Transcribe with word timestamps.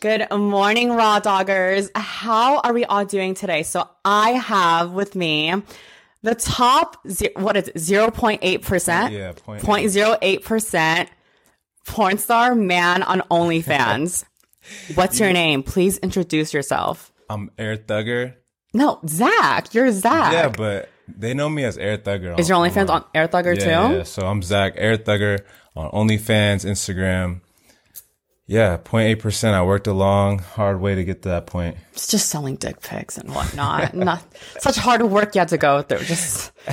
Good 0.00 0.30
morning, 0.30 0.92
raw 0.92 1.20
doggers. 1.20 1.88
How 1.94 2.58
are 2.58 2.74
we 2.74 2.84
all 2.84 3.06
doing 3.06 3.34
today? 3.34 3.62
So 3.62 3.88
I 4.04 4.32
have 4.32 4.92
with 4.92 5.16
me 5.16 5.54
the 6.22 6.34
top, 6.34 6.98
ze- 7.08 7.32
what 7.34 7.56
is 7.56 7.68
it, 7.68 7.76
0.8%? 7.76 9.10
Yeah, 9.10 9.32
point 9.32 9.86
0.08% 9.86 11.08
porn 11.86 12.18
star 12.18 12.54
man 12.54 13.02
on 13.04 13.22
OnlyFans. 13.30 14.24
What's 14.96 15.18
your 15.18 15.32
name? 15.32 15.62
Please 15.62 15.96
introduce 15.98 16.52
yourself. 16.52 17.10
I'm 17.30 17.50
Air 17.56 17.78
Thugger. 17.78 18.34
No, 18.74 19.00
Zach. 19.08 19.72
You're 19.72 19.90
Zach. 19.92 20.32
Yeah, 20.34 20.48
but 20.50 20.90
they 21.08 21.32
know 21.32 21.48
me 21.48 21.64
as 21.64 21.78
Air 21.78 21.96
Thugger. 21.96 22.38
is 22.38 22.50
your 22.50 22.58
OnlyFans 22.58 22.90
on 22.90 23.04
Air 23.14 23.28
Thugger 23.28 23.56
yeah, 23.56 23.88
too? 23.88 23.94
Yeah, 23.94 24.02
so 24.02 24.26
I'm 24.26 24.42
Zach 24.42 24.74
Air 24.76 24.98
Thugger 24.98 25.40
on 25.74 25.90
OnlyFans, 25.92 26.66
Instagram. 26.66 27.40
Yeah, 28.48 28.76
0.8%. 28.76 29.52
I 29.54 29.62
worked 29.62 29.88
a 29.88 29.92
long, 29.92 30.38
hard 30.38 30.80
way 30.80 30.94
to 30.94 31.04
get 31.04 31.22
to 31.22 31.30
that 31.30 31.46
point. 31.46 31.76
It's 31.92 32.06
just 32.06 32.28
selling 32.28 32.54
dick 32.54 32.80
pics 32.80 33.18
and 33.18 33.34
whatnot. 33.34 33.92
Not 33.94 34.22
such 34.60 34.76
hard 34.76 35.02
work 35.02 35.34
you 35.34 35.40
had 35.40 35.48
to 35.48 35.58
go 35.58 35.82
through. 35.82 36.04
Just 36.04 36.52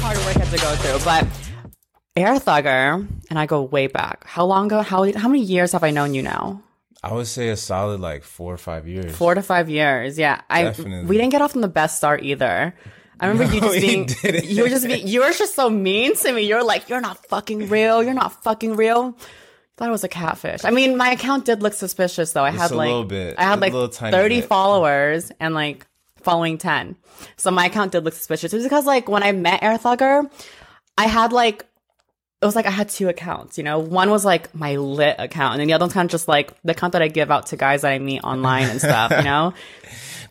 hard 0.00 0.16
work 0.24 0.34
you 0.34 0.40
had 0.40 0.50
to 0.50 0.58
go 0.58 0.74
through. 0.76 1.04
But 1.04 1.26
Air 2.16 2.36
Thugger 2.36 3.06
and 3.28 3.38
I 3.38 3.46
go 3.46 3.62
way 3.62 3.86
back. 3.86 4.24
How 4.26 4.44
long 4.46 4.66
ago? 4.66 4.82
How 4.82 5.12
how 5.12 5.28
many 5.28 5.42
years 5.42 5.72
have 5.72 5.84
I 5.84 5.90
known 5.90 6.14
you 6.14 6.22
now? 6.22 6.62
I 7.02 7.12
would 7.14 7.26
say 7.26 7.48
a 7.48 7.56
solid 7.56 8.00
like 8.00 8.24
four 8.24 8.52
or 8.52 8.58
five 8.58 8.86
years. 8.86 9.16
Four 9.16 9.34
to 9.34 9.42
five 9.42 9.70
years. 9.70 10.18
Yeah. 10.18 10.40
I 10.50 10.70
we 11.06 11.16
didn't 11.16 11.30
get 11.30 11.40
off 11.40 11.54
on 11.56 11.62
the 11.62 11.68
best 11.68 11.96
start 11.96 12.22
either. 12.22 12.74
I 13.18 13.26
remember 13.26 13.54
you 13.54 13.60
just 13.60 13.80
being 13.80 14.06
didn't. 14.06 14.44
you 14.46 14.62
were 14.62 14.68
just 14.68 14.86
being 14.86 15.06
you 15.06 15.20
were 15.20 15.32
just 15.32 15.54
so 15.54 15.70
mean 15.70 16.14
to 16.16 16.32
me. 16.32 16.42
You're 16.42 16.64
like, 16.64 16.88
you're 16.88 17.00
not 17.00 17.24
fucking 17.26 17.68
real, 17.68 18.02
you're 18.02 18.14
not 18.14 18.42
fucking 18.42 18.76
real. 18.76 19.16
Thought 19.76 19.88
it 19.88 19.92
was 19.92 20.04
a 20.04 20.08
catfish. 20.08 20.64
I 20.64 20.70
mean, 20.70 20.98
my 20.98 21.12
account 21.12 21.46
did 21.46 21.62
look 21.62 21.72
suspicious 21.72 22.32
though. 22.32 22.44
I 22.44 22.50
had 22.50 22.70
a 22.70 22.74
like 22.74 22.88
little 22.88 23.04
bit. 23.04 23.36
I 23.38 23.44
had 23.44 23.60
like 23.60 23.72
30 23.72 24.12
bit. 24.12 24.44
followers 24.44 25.32
and 25.40 25.54
like 25.54 25.86
following 26.20 26.58
10. 26.58 26.96
So 27.36 27.50
my 27.50 27.66
account 27.66 27.92
did 27.92 28.04
look 28.04 28.12
suspicious. 28.12 28.52
It 28.52 28.56
was 28.56 28.66
because 28.66 28.84
like 28.84 29.08
when 29.08 29.22
I 29.22 29.32
met 29.32 29.62
Air 29.62 29.78
Thugger, 29.78 30.30
I 30.98 31.06
had 31.06 31.32
like 31.32 31.64
it 32.42 32.46
was 32.46 32.56
like 32.56 32.66
I 32.66 32.70
had 32.70 32.88
two 32.88 33.08
accounts, 33.08 33.58
you 33.58 33.64
know. 33.64 33.78
One 33.78 34.10
was 34.10 34.24
like 34.24 34.54
my 34.54 34.76
lit 34.76 35.16
account, 35.18 35.52
and 35.54 35.60
then 35.60 35.66
the 35.68 35.74
other 35.74 35.84
one's 35.84 35.92
kind 35.92 36.06
of 36.06 36.10
just 36.10 36.26
like 36.28 36.54
the 36.62 36.72
account 36.72 36.92
that 36.94 37.02
I 37.02 37.08
give 37.08 37.30
out 37.30 37.46
to 37.46 37.56
guys 37.56 37.82
that 37.82 37.92
I 37.92 37.98
meet 37.98 38.22
online 38.24 38.68
and 38.70 38.80
stuff, 38.80 39.10
you 39.10 39.22
know. 39.24 39.52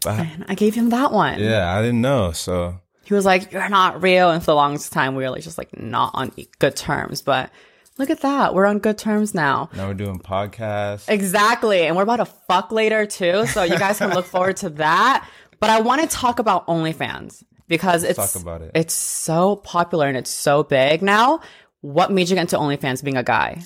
But 0.02 0.20
And 0.22 0.46
I 0.48 0.56
gave 0.56 0.76
him 0.76 0.92
that 0.92 1.12
one. 1.12 1.40
yeah, 1.40 1.76
I 1.78 1.82
didn't 1.82 2.00
know. 2.02 2.32
So 2.32 2.80
He 3.04 3.14
was 3.14 3.26
like, 3.26 3.52
"You're 3.52 3.68
not 3.68 4.02
real," 4.02 4.30
and 4.32 4.42
for 4.42 4.52
the 4.52 4.56
longest 4.56 4.94
time, 4.94 5.16
we 5.16 5.24
were 5.24 5.30
like 5.30 5.44
just 5.44 5.58
like 5.58 5.78
not 5.78 6.12
on 6.14 6.32
good 6.60 6.76
terms. 6.78 7.22
But 7.22 7.52
look 7.98 8.10
at 8.10 8.22
that, 8.22 8.56
we're 8.56 8.66
on 8.66 8.80
good 8.80 8.98
terms 8.98 9.36
now. 9.36 9.70
now 9.76 9.88
we're 9.90 9.94
doing 9.94 10.18
podcasts. 10.20 11.10
Exactly, 11.10 11.86
and 11.86 11.98
we're 11.98 12.04
about 12.04 12.18
to 12.18 12.26
fuck 12.26 12.72
later 12.72 13.06
too, 13.06 13.46
so 13.48 13.64
you 13.64 13.78
guys 13.78 13.98
can 13.98 14.12
look 14.12 14.26
forward 14.36 14.56
to 14.58 14.70
that. 14.72 15.28
But 15.60 15.70
I 15.70 15.82
want 15.82 16.02
to 16.02 16.08
talk 16.08 16.40
about 16.40 16.66
OnlyFans 16.68 17.44
because 17.68 18.04
it's 18.06 18.18
talk 18.34 18.42
about 18.42 18.62
it. 18.62 18.72
it's 18.74 18.94
so 18.94 19.58
popular 19.58 20.08
and 20.08 20.16
it's 20.16 20.32
so 20.32 20.64
big 20.64 21.02
now. 21.02 21.42
What 21.82 22.12
made 22.12 22.30
you 22.30 22.36
get 22.36 22.42
into 22.42 22.58
OnlyFans 22.58 23.04
being 23.04 23.18
a 23.18 23.24
guy? 23.24 23.62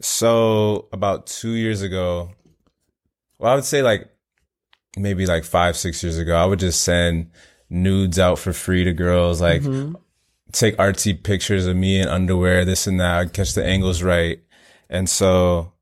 So 0.00 0.88
about 0.92 1.26
two 1.26 1.52
years 1.52 1.82
ago, 1.82 2.30
well, 3.38 3.52
I 3.52 3.54
would 3.54 3.64
say 3.64 3.82
like 3.82 4.08
maybe 4.96 5.26
like 5.26 5.44
five, 5.44 5.76
six 5.76 6.02
years 6.02 6.18
ago, 6.18 6.36
I 6.36 6.44
would 6.44 6.58
just 6.58 6.82
send 6.82 7.30
nudes 7.70 8.18
out 8.18 8.38
for 8.38 8.52
free 8.52 8.84
to 8.84 8.92
girls, 8.92 9.40
like 9.40 9.62
take 10.52 10.76
artsy 10.76 11.20
pictures 11.20 11.66
of 11.66 11.76
me 11.76 12.00
in 12.00 12.08
underwear, 12.08 12.64
this 12.64 12.86
and 12.86 13.00
that, 13.00 13.18
I'd 13.18 13.32
catch 13.32 13.54
the 13.54 13.64
angles 13.64 14.02
right. 14.02 14.40
And 14.88 15.08
so 15.08 15.72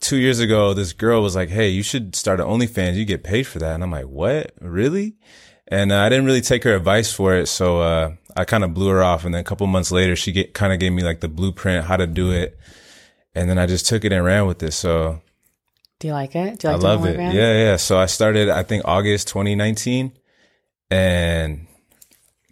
two 0.00 0.16
years 0.16 0.40
ago, 0.40 0.74
this 0.74 0.92
girl 0.92 1.22
was 1.22 1.36
like, 1.36 1.48
Hey, 1.48 1.68
you 1.68 1.82
should 1.82 2.14
start 2.14 2.40
an 2.40 2.46
OnlyFans. 2.46 2.94
You 2.94 3.04
get 3.04 3.24
paid 3.24 3.46
for 3.46 3.58
that. 3.58 3.74
And 3.74 3.82
I'm 3.82 3.90
like, 3.90 4.06
what? 4.06 4.52
Really? 4.60 5.16
And 5.68 5.92
uh, 5.92 6.00
I 6.00 6.08
didn't 6.08 6.24
really 6.24 6.40
take 6.40 6.64
her 6.64 6.74
advice 6.74 7.12
for 7.12 7.34
it. 7.34 7.46
So, 7.46 7.80
uh, 7.80 8.12
I 8.38 8.44
kind 8.44 8.62
of 8.62 8.72
blew 8.72 8.88
her 8.88 9.02
off. 9.02 9.24
And 9.24 9.34
then 9.34 9.40
a 9.40 9.44
couple 9.44 9.66
months 9.66 9.90
later, 9.90 10.14
she 10.14 10.30
get, 10.30 10.54
kind 10.54 10.72
of 10.72 10.78
gave 10.78 10.92
me 10.92 11.02
like 11.02 11.20
the 11.20 11.28
blueprint, 11.28 11.86
how 11.86 11.96
to 11.96 12.06
do 12.06 12.26
mm-hmm. 12.26 12.42
it. 12.44 12.58
And 13.34 13.50
then 13.50 13.58
I 13.58 13.66
just 13.66 13.86
took 13.86 14.04
it 14.04 14.12
and 14.12 14.24
ran 14.24 14.46
with 14.46 14.62
it. 14.62 14.72
So 14.72 15.20
Do 15.98 16.06
you 16.06 16.12
like 16.12 16.34
it? 16.36 16.60
Do 16.60 16.68
you 16.68 16.74
I 16.74 16.76
love 16.76 17.04
it. 17.04 17.16
OnlyFans? 17.16 17.34
Yeah, 17.34 17.52
yeah. 17.52 17.76
So 17.76 17.98
I 17.98 18.06
started, 18.06 18.48
I 18.48 18.62
think 18.62 18.84
August 18.84 19.28
2019 19.28 20.12
and 20.90 21.66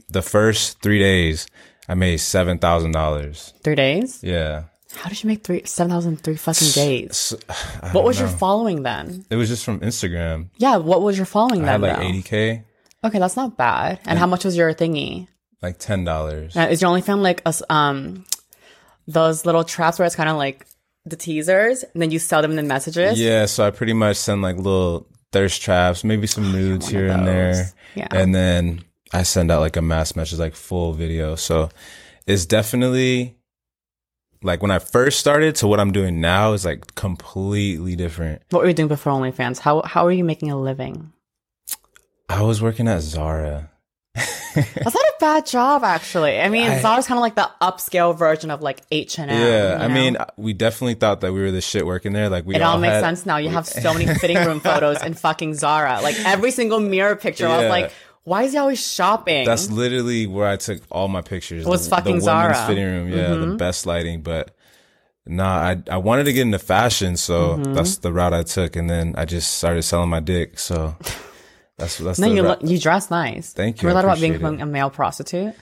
the 0.09 0.23
first 0.23 0.83
three 0.83 0.99
days 0.99 1.47
I 1.89 1.95
made 1.95 2.19
$7,000. 2.19 3.63
Three 3.63 3.75
days. 3.75 4.23
Yeah. 4.23 4.65
How 4.97 5.09
did 5.11 5.23
you 5.23 5.29
make 5.29 5.45
three 5.45 5.63
seven 5.67 5.91
thousand 5.91 6.23
three 6.23 6.37
fucking 6.37 6.71
days? 6.71 7.35
What 7.93 8.05
was 8.05 8.19
your 8.19 8.29
following 8.29 8.83
then? 8.83 9.27
It 9.29 9.37
was 9.37 9.51
just 9.51 9.63
from 9.63 9.81
Instagram. 9.81 10.49
Yeah, 10.57 10.77
what 10.77 11.03
was 11.03 11.19
your 11.19 11.27
following 11.27 11.63
I 11.69 11.77
then? 11.77 11.83
had 11.83 11.99
like 12.01 12.25
80K, 12.25 12.65
Okay, 13.05 13.19
that's 13.19 13.37
not 13.37 13.57
bad. 13.57 14.01
And 14.07 14.19
how 14.19 14.27
much 14.27 14.45
was 14.45 14.57
your 14.57 14.73
thingy? 14.75 15.29
Like 15.67 15.79
$10. 15.79 16.55
Now, 16.55 16.69
is 16.69 16.81
your 16.81 16.91
OnlyFans 16.91 17.23
like 17.23 17.43
us 17.45 17.63
um 17.69 18.25
those 19.09 19.47
little 19.47 19.65
traps 19.65 19.99
where 19.99 20.07
it's 20.07 20.17
kind 20.17 20.29
of 20.29 20.37
like 20.37 20.67
the 21.05 21.17
teasers 21.17 21.85
and 21.85 22.03
then 22.03 22.11
you 22.11 22.19
sell 22.19 22.43
them 22.43 22.51
in 22.53 22.57
the 22.57 22.63
messages? 22.63 23.21
Yeah. 23.21 23.47
So 23.47 23.67
I 23.67 23.71
pretty 23.71 23.93
much 23.93 24.17
send 24.17 24.43
like 24.43 24.57
little 24.57 25.07
thirst 25.33 25.63
traps, 25.63 26.05
maybe 26.05 26.27
some 26.27 26.53
nudes 26.57 26.89
here 26.89 27.09
and 27.09 27.27
there. 27.27 27.73
Yeah. 27.95 28.09
And 28.11 28.35
then 28.35 28.85
I 29.13 29.23
send 29.23 29.51
out 29.51 29.61
like 29.61 29.77
a 29.77 29.83
mass 29.83 30.17
message, 30.17 30.39
like 30.39 30.55
full 30.55 30.93
video. 30.93 31.37
So 31.37 31.71
it's 32.27 32.47
definitely 32.47 33.37
like 34.43 34.63
when 34.63 34.71
I 34.71 34.79
first 34.79 35.19
started 35.21 35.55
to 35.57 35.67
what 35.67 35.81
I'm 35.81 35.93
doing 35.93 36.21
now 36.21 36.53
is 36.53 36.65
like 36.65 36.95
completely 36.95 37.97
different. 37.97 38.43
What 38.51 38.63
were 38.63 38.69
you 38.69 38.75
doing 38.75 38.89
before 38.89 39.13
OnlyFans? 39.13 39.59
How 39.59 39.83
how 39.83 40.07
are 40.07 40.13
you 40.13 40.25
making 40.25 40.51
a 40.51 40.61
living? 40.61 41.13
I 42.29 42.43
was 42.43 42.61
working 42.61 42.89
at 42.89 43.03
Zara. 43.03 43.71
That's 44.57 44.95
not 44.95 44.95
a 44.95 45.15
bad 45.21 45.47
job, 45.47 45.85
actually. 45.85 46.41
I 46.41 46.49
mean, 46.49 46.69
I- 46.71 46.81
Zara's 46.81 47.07
kind 47.07 47.19
of 47.19 47.23
like 47.23 47.35
the 47.37 47.51
upscale 47.61 48.17
version 48.17 48.51
of 48.51 48.63
like 48.63 48.83
H 48.91 49.19
and 49.19 49.31
M. 49.31 49.41
Yeah, 49.41 49.79
I 49.79 49.83
you 49.85 49.89
know? 49.89 49.95
mean, 49.95 50.17
we 50.37 50.53
definitely 50.53 50.95
thought 50.95 51.21
that 51.21 51.33
we 51.33 51.41
were 51.41 51.51
the 51.51 51.61
shit 51.61 51.87
working 51.87 52.13
there. 52.13 52.29
Like 52.29 52.47
we 52.47 52.55
It 52.57 52.63
all 52.63 52.73
all 52.75 52.79
makes 52.79 52.95
had- 52.95 53.01
sense 53.03 53.27
now. 53.27 53.37
You 53.37 53.51
have 53.51 53.67
so 53.67 53.93
many 53.93 54.07
fitting 54.15 54.39
room 54.39 54.61
photos 54.69 55.03
in 55.03 55.15
fucking 55.15 55.55
Zara. 55.55 56.01
Like 56.03 56.17
every 56.25 56.51
single 56.51 56.81
mirror 56.81 57.17
picture, 57.17 57.47
I 57.47 57.59
was 57.61 57.69
like, 57.69 57.93
why 58.25 58.43
is 58.43 58.53
he 58.53 58.59
always 58.59 58.85
shopping? 58.85 59.45
That's 59.47 59.71
literally 59.71 60.27
where 60.27 60.49
I 60.49 60.57
took 60.57 60.83
all 60.91 61.07
my 61.09 61.21
pictures. 61.23 61.65
Was 61.65 61.89
the, 61.89 61.95
fucking 61.97 62.19
the 62.19 62.25
women's 62.25 62.57
Zara. 62.57 62.67
fitting 62.67 62.85
room. 62.85 63.09
Yeah, 63.09 63.29
Mm-hmm. 63.29 63.51
the 63.51 63.57
best 63.57 63.87
lighting. 63.87 64.23
But 64.23 64.51
nah, 65.27 65.47
I 65.59 65.83
I 65.91 65.97
wanted 65.99 66.25
to 66.25 66.33
get 66.33 66.43
into 66.43 66.59
fashion, 66.59 67.17
so 67.17 67.51
Mm-hmm. 67.57 67.75
that's 67.75 67.99
the 67.99 68.13
route 68.13 68.35
I 68.35 68.43
took, 68.43 68.75
and 68.77 68.91
then 68.91 69.15
I 69.17 69.25
just 69.27 69.59
started 69.59 69.83
selling 69.83 70.09
my 70.11 70.21
dick. 70.21 70.59
So 70.59 70.97
that's 71.79 71.99
that's 71.99 72.19
no, 72.19 72.27
you 72.27 72.43
look, 72.43 72.61
you 72.63 72.79
dress 72.79 73.11
nice. 73.11 73.53
Thank 73.53 73.83
You 73.83 73.89
We're 73.89 73.93
thought 73.95 74.05
about 74.05 74.21
being 74.21 74.35
it. 74.35 74.43
a 74.43 74.67
male 74.67 74.91
prostitute? 74.91 75.55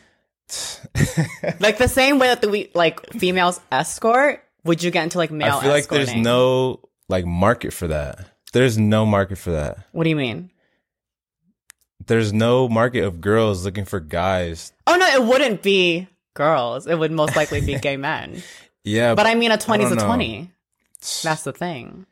like 1.60 1.78
the 1.78 1.88
same 1.88 2.18
way 2.18 2.28
that 2.28 2.40
the 2.42 2.48
we 2.48 2.70
like 2.74 3.04
females 3.12 3.60
escort. 3.72 4.42
Would 4.64 4.82
you 4.82 4.90
get 4.90 5.04
into 5.04 5.18
like 5.18 5.30
male? 5.30 5.56
I 5.56 5.62
feel 5.62 5.70
like 5.70 5.88
there's 5.88 6.14
no 6.14 6.80
like 7.08 7.24
market 7.26 7.72
for 7.72 7.88
that. 7.88 8.26
There's 8.52 8.78
no 8.78 9.04
market 9.04 9.36
for 9.38 9.50
that. 9.52 9.78
What 9.92 10.04
do 10.04 10.10
you 10.10 10.16
mean? 10.16 10.50
There's 12.06 12.32
no 12.32 12.68
market 12.68 13.04
of 13.04 13.20
girls 13.20 13.64
looking 13.64 13.84
for 13.84 13.98
guys. 14.00 14.72
Oh 14.86 14.94
no, 14.96 15.06
it 15.06 15.24
wouldn't 15.24 15.62
be 15.62 16.06
girls. 16.34 16.86
It 16.86 16.98
would 16.98 17.10
most 17.12 17.34
likely 17.36 17.60
be 17.60 17.78
gay 17.78 17.96
men. 17.96 18.42
Yeah, 18.86 19.14
But 19.14 19.24
I 19.24 19.34
mean, 19.34 19.50
a 19.50 19.56
twenty 19.56 19.84
is 19.84 19.92
a 19.92 19.94
know. 19.94 20.04
twenty. 20.04 20.50
That's 21.22 21.42
the 21.42 21.54
thing. 21.54 22.04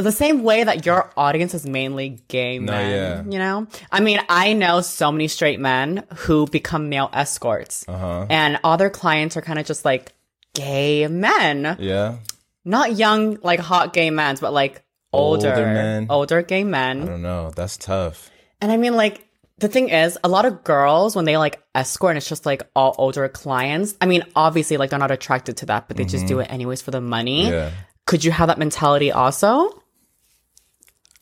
The 0.00 0.12
same 0.12 0.42
way 0.42 0.64
that 0.64 0.86
your 0.86 1.10
audience 1.16 1.54
is 1.54 1.66
mainly 1.66 2.18
gay 2.28 2.58
No, 2.58 2.72
men, 2.72 2.90
yeah. 2.90 3.32
you 3.32 3.38
know? 3.38 3.66
I 3.90 4.00
mean, 4.00 4.20
I 4.28 4.52
know 4.52 4.80
so 4.80 5.10
many 5.12 5.28
straight 5.28 5.60
men 5.60 6.04
who 6.16 6.46
become 6.46 6.88
male 6.88 7.10
escorts, 7.12 7.84
uh-huh. 7.88 8.26
and 8.30 8.58
all 8.64 8.76
their 8.76 8.90
clients 8.90 9.36
are 9.36 9.42
kind 9.42 9.58
of 9.58 9.66
just 9.66 9.84
like 9.84 10.12
gay 10.54 11.06
men. 11.08 11.76
Yeah. 11.78 12.16
Not 12.64 12.96
young, 12.96 13.38
like 13.42 13.60
hot 13.60 13.92
gay 13.92 14.10
men, 14.10 14.36
but 14.40 14.52
like 14.52 14.82
older, 15.12 15.48
Older 15.50 15.66
men. 15.66 16.06
older 16.10 16.42
gay 16.42 16.64
men. 16.64 17.02
I 17.02 17.06
don't 17.06 17.22
know. 17.22 17.50
That's 17.54 17.76
tough. 17.76 18.30
And 18.60 18.70
I 18.70 18.76
mean, 18.76 18.94
like, 18.94 19.24
the 19.58 19.68
thing 19.68 19.88
is, 19.88 20.18
a 20.22 20.28
lot 20.28 20.44
of 20.44 20.62
girls, 20.64 21.16
when 21.16 21.24
they 21.24 21.36
like 21.36 21.62
escort 21.74 22.10
and 22.12 22.18
it's 22.18 22.28
just 22.28 22.44
like 22.46 22.62
all 22.76 22.94
older 22.98 23.28
clients, 23.28 23.96
I 24.00 24.06
mean, 24.06 24.22
obviously, 24.36 24.76
like, 24.76 24.90
they're 24.90 24.98
not 24.98 25.10
attracted 25.10 25.56
to 25.58 25.66
that, 25.66 25.88
but 25.88 25.96
they 25.96 26.04
just 26.04 26.26
do 26.26 26.38
it 26.40 26.44
anyways 26.50 26.82
for 26.82 26.90
the 26.90 27.00
money. 27.00 27.44
Mm-hmm. 27.44 27.52
Yeah. 27.52 27.70
Could 28.06 28.24
you 28.24 28.30
have 28.30 28.48
that 28.48 28.58
mentality 28.58 29.12
also? 29.12 29.82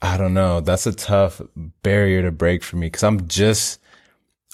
I 0.02 0.16
don't 0.16 0.34
know. 0.34 0.60
That's 0.60 0.86
a 0.86 0.92
tough 0.92 1.40
barrier 1.82 2.22
to 2.22 2.30
break 2.30 2.62
for 2.62 2.76
me 2.76 2.86
because 2.88 3.02
I'm 3.02 3.26
just 3.28 3.80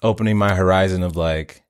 opening 0.02 0.36
my 0.38 0.54
horizon 0.54 1.02
of 1.02 1.16
like, 1.16 1.62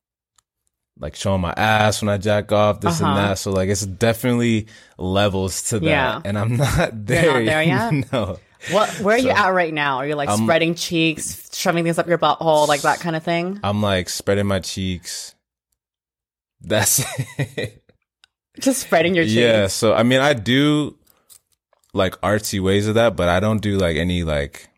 like 0.99 1.15
showing 1.17 1.41
my 1.41 1.53
ass 1.57 2.03
when 2.03 2.09
I 2.09 2.19
jack 2.19 2.53
off, 2.53 2.81
this 2.81 3.01
Uh-huh. 3.01 3.11
and 3.11 3.19
that. 3.19 3.39
So 3.39 3.51
like, 3.51 3.69
it's 3.69 3.85
definitely 3.87 4.67
levels 4.99 5.63
to 5.71 5.81
that, 5.81 5.87
Yeah. 5.87 6.21
and 6.25 6.39
I'm 6.39 6.57
not 6.59 6.91
there. 7.07 7.33
not 7.41 7.45
there 7.45 7.63
yet? 7.65 8.13
no. 8.13 8.39
What? 8.71 8.89
Where 9.01 9.17
are 9.17 9.19
you 9.19 9.31
at 9.31 9.49
right 9.49 9.75
now? 9.75 9.97
Are 9.97 10.07
you 10.07 10.15
like 10.15 10.31
spreading 10.31 10.77
cheeks, 10.77 11.51
shoving 11.53 11.83
things 11.83 11.99
up 11.99 12.07
your 12.07 12.19
butthole, 12.19 12.69
like 12.69 12.83
that 12.83 13.01
kind 13.01 13.17
of 13.17 13.25
thing? 13.25 13.59
I'm 13.65 13.83
like 13.83 14.09
spreading 14.09 14.47
my 14.47 14.61
cheeks. 14.61 15.35
That's 16.61 17.03
it. 17.39 17.83
Just 18.61 18.83
spreading 18.83 19.17
your 19.17 19.25
cheeks. 19.25 19.35
Yeah. 19.35 19.67
So 19.67 19.95
I 19.95 20.05
mean, 20.05 20.21
I 20.21 20.35
do 20.35 20.97
like 21.95 22.21
artsy 22.21 22.61
ways 22.63 22.87
of 22.89 22.95
that, 22.95 23.17
but 23.17 23.29
I 23.29 23.41
don't 23.41 23.61
do 23.61 23.77
like 23.79 23.97
any 23.97 24.25
like 24.25 24.69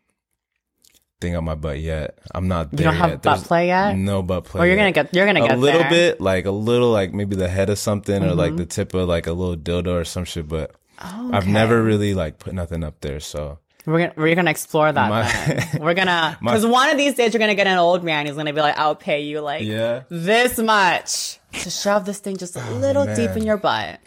thing 1.21 1.35
on 1.35 1.43
my 1.45 1.55
butt 1.55 1.79
yet. 1.79 2.17
I'm 2.33 2.47
not. 2.47 2.71
You 2.73 2.79
don't 2.79 2.95
have 2.95 3.09
yet. 3.11 3.21
butt 3.21 3.35
There's 3.37 3.47
play 3.47 3.67
yet. 3.67 3.95
No 3.95 4.21
butt 4.21 4.45
play. 4.45 4.61
Or 4.61 4.65
you're 4.65 4.75
yet. 4.75 4.81
gonna 4.93 5.07
get. 5.07 5.13
You're 5.13 5.25
gonna 5.25 5.43
a 5.43 5.47
get 5.47 5.57
a 5.57 5.61
little 5.61 5.81
there. 5.81 5.89
bit, 5.89 6.21
like 6.21 6.45
a 6.45 6.51
little, 6.51 6.91
like 6.91 7.13
maybe 7.13 7.35
the 7.35 7.47
head 7.47 7.69
of 7.69 7.77
something, 7.79 8.23
or 8.23 8.27
Mm-hmm. 8.29 8.37
like 8.39 8.55
the 8.57 8.65
tip 8.65 8.93
of 8.93 9.07
like 9.07 9.27
a 9.27 9.33
little 9.33 9.55
dildo 9.55 10.01
or 10.01 10.03
some 10.05 10.25
shit. 10.25 10.47
But 10.47 10.71
Oh, 11.01 11.29
I've 11.33 11.47
never 11.47 11.81
really 11.83 12.13
like 12.13 12.39
put 12.39 12.53
nothing 12.53 12.81
up 12.83 13.01
there. 13.01 13.19
So 13.19 13.59
We're 13.85 13.99
gonna 13.99 14.13
we're 14.15 14.35
gonna 14.35 14.51
explore 14.51 14.91
that. 14.91 15.09
My- 15.09 15.79
We're 15.85 15.93
gonna 15.93 16.37
because 16.41 16.65
one 16.65 16.89
of 16.89 16.97
these 16.97 17.15
days 17.15 17.33
you're 17.33 17.39
gonna 17.39 17.55
get 17.55 17.67
an 17.67 17.77
old 17.77 18.03
man 18.03 18.25
who's 18.27 18.35
gonna 18.35 18.53
be 18.53 18.61
like, 18.61 18.77
I'll 18.77 18.95
pay 18.95 19.21
you 19.21 19.41
like 19.41 19.63
yeah, 19.63 20.03
this 20.09 20.57
much 20.57 21.39
to 21.61 21.69
shove 21.69 22.05
this 22.05 22.19
thing 22.19 22.37
just 22.37 22.55
a 22.55 22.71
little 22.71 23.05
deep 23.05 23.17
Oh, 23.17 23.25
man. 23.27 23.37
in 23.39 23.43
your 23.45 23.57
butt. 23.57 23.99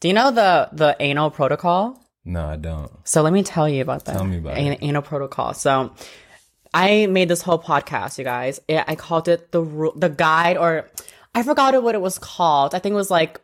Do 0.00 0.08
you 0.08 0.14
know 0.14 0.30
the 0.30 0.68
the 0.72 0.96
anal 1.00 1.30
protocol? 1.30 1.98
No, 2.24 2.46
I 2.46 2.56
don't. 2.56 2.90
So 3.04 3.22
let 3.22 3.32
me 3.32 3.42
tell 3.42 3.68
you 3.68 3.82
about 3.82 4.04
that. 4.04 4.12
Tell 4.16 4.24
me 4.24 4.38
about 4.38 4.58
An- 4.58 4.72
it. 4.74 4.82
Anal 4.82 5.02
protocol. 5.02 5.54
So 5.54 5.94
I 6.72 7.06
made 7.06 7.28
this 7.28 7.42
whole 7.42 7.58
podcast, 7.58 8.18
you 8.18 8.24
guys. 8.24 8.60
It, 8.68 8.84
I 8.86 8.94
called 8.94 9.28
it 9.28 9.52
the 9.52 9.62
ru- 9.62 9.94
the 9.96 10.08
guide, 10.08 10.56
or 10.56 10.88
I 11.34 11.42
forgot 11.42 11.80
what 11.82 11.94
it 11.94 12.00
was 12.00 12.18
called. 12.18 12.74
I 12.74 12.78
think 12.78 12.92
it 12.92 12.96
was 12.96 13.10
like 13.10 13.40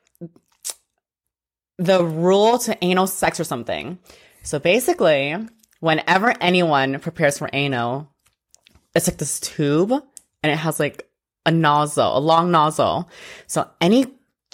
the 1.79 2.05
rule 2.05 2.59
to 2.59 2.85
anal 2.85 3.07
sex 3.07 3.41
or 3.41 3.45
something. 3.45 3.99
So 4.43 4.59
basically, 4.59 5.37
whenever 5.81 6.35
anyone 6.41 6.99
prepares 7.01 7.39
for 7.39 7.51
anal, 7.53 8.11
it's 8.95 9.09
like 9.09 9.19
this 9.19 9.41
tube, 9.41 9.91
and 9.91 10.53
it 10.53 10.57
has 10.57 10.79
like 10.79 11.09
a 11.45 11.51
nozzle, 11.51 12.17
a 12.17 12.21
long 12.21 12.51
nozzle. 12.51 13.09
So 13.47 13.69
any 13.81 14.07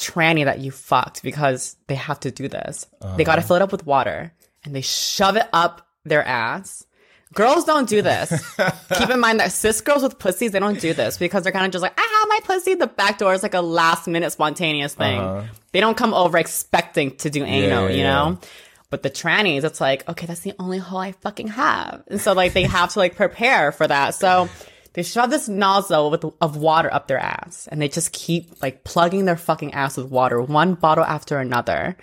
tranny 0.03 0.45
that 0.45 0.61
you 0.61 0.71
fucked 0.71 1.23
because 1.23 1.77
they 1.87 1.95
have 1.95 2.21
to 2.21 2.31
do 2.31 2.49
this, 2.49 2.87
they 3.17 3.25
got 3.25 3.37
to 3.37 3.43
fill 3.43 3.57
it 3.57 3.63
up 3.63 3.73
with 3.73 3.87
water 3.87 4.33
and 4.65 4.75
they 4.75 4.81
shove 4.81 5.37
it 5.37 5.49
up 5.53 5.87
their 6.05 6.25
ass. 6.25 6.85
Girls 7.35 7.65
don't 7.65 7.89
do 7.89 8.03
this. 8.03 8.31
Keep 8.99 9.09
in 9.09 9.21
mind 9.21 9.41
that 9.41 9.53
cis 9.53 9.81
girls 9.81 10.03
with 10.03 10.19
pussies, 10.19 10.51
they 10.51 10.59
don't 10.59 10.79
do 10.79 10.93
this 10.93 11.17
because 11.17 11.45
they're 11.45 11.53
kind 11.53 11.65
of 11.65 11.73
just 11.73 11.83
like, 11.83 11.99
I 11.99 12.03
have 12.03 12.29
my 12.29 12.55
pussy. 12.55 12.75
The 12.75 12.87
back 12.87 13.19
door 13.19 13.33
is 13.33 13.43
like 13.43 13.55
a 13.55 13.63
last 13.63 14.07
minute 14.07 14.33
spontaneous 14.33 14.95
thing. 14.95 15.19
Uh-huh. 15.19 15.47
They 15.73 15.81
don't 15.81 15.97
come 15.97 16.13
over 16.13 16.37
expecting 16.37 17.17
to 17.17 17.31
do 17.31 17.43
anal, 17.45 17.89
yeah, 17.89 17.95
you 17.95 18.03
yeah. 18.03 18.13
know? 18.13 18.39
But 18.91 19.03
the 19.03 19.09
trannies, 19.09 19.65
it's 19.65 19.81
like, 19.81 20.07
okay, 20.07 20.27
that's 20.27 20.41
the 20.41 20.53
only 20.59 20.77
hole 20.77 20.99
I 20.99 21.13
fucking 21.13 21.49
have. 21.49 22.03
And 22.09 22.21
so 22.21 22.35
like 22.35 22.53
they 22.53 22.65
have 22.65 22.93
to 22.93 22.99
like 22.99 23.17
prepare 23.17 23.73
for 23.73 23.87
that. 23.87 24.15
So 24.15 24.51
they 24.95 25.03
shove 25.03 25.31
this 25.31 25.49
nozzle 25.49 26.11
with 26.11 26.25
of 26.41 26.57
water 26.57 26.93
up 26.93 27.07
their 27.09 27.19
ass 27.19 27.69
and 27.71 27.81
they 27.81 27.89
just 27.89 28.13
keep 28.13 28.63
like 28.63 28.85
plugging 28.85 29.25
their 29.25 29.37
fucking 29.37 29.73
ass 29.75 29.97
with 29.97 30.07
water, 30.07 30.41
one 30.41 30.75
bottle 30.75 31.05
after 31.05 31.39
another. 31.39 31.97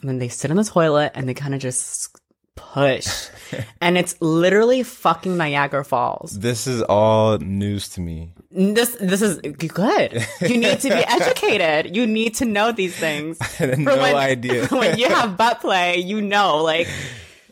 And 0.00 0.08
then 0.08 0.18
they 0.18 0.28
sit 0.28 0.50
in 0.50 0.56
the 0.56 0.64
toilet 0.64 1.12
and 1.14 1.28
they 1.28 1.34
kind 1.34 1.54
of 1.54 1.60
just 1.60 2.16
push. 2.54 3.28
and 3.80 3.96
it's 3.96 4.20
literally 4.20 4.82
fucking 4.82 5.36
Niagara 5.36 5.84
Falls. 5.84 6.38
This 6.38 6.66
is 6.66 6.82
all 6.82 7.38
news 7.38 7.88
to 7.90 8.00
me. 8.00 8.32
This 8.50 8.96
this 9.00 9.22
is 9.22 9.38
good. 9.40 10.26
You 10.40 10.56
need 10.58 10.80
to 10.80 10.88
be 10.88 10.94
educated. 11.06 11.96
You 11.96 12.06
need 12.06 12.34
to 12.36 12.44
know 12.44 12.72
these 12.72 12.96
things. 12.96 13.38
had 13.56 13.78
no 13.78 14.00
idea. 14.00 14.66
when 14.68 14.98
you 14.98 15.08
have 15.08 15.36
butt 15.36 15.60
play, 15.60 15.98
you 15.98 16.20
know, 16.20 16.62
like. 16.62 16.88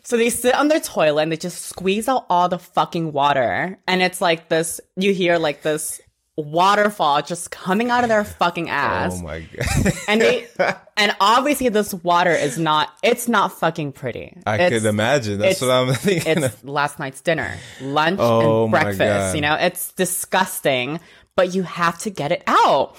So 0.07 0.15
they 0.15 0.29
sit 0.29 0.55
on 0.55 0.69
their 0.69 0.79
toilet 0.79 1.23
and 1.23 1.33
they 1.33 1.35
just 1.35 1.65
squeeze 1.65 2.07
out 2.07 2.25
all 2.29 2.47
the 2.47 2.59
fucking 2.59 3.11
water, 3.11 3.77
and 3.85 4.01
it's 4.01 4.21
like 4.21 4.47
this. 4.47 4.79
You 4.95 5.13
hear 5.13 5.37
like 5.37 5.63
this 5.63 5.99
waterfall 6.37 7.21
just 7.23 7.51
coming 7.51 7.89
out 7.89 8.05
of 8.05 8.09
their 8.09 8.23
fucking 8.23 8.69
oh 8.69 8.71
ass, 8.71 9.19
Oh 9.19 9.23
my 9.23 9.41
god. 9.41 9.93
and 10.07 10.21
they, 10.21 10.47
and 10.95 11.13
obviously 11.19 11.67
this 11.67 11.93
water 11.93 12.31
is 12.31 12.57
not. 12.57 12.87
It's 13.03 13.27
not 13.27 13.51
fucking 13.59 13.91
pretty. 13.91 14.37
I 14.45 14.55
It's- 14.55 14.71
could 14.81 14.85
imagine. 14.87 15.39
That's 15.39 15.59
what 15.59 15.71
I'm 15.71 15.93
thinking. 15.93 16.41
it's 16.41 16.63
last 16.63 16.99
night's 16.99 17.19
dinner, 17.19 17.57
lunch, 17.81 18.19
Oh 18.21 18.63
and 18.63 18.71
breakfast. 18.71 19.35
You 19.35 19.41
know, 19.41 19.55
it's 19.55 19.91
disgusting, 19.91 21.01
but 21.35 21.53
you 21.53 21.63
have 21.63 21.99
to 22.03 22.09
get 22.09 22.31
it 22.31 22.43
out. 22.47 22.95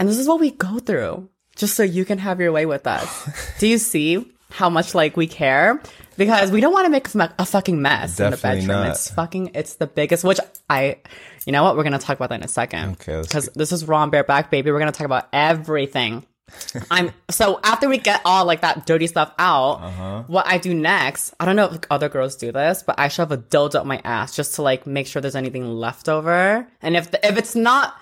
And 0.00 0.08
this 0.08 0.18
is 0.18 0.26
what 0.26 0.40
we 0.40 0.50
go 0.50 0.80
through 0.80 1.28
just 1.54 1.76
so 1.76 1.84
you 1.84 2.04
can 2.04 2.18
have 2.18 2.40
your 2.40 2.50
way 2.50 2.66
with 2.66 2.88
us. 2.88 3.28
Do 3.60 3.68
you 3.68 3.78
see 3.78 4.26
how 4.52 4.68
much 4.70 4.94
like 4.94 5.16
we 5.16 5.26
care? 5.26 5.80
Because 6.16 6.50
we 6.50 6.60
don't 6.60 6.72
want 6.72 6.84
to 6.86 6.90
make 6.90 7.08
a 7.38 7.46
fucking 7.46 7.80
mess 7.80 8.20
in 8.20 8.30
the 8.32 8.36
bedroom. 8.36 8.66
not. 8.66 8.88
It's 8.90 9.10
fucking, 9.10 9.52
it's 9.54 9.74
the 9.76 9.86
biggest, 9.86 10.24
which 10.24 10.38
I, 10.68 10.98
you 11.46 11.52
know 11.52 11.62
what? 11.64 11.74
We're 11.76 11.84
going 11.84 11.94
to 11.98 11.98
talk 11.98 12.16
about 12.16 12.28
that 12.28 12.36
in 12.40 12.44
a 12.44 12.48
second. 12.48 12.92
Okay, 13.00 13.22
Because 13.22 13.48
this 13.54 13.72
is 13.72 13.86
raw 13.86 14.02
and 14.02 14.12
bareback, 14.12 14.50
baby. 14.50 14.70
We're 14.70 14.78
going 14.78 14.92
to 14.92 14.96
talk 14.96 15.06
about 15.06 15.28
everything. 15.32 16.26
I'm 16.90 17.12
so 17.30 17.60
after 17.64 17.88
we 17.88 17.96
get 17.96 18.20
all 18.26 18.44
like 18.44 18.60
that 18.60 18.84
dirty 18.84 19.06
stuff 19.06 19.32
out, 19.38 19.76
Uh-huh. 19.80 20.24
what 20.26 20.46
I 20.46 20.58
do 20.58 20.74
next, 20.74 21.32
I 21.40 21.46
don't 21.46 21.56
know 21.56 21.70
if 21.72 21.80
other 21.90 22.10
girls 22.10 22.36
do 22.36 22.52
this, 22.52 22.82
but 22.82 22.96
I 22.98 23.08
shove 23.08 23.32
a 23.32 23.38
dildo 23.38 23.76
up 23.76 23.86
my 23.86 24.00
ass 24.04 24.36
just 24.36 24.56
to 24.56 24.62
like 24.62 24.86
make 24.86 25.06
sure 25.06 25.22
there's 25.22 25.34
anything 25.36 25.66
left 25.66 26.10
over. 26.10 26.66
And 26.82 26.94
if 26.94 27.10
the, 27.10 27.26
if 27.26 27.38
it's 27.38 27.54
not, 27.54 27.94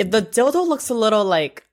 if 0.00 0.10
the 0.10 0.20
dildo 0.22 0.66
looks 0.66 0.88
a 0.88 0.94
little 0.94 1.24
like, 1.24 1.64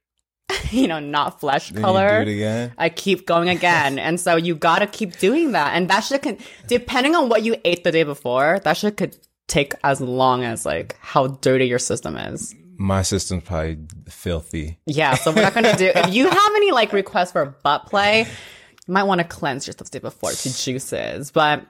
you 0.72 0.88
know, 0.88 1.00
not 1.00 1.40
flesh 1.40 1.72
color, 1.72 2.20
You 2.20 2.26
do 2.26 2.32
it 2.32 2.36
again. 2.36 2.74
I 2.78 2.90
keep 2.90 3.26
going 3.26 3.50
again. 3.50 4.00
and 4.00 4.20
so 4.20 4.36
you 4.36 4.56
gotta 4.56 4.88
keep 4.88 5.18
doing 5.20 5.52
that. 5.54 5.76
And 5.76 5.90
that 5.90 6.02
shit 6.02 6.22
can, 6.22 6.38
depending 6.68 7.16
on 7.16 7.30
what 7.30 7.44
you 7.44 7.56
ate 7.66 7.84
the 7.84 7.92
day 7.92 8.04
before, 8.04 8.60
that 8.64 8.78
shit 8.78 8.98
could 8.98 9.18
take 9.48 9.74
as 9.84 10.00
long 10.00 10.44
as 10.44 10.66
like 10.66 10.96
how 11.02 11.28
dirty 11.28 11.66
your 11.66 11.80
system 11.80 12.16
is. 12.16 12.56
My 12.78 13.02
system's 13.02 13.44
probably 13.44 13.80
filthy. 14.08 14.80
Yeah, 14.86 15.16
so 15.16 15.32
we're 15.32 15.42
not 15.42 15.54
gonna 15.54 15.76
do. 15.76 15.92
If 15.94 16.14
you 16.14 16.30
have 16.30 16.52
any 16.56 16.72
like 16.72 16.94
requests 16.94 17.34
for 17.34 17.46
butt 17.64 17.88
play, 17.88 18.22
you 18.22 18.94
might 18.94 19.04
want 19.04 19.20
to 19.20 19.28
cleanse 19.28 19.68
yourself 19.68 19.90
the 19.92 20.00
day 20.00 20.02
before 20.02 20.32
to 20.32 20.58
juices. 20.58 21.32
But 21.32 21.66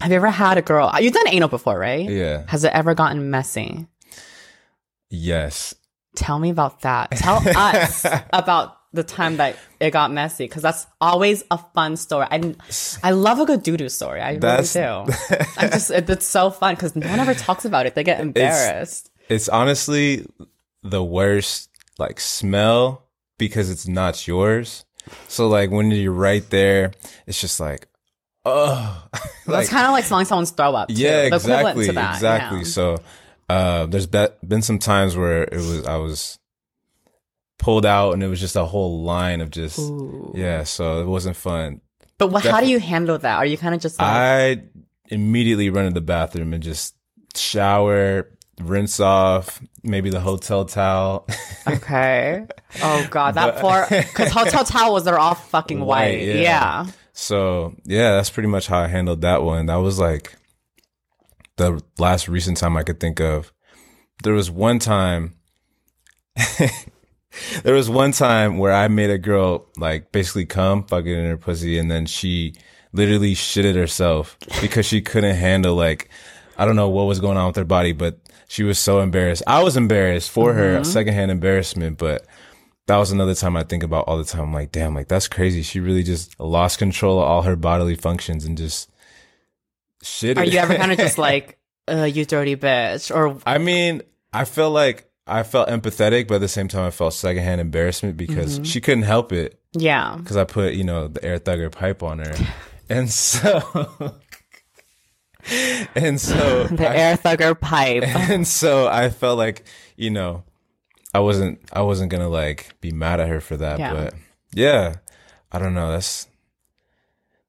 have 0.00 0.10
you 0.10 0.16
ever 0.16 0.30
had 0.30 0.58
a 0.58 0.62
girl? 0.62 0.92
You've 1.00 1.12
done 1.12 1.28
anal 1.28 1.48
before, 1.48 1.78
right? 1.78 2.08
Yeah. 2.08 2.44
Has 2.48 2.64
it 2.64 2.72
ever 2.72 2.94
gotten 2.94 3.30
messy? 3.30 3.86
Yes. 5.10 5.74
Tell 6.14 6.38
me 6.38 6.50
about 6.50 6.80
that. 6.82 7.10
Tell 7.12 7.36
us 7.56 8.04
about 8.32 8.76
the 8.92 9.02
time 9.04 9.36
that 9.36 9.56
it 9.80 9.90
got 9.90 10.10
messy 10.10 10.44
because 10.44 10.62
that's 10.62 10.86
always 11.00 11.44
a 11.50 11.58
fun 11.74 11.96
story. 11.96 12.26
I 12.30 12.54
I 13.02 13.10
love 13.10 13.38
a 13.38 13.44
good 13.44 13.62
doo 13.62 13.76
doo 13.76 13.88
story. 13.88 14.20
I 14.20 14.38
That's- 14.38 14.74
really 14.74 15.06
do. 15.06 15.14
I 15.58 15.68
just 15.68 15.90
it, 15.90 16.08
it's 16.08 16.26
so 16.26 16.50
fun 16.50 16.74
because 16.74 16.96
no 16.96 17.08
one 17.08 17.20
ever 17.20 17.34
talks 17.34 17.64
about 17.64 17.86
it. 17.86 17.94
They 17.94 18.02
get 18.04 18.20
embarrassed. 18.20 19.10
It's 19.28 19.48
honestly 19.48 20.26
the 20.82 21.04
worst 21.04 21.68
like 21.98 22.18
smell 22.20 23.04
because 23.36 23.68
it's 23.70 23.86
not 23.86 24.26
yours. 24.26 24.84
So 25.28 25.48
like 25.48 25.70
when 25.70 25.90
you're 25.90 26.12
right 26.12 26.48
there, 26.50 26.92
it's 27.26 27.40
just 27.40 27.60
like, 27.60 27.88
oh, 28.46 29.06
It's 29.46 29.68
kind 29.70 29.86
of 29.86 29.92
like 29.92 30.04
smelling 30.04 30.26
someone's 30.26 30.50
throw 30.50 30.74
up. 30.74 30.88
Too. 30.88 30.94
yeah, 30.94 31.28
The 31.28 31.36
exactly, 31.36 31.90
that, 31.90 32.14
exactly. 32.16 32.58
yeah. 32.58 32.64
So 32.64 32.98
uh, 33.48 33.86
there's 33.86 34.06
be- 34.06 34.28
been 34.46 34.62
some 34.62 34.78
times 34.78 35.16
where 35.16 35.42
it 35.42 35.54
was 35.54 35.86
I 35.86 35.96
was 35.96 36.38
pulled 37.58 37.86
out 37.86 38.12
and 38.12 38.22
it 38.22 38.28
was 38.28 38.40
just 38.40 38.56
a 38.56 38.64
whole 38.64 39.02
line 39.02 39.40
of 39.40 39.50
just 39.50 39.78
yeah. 40.34 40.64
So 40.64 41.00
it 41.00 41.06
wasn't 41.06 41.36
fun. 41.36 41.80
But 42.18 42.28
what, 42.28 42.44
how 42.44 42.60
do 42.60 42.66
you 42.66 42.80
handle 42.80 43.16
that? 43.18 43.36
Are 43.36 43.46
you 43.46 43.56
kind 43.56 43.74
of 43.74 43.80
just 43.80 43.98
like, 43.98 44.08
I 44.08 44.62
immediately 45.08 45.70
run 45.70 45.86
to 45.86 45.92
the 45.92 46.00
bathroom 46.00 46.52
and 46.52 46.62
just 46.62 46.96
shower, 47.36 48.28
rinse 48.60 48.98
off, 48.98 49.60
maybe 49.84 50.10
the 50.10 50.20
hotel 50.20 50.64
towel. 50.64 51.28
okay? 51.66 52.46
Oh 52.82 53.06
god, 53.10 53.34
that 53.34 53.56
poor 53.56 53.86
because 53.88 54.32
hotel 54.32 54.64
towels 54.64 55.06
are 55.06 55.18
all 55.18 55.34
fucking 55.34 55.80
white. 55.80 56.18
White, 56.18 56.22
yeah. 56.26 56.34
yeah. 56.34 56.86
So 57.12 57.74
yeah, 57.84 58.16
that's 58.16 58.30
pretty 58.30 58.48
much 58.48 58.66
how 58.66 58.80
I 58.80 58.88
handled 58.88 59.22
that 59.22 59.42
one. 59.42 59.66
That 59.66 59.76
was 59.76 59.98
like 59.98 60.34
the 61.58 61.82
last 61.98 62.28
recent 62.28 62.56
time 62.56 62.76
I 62.76 62.82
could 62.82 63.00
think 63.00 63.20
of. 63.20 63.52
There 64.22 64.32
was 64.32 64.50
one 64.50 64.78
time 64.78 65.34
there 67.62 67.74
was 67.74 67.90
one 67.90 68.12
time 68.12 68.58
where 68.58 68.72
I 68.72 68.88
made 68.88 69.10
a 69.10 69.18
girl 69.18 69.66
like 69.76 70.12
basically 70.12 70.46
come 70.46 70.84
fucking 70.84 71.12
in 71.12 71.26
her 71.26 71.36
pussy 71.36 71.78
and 71.78 71.90
then 71.90 72.06
she 72.06 72.54
literally 72.92 73.34
shitted 73.34 73.74
herself 73.74 74.36
because 74.60 74.86
she 74.86 75.00
couldn't 75.00 75.36
handle 75.36 75.74
like 75.74 76.08
I 76.56 76.64
don't 76.64 76.76
know 76.76 76.88
what 76.88 77.04
was 77.04 77.20
going 77.20 77.36
on 77.36 77.46
with 77.46 77.56
her 77.56 77.64
body, 77.64 77.92
but 77.92 78.18
she 78.48 78.64
was 78.64 78.80
so 78.80 79.00
embarrassed. 79.00 79.44
I 79.46 79.62
was 79.62 79.76
embarrassed 79.76 80.30
for 80.30 80.54
her, 80.54 80.76
mm-hmm. 80.76 80.82
secondhand 80.82 81.30
embarrassment, 81.30 81.98
but 81.98 82.26
that 82.86 82.96
was 82.96 83.12
another 83.12 83.34
time 83.34 83.56
I 83.56 83.62
think 83.62 83.84
about 83.84 84.08
all 84.08 84.18
the 84.18 84.24
time. 84.24 84.42
I'm 84.42 84.52
like, 84.52 84.72
damn, 84.72 84.94
like 84.94 85.06
that's 85.06 85.28
crazy. 85.28 85.62
She 85.62 85.78
really 85.78 86.02
just 86.02 86.38
lost 86.40 86.78
control 86.78 87.20
of 87.20 87.28
all 87.28 87.42
her 87.42 87.54
bodily 87.54 87.94
functions 87.94 88.44
and 88.44 88.58
just 88.58 88.90
shit. 90.02 90.38
Are 90.38 90.44
you 90.44 90.58
ever 90.58 90.74
kind 90.76 90.92
of 90.92 90.98
just 90.98 91.18
like, 91.28 91.58
uh, 91.88 92.04
you 92.04 92.24
dirty 92.24 92.56
bitch, 92.56 93.14
or 93.14 93.38
I 93.46 93.58
mean, 93.58 94.02
I 94.32 94.44
felt 94.44 94.72
like 94.74 95.10
I 95.26 95.42
felt 95.42 95.68
empathetic, 95.68 96.28
but 96.28 96.36
at 96.36 96.40
the 96.40 96.48
same 96.48 96.68
time, 96.68 96.84
I 96.84 96.90
felt 96.90 97.14
secondhand 97.14 97.60
embarrassment 97.60 98.16
because 98.16 98.54
Mm-hmm. 98.56 98.64
she 98.64 98.80
couldn't 98.80 99.02
help 99.04 99.32
it 99.32 99.60
yeah? 99.72 100.16
because 100.18 100.36
I 100.36 100.44
put, 100.44 100.74
you 100.74 100.84
know, 100.84 101.08
the 101.08 101.22
air 101.24 101.38
thugger 101.38 101.70
pipe 101.70 102.02
on 102.02 102.18
her. 102.20 102.34
And 102.90 103.10
so, 103.10 103.60
and 105.94 106.20
so 106.20 106.64
The 106.64 106.88
air 106.88 107.16
thugger 107.18 107.58
pipe. 107.58 108.02
and 108.04 108.46
so 108.46 108.86
I 108.88 109.10
felt 109.10 109.36
like 109.38 109.64
you 109.96 110.10
know 110.10 110.44
I 111.14 111.20
wasn't 111.20 111.60
I 111.72 111.82
wasn't 111.82 112.10
gonna 112.10 112.28
like 112.30 112.80
be 112.80 112.90
mad 112.92 113.20
at 113.20 113.28
her 113.28 113.40
for 113.40 113.56
that, 113.58 113.78
Yeah. 113.78 113.92
but 113.92 114.14
yeah, 114.54 114.94
I 115.52 115.58
don't 115.58 115.74
know. 115.74 115.90
That's 115.92 116.27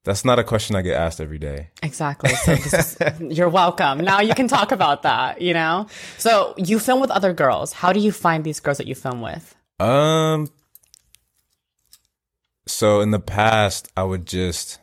that's 0.06 0.24
not 0.24 0.40
a 0.40 0.44
question 0.44 0.76
I 0.76 0.82
get 0.82 0.96
asked 0.96 1.20
every 1.22 1.38
day. 1.40 1.70
Exactly. 1.84 2.30
So 2.36 2.56
this 2.56 2.74
is, 2.74 2.98
you're 3.38 3.50
welcome. 3.50 4.00
Now 4.00 4.22
you 4.22 4.34
can 4.34 4.48
talk 4.48 4.72
about 4.72 5.04
that, 5.04 5.42
you 5.42 5.54
know? 5.54 5.88
So 6.18 6.54
you 6.58 6.80
film 6.80 7.00
with 7.02 7.12
other 7.12 7.34
girls. 7.34 7.74
How 7.74 7.92
do 7.94 8.00
you 8.00 8.12
find 8.12 8.44
these 8.44 8.60
girls 8.60 8.78
that 8.78 8.88
you 8.88 8.96
film 8.96 9.22
with? 9.22 9.56
Um. 9.80 10.50
So 12.68 13.02
in 13.02 13.12
the 13.12 13.20
past, 13.20 13.90
I 13.98 14.04
would 14.04 14.26
just 14.26 14.80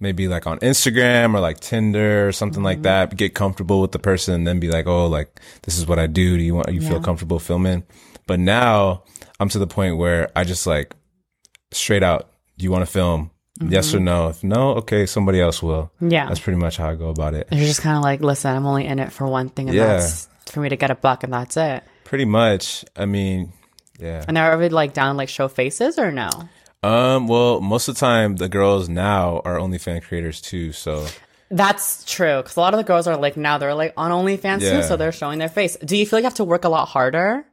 maybe 0.00 0.28
like 0.28 0.46
on 0.46 0.58
Instagram 0.60 1.34
or 1.34 1.40
like 1.40 1.60
Tinder 1.60 2.28
or 2.28 2.32
something 2.32 2.62
like 2.62 2.82
that, 2.82 3.16
get 3.16 3.34
comfortable 3.34 3.80
with 3.82 3.92
the 3.92 3.98
person, 3.98 4.34
and 4.34 4.46
then 4.46 4.58
be 4.60 4.68
like, 4.70 4.86
"Oh, 4.86 5.06
like 5.06 5.40
this 5.62 5.76
is 5.76 5.86
what 5.86 5.98
I 5.98 6.06
do. 6.06 6.36
Do 6.38 6.42
you 6.42 6.54
want? 6.54 6.72
You 6.72 6.80
Yeah. 6.80 6.88
feel 6.90 7.00
comfortable 7.00 7.38
filming?" 7.38 7.84
But 8.26 8.40
now 8.40 9.02
I'm 9.40 9.48
to 9.50 9.58
the 9.58 9.66
point 9.66 9.98
where 9.98 10.30
I 10.34 10.44
just 10.44 10.66
like 10.66 10.94
straight 11.72 12.02
out. 12.02 12.30
Do 12.56 12.64
you 12.64 12.70
want 12.72 12.82
to 12.86 12.90
film? 12.90 13.30
Yes 13.60 13.94
or 13.94 14.00
no? 14.00 14.28
If 14.28 14.44
no, 14.44 14.70
okay, 14.76 15.06
somebody 15.06 15.40
else 15.40 15.62
will. 15.62 15.90
Yeah. 16.00 16.26
That's 16.26 16.40
pretty 16.40 16.58
much 16.58 16.76
how 16.76 16.90
I 16.90 16.94
go 16.94 17.08
about 17.08 17.34
it. 17.34 17.48
You're 17.50 17.66
just 17.66 17.80
kind 17.82 17.96
of 17.96 18.02
like, 18.02 18.20
listen, 18.20 18.54
I'm 18.54 18.66
only 18.66 18.86
in 18.86 18.98
it 18.98 19.12
for 19.12 19.26
one 19.26 19.48
thing, 19.48 19.68
and 19.68 19.76
Yeah. 19.76 19.96
that's 19.98 20.28
for 20.46 20.60
me 20.60 20.68
to 20.68 20.76
get 20.76 20.90
a 20.90 20.94
buck, 20.94 21.24
and 21.24 21.32
that's 21.32 21.56
it. 21.56 21.82
Pretty 22.04 22.24
much. 22.24 22.84
I 22.96 23.04
mean, 23.06 23.52
yeah. 23.98 24.24
And 24.26 24.36
they're 24.36 24.52
ever 24.52 24.68
like 24.70 24.92
down 24.94 25.16
like 25.16 25.28
show 25.28 25.48
faces 25.48 25.98
or 25.98 26.10
no? 26.12 26.30
Um. 26.82 27.26
Well, 27.26 27.60
most 27.60 27.88
of 27.88 27.96
the 27.96 28.00
time, 28.00 28.36
the 28.36 28.48
girls 28.48 28.88
now 28.88 29.42
are 29.44 29.56
OnlyFans 29.58 30.02
creators 30.02 30.40
too. 30.40 30.70
So 30.72 31.06
That's 31.50 32.04
true. 32.04 32.36
Because 32.38 32.56
a 32.56 32.60
lot 32.60 32.74
of 32.74 32.78
the 32.78 32.84
girls 32.84 33.06
are 33.08 33.16
like 33.16 33.36
now 33.36 33.58
they're 33.58 33.74
like 33.74 33.94
on 33.96 34.10
OnlyFans 34.12 34.60
Yeah. 34.60 34.80
too, 34.80 34.82
so 34.86 34.96
they're 34.96 35.10
showing 35.12 35.38
their 35.40 35.48
face. 35.48 35.76
Do 35.84 35.96
you 35.96 36.06
feel 36.06 36.18
like 36.18 36.22
you 36.22 36.26
have 36.26 36.34
to 36.34 36.44
work 36.44 36.64
a 36.64 36.68
lot 36.68 36.86
harder? 36.86 37.44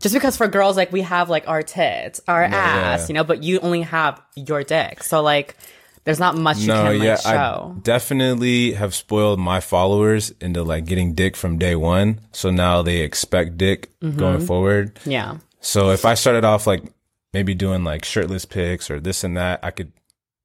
Just 0.00 0.14
because 0.14 0.36
for 0.36 0.46
girls, 0.46 0.76
like 0.76 0.92
we 0.92 1.02
have 1.02 1.28
like 1.28 1.48
our 1.48 1.62
tits, 1.62 2.20
our 2.28 2.42
ass, 2.44 3.00
yeah. 3.02 3.06
you 3.08 3.14
know, 3.14 3.24
but 3.24 3.42
you 3.42 3.58
only 3.60 3.82
have 3.82 4.20
your 4.36 4.62
dick. 4.62 5.02
So 5.02 5.22
like 5.22 5.56
there's 6.04 6.20
not 6.20 6.36
much 6.36 6.58
you 6.58 6.68
no, 6.68 6.84
can 6.84 6.98
like 6.98 7.06
yeah, 7.06 7.16
show. 7.16 7.74
I 7.76 7.80
definitely 7.82 8.72
have 8.72 8.94
spoiled 8.94 9.38
my 9.40 9.60
followers 9.60 10.30
into 10.40 10.62
like 10.62 10.86
getting 10.86 11.14
dick 11.14 11.36
from 11.36 11.58
day 11.58 11.74
one. 11.74 12.20
So 12.32 12.50
now 12.50 12.82
they 12.82 12.98
expect 12.98 13.58
dick 13.58 13.90
Mm-hmm. 14.00 14.18
going 14.18 14.40
forward. 14.46 14.98
yeah. 15.04 15.38
So 15.60 15.90
if 15.90 16.04
I 16.04 16.14
started 16.14 16.44
off 16.44 16.68
like 16.68 16.84
maybe 17.34 17.52
doing 17.52 17.82
like 17.82 18.04
shirtless 18.04 18.44
pics 18.44 18.90
or 18.90 19.00
this 19.00 19.24
and 19.24 19.36
that, 19.36 19.58
I 19.64 19.72
could 19.72 19.90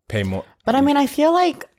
pay 0.10 0.24
more. 0.24 0.44
But 0.66 0.74
I 0.74 0.82
mean, 0.82 0.98
I 0.98 1.06
feel 1.06 1.32
like 1.32 1.70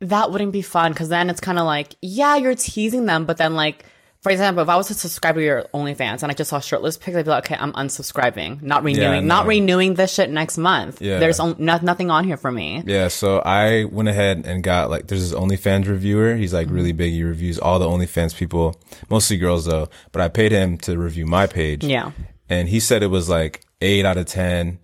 that 0.00 0.30
wouldn't 0.30 0.52
be 0.52 0.62
fun 0.62 0.92
because 0.92 1.08
then 1.08 1.28
it's 1.28 1.40
kind 1.40 1.58
of 1.58 1.66
like, 1.66 1.96
yeah, 2.00 2.36
you're 2.36 2.54
teasing 2.54 3.06
them, 3.06 3.24
but 3.26 3.36
then 3.36 3.54
like, 3.56 3.84
for 4.20 4.32
example, 4.32 4.62
if 4.62 4.68
I 4.68 4.76
was 4.76 4.88
to 4.88 4.94
subscribe 4.94 5.36
to 5.36 5.42
your 5.42 5.62
OnlyFans 5.74 6.22
and 6.22 6.30
I 6.32 6.34
just 6.34 6.50
saw 6.50 6.58
shirtless 6.60 6.96
pics, 6.96 7.16
I'd 7.16 7.24
be 7.24 7.30
like, 7.30 7.44
okay, 7.46 7.56
I'm 7.60 7.72
unsubscribing, 7.74 8.62
not 8.62 8.82
renewing, 8.82 9.26
not 9.26 9.44
no. 9.44 9.48
renewing 9.50 9.94
this 9.94 10.12
shit 10.12 10.28
next 10.30 10.58
month. 10.58 11.00
Yeah. 11.00 11.18
There's 11.18 11.38
on, 11.38 11.54
no, 11.58 11.78
nothing 11.82 12.10
on 12.10 12.24
here 12.24 12.36
for 12.36 12.50
me. 12.50 12.82
Yeah, 12.84 13.08
so 13.08 13.38
I 13.38 13.84
went 13.84 14.08
ahead 14.08 14.44
and 14.44 14.62
got 14.62 14.90
like 14.90 15.06
there's 15.06 15.30
this 15.30 15.38
OnlyFans 15.38 15.86
reviewer. 15.86 16.34
He's 16.34 16.52
like 16.52 16.68
really 16.70 16.92
big. 16.92 17.12
He 17.12 17.22
reviews 17.22 17.58
all 17.58 17.78
the 17.78 17.86
OnlyFans 17.86 18.34
people, 18.36 18.80
mostly 19.08 19.36
girls 19.38 19.66
though. 19.66 19.88
But 20.12 20.22
I 20.22 20.28
paid 20.28 20.50
him 20.52 20.78
to 20.78 20.98
review 20.98 21.26
my 21.26 21.46
page. 21.46 21.84
Yeah. 21.84 22.10
and 22.48 22.68
he 22.68 22.80
said 22.80 23.02
it 23.02 23.08
was 23.08 23.28
like 23.28 23.64
eight 23.80 24.04
out 24.04 24.16
of 24.16 24.26
ten 24.26 24.80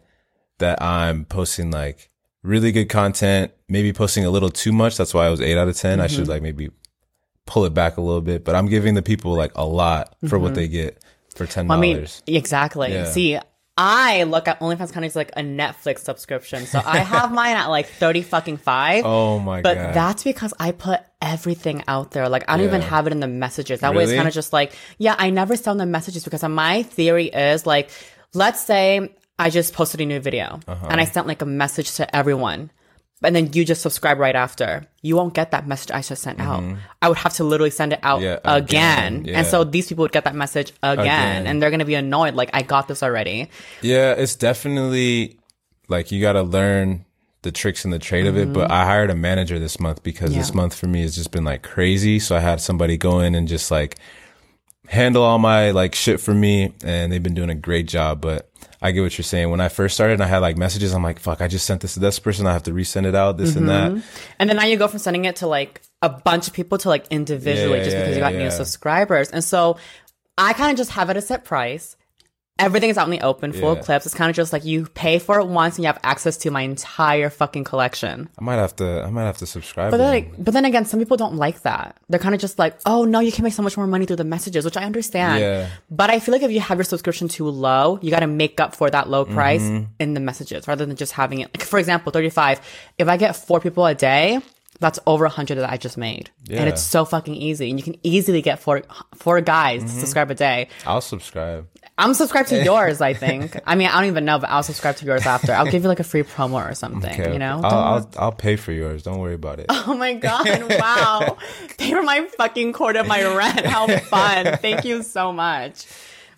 that 0.59 0.81
I'm 0.81 1.25
posting 1.25 1.71
like 1.73 2.09
really 2.45 2.71
good 2.71 2.89
content, 2.89 3.51
maybe 3.69 3.93
posting 3.93 4.25
a 4.25 4.31
little 4.31 4.51
too 4.51 4.71
much. 4.71 4.97
That's 4.97 5.13
why 5.15 5.27
I 5.27 5.31
was 5.31 5.41
eight 5.41 5.57
out 5.59 5.67
of 5.67 5.77
10 5.77 5.99
I 5.99 6.07
Mm-hmm. 6.07 6.15
should 6.15 6.29
like 6.29 6.43
maybe 6.43 6.69
pull 7.47 7.65
it 7.65 7.75
back 7.75 7.97
a 7.97 8.01
little 8.01 8.21
bit, 8.23 8.45
but 8.45 8.55
I'm 8.55 8.67
giving 8.67 8.95
the 8.95 9.03
people 9.03 9.35
like 9.35 9.53
a 9.57 9.65
lot 9.67 10.15
for 10.29 10.39
what 10.39 10.55
they 10.55 10.69
get 10.69 10.99
for 11.35 11.47
ten 11.47 11.65
Mm-hmm. 11.65 11.73
I 11.73 11.77
mean, 11.77 12.07
exactly. 12.27 12.93
Yeah. 12.93 13.05
See, 13.05 13.39
I 13.77 14.23
look 14.23 14.47
at 14.47 14.61
OnlyFans 14.61 14.93
kind 14.93 15.05
of 15.05 15.17
like 15.17 15.31
a 15.37 15.41
Netflix 15.41 15.99
subscription. 16.01 16.65
So 16.67 16.81
I 16.85 16.99
have 16.99 17.33
mine 17.41 17.57
at 17.57 17.67
like 17.67 17.87
30 17.89 18.23
fucking 18.23 18.57
five. 18.59 19.05
oh 19.05 19.41
my 19.41 19.63
But 19.63 19.75
god! 19.75 19.95
that's 19.95 20.23
because 20.23 20.55
I 20.61 20.71
put 20.71 21.01
everything 21.21 21.83
out 21.89 22.13
there. 22.13 22.29
Like 22.29 22.45
I 22.49 22.57
don't 22.57 22.67
even 22.67 22.83
have 22.83 23.07
it 23.09 23.13
in 23.13 23.19
the 23.21 23.27
messages. 23.27 23.81
That 23.81 23.95
way 23.95 24.05
it's 24.05 24.13
kind 24.13 24.29
of 24.29 24.35
just 24.35 24.53
like, 24.53 24.73
yeah, 24.99 25.17
I 25.19 25.31
never 25.31 25.57
send 25.57 25.81
the 25.81 25.87
messages 25.87 26.23
because 26.25 26.45
my 26.45 26.85
theory 26.85 27.27
is 27.27 27.67
like, 27.67 27.91
let's 28.33 28.61
say 28.65 29.13
I 29.41 29.51
just 29.51 29.75
posted 29.75 30.01
a 30.01 30.07
new 30.07 30.21
video 30.21 30.61
Uh-huh. 30.69 30.87
and 30.89 31.01
I 31.01 31.05
sent 31.05 31.27
like 31.27 31.43
a 31.43 31.47
message 31.47 31.95
to 31.97 32.15
everyone. 32.17 32.71
And 33.25 33.35
then 33.35 33.53
you 33.53 33.65
just 33.65 33.83
subscribe 33.83 34.19
right 34.19 34.37
after. 34.37 34.87
You 35.03 35.17
won't 35.17 35.35
get 35.35 35.51
that 35.53 35.67
message 35.67 35.91
I 35.91 36.03
just 36.03 36.23
sent 36.23 36.41
out. 36.41 36.63
I 37.03 37.09
would 37.09 37.19
have 37.19 37.33
to 37.35 37.45
literally 37.45 37.71
send 37.71 37.93
it 37.93 38.01
out 38.03 38.21
Mm-hmm. 38.21 38.25
Yeah, 38.47 38.55
again. 38.57 39.15
again, 39.17 39.25
yeah. 39.25 39.39
And 39.39 39.47
so 39.47 39.65
these 39.65 39.89
people 39.89 40.03
would 40.03 40.13
get 40.13 40.25
that 40.25 40.35
message 40.35 40.73
again, 40.83 40.99
Again. 41.01 41.47
and 41.47 41.61
they're 41.63 41.71
going 41.71 41.81
to 41.81 41.85
be 41.87 41.95
annoyed. 41.95 42.35
Like, 42.35 42.51
I 42.53 42.63
got 42.63 42.89
this 42.89 43.03
already. 43.03 43.49
yeah, 43.83 44.13
it's 44.13 44.35
definitely 44.37 45.39
like 45.89 46.13
you 46.13 46.21
got 46.21 46.33
to 46.35 46.43
learn 46.43 47.05
the 47.43 47.53
tricks 47.53 47.85
and 47.85 47.93
the 47.93 47.99
trade 47.99 48.27
of 48.27 48.37
it. 48.39 48.53
But 48.53 48.71
I 48.71 48.85
hired 48.85 49.11
a 49.11 49.15
manager 49.15 49.59
this 49.59 49.79
month 49.81 50.03
because 50.03 50.35
this 50.35 50.49
Mm-hmm. 50.49 50.57
Month 50.57 50.75
for 50.77 50.87
me 50.87 51.03
has 51.03 51.15
just 51.15 51.31
been 51.31 51.45
like 51.45 51.63
crazy. 51.63 52.19
So 52.19 52.35
I 52.37 52.41
had 52.41 52.61
somebody 52.61 52.97
go 52.97 53.21
in 53.21 53.35
and 53.35 53.47
just 53.49 53.71
like 53.71 53.97
handle 54.89 55.23
all 55.23 55.39
my 55.39 55.71
like 55.71 55.95
shit 55.95 56.21
for 56.21 56.35
me, 56.35 56.73
and 56.85 57.13
they've 57.13 57.23
been 57.23 57.35
doing 57.35 57.51
a 57.51 57.55
great 57.55 57.87
job. 57.87 58.21
But 58.21 58.49
I 58.85 58.93
get 58.93 59.01
what 59.01 59.17
you're 59.17 59.25
saying. 59.25 59.51
When 59.51 59.61
I 59.61 59.69
first 59.69 59.95
started, 59.95 60.15
and 60.15 60.23
I 60.23 60.27
had 60.27 60.39
like 60.39 60.57
messages. 60.59 60.93
I'm 60.93 61.03
like, 61.03 61.19
fuck, 61.19 61.41
I 61.41 61.49
just 61.49 61.65
sent 61.67 61.81
this 61.81 61.95
to 61.95 62.01
this 62.01 62.19
person. 62.19 62.47
I 62.47 62.53
have 62.53 62.65
to 62.65 62.71
resend 62.73 63.07
it 63.07 63.15
out, 63.15 63.39
this 63.39 63.57
and 63.57 63.67
Mm-hmm. 63.67 63.95
that. 63.97 64.05
And 64.39 64.51
then 64.51 64.57
now 64.59 64.65
you 64.67 64.77
go 64.77 64.89
from 64.89 64.99
sending 64.99 65.25
it 65.25 65.37
to 65.37 65.47
like 65.47 65.81
a 66.03 66.11
bunch 66.11 66.49
of 66.49 66.53
people 66.53 66.77
to 66.79 66.89
like 66.91 67.07
individually 67.11 67.79
Yeah, 67.79 67.85
just 67.85 67.97
yeah, 67.97 68.03
because 68.03 68.17
you 68.17 68.23
yeah, 68.23 68.33
got 68.33 68.39
new 68.39 68.51
subscribers. 68.51 69.31
And 69.31 69.43
so 69.43 69.79
I 70.37 70.53
kind 70.53 70.71
of 70.71 70.77
just 70.77 70.91
have 70.91 71.09
it 71.11 71.17
a 71.17 71.23
set 71.23 71.45
price. 71.45 71.97
Everything 72.57 72.89
is 72.89 72.97
out 72.97 73.07
in 73.07 73.11
the 73.11 73.21
open, 73.23 73.53
full 73.53 73.75
Yeah. 73.75 73.83
clips. 73.83 74.07
It's 74.07 74.15
kind 74.15 74.31
of 74.31 74.37
just 74.37 74.53
like 74.53 74.65
you 74.65 74.87
pay 74.95 75.19
for 75.19 75.41
it 75.41 75.47
once 75.47 75.75
and 75.77 75.83
you 75.83 75.89
have 75.89 75.99
access 76.05 76.37
to 76.39 76.53
my 76.53 76.63
entire 76.63 77.29
fucking 77.29 77.65
collection. 77.65 78.29
I 78.39 78.45
might 78.45 78.57
have 78.57 78.77
to. 78.77 79.03
I 79.03 79.11
might 79.11 79.25
have 79.25 79.39
to 79.39 79.47
subscribe. 79.47 79.91
But 79.91 79.97
to 79.97 80.03
then, 80.05 80.11
like, 80.13 80.33
but 80.39 80.55
then 80.55 80.65
again, 80.65 80.85
some 80.85 81.01
people 81.01 81.17
don't 81.17 81.35
like 81.35 81.63
that. 81.63 81.97
They're 82.09 82.21
kind 82.21 82.33
of 82.35 82.41
just 82.41 82.57
like, 82.61 82.79
oh 82.87 83.05
no, 83.05 83.19
you 83.19 83.33
can 83.33 83.43
make 83.43 83.55
so 83.55 83.63
much 83.63 83.77
more 83.77 83.89
money 83.89 84.07
through 84.07 84.17
the 84.17 84.25
messages, 84.25 84.65
which 84.65 84.77
I 84.77 84.85
understand. 84.85 85.41
Yeah. 85.41 85.69
But 85.91 86.11
I 86.11 86.21
feel 86.21 86.31
like 86.33 86.43
if 86.43 86.53
you 86.53 86.61
have 86.61 86.79
your 86.79 86.85
subscription 86.85 87.27
too 87.27 87.49
low, 87.49 87.99
you 88.03 88.13
got 88.13 88.21
to 88.21 88.29
make 88.29 88.61
up 88.61 88.77
for 88.77 88.89
that 88.89 89.09
low 89.09 89.25
price 89.25 89.63
Mm-hmm. 89.63 89.85
in 89.99 90.15
the 90.15 90.21
messages 90.21 90.69
rather 90.69 90.87
than 90.87 90.95
just 90.95 91.11
having 91.13 91.41
it. 91.41 91.51
Like, 91.59 91.67
for 91.67 91.81
example, 91.81 92.13
35. 92.13 92.61
If 92.99 93.09
I 93.09 93.17
get 93.17 93.35
four 93.35 93.59
people 93.59 93.85
a 93.85 93.97
day, 93.97 94.39
that's 94.81 94.99
over 95.07 95.25
a 95.25 95.29
hundred 95.29 95.55
that 95.57 95.71
I 95.71 95.77
just 95.77 95.97
made. 95.97 96.31
And 96.51 96.69
it's 96.69 96.83
so 96.83 97.05
fucking 97.05 97.35
easy. 97.35 97.71
And 97.71 97.79
you 97.79 97.85
can 97.85 97.95
easily 98.03 98.43
get 98.43 98.59
four, 98.59 98.83
four 99.15 99.41
guys 99.41 99.83
Mm-hmm. 99.83 99.95
to 99.95 100.01
subscribe 100.01 100.31
a 100.31 100.35
day. 100.35 100.69
I'll 100.85 101.01
subscribe. 101.01 101.67
I'm 101.97 102.15
subscribed 102.15 102.49
to 102.49 102.65
yours, 102.65 103.01
I 103.01 103.15
think. 103.15 103.59
I 103.67 103.77
mean, 103.77 103.89
I 103.89 104.01
don't 104.01 104.07
even 104.07 104.25
know, 104.25 104.39
but 104.39 104.51
I'll 104.51 104.63
subscribe 104.63 104.97
to 104.97 105.07
yours 105.07 105.27
after. 105.27 105.53
I'll 105.53 105.71
give 105.71 105.83
you 105.83 105.89
like 105.89 106.01
a 106.01 106.05
free 106.05 106.23
promo 106.23 106.71
or 106.71 106.75
something, 106.75 107.21
Okay, 107.21 107.33
you 107.33 107.39
know? 107.39 107.61
I'll, 107.63 107.79
I'll 107.79 108.11
I'll 108.17 108.33
pay 108.33 108.57
for 108.57 108.73
yours. 108.73 109.03
Don't 109.05 109.19
worry 109.19 109.35
about 109.35 109.61
it. 109.61 109.67
Oh 109.69 109.95
my 109.95 110.15
god! 110.15 110.45
Wow, 110.79 111.37
pay 111.79 111.91
for 111.91 112.03
my 112.03 112.27
fucking 112.37 112.73
quarter 112.73 113.01
of 113.01 113.07
my 113.07 113.23
rent. 113.37 113.65
How 113.65 113.87
fun! 113.87 114.59
Thank 114.59 114.85
you 114.85 115.03
so 115.03 115.33
much. 115.33 115.87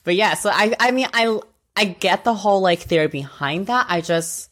But 0.04 0.14
yeah, 0.14 0.34
so 0.34 0.50
I, 0.50 0.75
I 0.78 0.90
mean, 0.90 1.08
I, 1.12 1.38
I 1.75 1.84
get 1.84 2.25
the 2.25 2.34
whole 2.34 2.60
like 2.60 2.80
theory 2.80 3.08
behind 3.08 3.66
that. 3.68 3.86
I 3.88 4.00
just 4.00 4.50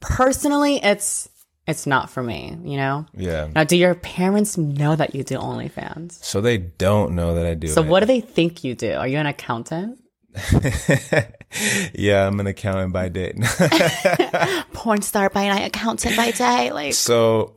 personally, 0.00 0.76
it's, 0.82 1.28
it's 1.66 1.86
not 1.86 2.10
for 2.10 2.22
me. 2.22 2.58
You 2.64 2.76
know. 2.76 3.06
Yeah. 3.14 3.48
Now, 3.54 3.64
do 3.64 3.76
your 3.76 3.94
parents 3.94 4.58
know 4.58 4.96
that 4.96 5.14
you 5.14 5.22
do 5.22 5.36
OnlyFans? 5.38 6.22
So 6.24 6.40
they 6.40 6.58
don't 6.58 7.14
know 7.14 7.34
that 7.36 7.46
I 7.46 7.54
do. 7.54 7.68
So 7.68 7.82
it. 7.82 7.88
what 7.88 8.00
do 8.00 8.06
they 8.06 8.20
think 8.20 8.64
you 8.64 8.74
do? 8.74 8.92
Are 8.92 9.08
you 9.08 9.18
an 9.18 9.26
accountant? 9.26 10.00
yeah, 11.94 12.26
I'm 12.26 12.40
an 12.40 12.46
accountant 12.46 12.92
by 12.92 13.08
day. 13.08 13.34
Porn 14.72 15.02
star 15.02 15.30
by 15.30 15.48
night, 15.48 15.66
accountant 15.66 16.16
by 16.16 16.30
day. 16.30 16.72
Like 16.72 16.94
so 16.94 17.54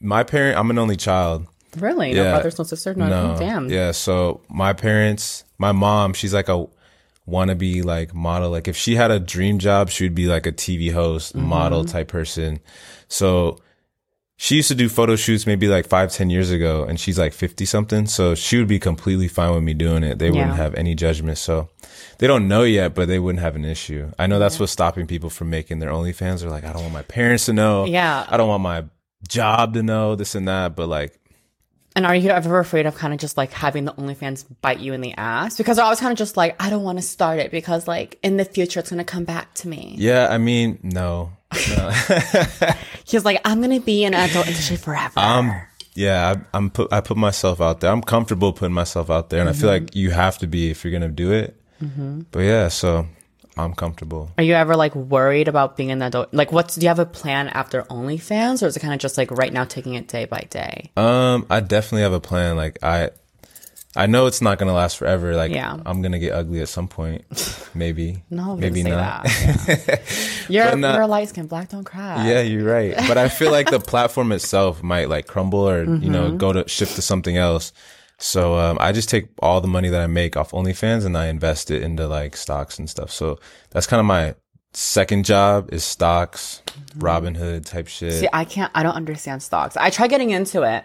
my 0.00 0.22
parent, 0.24 0.58
I'm 0.58 0.70
an 0.70 0.78
only 0.78 0.96
child. 0.96 1.46
really? 1.76 2.12
No 2.14 2.24
brothers, 2.24 2.58
no 2.58 2.64
sisters, 2.64 2.96
no. 2.96 3.08
No, 3.08 3.38
Damn. 3.38 3.68
Yeah. 3.70 3.92
So 3.92 4.40
my 4.48 4.72
parents, 4.72 5.44
my 5.58 5.72
mom, 5.72 6.12
she's 6.14 6.34
like 6.34 6.48
a 6.48 6.66
wannabe 7.28 7.84
like 7.84 8.14
model. 8.14 8.50
Like 8.50 8.68
if 8.68 8.76
she 8.76 8.96
had 8.96 9.10
a 9.10 9.20
dream 9.20 9.58
job, 9.58 9.90
she 9.90 10.04
would 10.04 10.14
be 10.14 10.26
like 10.26 10.46
a 10.46 10.52
TV 10.52 10.92
host, 10.92 11.34
Mm-hmm. 11.36 11.46
model 11.46 11.84
type 11.84 12.08
person. 12.08 12.60
So 13.08 13.58
she 14.36 14.56
used 14.56 14.68
to 14.68 14.74
do 14.74 14.88
photo 14.88 15.16
shoots 15.16 15.46
maybe 15.46 15.68
like 15.68 15.86
five, 15.88 16.12
ten 16.12 16.28
years 16.28 16.50
ago, 16.50 16.84
and 16.84 16.98
she's 16.98 17.18
like 17.18 17.32
fifty 17.32 17.64
something. 17.64 18.06
So 18.06 18.34
she 18.34 18.58
would 18.58 18.68
be 18.68 18.78
completely 18.80 19.28
fine 19.28 19.54
with 19.54 19.62
me 19.62 19.74
doing 19.74 20.02
it. 20.02 20.18
They 20.18 20.30
wouldn't 20.30 20.56
have 20.56 20.74
any 20.74 20.94
judgment. 20.94 21.38
So 21.38 21.68
they 22.18 22.26
don't 22.26 22.48
know 22.48 22.62
yet, 22.64 22.94
but 22.94 23.06
they 23.08 23.18
wouldn't 23.18 23.42
have 23.42 23.56
an 23.56 23.64
issue. 23.64 24.10
I 24.18 24.26
know 24.26 24.38
that's 24.38 24.58
what's 24.58 24.72
stopping 24.72 25.06
people 25.06 25.30
from 25.30 25.50
making 25.50 25.78
their 25.78 25.90
OnlyFans. 25.90 26.40
They're 26.40 26.50
like, 26.50 26.64
I 26.64 26.72
don't 26.72 26.82
want 26.82 26.94
my 26.94 27.02
parents 27.02 27.46
to 27.46 27.52
know. 27.52 27.84
Yeah. 27.86 28.26
I 28.28 28.36
don't 28.36 28.48
want 28.48 28.62
my 28.62 28.84
job 29.28 29.74
to 29.74 29.82
know 29.82 30.16
this 30.16 30.34
and 30.34 30.48
that. 30.48 30.74
But 30.76 30.88
like, 30.88 31.18
And 31.96 32.04
are 32.04 32.14
you 32.16 32.30
ever 32.30 32.58
afraid 32.58 32.86
of 32.86 32.96
kind 32.96 33.14
of 33.14 33.20
just 33.20 33.36
like 33.36 33.52
having 33.52 33.84
the 33.84 33.92
OnlyFans 33.92 34.44
bite 34.60 34.80
you 34.80 34.92
in 34.94 35.00
the 35.00 35.14
ass? 35.14 35.56
Because 35.56 35.78
I 35.78 35.88
was 35.88 36.00
kind 36.00 36.10
of 36.10 36.18
just 36.18 36.36
like, 36.36 36.60
I 36.60 36.70
don't 36.70 36.82
want 36.82 36.98
to 36.98 37.02
start 37.02 37.38
it 37.38 37.52
because 37.52 37.86
like 37.86 38.18
in 38.22 38.36
the 38.36 38.44
future 38.44 38.80
it's 38.80 38.90
gonna 38.90 39.04
come 39.04 39.24
back 39.24 39.54
to 39.54 39.68
me. 39.68 39.94
yeah, 39.96 40.26
I 40.28 40.38
mean, 40.38 40.80
no. 40.82 41.30
He's 43.04 43.24
like, 43.24 43.40
I'm 43.44 43.60
gonna 43.60 43.80
be 43.80 44.04
in 44.04 44.14
adult 44.14 44.46
industry 44.46 44.76
forever. 44.76 45.12
I'm 45.16 45.52
yeah, 45.94 46.34
I, 46.52 46.56
I'm 46.56 46.70
put 46.70 46.92
I 46.92 47.00
put 47.00 47.16
myself 47.16 47.60
out 47.60 47.80
there. 47.80 47.90
I'm 47.92 48.02
comfortable 48.02 48.52
putting 48.52 48.74
myself 48.74 49.10
out 49.10 49.30
there, 49.30 49.40
and 49.40 49.48
I 49.48 49.52
feel 49.52 49.70
Mm-hmm. 49.70 49.84
like 49.84 49.94
you 49.96 50.10
have 50.10 50.38
to 50.38 50.46
be 50.46 50.70
if 50.70 50.84
you're 50.84 50.92
gonna 50.92 51.08
do 51.08 51.32
it. 51.32 51.56
But 52.30 52.40
yeah, 52.40 52.68
so 52.68 53.06
I'm 53.58 53.74
comfortable. 53.74 54.30
Are 54.38 54.42
you 54.44 54.54
ever 54.54 54.74
like 54.74 54.94
worried 54.94 55.48
about 55.48 55.76
being 55.76 55.90
an 55.90 56.00
adult? 56.00 56.32
Like, 56.32 56.50
what's 56.50 56.74
do 56.76 56.80
you 56.82 56.88
have 56.88 56.98
a 56.98 57.04
plan 57.06 57.48
after 57.48 57.82
OnlyFans, 57.84 58.62
or 58.62 58.66
is 58.66 58.76
it 58.76 58.80
kind 58.80 58.94
of 58.94 59.00
just 59.00 59.18
like 59.18 59.30
right 59.30 59.52
now 59.52 59.64
taking 59.64 59.92
it 59.94 60.08
day 60.08 60.24
by 60.24 60.46
day? 60.48 60.90
Um, 60.96 61.46
I 61.50 61.60
definitely 61.60 62.02
have 62.02 62.14
a 62.14 62.20
plan. 62.20 62.56
Like 62.56 62.78
I, 62.82 63.10
I 63.96 64.06
know 64.06 64.26
it's 64.26 64.40
not 64.42 64.58
gonna 64.58 64.72
last 64.72 64.96
forever. 64.96 65.34
Like 65.36 65.52
Yeah. 65.52 65.76
I'm 65.86 66.02
gonna 66.02 66.18
get 66.18 66.32
ugly 66.32 66.60
at 66.60 66.68
some 66.68 66.88
point, 66.88 67.24
maybe. 67.74 68.22
No, 68.30 68.56
maybe 68.56 68.82
say 68.82 68.90
not. 68.90 69.24
That. 69.24 70.02
Yeah. 70.48 70.68
You're 70.70 70.76
not- 70.76 70.96
you're 70.96 71.06
light 71.06 71.28
skin, 71.28 71.46
black 71.46 71.68
don't 71.70 71.84
cry. 71.84 72.26
Yeah, 72.28 72.40
you're 72.40 72.64
right. 72.70 72.94
But 73.08 73.16
I 73.18 73.28
feel 73.28 73.50
like 73.50 73.70
the 73.70 73.80
platform 73.92 74.32
itself 74.32 74.82
might 74.82 75.08
like 75.08 75.26
crumble 75.26 75.68
or, 75.68 75.84
you 75.84 75.88
Mm-hmm. 75.90 76.12
know, 76.12 76.36
go 76.36 76.52
to 76.52 76.68
shift 76.68 76.96
to 76.96 77.02
something 77.02 77.36
else. 77.36 77.72
So, 78.18 78.54
um, 78.58 78.76
I 78.80 78.92
just 78.92 79.08
take 79.08 79.26
all 79.40 79.60
the 79.60 79.68
money 79.68 79.88
that 79.88 80.00
I 80.00 80.06
make 80.06 80.36
off 80.36 80.52
OnlyFans 80.52 81.04
and 81.04 81.16
I 81.18 81.26
invest 81.26 81.70
it 81.70 81.82
into 81.82 82.06
like 82.06 82.36
stocks 82.36 82.78
and 82.78 82.88
stuff. 82.88 83.10
So 83.10 83.38
that's 83.70 83.86
kind 83.86 83.98
of 84.00 84.06
my 84.06 84.34
second 84.72 85.24
job 85.24 85.72
is 85.72 85.82
stocks, 85.84 86.62
Robinhood 86.98 87.66
type 87.66 87.88
shit. 87.88 88.10
Mm-hmm. 88.12 88.20
See, 88.20 88.28
I 88.32 88.44
can't. 88.44 88.70
I 88.74 88.82
don't 88.82 88.94
understand 88.94 89.42
stocks. 89.42 89.76
I 89.76 89.90
try 89.90 90.06
getting 90.06 90.30
into 90.30 90.62
it, 90.62 90.84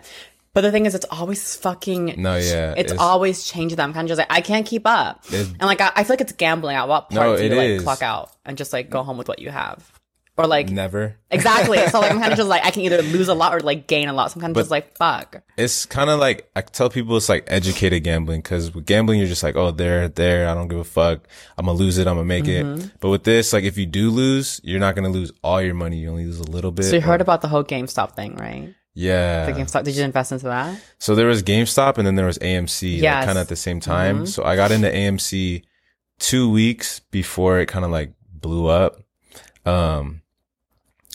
but 0.60 0.68
the 0.68 0.72
thing 0.74 0.86
is, 0.86 0.94
it's 0.94 1.06
always 1.10 1.56
fucking. 1.56 2.16
No, 2.18 2.36
yeah, 2.36 2.74
It's, 2.76 2.92
it's- 2.92 3.00
always 3.00 3.46
changing. 3.46 3.80
I'm 3.80 3.94
kind 3.94 4.06
of 4.06 4.10
just 4.10 4.20
like 4.20 4.28
I 4.30 4.42
can't 4.42 4.66
keep 4.66 4.84
up, 4.86 5.24
and 5.32 5.62
like 5.62 5.80
I, 5.80 5.92
I 5.96 6.04
feel 6.04 6.14
like 6.16 6.22
it's 6.22 6.34
gambling. 6.34 6.76
At 6.76 6.88
what 6.90 7.10
point 7.10 7.22
No, 7.22 7.38
do 7.38 7.44
you 7.46 7.56
like 7.56 7.68
is. 7.70 7.84
clock 7.84 8.02
out 8.02 8.32
and 8.46 8.58
just 8.58 8.74
like 8.74 8.90
go 8.90 9.04
home 9.04 9.18
with 9.18 9.28
what 9.30 9.40
you 9.40 9.50
have, 9.52 9.90
or 10.38 10.48
like 10.48 10.70
Never. 10.70 11.16
exactly? 11.32 11.78
so 11.88 12.00
like 12.02 12.12
I'm 12.12 12.20
kind 12.20 12.32
of 12.34 12.38
just 12.38 12.50
like 12.50 12.66
I 12.66 12.72
can 12.72 12.82
either 12.84 13.02
lose 13.02 13.30
a 13.30 13.34
lot 13.34 13.54
or 13.56 13.62
like 13.62 13.88
gain 13.88 14.10
a 14.10 14.14
lot. 14.14 14.32
So 14.32 14.36
I'm 14.38 14.42
kind 14.42 14.52
of 14.52 14.60
just 14.60 14.72
like 14.72 14.98
fuck. 14.98 15.42
It's 15.58 15.86
kind 15.86 16.10
of 16.10 16.20
like, 16.20 16.50
I 16.56 16.62
tell 16.62 16.90
people 16.90 17.16
it's 17.18 17.28
like 17.30 17.44
educated 17.48 18.04
gambling 18.04 18.42
because 18.42 18.74
with 18.74 18.86
gambling, 18.86 19.20
you're 19.20 19.28
just 19.28 19.44
like, 19.44 19.56
oh, 19.58 19.72
there, 19.72 20.08
there, 20.08 20.48
I 20.50 20.54
don't 20.54 20.68
give 20.70 20.80
a 20.80 20.84
fuck. 20.86 21.28
I'm 21.58 21.66
going 21.66 21.78
to 21.78 21.84
lose 21.84 21.98
it. 21.98 22.08
I'm 22.08 22.16
going 22.16 22.26
to 22.26 22.28
make 22.28 22.46
Mm-hmm. 22.46 22.80
it. 22.86 22.92
But 23.02 23.10
with 23.10 23.24
this, 23.26 23.52
like, 23.52 23.66
if 23.66 23.78
you 23.78 23.86
do 23.86 24.10
lose, 24.10 24.62
you're 24.64 24.80
not 24.80 24.96
going 24.96 25.04
to 25.04 25.12
lose 25.12 25.34
all 25.44 25.62
your 25.62 25.74
money. 25.74 25.98
You 25.98 26.10
only 26.12 26.26
lose 26.26 26.40
a 26.40 26.44
little 26.50 26.72
bit. 26.72 26.86
So 26.86 26.96
you 26.96 27.02
heard 27.02 27.20
about 27.20 27.42
the 27.42 27.50
whole 27.50 27.64
GameStop 27.66 28.16
thing, 28.16 28.36
right? 28.38 28.74
Yeah. 28.94 29.46
The 29.46 29.54
GameStop. 29.54 29.84
Did 29.84 29.96
you 29.96 30.04
invest 30.04 30.32
into 30.32 30.46
that? 30.46 30.82
So 30.98 31.16
there 31.16 31.28
was 31.28 31.44
GameStop 31.44 31.98
and 31.98 32.06
then 32.06 32.16
there 32.16 32.26
was 32.26 32.38
AMC, 32.40 33.02
like 33.02 33.26
kind 33.26 33.38
of 33.38 33.44
at 33.44 33.48
the 33.48 33.56
same 33.56 33.80
time. 33.80 34.18
Mm-hmm. 34.18 34.26
So 34.26 34.44
I 34.44 34.56
got 34.56 34.72
into 34.72 34.90
AMC 34.90 35.64
two 36.20 36.50
weeks 36.50 37.00
before 37.12 37.60
it 37.60 37.68
kind 37.68 37.86
of 37.86 37.92
like 37.92 38.14
blew 38.32 38.68
up. 38.68 39.02
Um, 39.66 40.22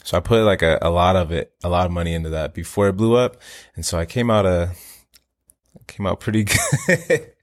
so 0.02 0.16
I 0.16 0.20
put 0.20 0.44
like 0.44 0.62
a, 0.62 0.78
a 0.82 0.90
lot 0.90 1.16
of 1.16 1.32
it, 1.32 1.52
a 1.62 1.68
lot 1.68 1.86
of 1.86 1.92
money 1.92 2.14
into 2.14 2.30
that 2.30 2.54
before 2.54 2.88
it 2.88 2.96
blew 2.96 3.16
up. 3.16 3.36
And 3.74 3.84
so 3.84 3.98
I 3.98 4.04
came 4.04 4.30
out 4.30 4.46
a, 4.46 4.72
came 5.86 6.06
out 6.06 6.20
pretty 6.20 6.44
good. 6.86 7.33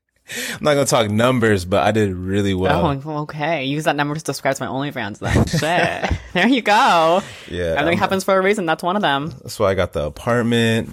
I'm 0.53 0.63
not 0.63 0.73
to 0.75 0.85
talk 0.85 1.09
numbers, 1.09 1.65
but 1.65 1.83
I 1.83 1.91
did 1.91 2.13
really 2.13 2.53
well. 2.53 3.01
oh, 3.05 3.17
okay. 3.23 3.65
Use 3.65 3.83
that 3.85 3.95
number 3.95 4.15
to 4.15 4.23
describe 4.23 4.55
to 4.55 4.63
my 4.65 4.69
OnlyFans 4.69 5.19
then. 5.19 5.45
Shit. 6.09 6.19
there 6.33 6.47
you 6.47 6.61
go. 6.61 7.21
yeah. 7.50 7.63
Everything 7.63 7.88
I'm- 7.88 7.97
happens 7.97 8.23
for 8.23 8.38
a 8.38 8.41
reason. 8.41 8.65
That's 8.65 8.83
one 8.83 8.95
of 8.95 9.01
them. 9.01 9.29
That's 9.41 9.59
why 9.59 9.71
I 9.71 9.73
got 9.75 9.93
the 9.93 10.03
apartment. 10.05 10.89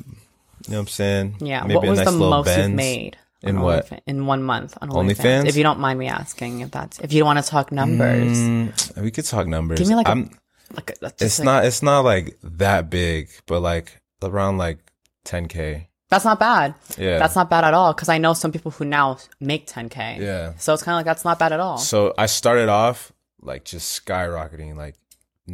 You 0.66 0.73
know 0.73 0.78
what 0.78 0.83
I'm 0.83 0.87
saying? 0.88 1.37
Yeah. 1.40 1.62
Maybe 1.62 1.75
what 1.76 1.87
was 1.87 1.99
nice 1.99 2.07
the 2.11 2.12
most 2.18 2.47
Benz. 2.47 2.66
you've 2.68 2.76
made? 2.76 3.16
In 3.42 3.61
what? 3.61 3.87
OnlyFans- 3.87 4.00
In 4.07 4.26
one 4.26 4.42
month 4.42 4.76
on 4.83 4.88
OnlyFans? 4.90 5.14
OnlyFans? 5.16 5.47
If 5.47 5.57
you 5.57 5.62
don't 5.62 5.78
mind 5.78 5.99
me 5.99 6.09
asking, 6.09 6.61
if 6.61 6.71
that's 6.73 6.99
if 6.99 7.12
you 7.12 7.25
want 7.25 7.38
to 7.42 7.49
talk 7.49 7.71
numbers, 7.71 8.37
Mm, 8.37 9.00
we 9.02 9.11
could 9.12 9.25
talk 9.25 9.47
numbers. 9.47 9.78
give 9.78 9.87
me 9.88 9.95
like 9.95 10.09
a, 10.09 10.11
I'm, 10.11 10.30
like 10.75 10.90
a, 11.00 11.12
it's 11.21 11.38
like- 11.38 11.45
not 11.47 11.64
it's 11.64 11.83
not 11.83 12.00
like 12.00 12.37
that 12.42 12.90
big, 12.90 13.28
but 13.47 13.61
like 13.61 14.00
around 14.23 14.59
like 14.59 14.78
10k. 15.25 15.87
That's 16.09 16.25
not 16.25 16.38
bad. 16.41 16.75
Yeah. 16.97 17.19
That's 17.19 17.37
not 17.37 17.50
bad 17.50 17.65
at 17.65 17.75
all. 17.75 17.93
Because 17.93 18.09
I 18.09 18.19
know 18.19 18.33
some 18.33 18.50
people 18.50 18.71
who 18.71 18.85
now 18.85 19.19
make 19.41 19.67
10k. 19.67 20.19
Yeah. 20.19 20.53
So 20.59 20.73
it's 20.73 20.83
kind 20.83 20.95
of 20.95 20.99
like 20.99 21.07
that's 21.07 21.25
not 21.25 21.38
bad 21.38 21.53
at 21.53 21.61
all. 21.61 21.79
So 21.79 22.15
I 22.17 22.27
started 22.27 22.69
off 22.69 23.12
like 23.41 23.65
just 23.65 24.05
skyrocketing, 24.05 24.77
like 24.77 24.94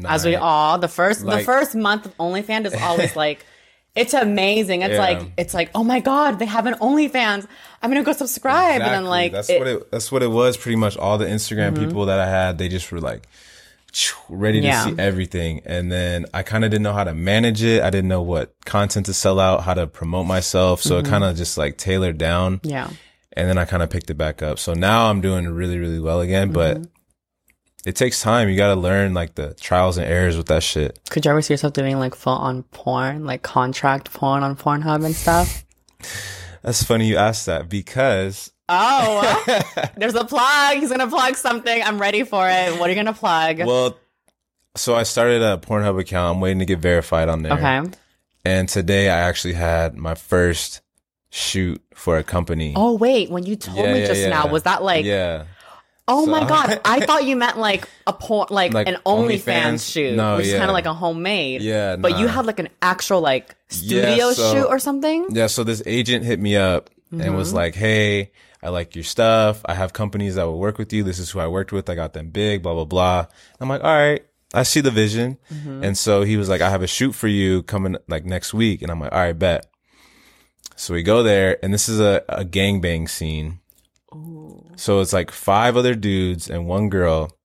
As 0.04 0.24
we 0.24 0.36
all 0.36 0.78
the 0.78 0.88
first 0.88 1.24
the 1.24 1.40
first 1.40 1.74
month 1.74 2.06
of 2.06 2.16
OnlyFans 2.18 2.66
is 2.66 2.74
always 2.74 3.16
like. 3.24 3.44
It's 3.96 4.12
amazing. 4.12 4.82
It's 4.82 4.94
Yeah. 4.94 4.98
like 4.98 5.22
it's 5.36 5.54
like 5.54 5.70
oh 5.72 5.84
my 5.84 6.00
god, 6.00 6.40
they 6.40 6.46
have 6.46 6.66
an 6.66 6.74
OnlyFans. 6.74 7.46
I'm 7.80 7.90
gonna 7.90 8.02
go 8.02 8.12
subscribe, 8.12 8.80
and 8.82 8.90
then 8.92 9.04
like 9.04 9.30
that's 9.30 9.48
it- 9.48 9.60
what 9.60 9.68
it 9.68 9.90
that's 9.92 10.10
what 10.10 10.20
it 10.24 10.32
was. 10.32 10.56
Pretty 10.56 10.74
much 10.74 10.96
all 10.96 11.16
the 11.16 11.26
Instagram 11.26 11.74
mm-hmm. 11.74 11.84
people 11.84 12.06
that 12.06 12.18
I 12.18 12.26
had, 12.26 12.58
they 12.58 12.68
just 12.68 12.90
were 12.90 12.98
like 13.00 13.28
ready 14.28 14.60
to 14.60 14.66
Yeah. 14.66 14.84
see 14.84 14.94
everything, 14.98 15.60
and 15.64 15.90
then 15.90 16.26
I 16.34 16.42
kind 16.42 16.64
of 16.64 16.70
didn't 16.70 16.82
know 16.84 16.92
how 16.92 17.04
to 17.04 17.14
manage 17.14 17.62
it. 17.62 17.82
I 17.82 17.90
didn't 17.90 18.08
know 18.08 18.22
what 18.22 18.54
content 18.64 19.06
to 19.06 19.14
sell 19.14 19.38
out, 19.40 19.62
how 19.64 19.74
to 19.74 19.86
promote 19.86 20.26
myself, 20.26 20.82
so 20.82 20.98
it 20.98 21.06
kind 21.06 21.24
of 21.24 21.36
just 21.36 21.56
like 21.58 21.76
tailored 21.78 22.18
down. 22.18 22.60
yeah. 22.62 22.88
and 23.36 23.48
then 23.48 23.58
I 23.58 23.64
kind 23.64 23.82
of 23.82 23.90
picked 23.90 24.10
it 24.10 24.14
back 24.14 24.42
up. 24.42 24.60
So 24.60 24.74
now 24.74 25.10
I'm 25.10 25.20
doing 25.20 25.48
really, 25.48 25.76
really 25.78 25.98
well 25.98 26.20
again, 26.20 26.52
but 26.52 26.76
Mm-hmm. 26.76 27.88
it 27.88 27.96
takes 27.96 28.22
time. 28.22 28.48
You 28.48 28.56
got 28.56 28.72
to 28.74 28.80
learn 28.80 29.12
like 29.12 29.34
the 29.34 29.54
trials 29.54 29.96
and 29.98 30.06
errors 30.06 30.36
with 30.36 30.46
that 30.46 30.62
shit. 30.62 31.00
Could 31.10 31.24
you 31.24 31.32
ever 31.32 31.42
see 31.42 31.52
yourself 31.54 31.72
doing 31.72 31.98
like 31.98 32.14
full 32.14 32.32
on 32.34 32.62
porn, 32.70 33.24
like 33.26 33.42
contract 33.42 34.12
porn 34.12 34.42
on 34.44 34.54
Pornhub 34.56 35.04
and 35.04 35.16
stuff? 35.16 35.64
That's 36.62 36.82
funny 36.84 37.08
you 37.08 37.16
asked 37.16 37.46
that 37.46 37.68
because 37.68 38.52
Oh, 38.68 39.62
there's 39.96 40.14
a 40.14 40.24
plug. 40.24 40.76
He's 40.78 40.90
gonna 40.90 41.08
plug 41.08 41.36
something. 41.36 41.82
I'm 41.82 42.00
ready 42.00 42.22
for 42.24 42.48
it. 42.48 42.78
What 42.78 42.88
are 42.88 42.92
you 42.92 42.96
gonna 42.96 43.12
plug? 43.12 43.58
well, 43.58 43.98
so 44.76 44.94
I 44.94 45.02
started 45.02 45.42
a 45.42 45.58
Pornhub 45.58 46.00
account. 46.00 46.36
I'm 46.36 46.40
waiting 46.40 46.58
to 46.60 46.64
get 46.64 46.78
verified 46.78 47.28
on 47.28 47.42
there. 47.42 47.52
okay. 47.52 47.82
And 48.44 48.68
today 48.68 49.08
I 49.08 49.20
actually 49.20 49.54
had 49.54 49.96
my 49.96 50.14
first 50.14 50.80
shoot 51.30 51.82
for 51.94 52.16
a 52.18 52.24
company. 52.24 52.72
Oh 52.76 52.94
wait, 52.96 53.30
when 53.30 53.44
you 53.44 53.56
told 53.56 53.78
Yeah, 53.78 53.92
me 53.92 54.00
yeah, 54.00 54.06
just 54.06 54.20
yeah. 54.22 54.28
now, 54.30 54.48
was 54.48 54.62
that 54.64 54.82
like? 54.82 55.04
yeah. 55.04 55.44
Oh 56.06 56.26
my 56.26 56.46
god, 56.46 56.80
I 56.84 57.00
thought 57.06 57.24
you 57.24 57.34
meant 57.34 57.56
like 57.58 57.88
a 58.06 58.12
porn, 58.12 58.48
like, 58.50 58.74
Like 58.74 58.86
an 58.88 58.98
OnlyFans 59.06 59.90
shoot, 59.90 60.14
No, 60.14 60.36
which 60.36 60.46
is 60.46 60.52
kind 60.52 60.68
of 60.70 60.74
like 60.74 60.84
a 60.84 60.92
homemade. 60.92 61.62
Yeah, 61.62 61.96
But 61.96 62.18
you 62.18 62.26
had 62.28 62.44
like 62.44 62.58
an 62.58 62.68
actual 62.82 63.20
like 63.22 63.54
studio 63.68 64.32
so- 64.32 64.52
shoot 64.52 64.66
or 64.66 64.78
something. 64.78 65.28
Yeah, 65.30 65.46
so 65.46 65.64
this 65.64 65.82
agent 65.86 66.24
hit 66.26 66.38
me 66.40 66.56
up 66.56 66.90
and 67.10 67.34
was 67.36 67.48
Mm-hmm. 67.48 67.56
like, 67.56 67.74
"Hey, 67.74 68.32
I 68.64 68.70
like 68.70 68.94
your 68.94 69.04
stuff. 69.04 69.60
I 69.66 69.74
have 69.74 69.92
companies 69.92 70.36
that 70.36 70.44
will 70.44 70.58
work 70.58 70.78
with 70.78 70.92
you. 70.92 71.02
This 71.02 71.18
is 71.18 71.30
who 71.30 71.38
I 71.38 71.46
worked 71.46 71.72
with. 71.72 71.90
I 71.90 71.94
got 71.94 72.14
them 72.14 72.30
big, 72.30 72.62
blah 72.62 72.74
blah 72.74 72.84
blah." 72.84 73.26
I'm 73.60 73.68
like, 73.68 73.84
"All 73.84 73.94
right, 73.94 74.24
I 74.54 74.62
see 74.62 74.80
the 74.80 74.90
vision." 74.90 75.38
Mm-hmm. 75.52 75.84
And 75.84 75.98
so 75.98 76.22
he 76.22 76.36
was 76.36 76.48
like, 76.48 76.60
"I 76.60 76.70
have 76.70 76.82
a 76.82 76.86
shoot 76.86 77.12
for 77.12 77.28
you 77.28 77.62
coming 77.62 77.96
like 78.08 78.24
next 78.24 78.54
week." 78.54 78.82
And 78.82 78.90
I'm 78.90 79.00
like, 79.00 79.12
"All 79.12 79.18
right, 79.18 79.38
bet." 79.38 79.66
So 80.76 80.94
we 80.94 81.02
go 81.02 81.22
there, 81.22 81.58
and 81.62 81.72
this 81.72 81.88
is 81.88 82.00
a 82.00 82.24
a 82.28 82.44
gangbang 82.44 83.08
scene. 83.08 83.60
So 84.76 85.00
it's 85.00 85.12
like 85.12 85.30
five 85.30 85.76
other 85.76 85.94
dudes 85.94 86.48
and 86.48 86.66
one 86.66 86.88
girl, 86.88 87.36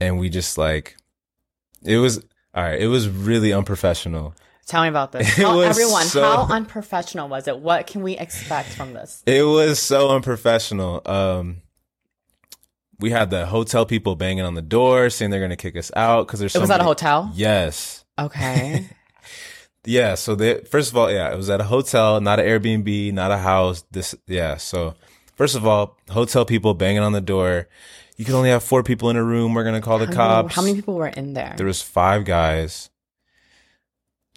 and 0.00 0.18
we 0.18 0.28
just 0.28 0.58
like, 0.58 0.96
it 1.82 1.98
was 1.98 2.18
all 2.54 2.62
right. 2.62 2.80
It 2.80 2.88
was 2.88 3.08
really 3.08 3.52
unprofessional. 3.52 4.34
Tell 4.72 4.80
me 4.84 4.88
about 4.88 5.12
this. 5.12 5.34
Tell 5.36 5.60
everyone 5.62 6.04
so- 6.06 6.22
how 6.22 6.46
unprofessional 6.50 7.28
was 7.28 7.46
it? 7.46 7.58
What 7.58 7.86
can 7.86 8.02
we 8.02 8.16
expect 8.16 8.70
from 8.70 8.94
this? 8.94 9.22
It 9.26 9.42
was 9.42 9.78
so 9.78 10.08
unprofessional. 10.08 11.02
Um, 11.04 11.60
we 12.98 13.10
had 13.10 13.28
the 13.28 13.44
hotel 13.44 13.84
people 13.84 14.16
banging 14.16 14.44
on 14.46 14.54
the 14.54 14.62
door 14.62 15.10
saying 15.10 15.30
they're 15.30 15.42
gonna 15.42 15.56
kick 15.58 15.76
us 15.76 15.90
out 15.94 16.26
because 16.26 16.40
there's. 16.40 16.56
It 16.56 16.60
was 16.60 16.70
at 16.70 16.80
a 16.80 16.84
hotel. 16.84 17.30
Yes. 17.34 18.04
Okay. 18.18 18.88
Yeah. 19.84 20.14
So 20.14 20.36
they 20.36 20.60
first 20.60 20.90
of 20.92 20.96
all, 20.96 21.10
yeah, 21.10 21.30
it 21.32 21.36
was 21.36 21.50
at 21.50 21.60
a 21.60 21.64
hotel, 21.64 22.20
not 22.20 22.38
an 22.40 22.46
Airbnb, 22.46 23.12
not 23.12 23.30
a 23.32 23.36
house. 23.36 23.84
This, 23.90 24.14
yeah. 24.28 24.56
So 24.56 24.94
first 25.34 25.54
of 25.56 25.66
all, 25.66 25.98
hotel 26.08 26.44
people 26.46 26.72
banging 26.72 27.02
on 27.02 27.10
the 27.12 27.20
door. 27.20 27.68
You 28.16 28.24
can 28.24 28.34
only 28.34 28.50
have 28.50 28.62
four 28.62 28.82
people 28.84 29.10
in 29.10 29.16
a 29.16 29.24
room. 29.24 29.52
We're 29.54 29.64
gonna 29.64 29.80
call 29.82 29.98
the 29.98 30.06
How 30.06 30.12
many- 30.12 30.16
cops. 30.16 30.54
How 30.54 30.62
many 30.62 30.76
people 30.76 30.94
were 30.94 31.08
in 31.08 31.34
there? 31.34 31.54
There 31.58 31.66
was 31.66 31.82
five 31.82 32.24
guys, 32.24 32.90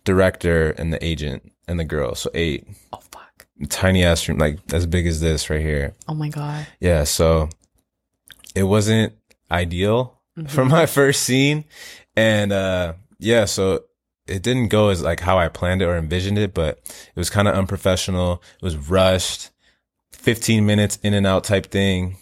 director 0.06 0.72
and 0.72 0.94
the 0.94 1.04
agent 1.06 1.52
and 1.68 1.80
the 1.80 1.84
girl. 1.84 2.16
So 2.16 2.30
eight. 2.34 2.68
oh 2.94 3.00
fuck. 3.12 3.48
Tiny 3.70 4.04
ass 4.04 4.28
room, 4.28 4.38
like 4.38 4.60
as 4.74 4.86
big 4.86 5.06
as 5.08 5.20
this 5.20 5.50
right 5.50 5.62
here. 5.62 5.94
Oh 6.08 6.14
my 6.14 6.30
god. 6.30 6.66
Yeah, 6.80 7.04
so 7.04 7.50
it 8.56 8.64
wasn't 8.64 9.14
ideal 9.52 10.22
for 10.48 10.64
my 10.64 10.86
first 10.86 11.24
scene. 11.24 11.66
And 12.16 12.52
uh 12.54 12.94
yeah, 13.20 13.46
so 13.46 13.84
it 14.28 14.42
didn't 14.42 14.70
go 14.70 14.90
as 14.90 15.02
like 15.02 15.20
how 15.20 15.38
I 15.38 15.50
planned 15.50 15.82
it 15.82 15.86
or 15.86 15.98
envisioned 15.98 16.38
it, 16.38 16.54
but 16.54 16.80
it 16.88 17.16
was 17.16 17.30
kind 17.30 17.48
of 17.48 17.56
unprofessional. 17.56 18.42
It 18.56 18.64
was 18.64 18.78
rushed. 18.78 19.52
15 20.14 20.66
minutes 20.66 20.98
in 21.04 21.14
and 21.14 21.28
out 21.28 21.44
type 21.44 21.68
thing. 21.68 22.18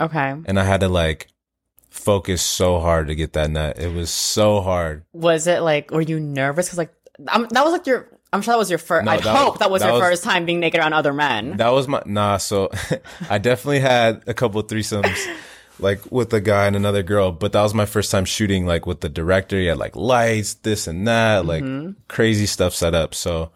Okay. 0.00 0.34
And 0.44 0.58
I 0.60 0.64
had 0.64 0.80
to 0.80 0.88
like 0.88 1.26
focus 1.90 2.42
so 2.42 2.78
hard 2.78 3.08
to 3.08 3.14
get 3.16 3.32
that 3.32 3.50
nut. 3.50 3.78
It 3.78 3.92
was 3.92 4.10
so 4.10 4.60
hard. 4.60 5.04
Was 5.12 5.46
it 5.48 5.60
like? 5.60 5.90
Were 5.90 6.00
you 6.00 6.20
nervous? 6.20 6.66
Because 6.66 6.78
like 6.78 6.94
um, 7.28 7.46
that 7.50 7.64
was 7.64 7.72
like 7.72 7.86
your. 7.86 8.08
I'm 8.32 8.42
sure 8.42 8.52
that 8.52 8.58
was 8.58 8.70
your 8.70 8.78
first. 8.78 9.04
No, 9.04 9.10
I 9.12 9.18
hope 9.18 9.52
was- 9.54 9.58
that 9.58 9.70
was 9.70 9.82
that 9.82 9.88
your 9.88 9.94
was- 9.98 10.08
first 10.08 10.24
time 10.24 10.44
being 10.46 10.60
naked 10.60 10.78
around 10.80 10.92
other 10.92 11.12
men. 11.12 11.56
That 11.56 11.70
was 11.70 11.88
my 11.88 12.02
nah. 12.06 12.36
So 12.36 12.70
I 13.30 13.38
definitely 13.38 13.80
had 13.80 14.22
a 14.28 14.34
couple 14.34 14.62
threesomes, 14.62 15.18
like 15.80 16.00
with 16.12 16.32
a 16.32 16.40
guy 16.40 16.66
and 16.66 16.76
another 16.76 17.02
girl. 17.02 17.32
But 17.32 17.52
that 17.52 17.62
was 17.62 17.74
my 17.74 17.86
first 17.86 18.10
time 18.12 18.24
shooting, 18.24 18.66
like 18.66 18.86
with 18.86 19.00
the 19.00 19.08
director. 19.08 19.58
He 19.58 19.66
had 19.66 19.78
like 19.78 19.96
lights, 19.96 20.54
this 20.54 20.86
and 20.86 21.08
that, 21.08 21.44
like 21.44 21.64
crazy 22.08 22.46
stuff 22.46 22.72
set 22.74 22.94
up. 22.94 23.14
So 23.14 23.50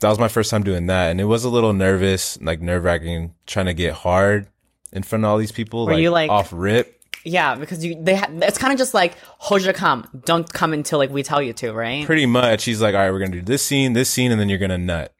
that 0.00 0.08
was 0.10 0.18
my 0.20 0.28
first 0.28 0.50
time 0.50 0.62
doing 0.62 0.86
that, 0.86 1.10
and 1.10 1.20
it 1.20 1.24
was 1.24 1.42
a 1.44 1.48
little 1.50 1.72
nervous, 1.72 2.40
like 2.40 2.60
nerve 2.60 2.84
wracking, 2.84 3.34
trying 3.46 3.66
to 3.66 3.74
get 3.74 3.94
hard 3.94 4.46
in 4.92 5.02
front 5.02 5.24
of 5.24 5.30
all 5.30 5.38
these 5.38 5.50
people. 5.52 5.86
Were 5.86 5.94
you, 5.98 6.10
like- 6.10 6.30
off 6.30 6.50
rip? 6.52 6.97
Yeah, 7.24 7.54
because 7.56 7.84
you 7.84 7.96
they 8.00 8.16
ha- 8.16 8.30
it's 8.30 8.58
kind 8.58 8.72
of 8.72 8.78
just 8.78 8.94
like 8.94 9.14
hoja 9.40 9.74
come, 9.74 10.08
don't 10.24 10.50
come 10.52 10.72
until 10.72 10.98
like 10.98 11.10
we 11.10 11.22
tell 11.22 11.42
you 11.42 11.52
to, 11.54 11.72
right? 11.72 12.06
Pretty 12.06 12.26
much. 12.26 12.64
He's 12.64 12.80
like, 12.80 12.94
all 12.94 13.00
right, 13.00 13.10
we're 13.10 13.18
gonna 13.18 13.32
do 13.32 13.42
this 13.42 13.62
scene, 13.62 13.92
this 13.92 14.10
scene, 14.10 14.30
and 14.32 14.40
then 14.40 14.48
you're 14.48 14.58
gonna 14.58 14.78
nut. 14.78 15.12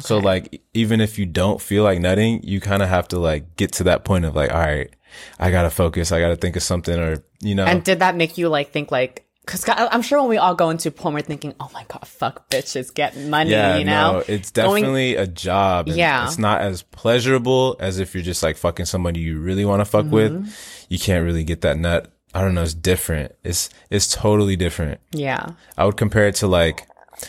So 0.00 0.18
like, 0.18 0.62
even 0.74 1.00
if 1.00 1.18
you 1.18 1.26
don't 1.26 1.60
feel 1.60 1.82
like 1.82 1.98
nutting, 2.00 2.42
you 2.44 2.60
kind 2.60 2.82
of 2.82 2.88
have 2.88 3.08
to 3.08 3.18
like 3.18 3.56
get 3.56 3.72
to 3.72 3.84
that 3.84 4.04
point 4.04 4.24
of 4.24 4.36
like, 4.36 4.52
all 4.52 4.60
right, 4.60 4.94
I 5.38 5.50
gotta 5.50 5.70
focus, 5.70 6.12
I 6.12 6.20
gotta 6.20 6.36
think 6.36 6.56
of 6.56 6.62
something, 6.62 6.98
or 6.98 7.24
you 7.40 7.54
know, 7.54 7.64
And 7.64 7.82
did 7.82 8.00
that 8.00 8.14
make 8.16 8.38
you 8.38 8.48
like 8.48 8.70
think 8.70 8.90
like? 8.92 9.24
Because 9.48 9.64
I'm 9.68 10.02
sure 10.02 10.20
when 10.20 10.28
we 10.28 10.36
all 10.36 10.54
go 10.54 10.68
into 10.68 10.90
porn, 10.90 11.14
we're 11.14 11.22
thinking, 11.22 11.54
"Oh 11.58 11.70
my 11.72 11.84
god, 11.88 12.06
fuck 12.06 12.50
bitches, 12.50 12.92
get 12.92 13.16
money," 13.16 13.50
yeah, 13.50 13.78
you 13.78 13.84
know. 13.86 14.12
no, 14.18 14.24
it's 14.28 14.50
Going- 14.50 14.82
definitely 14.82 15.16
a 15.16 15.26
job. 15.26 15.88
and 15.88 15.96
Yeah. 15.96 16.26
it's 16.26 16.36
not 16.38 16.60
as 16.60 16.82
pleasurable 16.82 17.76
as 17.80 17.98
if 17.98 18.14
you're 18.14 18.22
just 18.22 18.42
like 18.42 18.58
fucking 18.58 18.84
somebody 18.84 19.20
you 19.20 19.38
really 19.38 19.64
want 19.64 19.80
to 19.80 19.86
fuck 19.86 20.04
Mm-hmm. 20.04 20.14
with. 20.42 20.86
You 20.90 20.98
can't 20.98 21.24
really 21.24 21.44
get 21.44 21.62
that 21.62 21.78
nut. 21.78 22.12
I 22.34 22.42
don't 22.42 22.54
know. 22.54 22.62
It's 22.62 22.74
different. 22.74 23.32
It's 23.42 23.70
it's 23.90 24.06
totally 24.06 24.54
different. 24.56 25.00
yeah, 25.12 25.46
I 25.78 25.86
would 25.86 25.96
compare 25.96 26.26
it 26.28 26.34
to 26.36 26.46
like 26.46 26.86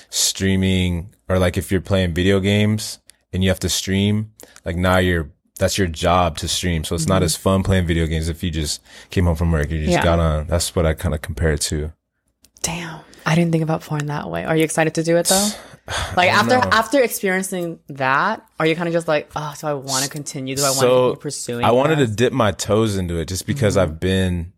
streaming 0.09 1.09
or 1.29 1.39
like 1.39 1.57
if 1.57 1.71
you're 1.71 1.81
playing 1.81 2.13
video 2.13 2.39
games 2.41 2.99
and 3.31 3.43
you 3.43 3.49
have 3.49 3.59
to 3.61 3.69
stream, 3.69 4.31
like 4.65 4.75
now 4.75 4.97
you're 4.97 5.29
that's 5.57 5.77
your 5.77 5.87
job 5.87 6.37
to 6.37 6.47
stream. 6.47 6.83
So 6.83 6.95
it's 6.95 7.07
not 7.07 7.21
as 7.23 7.35
fun 7.35 7.63
playing 7.63 7.85
video 7.85 8.07
games 8.07 8.29
if 8.29 8.43
you 8.43 8.49
just 8.51 8.81
came 9.09 9.25
home 9.25 9.35
from 9.35 9.51
work, 9.51 9.69
you 9.69 9.77
just 9.79 9.89
Mm-hmm. 9.89 9.91
Yeah. 9.97 10.03
got 10.03 10.19
on. 10.19 10.47
That's 10.47 10.75
what 10.75 10.85
I 10.85 10.93
kind 10.93 11.13
of 11.15 11.21
compare 11.21 11.51
it 11.51 11.61
to. 11.61 11.91
Damn. 12.61 12.99
I 13.25 13.35
didn't 13.35 13.51
think 13.51 13.63
about 13.63 13.81
porn 13.81 14.07
that 14.07 14.29
way. 14.29 14.43
Are 14.45 14.55
you 14.57 14.63
excited 14.63 14.95
to 14.95 15.03
do 15.03 15.17
it 15.17 15.27
though? 15.27 15.49
Like 16.15 16.29
after 16.29 16.55
know. 16.59 16.69
after 16.71 17.01
experiencing 17.01 17.79
that, 17.87 18.45
are 18.59 18.67
you 18.67 18.75
kind 18.75 18.87
of 18.87 18.93
just 18.93 19.07
like, 19.07 19.31
oh, 19.35 19.53
so 19.57 19.67
I 19.67 19.73
want 19.73 20.03
to 20.03 20.09
continue? 20.09 20.55
Do 20.55 20.61
I 20.61 20.65
want 20.67 20.77
so 20.77 21.09
to 21.09 21.15
keep 21.15 21.21
pursuing? 21.23 21.65
I 21.65 21.71
wanted 21.71 21.95
to 21.97 22.05
dip 22.05 22.31
my 22.31 22.51
toes 22.51 22.95
into 22.95 23.17
it 23.17 23.27
just 23.27 23.47
because 23.47 23.75
Mm-hmm. 23.75 23.91
I've 23.93 23.99
been 23.99 24.53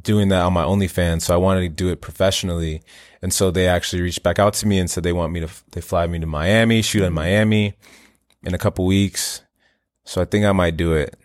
doing 0.00 0.28
that 0.30 0.42
on 0.42 0.54
my 0.54 0.64
OnlyFans. 0.64 1.22
So 1.22 1.34
I 1.34 1.36
wanted 1.36 1.60
to 1.60 1.68
do 1.68 1.90
it 1.90 2.00
professionally. 2.00 2.82
And 3.20 3.34
so 3.34 3.50
they 3.50 3.68
actually 3.68 4.00
reached 4.00 4.22
back 4.22 4.38
out 4.38 4.54
to 4.54 4.66
me 4.66 4.78
and 4.78 4.88
said 4.90 5.02
they 5.02 5.12
want 5.12 5.32
me 5.32 5.40
to, 5.40 5.48
they 5.72 5.80
fly 5.82 6.06
me 6.06 6.18
to 6.20 6.26
Miami, 6.26 6.80
shoot 6.80 7.00
Mm-hmm. 7.00 7.06
in 7.08 7.12
Miami 7.12 7.74
in 8.44 8.54
a 8.54 8.58
couple 8.58 8.86
weeks. 8.86 9.42
So 10.06 10.22
I 10.22 10.24
think 10.24 10.46
I 10.46 10.52
might 10.52 10.76
do 10.78 10.94
it 10.94 11.18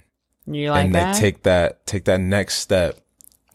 You 0.45 0.71
like 0.71 0.85
and 0.87 0.95
that 0.95 1.15
take 1.15 1.43
that, 1.43 1.85
take 1.85 2.03
that 2.05 2.19
next 2.19 2.55
step, 2.55 2.99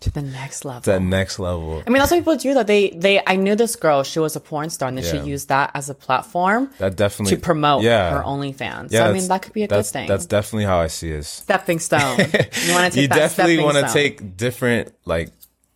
to 0.01 0.11
the 0.11 0.23
next 0.23 0.65
level. 0.65 0.81
The 0.83 1.01
next 1.01 1.39
level. 1.39 1.83
I 1.87 1.91
mean, 1.91 1.99
that's 1.99 2.11
what 2.13 2.19
people 2.19 2.37
do. 2.37 2.55
Though 2.55 2.63
they, 2.63 2.91
they, 2.91 3.21
I 3.27 3.35
knew 3.37 3.57
this 3.57 3.75
girl. 3.77 4.03
She 4.05 4.21
was 4.21 4.37
a 4.37 4.41
porn 4.41 4.71
star, 4.71 4.89
and 4.89 4.97
then 4.99 5.05
Yeah. 5.05 5.23
she 5.25 5.29
used 5.29 5.49
that 5.49 5.73
as 5.75 5.91
a 5.91 5.95
platform 5.95 6.71
That 6.79 6.95
definitely 6.97 7.37
to 7.37 7.43
promote 7.43 7.83
yeah. 7.83 8.11
her 8.11 8.23
OnlyFans. 8.23 8.93
Yeah, 8.93 9.05
so 9.05 9.11
I 9.11 9.13
mean, 9.13 9.27
that 9.29 9.43
could 9.43 9.53
be 9.53 9.65
a 9.65 9.69
good 9.69 9.85
thing. 9.87 10.07
That's 10.07 10.27
definitely 10.27 10.65
how 10.67 10.79
I 10.79 10.87
see 10.87 11.11
it. 11.11 11.25
stepping 11.25 11.79
stone. 11.81 12.19
You 12.67 12.73
want 12.75 12.93
to 12.93 12.95
take 12.95 12.97
you 13.03 13.09
that 13.09 13.15
definitely 13.17 13.59
want 13.59 13.77
to 13.79 13.93
take 13.93 14.37
different 14.37 14.95
like 15.05 15.31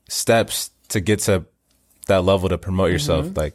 steps 0.08 0.70
to 0.90 1.00
get 1.00 1.20
to 1.20 1.44
that 2.06 2.22
level 2.24 2.48
to 2.48 2.58
promote 2.58 2.90
yourself. 2.90 3.36
Like 3.36 3.54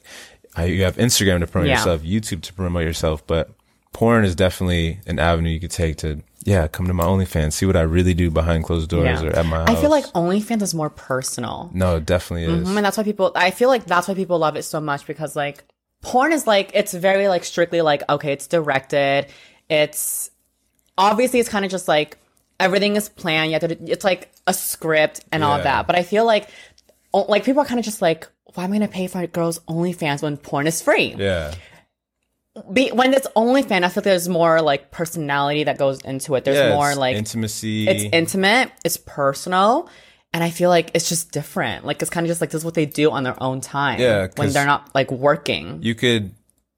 you 0.57 0.83
have 0.83 0.97
Instagram 0.97 1.39
to 1.41 1.47
promote 1.47 1.67
Mm-hmm. 1.69 1.87
Yeah. 1.87 1.93
yourself, 1.93 2.01
YouTube 2.01 2.41
to 2.43 2.53
promote 2.53 2.83
yourself, 2.83 3.25
but 3.27 3.51
porn 3.93 4.25
is 4.25 4.35
definitely 4.35 4.99
an 5.07 5.19
avenue 5.19 5.49
you 5.49 5.59
could 5.59 5.71
take 5.71 5.97
to 5.97 6.21
yeah 6.47 6.65
come 6.67 6.87
to 6.87 6.93
my 6.93 7.03
OnlyFans, 7.03 7.53
see 7.53 7.65
what 7.65 7.75
I 7.75 7.81
really 7.81 8.13
do 8.13 8.31
behind 8.31 8.63
closed 8.63 8.89
doors 8.89 9.21
Yeah. 9.21 9.27
or 9.27 9.35
at 9.35 9.45
my 9.45 9.57
house. 9.57 9.69
I 9.69 9.75
feel 9.75 9.89
like 9.91 10.05
OnlyFans 10.13 10.61
is 10.61 10.73
more 10.73 10.89
personal. 10.89 11.69
no, 11.73 11.97
it 11.97 12.05
definitely 12.05 12.47
mm-hmm, 12.47 12.63
is. 12.63 12.69
I 12.69 12.73
mean, 12.73 12.83
that's 12.83 12.97
why 12.97 13.03
people, 13.03 13.31
I 13.35 13.51
feel 13.51 13.69
like 13.69 13.85
that's 13.85 14.07
why 14.07 14.13
people 14.15 14.39
love 14.39 14.55
it 14.55 14.63
so 14.63 14.79
much 14.79 15.05
because 15.05 15.35
like 15.35 15.65
porn 16.01 16.31
is 16.31 16.47
like, 16.47 16.71
it's 16.73 16.93
very 16.93 17.27
like 17.27 17.43
strictly 17.43 17.81
like, 17.81 18.01
okay, 18.09 18.31
it's 18.31 18.47
directed. 18.47 19.27
It's 19.69 20.31
obviously 20.97 21.39
it's 21.41 21.49
kind 21.49 21.65
of 21.65 21.71
just 21.71 21.87
like 21.87 22.17
everything 22.59 22.95
is 22.95 23.09
planned. 23.09 23.51
You 23.51 23.59
have 23.59 23.69
to, 23.69 23.91
it's 23.91 24.05
like 24.05 24.31
a 24.47 24.53
script 24.53 25.25
and 25.31 25.43
all 25.43 25.57
of 25.57 25.63
that. 25.63 25.85
But 25.85 25.97
I 25.97 26.03
feel 26.03 26.25
like, 26.25 26.49
like 27.13 27.43
people 27.43 27.61
are 27.61 27.65
kind 27.65 27.79
of 27.79 27.85
just 27.85 28.01
like, 28.01 28.27
why 28.53 28.63
am 28.63 28.71
I 28.71 28.77
going 28.77 28.87
to 28.87 28.93
pay 28.93 29.07
for 29.07 29.27
girl's 29.27 29.59
OnlyFans 29.67 30.23
when 30.23 30.37
porn 30.37 30.65
is 30.65 30.81
free? 30.81 31.13
Yeah, 31.17 31.53
Be, 32.73 32.89
when 32.91 33.13
it's 33.13 33.27
only 33.35 33.63
OnlyFans, 33.63 33.83
I 33.83 33.89
feel 33.89 33.93
like 33.97 34.03
there's 34.03 34.29
more 34.29 34.61
like 34.61 34.91
personality 34.91 35.63
that 35.65 35.77
goes 35.77 36.01
into 36.01 36.35
it. 36.35 36.43
There's 36.45 36.57
yeah, 36.57 36.73
more 36.75 36.95
like 36.95 37.15
intimacy. 37.15 37.87
it's 37.87 38.03
intimate, 38.13 38.71
it's 38.85 38.97
personal, 38.97 39.89
and 40.33 40.43
I 40.43 40.49
feel 40.49 40.69
like 40.69 40.91
it's 40.93 41.09
just 41.09 41.31
different. 41.31 41.85
Like 41.85 42.01
it's 42.01 42.09
kind 42.09 42.25
of 42.25 42.29
just 42.29 42.41
like 42.41 42.49
this 42.51 42.61
is 42.61 42.65
what 42.65 42.73
they 42.73 42.85
do 42.85 43.11
on 43.11 43.23
their 43.23 43.41
own 43.41 43.61
time. 43.61 43.99
Yeah, 43.99 44.27
when 44.35 44.51
they're 44.51 44.65
not 44.65 44.93
like 44.95 45.11
working. 45.11 45.79
you 45.81 45.95
could 45.95 46.31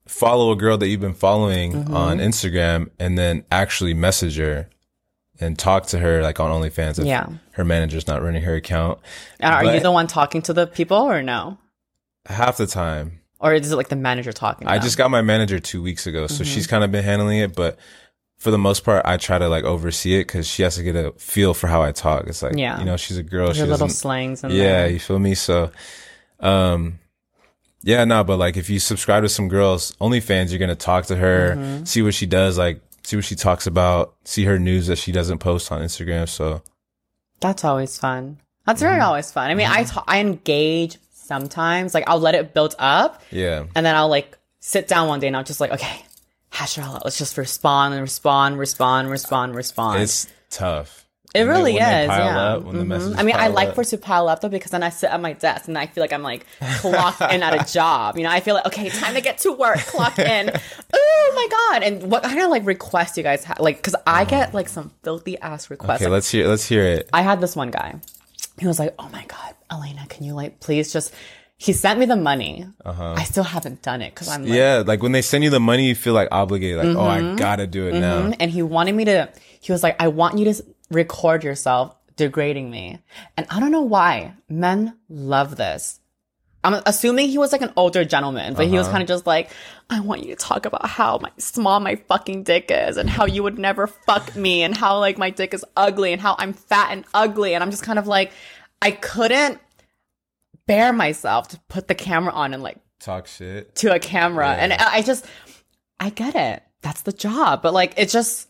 follow 0.06 0.50
a 0.50 0.56
girl 0.56 0.76
that 0.78 0.88
you've 0.88 1.00
been 1.00 1.14
following 1.14 1.72
Mm-hmm. 1.72 1.94
on 1.96 2.18
Instagram 2.18 2.90
and 2.98 3.16
then 3.16 3.44
actually 3.52 3.94
message 3.94 4.36
her 4.38 4.68
and 5.38 5.56
talk 5.58 5.86
to 5.86 5.98
her 6.00 6.20
like 6.22 6.40
on 6.40 6.50
OnlyFans 6.50 6.98
if 6.98 7.06
Yeah. 7.06 7.28
her 7.52 7.64
manager's 7.64 8.06
not 8.08 8.20
running 8.22 8.42
her 8.42 8.56
account. 8.56 8.98
And 9.38 9.54
are 9.54 9.74
you 9.74 9.80
the 9.80 9.92
one 9.92 10.06
talking 10.08 10.42
to 10.42 10.52
the 10.52 10.66
people 10.66 10.96
or 10.98 11.22
no? 11.22 11.58
Half 12.26 12.56
the 12.56 12.66
time. 12.66 13.19
Or 13.40 13.54
is 13.54 13.72
it 13.72 13.76
like 13.76 13.88
the 13.88 13.96
manager 13.96 14.32
talking? 14.32 14.68
I 14.68 14.78
just 14.78 14.98
got 14.98 15.10
my 15.10 15.22
manager 15.22 15.58
two 15.58 15.82
weeks 15.82 16.06
ago, 16.06 16.26
so 16.26 16.44
Mm-hmm. 16.44 16.44
she's 16.54 16.66
kind 16.66 16.84
of 16.84 16.92
been 16.92 17.02
handling 17.04 17.38
it, 17.38 17.54
but 17.56 17.78
for 18.36 18.50
the 18.50 18.58
most 18.58 18.84
part, 18.84 19.04
I 19.06 19.16
try 19.16 19.38
to 19.38 19.48
like 19.48 19.64
oversee 19.64 20.14
it 20.20 20.26
because 20.26 20.46
she 20.46 20.62
has 20.62 20.76
to 20.76 20.82
get 20.82 20.94
a 20.96 21.12
feel 21.12 21.52
for 21.54 21.66
how 21.66 21.82
I 21.82 21.92
talk. 21.92 22.26
It's 22.26 22.42
like, 22.42 22.56
Yeah. 22.56 22.78
you 22.78 22.84
know, 22.84 22.96
she's 22.96 23.16
a 23.16 23.22
girl. 23.22 23.52
she 23.52 23.62
little 23.64 23.88
slangs 23.88 24.44
and 24.44 24.52
yeah, 24.52 24.86
you 24.86 24.98
feel 24.98 25.18
me? 25.18 25.34
So, 25.34 25.70
um, 26.40 26.98
yeah, 27.82 28.04
no, 28.04 28.24
but 28.24 28.36
like 28.36 28.56
if 28.56 28.68
you 28.68 28.78
subscribe 28.78 29.22
to 29.22 29.28
some 29.28 29.48
girls 29.48 29.92
OnlyFans, 30.00 30.50
you're 30.50 30.58
gonna 30.58 30.74
talk 30.74 31.06
to 31.06 31.16
her, 31.16 31.54
Mm-hmm. 31.56 31.84
see 31.84 32.02
what 32.02 32.14
she 32.14 32.26
does, 32.26 32.58
like 32.58 32.80
see 33.04 33.16
what 33.16 33.24
she 33.24 33.34
talks 33.34 33.66
about, 33.66 34.14
see 34.24 34.44
her 34.44 34.58
news 34.58 34.86
that 34.88 34.96
she 34.96 35.12
doesn't 35.12 35.38
post 35.38 35.72
on 35.72 35.80
Instagram. 35.82 36.28
So 36.28 36.62
That's 37.40 37.64
always 37.64 37.96
fun. 37.98 38.38
That's 38.66 38.80
Mm-hmm. 38.82 38.88
very 38.90 39.00
always 39.00 39.32
fun. 39.32 39.50
I 39.50 39.54
mean, 39.54 39.66
I 39.68 39.84
ta- 39.84 40.04
I 40.06 40.20
engage 40.20 40.98
sometimes. 41.30 41.94
Like 41.94 42.04
I'll 42.08 42.18
let 42.18 42.34
it 42.34 42.52
build 42.52 42.74
up, 42.78 43.22
yeah, 43.30 43.64
and 43.76 43.86
then 43.86 43.94
I'll 43.94 44.08
like 44.08 44.36
sit 44.58 44.88
down 44.88 45.06
one 45.08 45.20
day 45.20 45.28
and 45.28 45.36
I'll 45.36 45.44
just 45.44 45.60
like, 45.60 45.70
okay, 45.70 46.04
hash 46.50 46.76
it 46.76 46.84
all 46.84 46.96
out. 46.96 47.04
Let's 47.04 47.18
just 47.18 47.38
respond 47.38 47.94
and 47.94 48.02
respond, 48.02 48.58
respond, 48.58 49.08
respond, 49.10 49.54
respond. 49.54 50.02
it's 50.02 50.26
tough. 50.50 51.06
It 51.32 51.42
When 51.46 51.48
really 51.48 51.72
they 51.74 52.02
is, 52.02 52.08
yeah. 52.08 52.54
up, 52.56 52.64
when 52.64 52.76
the 52.76 52.82
Mhm. 52.82 52.86
messages 52.88 53.16
I 53.16 53.22
mean, 53.22 53.36
I 53.38 53.46
like 53.46 53.68
up. 53.68 53.74
for 53.76 53.82
it 53.82 53.88
to 53.94 53.98
pile 53.98 54.28
up 54.28 54.40
though 54.40 54.48
because 54.48 54.72
then 54.72 54.82
I 54.82 54.88
sit 54.90 55.10
at 55.10 55.20
my 55.20 55.32
desk 55.34 55.68
and 55.68 55.78
I 55.78 55.86
feel 55.86 56.02
like 56.02 56.12
I'm 56.12 56.24
like 56.24 56.44
clocked 56.80 57.20
in 57.32 57.44
at 57.44 57.54
a 57.54 57.72
job. 57.72 58.16
You 58.18 58.24
know, 58.24 58.30
I 58.30 58.40
feel 58.40 58.56
like 58.56 58.66
okay, 58.66 58.88
time 58.88 59.14
to 59.14 59.20
get 59.20 59.38
to 59.46 59.52
work. 59.52 59.78
Clock 59.78 60.18
in. 60.18 60.50
Oh 60.92 61.32
my 61.36 61.46
god! 61.78 61.82
And 61.84 62.10
what 62.10 62.24
kind 62.24 62.40
of 62.42 62.50
like 62.50 62.66
requests 62.66 63.16
you 63.16 63.22
guys 63.22 63.44
have? 63.44 63.60
Like, 63.60 63.76
because 63.76 63.94
I 64.04 64.24
get 64.24 64.54
like 64.54 64.68
some 64.68 64.90
filthy 65.04 65.38
ass 65.38 65.70
requests. 65.70 66.00
Okay, 66.02 66.06
Like, 66.06 66.12
let's 66.14 66.30
hear 66.30 66.48
let's 66.48 66.66
hear 66.66 66.82
it. 66.82 67.08
I 67.12 67.22
had 67.22 67.40
this 67.40 67.54
one 67.54 67.70
guy. 67.70 67.94
He 68.60 68.66
was 68.66 68.78
like, 68.78 68.94
"Oh 68.98 69.08
my 69.08 69.24
god, 69.24 69.54
Elena, 69.72 70.06
can 70.08 70.22
you 70.24 70.34
like 70.34 70.60
please 70.60 70.92
just?" 70.92 71.12
He 71.56 71.74
sent 71.74 72.00
me 72.00 72.06
the 72.06 72.16
money. 72.16 72.66
I 72.86 73.24
still 73.24 73.44
haven't 73.44 73.82
done 73.82 74.00
it 74.00 74.14
because 74.14 74.28
I'm 74.28 74.42
like, 74.42 74.50
Uh-huh. 74.50 74.58
Yeah, 74.58 74.82
like 74.86 75.02
when 75.02 75.12
they 75.12 75.20
send 75.20 75.44
you 75.44 75.50
the 75.50 75.60
money, 75.60 75.88
you 75.88 75.94
feel 75.94 76.14
like 76.14 76.28
obligated. 76.32 76.78
Like, 76.78 76.96
oh, 76.96 77.04
I 77.06 77.34
gotta 77.36 77.66
do 77.66 77.86
it 77.88 77.94
now. 78.00 78.32
and 78.40 78.50
he 78.50 78.62
wanted 78.62 78.94
me 78.94 79.04
to 79.04 79.28
he 79.60 79.70
was 79.72 79.82
like 79.82 79.94
i 80.00 80.08
want 80.08 80.38
you 80.38 80.46
to 80.50 80.64
record 80.90 81.44
yourself 81.44 81.94
degrading 82.16 82.70
me 82.70 82.98
and 83.36 83.46
i 83.50 83.60
don't 83.60 83.70
know 83.70 83.82
why 83.82 84.32
men 84.48 84.96
love 85.10 85.56
this 85.56 85.99
i'm 86.64 86.82
assuming 86.86 87.28
he 87.28 87.38
was 87.38 87.52
like 87.52 87.62
an 87.62 87.72
older 87.76 88.04
gentleman 88.04 88.54
but 88.54 88.66
he 88.66 88.76
was 88.76 88.86
uh-huh. 88.86 88.92
kind 88.92 89.02
of 89.02 89.08
just 89.08 89.26
like 89.26 89.50
i 89.88 90.00
want 90.00 90.22
you 90.22 90.28
to 90.28 90.36
talk 90.36 90.66
about 90.66 90.86
how 90.86 91.18
my 91.18 91.30
small 91.38 91.80
my 91.80 91.96
fucking 91.96 92.42
dick 92.42 92.70
is 92.70 92.96
and 92.96 93.08
how 93.08 93.24
you 93.24 93.42
would 93.42 93.58
never 93.58 93.86
fuck 93.86 94.34
me 94.36 94.62
and 94.62 94.76
how 94.76 94.98
like 94.98 95.18
my 95.18 95.30
dick 95.30 95.54
is 95.54 95.64
ugly 95.76 96.12
and 96.12 96.20
how 96.20 96.36
i'm 96.38 96.52
fat 96.52 96.88
and 96.90 97.04
ugly 97.14 97.54
and 97.54 97.62
i'm 97.62 97.70
just 97.70 97.82
kind 97.82 97.98
of 97.98 98.06
like 98.06 98.30
i 98.82 98.90
couldn't 98.90 99.58
bear 100.66 100.92
myself 100.92 101.48
to 101.48 101.58
put 101.68 101.88
the 101.88 101.94
camera 101.96 102.32
on 102.32 102.54
and 102.54 102.62
like 102.62 102.78
Talk 103.00 103.26
shit. 103.26 103.74
to 103.76 103.92
a 103.92 103.98
camera 103.98 104.46
Yeah. 104.46 104.62
and 104.62 104.72
I 104.74 104.96
I 104.96 105.02
just 105.02 105.26
I 105.98 106.10
get 106.10 106.34
it. 106.36 106.62
That's 106.82 107.02
the 107.02 107.12
job. 107.12 107.60
But 107.62 107.72
like 107.74 107.94
it 107.96 108.08
just 108.08 108.48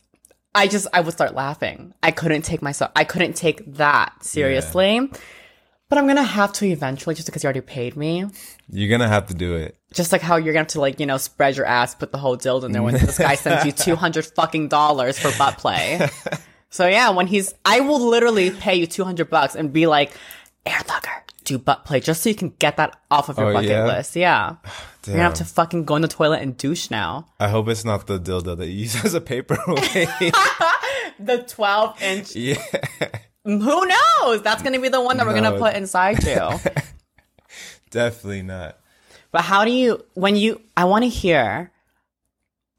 I 0.54 0.66
just 0.66 0.86
I 0.92 1.00
would 1.00 1.12
start 1.14 1.34
laughing. 1.34 1.94
I 2.02 2.10
couldn't 2.10 2.42
take 2.42 2.60
myself 2.60 2.90
I 2.94 3.04
couldn't 3.04 3.36
take 3.36 3.62
that 3.76 4.22
seriously. 4.22 5.10
But 5.90 5.98
I'm 5.98 6.06
gonna 6.06 6.22
have 6.22 6.52
to 6.54 6.66
eventually 6.66 7.14
just 7.14 7.26
because 7.26 7.42
you 7.42 7.48
already 7.48 7.60
paid 7.60 7.96
me. 7.96 8.24
You're 8.70 8.88
gonna 8.88 9.08
have 9.08 9.26
to 9.26 9.34
do 9.34 9.56
it. 9.56 9.76
Just 9.92 10.12
like 10.12 10.22
how 10.22 10.36
you're 10.36 10.54
gonna 10.54 10.60
have 10.62 10.68
to 10.68 10.80
like, 10.80 10.98
you 11.00 11.04
know, 11.04 11.18
spread 11.18 11.56
your 11.56 11.66
ass, 11.66 11.94
put 11.94 12.12
the 12.12 12.18
whole 12.18 12.38
dildo 12.38 12.64
in 12.64 12.72
there 12.72 12.82
when 12.82 12.94
this 12.94 13.18
guy 13.18 13.34
sends 13.34 13.66
you 13.66 13.72
two 13.86 13.96
hundred 13.96 14.24
fucking 14.24 14.68
dollars 14.68 15.18
for 15.18 15.36
butt 15.36 15.58
play. 15.58 16.08
So 16.72 16.86
yeah, 16.86 17.10
when 17.10 17.26
he's 17.26 17.52
I 17.64 17.80
will 17.80 17.98
literally 18.08 18.52
pay 18.52 18.76
you 18.76 18.86
two 18.86 19.02
hundred 19.02 19.28
bucks 19.28 19.56
and 19.56 19.72
be 19.72 19.88
like, 19.88 20.12
air 20.64 20.78
thugger, 20.78 21.10
do 21.42 21.58
butt 21.58 21.84
play 21.84 21.98
just 21.98 22.22
so 22.22 22.28
you 22.28 22.36
can 22.36 22.50
get 22.60 22.76
that 22.76 22.96
off 23.10 23.28
of 23.28 23.38
your 23.38 23.48
Oh, 23.50 23.52
bucket 23.54 23.70
yeah? 23.70 23.86
list. 23.86 24.14
Yeah. 24.14 24.54
You're 25.04 25.16
gonna 25.16 25.24
have 25.24 25.34
to 25.34 25.44
fucking 25.44 25.84
go 25.86 25.96
in 25.96 26.02
the 26.02 26.06
toilet 26.08 26.42
and 26.42 26.56
douche 26.56 26.88
now. 26.88 27.26
I 27.40 27.48
hope 27.48 27.66
it's 27.68 27.84
not 27.84 28.06
the 28.06 28.20
dildo 28.20 28.56
that 28.56 28.66
you 28.68 28.82
use 28.82 29.04
as 29.04 29.14
a 29.14 29.20
paperweight. 29.20 30.08
The 31.18 31.42
12 31.42 32.02
inch. 32.02 32.36
yeah. 32.36 32.62
Who 33.44 33.86
knows? 33.86 34.42
That's 34.42 34.62
gonna 34.62 34.80
be 34.80 34.88
the 34.88 35.00
one 35.00 35.16
that 35.16 35.26
we're 35.26 35.34
gonna 35.34 35.58
put 35.58 35.74
inside 35.74 36.22
you. 36.24 36.36
Definitely 37.90 38.42
not. 38.42 38.78
But 39.32 39.42
how 39.42 39.64
do 39.64 39.70
you 39.70 40.04
when 40.14 40.36
you 40.36 40.60
I 40.76 40.84
want 40.84 41.04
to 41.04 41.08
hear 41.08 41.70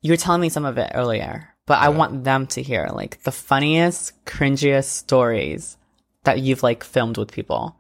you 0.02 0.12
were 0.12 0.18
telling 0.18 0.42
me 0.42 0.50
some 0.50 0.66
of 0.66 0.78
it 0.78 0.92
earlier, 0.94 1.50
but 1.66 1.80
I 1.80 1.90
want 1.90 2.24
them 2.24 2.48
to 2.48 2.62
hear 2.62 2.88
like 2.92 3.24
the 3.24 3.32
funniest, 3.32 4.24
cringiest 4.26 4.86
stories 4.86 5.78
that 6.24 6.40
you've 6.40 6.64
like 6.64 6.84
filmed 6.84 7.18
with 7.18 7.32
people. 7.32 7.76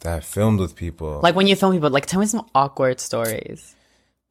That 0.00 0.16
I 0.16 0.20
filmed 0.20 0.60
with 0.60 0.76
people. 0.76 1.20
Like 1.22 1.34
when 1.34 1.46
you 1.46 1.56
film 1.56 1.72
people, 1.72 1.90
like 1.90 2.06
tell 2.06 2.20
me 2.20 2.26
some 2.26 2.48
awkward 2.54 3.00
stories. 3.00 3.74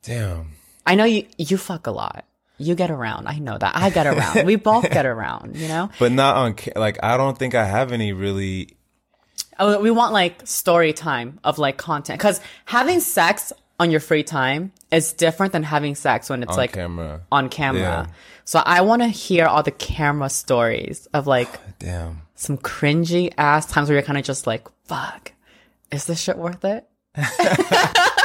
Damn. 0.04 0.54
I 0.86 0.96
know 0.96 1.06
you 1.06 1.26
you 1.38 1.58
fuck 1.58 1.88
a 1.88 1.92
lot. 1.92 2.26
You 2.60 2.76
get 2.76 2.92
around. 2.92 3.28
I 3.28 3.40
know 3.40 3.58
that. 3.58 3.76
I 3.76 3.90
get 3.90 4.06
around. 4.06 4.46
we 4.46 4.56
both 4.58 4.90
get 4.92 5.06
around, 5.14 5.56
you 5.56 5.68
know? 5.68 5.90
But 5.98 6.12
not 6.12 6.36
on 6.36 6.56
like 6.76 6.98
I 7.02 7.18
don't 7.18 7.38
think 7.38 7.56
I 7.56 7.66
have 7.66 7.92
any 7.92 8.14
really 8.14 8.76
Oh, 9.58 9.80
we 9.82 9.92
want 9.92 10.14
like 10.14 10.46
story 10.48 10.94
time 10.94 11.40
of 11.44 11.58
like 11.58 11.78
content 11.78 12.20
cuz 12.20 12.40
having 12.66 13.00
sex 13.00 13.52
on 13.80 13.92
your 13.92 14.02
free 14.02 14.24
time 14.24 14.72
is 14.92 15.14
different 15.14 15.54
than 15.54 15.64
having 15.64 15.96
sex 15.96 16.30
when 16.30 16.44
it's 16.44 16.52
on 16.52 16.58
like 16.58 16.74
camera. 16.74 17.22
on 17.32 17.48
camera. 17.50 17.82
Yeah. 17.82 18.06
So 18.44 18.60
I 18.66 18.82
want 18.82 19.02
to 19.04 19.08
hear 19.08 19.46
all 19.46 19.64
the 19.64 19.72
camera 19.72 20.30
stories 20.30 21.08
of 21.14 21.28
like 21.28 21.50
Damn. 21.80 22.24
some 22.36 22.58
cringy 22.58 23.34
ass 23.38 23.66
times 23.66 23.88
where 23.90 23.96
you're 23.98 24.04
kind 24.04 24.18
of 24.20 24.26
just 24.26 24.46
like, 24.48 24.68
fuck, 24.86 25.32
is 25.92 26.06
this 26.06 26.20
shit 26.20 26.38
worth 26.38 26.66
it? 26.66 26.86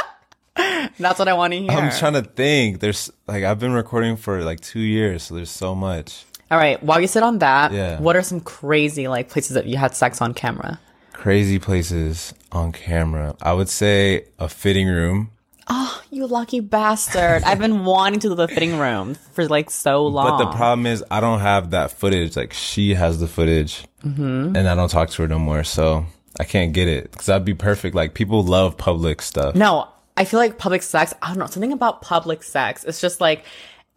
That's 0.99 1.19
what 1.19 1.27
I 1.27 1.33
want 1.33 1.53
to 1.53 1.59
hear. 1.59 1.71
I'm 1.71 1.91
trying 1.97 2.13
to 2.13 2.21
think. 2.21 2.79
There's 2.79 3.11
like 3.27 3.43
I've 3.43 3.59
been 3.59 3.73
recording 3.73 4.15
for 4.17 4.41
like 4.43 4.59
two 4.61 4.79
years, 4.79 5.23
so 5.23 5.35
there's 5.35 5.49
so 5.49 5.75
much 5.75 6.25
all 6.51 6.59
right. 6.59 6.81
While 6.83 7.01
you 7.01 7.07
sit 7.07 7.23
on 7.23 7.39
that, 7.39 7.71
Yeah. 7.71 7.99
what 7.99 8.15
are 8.15 8.21
some 8.21 8.39
crazy 8.39 9.07
like 9.07 9.29
places 9.29 9.55
that 9.55 9.65
you 9.65 9.77
had 9.77 9.95
sex 9.95 10.21
on 10.21 10.33
camera? 10.33 10.79
crazy 11.13 11.57
places 11.57 12.33
on 12.51 12.71
camera. 12.71 13.35
I 13.41 13.53
would 13.53 13.69
say 13.69 14.25
a 14.37 14.47
fitting 14.47 14.87
room, 14.87 15.31
Oh, 15.67 15.99
you 16.11 16.27
lucky 16.27 16.59
bastard. 16.59 17.41
I've 17.43 17.57
been 17.57 17.83
wanting 17.93 18.19
to 18.19 18.29
do 18.29 18.35
the 18.35 18.47
fitting 18.47 18.77
room 18.77 19.15
for 19.33 19.47
like 19.47 19.71
so 19.71 20.05
long. 20.05 20.27
but 20.37 20.37
the 20.51 20.51
problem 20.55 20.85
is 20.85 21.03
I 21.09 21.21
don't 21.21 21.39
have 21.39 21.71
that 21.71 21.89
footage. 21.91 22.35
Like 22.37 22.53
she 22.53 22.93
has 22.93 23.19
the 23.19 23.27
footage, 23.27 23.85
Mm-hmm. 24.03 24.55
and 24.55 24.69
I 24.69 24.75
don't 24.75 24.89
talk 24.91 25.09
to 25.11 25.23
her 25.23 25.27
no 25.27 25.39
more, 25.39 25.63
so 25.63 26.05
I 26.39 26.43
can't 26.43 26.73
get 26.73 26.87
it 26.87 27.09
because 27.11 27.25
that'd 27.25 27.43
be 27.43 27.55
perfect. 27.55 27.95
Like 27.95 28.13
people 28.13 28.43
love 28.43 28.77
public 28.77 29.23
stuff. 29.23 29.55
No, 29.55 29.87
I 30.17 30.25
feel 30.25 30.39
like 30.39 30.57
public 30.57 30.81
sex, 30.81 31.13
I 31.21 31.27
don't 31.27 31.39
know, 31.39 31.45
something 31.47 31.73
about 31.73 32.01
public 32.01 32.43
sex. 32.43 32.83
It's 32.85 33.01
just 33.01 33.19
like, 33.19 33.43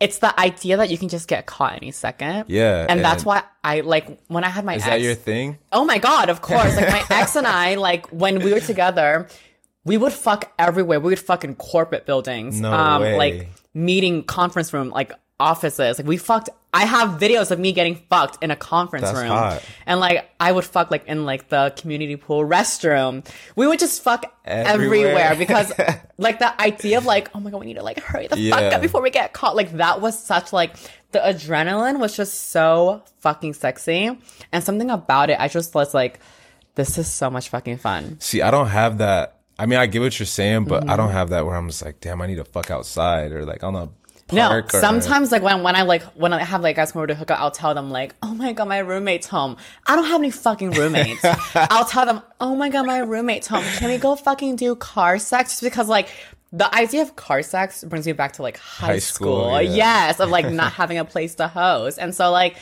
it's 0.01 0.19
the 0.19 0.39
idea 0.39 0.77
that 0.77 0.91
you 0.91 0.99
can 0.99 1.09
just 1.09 1.29
get 1.29 1.47
caught 1.47 1.75
any 1.75 1.91
second. 1.91 2.45
Yeah, 2.49 2.87
And, 2.89 3.01
that's 3.05 3.25
why 3.25 3.43
I 3.65 3.81
like 3.81 4.21
when 4.29 4.45
I 4.45 4.49
had 4.49 4.65
my 4.65 4.75
Is 4.77 4.83
ex. 4.83 4.91
that 4.91 5.01
your 5.01 5.15
thing? 5.15 5.59
Oh 5.73 5.85
my 5.85 5.99
god, 5.99 6.29
of 6.29 6.41
course. 6.41 6.77
Like 6.77 6.89
my 6.89 7.05
ex 7.11 7.35
and 7.37 7.47
I, 7.47 7.75
like 7.89 8.07
when 8.09 8.41
we 8.41 8.53
were 8.53 8.61
together, 8.61 9.29
we 9.85 9.97
would 9.97 10.13
fuck 10.13 10.53
everywhere. 10.59 11.01
We 11.01 11.11
would 11.11 11.19
fuck 11.19 11.45
in 11.45 11.55
corporate 11.57 12.07
buildings. 12.07 12.61
No 12.61 12.73
um 12.73 13.03
way. 13.03 13.17
like 13.17 13.49
meeting 13.75 14.23
conference 14.25 14.73
room, 14.73 14.91
like 14.91 15.13
offices. 15.41 15.99
Like 15.99 16.07
we 16.07 16.17
fucked 16.17 16.51
I 16.75 16.85
have 16.85 17.19
videos 17.19 17.51
of 17.51 17.59
me 17.59 17.73
getting 17.73 17.95
fucked 18.11 18.43
in 18.45 18.51
a 18.51 18.57
conference 18.57 19.07
That's 19.07 19.19
room. 19.19 19.29
hot. 19.29 19.63
And 19.87 20.01
like 20.01 20.31
I 20.39 20.53
would 20.53 20.65
fuck 20.65 20.91
like 20.91 21.07
in 21.07 21.25
like 21.25 21.49
the 21.49 21.73
community 21.77 22.17
pool 22.17 22.45
restroom. 22.45 23.27
We 23.57 23.67
would 23.67 23.79
just 23.79 24.03
fuck 24.03 24.25
everywhere, 24.45 25.17
Everywhere. 25.19 25.35
because 25.39 25.73
like 26.19 26.39
the 26.41 26.61
idea 26.61 26.99
of 26.99 27.07
like, 27.07 27.31
oh 27.35 27.41
my 27.41 27.51
god, 27.51 27.61
we 27.61 27.67
need 27.67 27.77
to 27.77 27.83
like 27.83 28.01
hurry 28.01 28.27
the 28.27 28.51
fuck 28.51 28.73
up 28.75 28.83
before 28.83 29.01
we 29.01 29.11
get 29.11 29.33
caught. 29.33 29.57
Like 29.57 29.73
that 29.79 30.01
was 30.01 30.19
such 30.19 30.53
like 30.53 30.77
the 31.13 31.21
adrenaline 31.21 32.01
was 32.01 32.15
just 32.15 32.51
so 32.51 33.03
fucking 33.21 33.55
sexy. 33.55 34.19
And 34.53 34.63
something 34.63 34.91
about 34.91 35.31
it, 35.31 35.41
I 35.41 35.49
just 35.49 35.75
was 35.75 35.95
like, 35.95 36.21
this 36.75 36.99
is 36.99 37.11
so 37.11 37.31
much 37.31 37.49
fucking 37.49 37.79
fun. 37.79 38.21
See, 38.21 38.43
I 38.43 38.51
don't 38.51 38.69
have 38.69 38.99
that. 38.99 39.37
I 39.59 39.65
mean, 39.67 39.79
I 39.79 39.87
get 39.87 40.01
what 40.03 40.19
you're 40.19 40.27
saying, 40.27 40.65
but 40.67 40.83
Mm-hmm. 40.83 40.91
I 40.91 40.97
don't 40.97 41.11
have 41.11 41.31
that 41.31 41.47
where 41.47 41.57
I'm 41.57 41.69
just 41.69 41.83
like, 41.85 42.01
damn, 42.01 42.21
I 42.21 42.27
need 42.27 42.37
to 42.37 42.45
fuck 42.45 42.71
outside 42.71 43.33
or 43.33 43.45
like 43.47 43.65
on 43.65 43.75
a 43.75 43.89
No, 44.33 44.51
or- 44.53 44.69
sometimes 44.69 45.33
like 45.33 45.43
when 45.43 45.63
when 45.63 45.75
I 45.75 45.83
like 45.83 46.03
when 46.15 46.33
I 46.33 46.43
have 46.43 46.61
like 46.61 46.77
guys 46.77 46.93
come 46.93 47.01
over 47.01 47.07
to 47.09 47.15
hook 47.15 47.31
up, 47.31 47.41
I'll 47.41 47.51
tell 47.51 47.75
them 47.75 47.91
like, 47.91 48.15
oh 48.23 48.35
my 48.35 48.53
god, 48.53 48.69
my 48.69 48.79
roommate's 48.79 49.27
home. 49.27 49.57
I 49.87 49.97
don't 49.97 50.05
have 50.07 50.21
any 50.21 50.31
fucking 50.31 50.73
roommates. 50.73 51.25
I'll 51.55 51.87
tell 51.87 52.05
them, 52.05 52.23
oh 52.41 52.55
my 52.55 52.69
god, 52.69 52.87
my 52.87 52.99
roommate's 52.99 53.47
home. 53.47 53.65
Can 53.79 53.89
we 53.91 53.97
go 53.99 54.17
fucking 54.17 54.57
do 54.57 54.75
car 54.77 55.19
sex? 55.19 55.53
Just 55.53 55.63
because 55.63 55.89
like 55.89 56.09
the 56.51 56.75
idea 56.75 57.03
of 57.03 57.15
car 57.15 57.43
sex 57.43 57.85
brings 57.85 58.07
me 58.07 58.13
back 58.13 58.33
to 58.35 58.43
like 58.43 58.57
high, 58.57 58.87
High 58.87 58.99
school. 59.01 59.43
school, 59.43 59.61
yeah. 59.61 60.07
Yes, 60.09 60.19
of 60.21 60.31
like 60.31 60.51
not 60.51 60.73
having 60.81 60.97
a 60.97 61.05
place 61.05 61.35
to 61.35 61.47
host. 61.49 61.99
And 62.01 62.15
so 62.15 62.31
like 62.31 62.57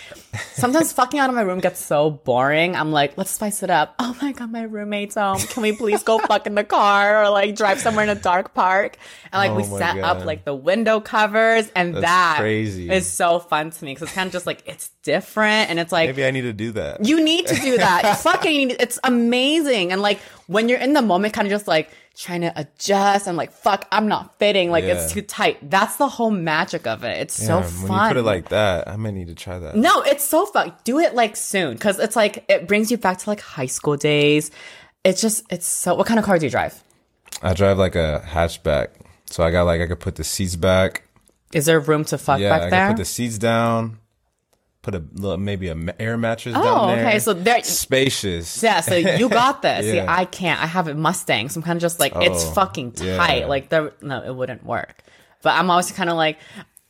sometimes 0.54 0.92
fucking 0.92 1.20
out 1.20 1.28
of 1.30 1.36
my 1.36 1.42
room 1.42 1.60
gets 1.60 1.84
so 1.84 2.10
boring. 2.10 2.74
I'm 2.74 2.90
like, 2.90 3.16
let's 3.16 3.30
spice 3.30 3.62
it 3.62 3.70
up. 3.70 3.94
Oh 4.00 4.16
my 4.20 4.32
god, 4.32 4.50
my 4.50 4.62
roommate's 4.62 5.14
home. 5.14 5.38
Can 5.38 5.62
we 5.62 5.70
please 5.72 6.02
go 6.02 6.18
fuck 6.18 6.46
in 6.48 6.56
the 6.56 6.64
car 6.64 7.22
or 7.24 7.30
like 7.30 7.54
drive 7.54 7.78
somewhere 7.78 8.02
in 8.04 8.10
a 8.10 8.20
dark 8.20 8.54
park? 8.54 8.96
And 9.32 9.38
like 9.38 9.56
we 9.56 9.62
Oh 9.62 9.70
my 9.70 9.78
set 9.78 9.98
up 9.98 10.24
like 10.24 10.44
the 10.44 10.54
window 10.54 10.98
covers 11.00 11.70
and 11.76 11.94
That's 11.94 12.04
that 12.06 12.36
crazy. 12.40 12.90
is 12.90 13.06
so 13.08 13.38
fun 13.38 13.70
to 13.70 13.84
me 13.84 13.92
because 13.94 14.08
it's 14.08 14.14
kind 14.16 14.26
of 14.26 14.32
just 14.32 14.46
like 14.46 14.62
it's 14.66 14.90
different 15.04 15.70
and 15.70 15.78
it's 15.78 15.92
like 15.92 16.08
Maybe 16.08 16.24
I 16.24 16.32
need 16.32 16.42
to 16.42 16.52
do 16.52 16.72
that. 16.72 17.04
you 17.04 17.22
need 17.22 17.46
to 17.46 17.54
do 17.54 17.76
that. 17.78 18.18
Fucking, 18.22 18.70
it's 18.80 18.98
amazing. 19.04 19.92
And 19.92 20.02
like 20.02 20.18
when 20.48 20.68
you're 20.68 20.80
in 20.80 20.92
the 20.92 21.02
moment, 21.02 21.34
kind 21.34 21.46
of 21.46 21.50
just 21.52 21.68
like 21.68 21.90
trying 22.16 22.40
to 22.40 22.52
adjust 22.58 23.26
and 23.26 23.36
like, 23.36 23.52
fuck, 23.52 23.86
I'm 23.92 24.08
not 24.08 24.38
fitting. 24.38 24.70
Like 24.70 24.84
it's 24.84 25.12
too 25.12 25.22
tight. 25.22 25.58
That's 25.70 25.96
the 25.96 26.08
whole 26.08 26.30
magic 26.30 26.86
of 26.86 27.04
it. 27.04 27.18
It's 27.18 27.36
Damn, 27.38 27.62
so 27.62 27.68
fun. 27.68 27.88
When 27.88 28.02
you 28.02 28.08
put 28.08 28.16
it 28.16 28.22
like 28.22 28.48
that, 28.48 28.88
I 28.88 28.96
might 28.96 29.14
need 29.14 29.28
to 29.28 29.34
try 29.34 29.58
that. 29.58 29.76
no, 29.76 30.02
it's 30.02 30.24
so 30.24 30.46
fun. 30.46 30.72
Do 30.84 30.98
it 30.98 31.14
like 31.14 31.36
soon 31.36 31.74
because 31.74 31.98
it's 31.98 32.16
like 32.16 32.44
it 32.48 32.66
brings 32.66 32.90
you 32.90 32.96
back 32.96 33.18
to 33.18 33.30
like 33.30 33.40
high 33.40 33.66
school 33.66 33.96
days. 33.96 34.50
It's 35.04 35.20
just, 35.20 35.44
it's 35.50 35.66
so. 35.66 35.94
What 35.94 36.06
kind 36.06 36.18
of 36.18 36.24
car 36.24 36.38
do 36.38 36.46
you 36.46 36.50
drive? 36.50 36.82
I 37.42 37.52
drive 37.54 37.78
like 37.78 37.94
a 37.94 38.24
hatchback, 38.26 38.88
so 39.26 39.44
I 39.44 39.50
got 39.50 39.64
like 39.64 39.80
I 39.80 39.86
could 39.86 40.00
put 40.00 40.16
the 40.16 40.24
seats 40.24 40.56
back. 40.56 41.02
Is 41.52 41.66
there 41.66 41.78
room 41.78 42.04
to 42.06 42.18
fuck 42.18 42.40
Yeah, 42.40 42.48
back 42.50 42.62
I 42.62 42.70
there? 42.70 42.86
could 42.88 42.96
put 42.96 43.02
the 43.02 43.04
seats 43.04 43.38
down. 43.38 43.98
Put 44.86 44.94
a 44.94 45.02
little, 45.14 45.36
maybe 45.36 45.66
a 45.66 45.76
air 45.98 46.16
mattress 46.16 46.54
Oh, 46.56 46.62
down 46.62 46.96
there. 46.96 47.06
okay, 47.08 47.18
so 47.18 47.32
there- 47.32 47.60
spacious. 47.64 48.62
Yeah, 48.62 48.80
so 48.80 48.94
you 48.94 49.28
got 49.28 49.60
this. 49.66 49.84
See, 49.84 49.98
I 50.00 50.24
can't. 50.26 50.62
I 50.62 50.66
have 50.66 50.86
a 50.86 50.94
Mustang, 50.94 51.48
so 51.48 51.58
I'm 51.58 51.64
kind 51.64 51.76
of 51.76 51.80
just 51.82 51.98
like 51.98 52.12
it's 52.14 52.44
Oh, 52.46 52.50
fucking 52.52 52.92
tight. 52.92 53.40
yeah. 53.40 53.46
Like 53.46 53.68
there, 53.68 53.92
no, 54.00 54.22
it 54.22 54.32
wouldn't 54.32 54.64
work. 54.64 55.02
But 55.42 55.54
I'm 55.58 55.68
always 55.70 55.90
kind 55.90 56.08
of 56.08 56.14
like, 56.16 56.38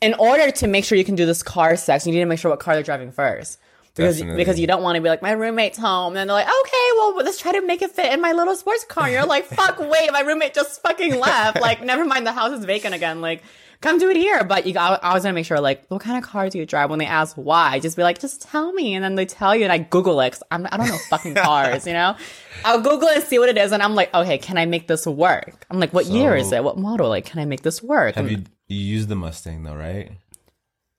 in 0.02 0.12
order 0.18 0.50
to 0.50 0.66
make 0.66 0.84
sure 0.84 0.98
you 0.98 1.04
can 1.06 1.14
do 1.14 1.24
this 1.24 1.42
car 1.42 1.74
sex, 1.76 2.06
you 2.06 2.12
need 2.12 2.18
to 2.20 2.26
make 2.26 2.38
sure 2.38 2.50
what 2.50 2.60
car 2.60 2.74
they're 2.74 2.82
driving 2.82 3.12
first. 3.12 3.58
Because, 3.94 4.18
Definitely. 4.18 4.42
because 4.44 4.60
you 4.60 4.66
don't 4.66 4.82
want 4.82 4.96
to 4.96 5.00
be 5.00 5.08
like 5.08 5.22
my 5.22 5.32
roommate's 5.32 5.78
home, 5.78 6.16
and 6.16 6.28
they're 6.28 6.36
like, 6.36 6.44
okay, 6.46 6.86
well, 6.98 7.16
let's 7.16 7.38
try 7.40 7.52
to 7.52 7.62
make 7.62 7.80
it 7.80 7.92
fit 7.92 8.12
in 8.12 8.20
my 8.20 8.32
little 8.32 8.54
sports 8.56 8.84
car. 8.84 9.04
And 9.04 9.14
you're 9.14 9.24
like, 9.24 9.46
fuck, 9.46 9.78
wait, 9.80 10.12
my 10.12 10.20
roommate 10.20 10.52
just 10.52 10.82
fucking 10.82 11.18
left. 11.18 11.62
Like, 11.62 11.82
never 11.82 12.04
mind, 12.04 12.26
the 12.26 12.32
house 12.32 12.52
is 12.52 12.62
vacant 12.66 12.94
again. 12.94 13.22
Like, 13.22 13.42
come 13.80 13.98
do 13.98 14.08
it 14.10 14.16
here. 14.16 14.42
But 14.44 14.66
you 14.66 14.72
got, 14.72 15.02
I 15.04 15.08
always 15.08 15.24
want 15.24 15.32
to 15.32 15.34
make 15.34 15.46
sure, 15.46 15.60
like, 15.60 15.86
what 15.88 16.00
kind 16.02 16.16
of 16.22 16.28
car 16.28 16.48
do 16.48 16.58
you 16.58 16.66
drive? 16.66 16.90
When 16.90 16.98
they 16.98 17.06
ask 17.06 17.34
why, 17.36 17.78
just 17.80 17.96
be 17.96 18.02
like, 18.02 18.18
just 18.18 18.42
tell 18.42 18.72
me, 18.72 18.94
and 18.94 19.04
then 19.04 19.14
they 19.14 19.26
tell 19.26 19.54
you, 19.54 19.64
and 19.64 19.72
I 19.72 19.78
Google 19.78 20.20
it. 20.20 20.30
'cause 20.30 20.42
I'm, 20.50 20.66
I 20.70 20.76
don't 20.76 20.88
know 20.88 20.98
fucking 21.10 21.34
cars, 21.36 21.86
you 21.86 21.92
know. 21.92 22.16
I'll 22.64 22.80
Google 22.80 23.08
it 23.08 23.16
and 23.18 23.24
see 23.24 23.38
what 23.38 23.48
it 23.48 23.58
is, 23.58 23.72
and 23.72 23.82
I'm 23.82 23.94
like, 23.94 24.12
okay, 24.14 24.38
can 24.38 24.58
I 24.58 24.66
make 24.66 24.88
this 24.88 25.06
work? 25.06 25.66
I'm 25.70 25.78
like, 25.80 25.92
what 25.92 26.06
year 26.06 26.34
is 26.36 26.52
it? 26.52 26.64
What 26.64 26.78
model? 26.78 27.08
Like, 27.08 27.24
can 27.26 27.38
I 27.40 27.44
make 27.44 27.62
this 27.62 27.82
work? 27.82 28.14
Have 28.16 28.26
And- 28.26 28.38
you 28.38 28.44
you 28.68 28.78
used 28.94 29.08
the 29.08 29.14
Mustang 29.16 29.62
though, 29.62 29.76
right? 29.76 30.10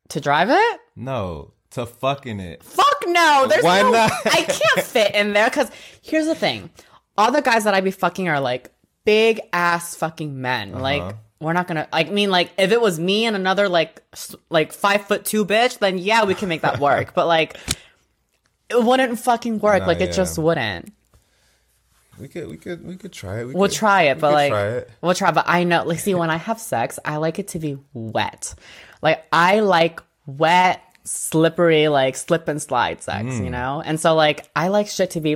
to 0.10 0.22
drive 0.22 0.50
it? 0.50 0.80
No, 0.96 1.52
to 1.72 1.86
fucking 1.86 2.40
it. 2.40 2.64
Fuck 2.64 3.04
no. 3.08 3.46
There's 3.50 3.62
Why 3.64 3.82
no, 3.82 3.92
not? 3.92 4.12
I 4.26 4.44
can't 4.44 4.86
fit 4.88 5.14
in 5.16 5.34
there 5.34 5.50
because 5.50 5.70
here's 6.02 6.28
the 6.28 6.36
thing. 6.36 6.70
All 7.18 7.30
the 7.32 7.42
guys 7.42 7.66
that 7.66 7.74
I'd 7.74 7.84
be 7.84 7.92
fucking 7.92 8.30
are 8.30 8.40
like 8.40 8.72
big 9.04 9.42
ass 9.52 9.96
fucking 9.96 10.40
men. 10.42 10.74
Uh-huh. 10.76 10.82
Like 10.82 11.16
we're 11.40 11.54
not 11.54 11.68
gonna. 11.68 11.88
I 11.94 12.04
mean, 12.06 12.30
like 12.32 12.52
if 12.58 12.72
it 12.72 12.82
was 12.82 13.00
me 13.00 13.26
and 13.26 13.36
another 13.36 13.70
like 13.70 14.02
like 14.50 14.74
five 14.74 15.06
foot 15.06 15.26
two 15.26 15.46
bitch, 15.46 15.80
then 15.80 15.98
yeah, 15.98 16.24
we 16.26 16.34
can 16.36 16.50
make 16.50 16.62
that 16.62 16.80
work. 16.80 17.14
but 17.14 17.28
like, 17.28 17.58
it 18.70 18.84
wouldn't 18.84 19.20
fucking 19.20 19.60
work. 19.60 19.82
Nah, 19.82 19.88
like 19.88 20.02
it 20.02 20.10
yeah. 20.10 20.16
just 20.16 20.38
wouldn't. 20.40 20.94
We 22.20 22.28
could 22.28 22.48
we 22.50 22.58
could 22.58 22.84
we 22.86 22.96
could 22.96 23.14
try 23.14 23.42
it. 23.42 23.46
We 23.48 23.54
We'll 23.54 23.70
could- 23.70 23.78
try 23.78 24.04
it, 24.04 24.16
we 24.16 24.22
but 24.22 24.34
like 24.34 24.52
try 24.52 24.68
it. 24.70 24.90
we'll 25.02 25.14
try. 25.14 25.32
But 25.32 25.46
I 25.48 25.64
know, 25.64 25.84
like, 25.84 26.00
see, 26.00 26.16
when 26.16 26.32
I 26.32 26.38
have 26.38 26.60
sex, 26.60 26.98
I 27.06 27.18
like 27.18 27.38
it 27.38 27.50
to 27.50 27.60
be 27.60 27.78
wet. 27.94 28.56
Like 29.04 29.24
I 29.32 29.60
like 29.60 30.00
wet, 30.26 30.82
slippery, 31.04 31.88
like 31.90 32.16
slip 32.16 32.48
and 32.48 32.60
slide 32.60 33.04
sex, 33.04 33.26
Mm. 33.28 33.44
you 33.44 33.50
know. 33.52 33.84
And 33.86 34.00
so 34.00 34.16
like 34.16 34.50
I 34.56 34.70
like 34.70 34.88
shit 34.88 35.12
to 35.12 35.22
be 35.22 35.36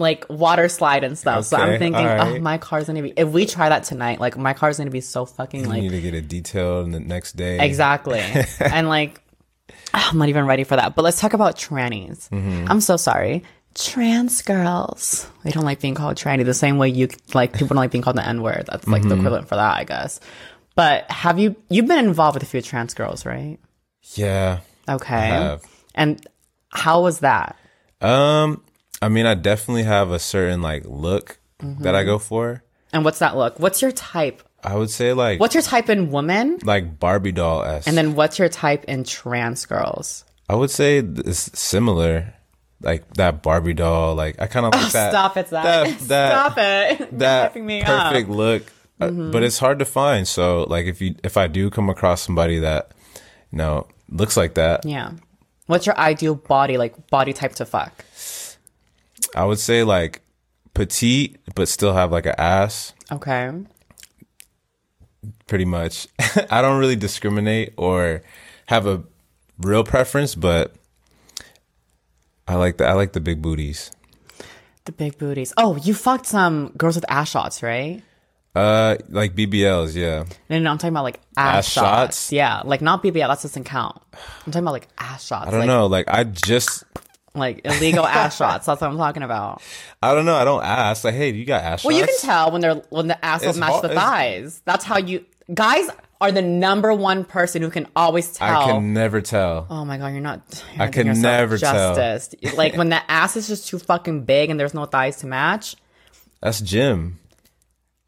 like 0.00 0.26
water 0.28 0.68
slide 0.68 1.04
and 1.04 1.16
stuff. 1.16 1.44
so 1.44 1.56
I'm 1.56 1.68
Okay, 1.70 1.78
thinking, 1.78 2.04
oh, 2.06 2.40
my 2.40 2.58
car's 2.58 2.86
gonna 2.86 3.02
be. 3.02 3.12
If 3.16 3.28
we 3.28 3.46
try 3.46 3.68
that 3.68 3.84
tonight, 3.84 4.18
like 4.18 4.36
my 4.36 4.54
car's 4.54 4.78
gonna 4.78 4.90
be 4.90 5.00
so 5.00 5.24
fucking 5.26 5.60
You 5.60 5.66
like 5.68 5.82
need 5.82 5.90
to 5.90 6.00
get 6.00 6.14
it 6.14 6.26
detailed 6.26 6.86
in 6.86 6.92
the 6.92 7.00
next 7.00 7.36
day. 7.36 7.64
Exactly. 7.64 8.20
and 8.60 8.88
like, 8.88 9.20
I'm 9.94 10.18
not 10.18 10.28
even 10.28 10.46
ready 10.46 10.64
for 10.64 10.76
that. 10.76 10.94
But 10.96 11.02
let's 11.02 11.20
talk 11.20 11.32
about 11.34 11.56
trannies. 11.56 12.28
Mm-hmm. 12.30 12.66
I'm 12.68 12.80
so 12.80 12.96
sorry. 12.96 13.44
Trans 13.74 14.42
girls. 14.42 15.28
They 15.44 15.50
don't 15.52 15.64
like 15.64 15.80
being 15.80 15.94
called 15.94 16.16
tranny 16.16 16.44
the 16.44 16.54
same 16.54 16.76
way 16.78 16.88
you 16.88 17.08
like 17.34 17.52
people 17.52 17.68
don't 17.68 17.76
like 17.76 17.92
being 17.92 18.02
called 18.02 18.16
the 18.16 18.26
N 18.26 18.42
word. 18.42 18.64
That's 18.70 18.86
like 18.88 19.02
the 19.02 19.08
Mm-hmm. 19.10 19.18
equivalent 19.20 19.48
for 19.48 19.54
that, 19.54 19.76
I 19.78 19.84
guess. 19.84 20.18
But 20.74 21.08
have 21.10 21.38
you 21.38 21.54
you've 21.68 21.86
been 21.86 22.04
involved 22.04 22.34
with 22.34 22.42
a 22.42 22.46
few 22.46 22.62
trans 22.62 22.94
girls, 22.94 23.24
right? 23.26 23.58
Yeah. 24.14 24.60
Okay. 24.88 25.14
have. 25.14 25.62
And 25.94 26.24
how 26.70 27.02
was 27.02 27.20
that? 27.20 27.56
Um. 28.00 28.62
I 29.02 29.08
mean, 29.08 29.26
I 29.26 29.34
definitely 29.34 29.84
have 29.84 30.10
a 30.10 30.18
certain 30.18 30.62
like 30.62 30.84
look 30.86 31.38
that 31.58 31.66
Mm-hmm. 31.66 31.94
I 31.94 32.04
go 32.04 32.18
for. 32.18 32.62
And 32.92 33.04
what's 33.04 33.18
that 33.20 33.36
look? 33.36 33.58
What's 33.60 33.82
your 33.82 33.92
type 33.92 34.42
I 34.64 34.76
would 34.76 34.90
say 34.90 35.12
like 35.12 35.40
What's 35.40 35.54
your 35.54 35.62
type 35.62 35.88
in 35.88 36.10
women? 36.10 36.58
like 36.64 36.98
Barbie 36.98 37.32
doll 37.32 37.62
s. 37.64 37.86
And 37.86 37.96
then 37.96 38.14
what's 38.14 38.38
your 38.38 38.48
type 38.48 38.84
in 38.84 39.04
trans 39.04 39.64
girls? 39.66 40.24
I 40.48 40.54
would 40.56 40.70
say 40.70 40.98
it's 40.98 41.58
similar, 41.58 42.34
like 42.82 43.12
that 43.14 43.42
Barbie 43.42 43.74
doll. 43.74 44.14
Like 44.16 44.40
I 44.40 44.46
kind 44.46 44.66
of 44.66 44.72
like 44.74 44.92
that. 44.92 45.08
Oh, 45.08 45.12
Stop 45.12 45.36
it, 45.36 45.48
Zach. 45.48 45.64
That, 45.64 45.98
that, 46.08 46.30
Stop 46.32 46.54
it. 46.58 47.18
That 47.18 47.56
me 47.56 47.82
perfect 47.82 48.28
up. 48.30 48.36
look. 48.36 48.62
Uh, 49.00 49.06
Mm-hmm. 49.08 49.30
but 49.30 49.42
it's 49.42 49.58
hard 49.58 49.78
to 49.78 49.86
find. 49.86 50.28
So 50.28 50.64
like 50.68 50.84
if 50.86 51.00
you 51.00 51.14
if 51.24 51.36
I 51.38 51.46
do 51.46 51.70
come 51.70 51.88
across 51.88 52.20
somebody 52.22 52.58
that 52.58 52.92
you 53.52 53.56
know 53.58 53.86
looks 54.10 54.36
like 54.36 54.54
that, 54.54 54.84
Yeah. 54.84 55.12
What's 55.66 55.86
your 55.86 55.96
ideal 55.96 56.34
body, 56.34 56.76
like 56.76 57.08
body 57.08 57.32
type 57.32 57.52
to 57.54 57.64
fuck? 57.64 58.04
I 59.34 59.44
would 59.44 59.58
say 59.58 59.84
like 59.84 60.22
petite, 60.74 61.38
but 61.54 61.68
still 61.68 61.92
have 61.94 62.12
like 62.12 62.26
an 62.26 62.34
ass. 62.38 62.94
Okay. 63.12 63.50
Pretty 65.46 65.64
much. 65.64 66.08
I 66.50 66.62
don't 66.62 66.78
really 66.78 66.96
discriminate 66.96 67.74
or 67.76 68.22
have 68.66 68.86
a 68.86 69.02
real 69.58 69.84
preference, 69.84 70.34
but 70.34 70.74
I 72.48 72.54
like 72.54 72.78
the 72.78 72.86
I 72.86 72.92
like 72.94 73.12
the 73.12 73.20
big 73.20 73.42
booties. 73.42 73.90
The 74.84 74.92
big 74.92 75.18
booties. 75.18 75.52
Oh, 75.56 75.76
you 75.76 75.94
fucked 75.94 76.26
some 76.26 76.72
girls 76.76 76.94
with 76.96 77.04
ass 77.08 77.30
shots, 77.30 77.62
right? 77.62 78.02
Uh, 78.54 78.96
like 79.08 79.36
BBLs, 79.36 79.94
yeah. 79.94 80.24
No, 80.48 80.58
no, 80.58 80.70
I'm 80.70 80.78
talking 80.78 80.92
about 80.92 81.04
like 81.04 81.20
ass, 81.36 81.58
Ass 81.58 81.68
shots. 81.68 81.86
shots? 81.86 82.32
Yeah, 82.32 82.62
like 82.64 82.80
not 82.80 83.02
BBL. 83.02 83.28
That 83.28 83.40
doesn't 83.40 83.64
count. 83.64 84.00
I'm 84.14 84.52
talking 84.52 84.62
about 84.62 84.72
like 84.72 84.88
ass 84.98 85.24
shots. 85.24 85.46
I 85.46 85.50
don't 85.50 85.60
like, 85.60 85.66
know. 85.68 85.86
Like 85.86 86.08
I 86.08 86.24
just, 86.24 86.84
Like 87.34 87.60
illegal 87.64 88.04
ass 88.06 88.36
shots. 88.36 88.66
That's 88.66 88.80
what 88.80 88.90
I'm 88.90 88.96
talking 88.96 89.22
about. 89.22 89.62
I 90.02 90.14
don't 90.14 90.24
know. 90.26 90.34
I 90.36 90.44
don't 90.44 90.64
ask. 90.64 91.04
Like, 91.04 91.14
hey, 91.14 91.30
you 91.32 91.44
got 91.44 91.62
ass 91.62 91.84
Well, 91.84 91.96
you 91.96 92.04
can 92.04 92.18
tell 92.20 92.50
when 92.50 92.60
they're 92.60 92.74
when 92.90 93.06
the 93.06 93.24
ass 93.24 93.42
will 93.42 93.50
It's 93.50 93.58
match 93.58 93.70
hard- 93.70 93.84
the 93.84 93.94
thighs. 93.94 94.62
That's 94.64 94.84
how 94.84 94.98
you 94.98 95.24
guys 95.54 95.88
are 96.20 96.32
the 96.32 96.42
number 96.42 96.92
one 96.92 97.24
person 97.24 97.62
who 97.62 97.70
can 97.70 97.86
always 97.96 98.32
tell. 98.32 98.62
I 98.62 98.72
can 98.72 98.92
never 98.92 99.20
tell. 99.20 99.66
Oh 99.70 99.84
my 99.84 99.96
god, 99.96 100.08
you're 100.08 100.20
not. 100.20 100.42
You're 100.74 100.82
I 100.82 100.84
not 100.86 100.92
can 100.92 101.20
never 101.22 101.56
tell. 101.56 101.94
justice. 101.94 102.34
like 102.56 102.76
when 102.76 102.88
the 102.88 103.00
ass 103.10 103.36
is 103.36 103.46
just 103.48 103.68
too 103.68 103.78
fucking 103.78 104.24
big 104.24 104.50
and 104.50 104.58
there's 104.58 104.74
no 104.74 104.84
thighs 104.84 105.16
to 105.18 105.26
match. 105.26 105.76
That's 106.42 106.60
gym. 106.60 107.18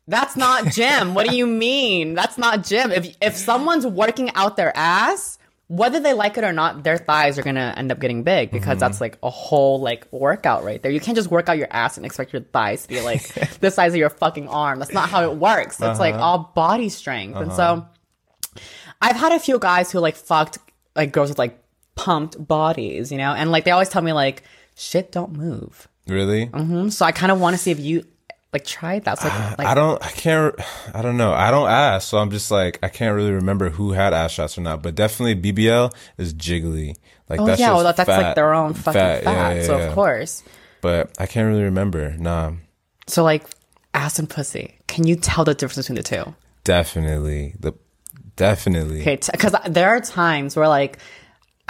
That's 0.08 0.36
not 0.36 0.66
gym. 0.72 1.14
what 1.14 1.28
do 1.28 1.36
you 1.36 1.46
mean? 1.66 2.14
That's 2.14 2.36
not 2.36 2.64
gym. 2.64 2.90
If 2.90 3.16
if 3.22 3.36
someone's 3.36 3.86
working 3.86 4.30
out 4.34 4.56
their 4.56 4.76
ass, 4.76 5.38
whether 5.68 6.00
they 6.00 6.12
like 6.12 6.36
it 6.36 6.44
or 6.44 6.52
not, 6.52 6.84
their 6.84 6.98
thighs 6.98 7.38
are 7.38 7.42
gonna 7.42 7.72
end 7.76 7.90
up 7.90 7.98
getting 7.98 8.22
big 8.24 8.50
because 8.50 8.72
Mm-hmm. 8.72 8.78
that's 8.80 9.00
like 9.00 9.16
a 9.22 9.30
whole 9.30 9.80
like 9.80 10.06
workout 10.12 10.64
right 10.64 10.82
there. 10.82 10.92
You 10.92 11.00
can't 11.00 11.16
just 11.16 11.30
work 11.30 11.48
out 11.48 11.56
your 11.56 11.68
ass 11.70 11.96
and 11.96 12.04
expect 12.04 12.32
your 12.32 12.42
thighs 12.42 12.82
to 12.82 12.88
be 12.88 13.00
like 13.00 13.22
the 13.60 13.70
size 13.70 13.92
of 13.92 13.96
your 13.98 14.10
fucking 14.10 14.48
arm. 14.48 14.78
That's 14.80 14.92
not 14.92 15.08
how 15.08 15.30
it 15.30 15.36
works. 15.36 15.80
It's 15.80 15.98
like 15.98 16.14
Uh-huh. 16.14 16.22
all 16.24 16.52
body 16.54 16.88
strength. 16.90 17.36
And 17.38 17.52
so 17.52 17.86
I've 19.00 19.16
had 19.16 19.32
a 19.32 19.38
few 19.40 19.58
guys 19.58 19.90
who 19.90 19.98
like 20.00 20.16
fucked 20.16 20.58
like 20.94 21.12
girls 21.12 21.30
with 21.30 21.38
like 21.38 21.58
pumped 21.94 22.46
bodies, 22.46 23.10
you 23.10 23.18
know, 23.18 23.32
and 23.32 23.50
like 23.50 23.64
they 23.64 23.70
always 23.70 23.88
tell 23.88 24.02
me 24.02 24.12
like 24.12 24.42
shit 24.76 25.10
don't 25.12 25.32
move. 25.32 25.88
Really? 26.06 26.46
Mm, 26.48 26.92
So 26.92 27.06
I 27.06 27.12
kind 27.12 27.32
of 27.32 27.40
want 27.40 27.54
to 27.54 27.58
see 27.58 27.70
if 27.70 27.80
you 27.80 28.04
like 28.52 28.64
tried 28.64 29.04
that. 29.04 29.18
So 29.18 29.28
like, 29.28 29.58
like 29.58 29.66
I 29.66 29.74
don't. 29.74 30.04
I 30.04 30.10
can't. 30.10 30.54
I 30.94 31.02
don't 31.02 31.16
know. 31.16 31.32
I 31.32 31.50
don't 31.50 31.68
ask. 31.68 32.08
So 32.08 32.18
I'm 32.18 32.30
just 32.30 32.50
like 32.50 32.78
I 32.82 32.88
can't 32.88 33.14
really 33.14 33.32
remember 33.32 33.70
who 33.70 33.92
had 33.92 34.12
ass 34.12 34.32
shots 34.32 34.58
or 34.58 34.60
not. 34.60 34.82
But 34.82 34.94
definitely 34.94 35.52
BBL 35.52 35.94
is 36.18 36.34
jiggly. 36.34 36.96
Like 37.28 37.40
Oh 37.40 37.46
that's 37.46 37.60
yeah, 37.60 37.68
just 37.68 37.76
well 37.76 37.94
that's 37.94 38.06
fat, 38.06 38.22
like 38.22 38.34
their 38.34 38.52
own 38.52 38.74
fucking 38.74 38.92
fat. 39.00 39.22
Yeah, 39.22 39.52
yeah, 39.54 39.62
so 39.62 39.78
yeah. 39.78 39.84
of 39.84 39.94
course. 39.94 40.42
But 40.82 41.12
I 41.18 41.26
can't 41.26 41.48
really 41.48 41.64
remember. 41.64 42.14
Nah. 42.18 42.52
So 43.06 43.24
like 43.24 43.44
ass 43.94 44.18
and 44.18 44.28
pussy. 44.28 44.78
Can 44.86 45.06
you 45.06 45.16
tell 45.16 45.44
the 45.44 45.54
difference 45.54 45.88
between 45.88 45.96
the 45.96 46.02
two? 46.02 46.34
Definitely. 46.64 47.54
The 47.58 47.72
definitely. 48.36 49.00
Okay, 49.00 49.18
because 49.32 49.54
there 49.68 49.88
are 49.88 50.00
times 50.00 50.56
where 50.56 50.68
like 50.68 50.98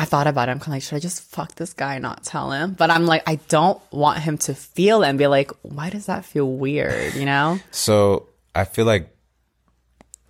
I 0.03 0.05
thought 0.05 0.27
about 0.27 0.49
it. 0.49 0.53
I'm 0.53 0.59
kind 0.59 0.69
of 0.69 0.75
like, 0.75 0.83
should 0.83 0.97
I 0.97 0.99
just 1.01 1.23
fuck 1.23 1.55
this 1.55 1.73
guy 1.73 1.95
and 1.95 2.03
not 2.03 2.25
tell 2.25 2.51
him? 2.51 2.73
But 2.73 2.91
I'm 2.91 3.07
like, 3.07 3.23
I 3.27 3.37
don't 3.49 3.81
want 3.93 4.19
him 4.19 4.37
to 4.39 4.55
feel 4.55 5.03
it 5.05 5.09
and 5.09 5.17
be 5.19 5.29
like, 5.29 5.51
why 5.63 5.91
does 5.91 6.07
that 6.07 6.25
feel 6.25 6.51
weird? 6.51 7.15
You 7.15 7.25
know? 7.25 7.59
So 7.71 8.29
I 8.55 8.65
feel 8.65 8.85
like 8.85 9.09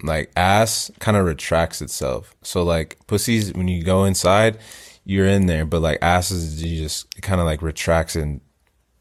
like 0.02 0.30
ass 0.36 0.90
kind 0.98 1.16
of 1.16 1.24
retracts 1.24 1.80
itself. 1.80 2.34
So 2.42 2.62
like 2.62 2.98
pussies, 3.06 3.52
when 3.54 3.68
you 3.68 3.82
go 3.84 4.04
inside, 4.04 4.58
you're 5.04 5.26
in 5.26 5.46
there, 5.46 5.64
but 5.64 5.80
like 5.80 5.98
asses, 6.02 6.62
you 6.62 6.82
just 6.82 7.20
kind 7.22 7.40
of 7.40 7.46
like 7.46 7.62
retracts 7.62 8.16
and 8.16 8.40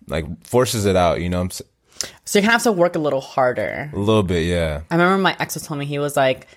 like 0.08 0.26
forces 0.46 0.86
it 0.86 0.96
out. 0.96 1.22
You 1.22 1.30
know, 1.30 1.40
what 1.40 1.62
I'm 1.62 1.66
s- 2.02 2.10
So 2.26 2.40
you 2.40 2.44
kind 2.44 2.50
gonna 2.50 2.52
have 2.54 2.64
to 2.64 2.72
work 2.72 2.96
a 2.96 3.00
little 3.00 3.22
harder. 3.22 3.90
a 3.94 4.00
little 4.00 4.24
bit, 4.24 4.46
yeah. 4.46 4.82
I 4.92 4.96
remember 4.96 5.18
my 5.22 5.36
ex 5.40 5.56
was 5.56 5.64
telling 5.64 5.80
me 5.80 5.86
he 5.86 6.00
was 6.00 6.16
like, 6.16 6.48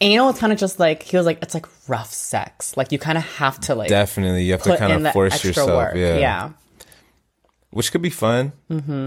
anal 0.00 0.28
is 0.30 0.38
kind 0.38 0.52
of 0.52 0.58
just 0.58 0.78
like 0.78 1.02
he 1.02 1.16
was 1.16 1.26
like, 1.26 1.42
it's 1.42 1.54
like 1.54 1.66
rough 1.88 2.12
sex. 2.12 2.76
Like 2.76 2.92
you 2.92 2.98
kind 2.98 3.18
of 3.18 3.24
have 3.36 3.58
to 3.62 3.74
like 3.74 3.88
Definitely, 3.88 4.44
you 4.44 4.52
have 4.52 4.62
to 4.62 4.76
kind 4.76 5.06
of 5.06 5.12
force 5.12 5.42
yourself, 5.44 5.68
work. 5.70 5.94
yeah. 5.96 6.16
yeah. 6.18 6.50
Which 7.70 7.92
could 7.92 8.00
be 8.00 8.08
fun 8.10 8.52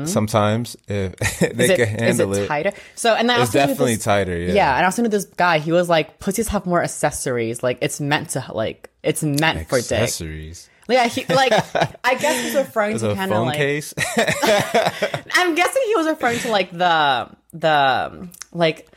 sometimes 0.06 0.78
if 0.88 1.16
they 1.40 1.48
Mm-hmm. 1.48 1.62
Is 1.62 1.70
it, 1.72 1.78
can 1.78 1.88
is 1.96 2.18
handle 2.18 2.34
it 2.36 2.44
it. 2.44 2.48
tighter? 2.48 2.72
So 2.96 3.16
and 3.16 3.28
then 3.28 3.40
I 3.40 3.42
It's 3.42 3.50
also 3.50 3.60
knew 3.60 3.68
definitely 3.68 3.96
this- 3.96 4.04
tighter, 4.04 4.38
yeah. 4.38 4.54
Yeah, 4.54 4.76
and 4.76 4.82
I 4.84 4.86
also 4.86 5.02
knew 5.02 5.10
this 5.10 5.26
guy. 5.26 5.58
He 5.58 5.72
was 5.72 5.90
like, 5.90 6.20
pussies 6.20 6.48
have 6.50 6.66
more 6.68 6.84
accessories. 6.84 7.64
Like 7.64 7.80
it's 7.82 8.00
meant 8.00 8.30
to 8.32 8.46
like 8.54 8.90
it's 9.02 9.24
meant 9.24 9.68
for 9.68 9.80
dick. 9.82 9.92
Accessories. 9.94 10.70
Yeah, 10.88 11.08
he 11.08 11.26
like 11.34 11.54
I 12.04 12.16
guess 12.16 12.44
he's 12.44 12.56
referring 12.56 13.00
to 13.00 13.16
kind 13.16 13.32
of 13.34 13.46
like 13.48 13.58
case. 13.58 13.94
I'm 14.44 15.56
guessing 15.56 15.82
he 15.88 15.96
was 15.96 16.08
referring 16.08 16.40
to 16.40 16.52
like 16.52 16.72
the 16.72 17.30
the 17.54 18.30
like 18.52 18.88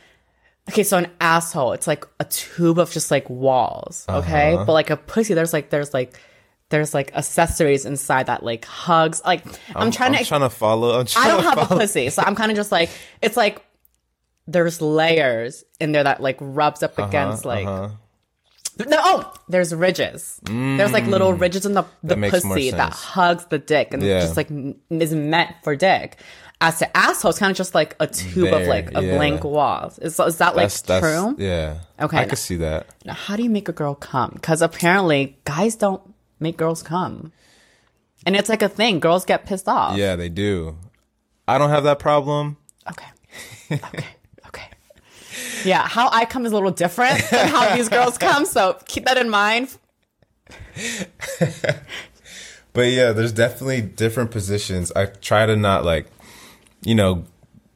okay, 0.69 0.83
so 0.83 0.97
an 0.97 1.07
asshole, 1.21 1.73
it's 1.73 1.87
like 1.87 2.05
a 2.19 2.25
tube 2.25 2.79
of 2.79 2.91
just 2.91 3.11
like 3.11 3.29
walls, 3.29 4.05
okay? 4.09 4.53
Uh-huh. 4.53 4.65
But 4.65 4.73
like 4.73 4.89
a 4.89 4.97
pussy, 4.97 5.33
there's 5.33 5.53
like 5.53 5.69
there's 5.69 5.93
like 5.93 6.19
there's 6.69 6.93
like 6.93 7.15
accessories 7.15 7.85
inside 7.85 8.25
that 8.25 8.43
like 8.43 8.65
hugs. 8.65 9.21
Like 9.23 9.45
I'm, 9.75 9.91
trying 9.91 10.13
I'm 10.13 10.19
to 10.19 10.25
trying 10.25 10.41
to 10.41 10.49
follow. 10.49 10.99
I'm 10.99 11.05
trying 11.05 11.25
I 11.25 11.27
don't 11.29 11.43
to 11.43 11.49
have 11.49 11.71
a 11.71 11.75
pussy, 11.75 12.09
so 12.09 12.23
I'm 12.25 12.35
kind 12.35 12.51
of 12.51 12.57
just 12.57 12.71
like 12.71 12.89
it's 13.21 13.37
like 13.37 13.63
there's 14.47 14.81
layers 14.81 15.63
in 15.79 15.91
there 15.91 16.03
that 16.03 16.21
like 16.21 16.37
rubs 16.39 16.83
up 16.83 16.97
against 16.99 17.45
like 17.45 17.65
uh-huh. 17.65 17.89
no, 18.87 18.97
oh, 18.99 19.33
there's 19.47 19.73
ridges. 19.73 20.39
There's 20.43 20.91
like 20.91 21.05
little 21.05 21.33
ridges 21.33 21.65
in 21.65 21.73
the, 21.73 21.85
the 22.03 22.15
more 22.15 22.29
pussy 22.29 22.71
that 22.71 22.91
hugs 22.93 23.45
the 23.45 23.57
dick 23.59 23.93
and 23.93 24.03
Yeah. 24.03 24.21
just 24.21 24.37
like 24.37 24.49
is 24.89 25.13
meant 25.13 25.55
for 25.63 25.75
dick. 25.75 26.17
As 26.61 26.79
to 26.79 26.97
asshole, 26.97 27.29
it's 27.29 27.39
kind 27.39 27.51
of 27.51 27.57
just 27.57 27.75
like 27.75 27.95
a 27.99 28.07
tube 28.07 28.53
of 28.53 28.67
like 28.67 28.95
a 28.95 29.03
yeah. 29.03 29.17
blank 29.17 29.43
wall. 29.43 29.91
Is, 30.01 30.19
is 30.19 30.37
that 30.37 30.55
like 30.55 30.65
That's, 30.69 30.81
that's 30.81 31.05
true? 31.05 31.35
yeah. 31.37 31.79
Okay, 31.99 32.17
I 32.17 32.25
could 32.25 32.37
see 32.37 32.55
that. 32.57 32.87
Now, 33.03 33.13
how 33.13 33.35
do 33.35 33.43
you 33.43 33.49
make 33.49 33.67
a 33.67 33.73
girl 33.73 33.93
come? 33.93 34.31
Because 34.35 34.61
apparently 34.61 35.37
guys 35.43 35.75
don't 35.75 36.01
make 36.39 36.55
girls 36.55 36.81
come. 36.81 37.33
And 38.25 38.35
it's 38.35 38.49
like 38.49 38.61
a 38.61 38.69
thing. 38.69 38.99
Girls 38.99 39.25
get 39.25 39.45
pissed 39.45 39.67
off. 39.67 39.97
Yeah, 39.97 40.15
they 40.15 40.29
do. 40.29 40.77
I 41.47 41.57
don't 41.57 41.69
have 41.69 41.83
that 41.83 41.99
problem. 41.99 42.57
Okay. 42.89 43.05
Okay. 43.71 44.05
Okay. 44.47 44.69
Yeah, 45.65 45.85
how 45.87 46.09
I 46.11 46.25
come 46.25 46.45
is 46.45 46.53
a 46.53 46.55
little 46.55 46.71
different 46.71 47.21
than 47.29 47.49
how 47.49 47.75
these 47.75 47.89
girls 47.89 48.17
come. 48.17 48.45
So 48.45 48.79
keep 48.87 49.05
that 49.05 49.17
in 49.17 49.29
mind. 49.29 49.77
But 52.75 52.91
yeah, 52.91 53.13
there's 53.13 53.31
definitely 53.31 53.81
different 53.81 54.31
positions. 54.31 54.91
I 54.97 55.05
try 55.05 55.45
to 55.45 55.55
not 55.55 55.85
like, 55.85 56.07
you 56.85 56.95
know, 56.95 57.25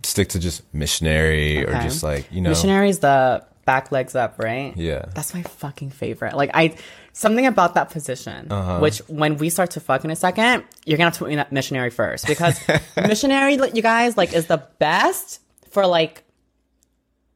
stick 0.04 0.30
to 0.30 0.40
just 0.40 0.64
missionary 0.74 1.66
or 1.66 1.74
just 1.82 2.04
like, 2.04 2.32
you 2.32 2.40
know. 2.42 2.50
Missionary's 2.50 3.00
the 3.00 3.44
back 3.66 3.92
legs 3.92 4.16
up, 4.16 4.40
right? 4.40 4.76
Yeah. 4.78 5.06
That's 5.14 5.34
my 5.34 5.44
fucking 5.44 5.90
favorite. 5.92 6.36
Like 6.36 6.52
I 6.54 6.76
something 7.12 7.46
about 7.46 7.74
that 7.74 7.90
position, 7.90 8.52
Uh-huh. 8.52 8.80
which 8.80 9.00
when 9.10 9.38
we 9.38 9.50
start 9.50 9.72
to 9.72 9.80
fuck 9.80 10.06
in 10.06 10.12
a 10.12 10.16
second, 10.16 10.64
you're 10.86 10.98
gonna 10.98 11.08
have 11.08 11.14
to 11.16 11.20
put 11.20 11.28
me 11.28 11.34
in 11.34 11.38
that 11.38 11.52
missionary 11.52 11.90
first 11.90 12.26
because 12.28 12.60
missionary, 12.98 13.56
you 13.74 13.82
guys, 13.82 14.16
like 14.16 14.32
is 14.34 14.48
the 14.48 14.64
best 14.80 15.42
for 15.72 15.86
like 15.86 16.24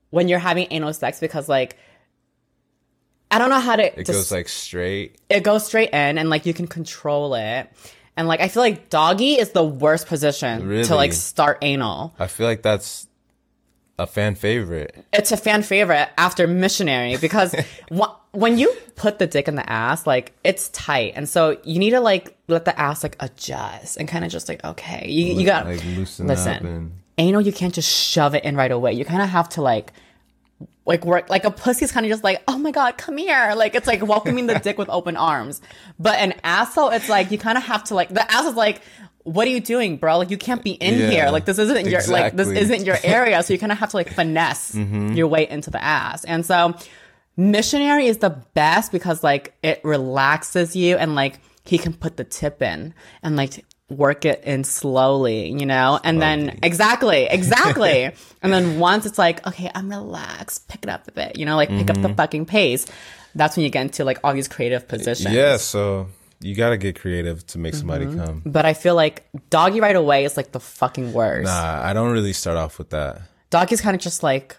when 0.10 0.28
you're 0.28 0.40
having 0.40 0.68
anal 0.72 0.94
sex 0.94 1.20
because 1.20 1.50
like 1.50 1.76
I 3.30 3.40
don't 3.40 3.50
know 3.50 3.60
how 3.60 3.76
to. 3.76 4.00
It 4.00 4.06
goes 4.06 4.32
like 4.32 4.48
straight. 4.48 5.18
it 5.30 5.42
goes 5.44 5.66
straight 5.66 5.90
in 5.90 6.18
and 6.20 6.30
like 6.30 6.46
you 6.46 6.54
can 6.54 6.68
control 6.68 7.34
it. 7.36 7.68
And 8.16 8.28
like 8.28 8.42
I 8.42 8.48
feel 8.48 8.62
like 8.62 8.90
doggy 8.90 9.34
is 9.34 9.52
the 9.52 9.64
worst 9.64 10.08
position 10.08 10.84
to 10.84 10.96
like 10.96 11.14
start 11.14 11.58
anal. 11.62 12.14
I 12.20 12.28
feel 12.28 12.46
like 12.46 12.62
that's 12.62 13.08
a 14.00 14.08
fan 14.08 14.36
favorite. 14.36 15.06
it's 15.14 15.32
a 15.32 15.38
fan 15.38 15.62
favorite 15.62 16.10
after 16.18 16.48
missionary 16.48 17.16
because 17.18 17.56
wh- 17.96 18.10
when 18.32 18.58
you 18.58 18.76
put 18.96 19.20
the 19.20 19.28
dick 19.28 19.48
in 19.48 19.56
the 19.56 19.68
ass 19.70 20.08
like 20.08 20.34
it's 20.44 20.70
tight. 20.70 21.14
And 21.16 21.28
so 21.28 21.58
you 21.64 21.80
need 21.80 21.92
to 21.92 22.00
like 22.00 22.36
let 22.48 22.66
the 22.66 22.80
ass 22.80 23.04
like 23.04 23.16
adjust 23.20 23.98
and 23.98 24.08
kind 24.08 24.26
of 24.26 24.32
just 24.32 24.50
like 24.50 24.64
okay. 24.64 25.08
You, 25.08 25.40
you 25.40 25.46
got 25.46 25.66
like 25.66 25.84
loosen 25.86 26.28
listen. 26.28 26.54
up 26.54 26.62
and 26.62 26.92
anal 27.18 27.42
you 27.42 27.54
can't 27.54 27.74
just 27.74 27.90
shove 27.90 28.36
it 28.36 28.44
in 28.44 28.56
right 28.56 28.72
away. 28.72 28.94
You 28.94 29.06
kind 29.06 29.22
of 29.22 29.30
have 29.30 29.50
to 29.50 29.62
like 29.62 29.94
like 30.86 31.06
work 31.06 31.30
like 31.30 31.46
a 31.46 31.52
pussy's 31.52 31.92
kind 31.92 32.06
of 32.06 32.10
just 32.12 32.24
like 32.24 32.44
oh 32.48 32.58
my 32.58 32.72
god 32.72 32.98
come 32.98 33.18
here. 33.18 33.54
Like 33.56 33.74
it's 33.76 33.88
like 33.88 34.06
welcoming 34.06 34.48
the 34.48 34.60
dick 34.60 34.78
with 34.78 34.90
open 34.90 35.16
arms. 35.18 35.62
But 36.00 36.20
an 36.20 36.34
asshole 36.44 36.90
it's 36.90 37.10
like 37.10 37.32
you 37.32 37.38
kind 37.38 37.58
of 37.58 37.64
have 37.64 37.84
to 37.86 37.96
like 37.96 38.10
the 38.10 38.30
ass 38.32 38.46
is 38.46 38.56
like 38.56 38.82
what 39.24 39.48
are 39.48 39.52
you 39.52 39.62
doing 39.62 39.96
bro? 39.96 40.18
Like 40.18 40.30
you 40.32 40.38
can't 40.38 40.62
be 40.64 40.72
in 40.72 41.00
Yeah, 41.00 41.10
here. 41.10 41.30
Like 41.30 41.46
this 41.46 41.58
isn't 41.58 41.88
your 41.88 42.02
like 42.08 42.36
this 42.36 42.50
isn't 42.50 42.84
your 42.86 42.98
area. 43.04 43.42
So 43.44 43.54
you 43.54 43.60
kind 43.60 43.72
of 43.72 43.78
have 43.78 43.92
to 43.92 43.98
like 43.98 44.10
finesse 44.10 44.74
Mm-hmm. 44.74 45.14
your 45.14 45.28
way 45.28 45.48
into 45.50 45.70
the 45.72 45.82
ass. 45.82 46.26
And 46.26 46.46
so 46.46 46.76
missionary 47.38 48.08
is 48.08 48.18
the 48.20 48.30
best 48.54 48.92
because 48.92 49.24
like 49.24 49.56
it 49.64 49.82
relaxes 49.84 50.76
you 50.76 50.98
and 50.98 51.16
like 51.16 51.40
he 51.66 51.78
can 51.78 51.94
put 51.94 52.18
the 52.18 52.24
tip 52.24 52.62
in 52.62 52.94
and 53.22 53.36
like 53.36 53.64
work 53.90 54.26
it 54.26 54.44
in 54.44 54.64
slowly, 54.64 55.50
you 55.52 55.66
know? 55.66 56.00
And 56.04 56.22
then 56.22 56.60
exactly, 56.64 57.26
exactly. 57.30 58.12
and 58.42 58.54
then 58.54 58.80
once 58.80 59.06
it's 59.06 59.18
like, 59.18 59.46
okay, 59.48 59.70
I'm 59.74 59.90
relaxed, 59.90 60.68
pick 60.68 60.84
it 60.84 60.90
up 60.90 61.08
a 61.08 61.12
bit, 61.12 61.38
you 61.38 61.46
know, 61.46 61.56
like 61.56 61.70
pick 61.70 61.90
up 61.90 62.02
the 62.02 62.10
fucking 62.14 62.46
pace. 62.46 62.86
That's 63.36 63.58
when 63.58 63.64
you 63.64 63.70
get 63.70 63.82
into 63.82 64.06
like 64.06 64.20
all 64.24 64.34
these 64.34 64.48
creative 64.48 64.88
positions. 64.88 65.34
Yeah, 65.34 65.58
so 65.58 66.08
you 66.40 66.56
got 66.56 66.70
to 66.70 66.78
get 66.78 67.00
creative 67.00 67.46
to 67.48 67.58
make 67.58 67.74
somebody 67.74 68.06
Mm-hmm. 68.06 68.24
come. 68.24 68.42
But 68.46 68.66
I 68.66 68.74
feel 68.74 68.96
like 68.96 69.26
doggy 69.50 69.80
right 69.82 69.96
away 69.96 70.26
is 70.26 70.38
like 70.38 70.52
the 70.52 70.60
fucking 70.60 71.14
worst. 71.14 71.46
Nah, 71.46 71.82
I 71.84 71.94
don't 71.94 72.12
really 72.12 72.34
start 72.34 72.58
off 72.58 72.78
with 72.78 72.92
that. 72.92 73.22
Doggy's 73.50 73.82
kind 73.82 73.96
of 73.96 74.02
just 74.02 74.24
like 74.24 74.58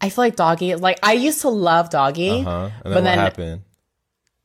I 0.00 0.10
feel 0.10 0.24
like 0.24 0.36
doggy 0.36 0.74
like 0.76 0.98
I 1.02 1.14
used 1.14 1.40
to 1.42 1.48
love 1.48 1.90
doggy, 1.90 2.42
Huh? 2.42 2.64
And 2.64 2.72
then 2.72 2.82
but 2.84 2.92
what 2.94 3.04
then 3.04 3.18
happened? 3.18 3.62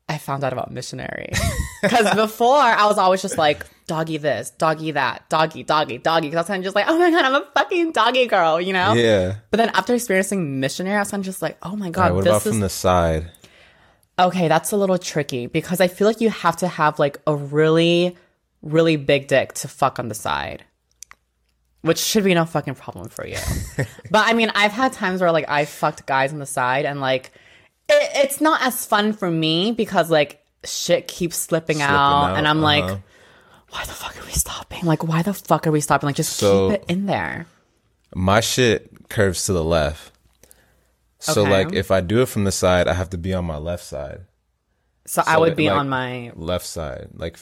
I 0.09 0.17
found 0.17 0.43
out 0.43 0.51
about 0.53 0.71
missionary. 0.71 1.31
Because 1.83 2.15
before 2.15 2.55
I 2.55 2.85
was 2.85 2.97
always 2.97 3.21
just 3.21 3.37
like 3.37 3.65
doggy 3.87 4.17
this, 4.17 4.51
doggy 4.51 4.91
that, 4.91 5.29
doggy, 5.29 5.63
doggy, 5.63 5.97
doggy. 5.97 6.27
Because 6.27 6.37
I 6.37 6.41
was 6.41 6.47
kind 6.47 6.59
of 6.59 6.63
just 6.63 6.75
like, 6.75 6.85
oh 6.87 6.97
my 6.97 7.11
god, 7.11 7.25
I'm 7.25 7.35
a 7.35 7.45
fucking 7.53 7.91
doggy 7.91 8.27
girl, 8.27 8.59
you 8.59 8.73
know? 8.73 8.93
Yeah. 8.93 9.35
But 9.51 9.57
then 9.57 9.69
after 9.69 9.93
experiencing 9.93 10.59
missionary, 10.59 10.95
I 10.95 10.99
was 10.99 11.11
kind 11.11 11.21
of 11.21 11.25
just 11.25 11.41
like, 11.41 11.57
oh 11.61 11.75
my 11.75 11.89
god, 11.89 12.03
right, 12.03 12.11
what 12.13 12.27
about 12.27 12.45
is 12.45 12.51
from 12.51 12.59
the 12.59 12.69
side? 12.69 13.31
okay. 14.17 14.47
That's 14.47 14.71
a 14.71 14.77
little 14.77 14.97
tricky 14.97 15.47
because 15.47 15.81
I 15.81 15.87
feel 15.87 16.07
like 16.07 16.21
you 16.21 16.29
have 16.29 16.57
to 16.57 16.67
have 16.67 16.99
like 16.99 17.17
a 17.25 17.35
really, 17.35 18.15
really 18.61 18.95
big 18.95 19.27
dick 19.27 19.53
to 19.53 19.67
fuck 19.67 19.99
on 19.99 20.07
the 20.07 20.15
side. 20.15 20.63
Which 21.81 21.99
should 21.99 22.23
be 22.23 22.33
no 22.33 22.45
fucking 22.45 22.75
problem 22.75 23.09
for 23.09 23.27
you. 23.27 23.39
but 24.09 24.27
I 24.27 24.33
mean, 24.33 24.51
I've 24.55 24.71
had 24.71 24.93
times 24.93 25.19
where 25.19 25.31
like 25.33 25.49
I 25.49 25.65
fucked 25.65 26.05
guys 26.05 26.31
on 26.31 26.39
the 26.39 26.45
side 26.45 26.85
and 26.85 27.01
like 27.01 27.31
it, 27.89 28.09
it's 28.23 28.39
not 28.39 28.61
as 28.61 28.85
fun 28.85 29.11
for 29.11 29.29
me 29.29 29.73
because 29.73 30.09
like 30.09 30.43
shit 30.65 31.07
keeps 31.07 31.35
slipping, 31.35 31.81
out, 31.81 32.29
out, 32.29 32.37
and 32.37 32.47
I'm 32.47 32.63
uh-huh. 32.63 32.87
like, 32.87 32.99
why 33.73 33.83
the 33.85 33.91
fuck 33.91 34.15
are 34.21 34.25
we 34.25 34.31
stopping? 34.31 34.85
Like, 34.85 35.03
why 35.03 35.21
the 35.23 35.33
fuck 35.33 35.65
are 35.67 35.71
we 35.71 35.81
stopping? 35.81 36.07
Like, 36.07 36.15
just 36.15 36.33
So- 36.37 36.69
keep 36.69 36.81
it 36.81 36.85
in 36.87 37.05
there. 37.07 37.47
My 38.15 38.39
shit 38.39 39.09
curves 39.09 39.45
to 39.47 39.53
the 39.53 39.63
left. 39.63 40.11
So 41.19 41.41
Okay. 41.41 41.51
like 41.51 41.73
if 41.73 41.89
I 41.89 42.01
do 42.01 42.21
it 42.21 42.27
from 42.27 42.43
the 42.43 42.51
side, 42.51 42.87
I 42.87 42.93
have 42.93 43.09
to 43.11 43.17
be 43.17 43.33
on 43.33 43.45
my 43.45 43.57
left 43.57 43.83
side. 43.83 44.21
So, 45.05 45.23
I 45.25 45.37
would 45.37 45.55
be 45.55 45.69
like- 45.69 45.79
on 45.79 45.89
my 45.89 46.31
Left 46.35 46.65
side. 46.65 47.07
Like 47.15 47.37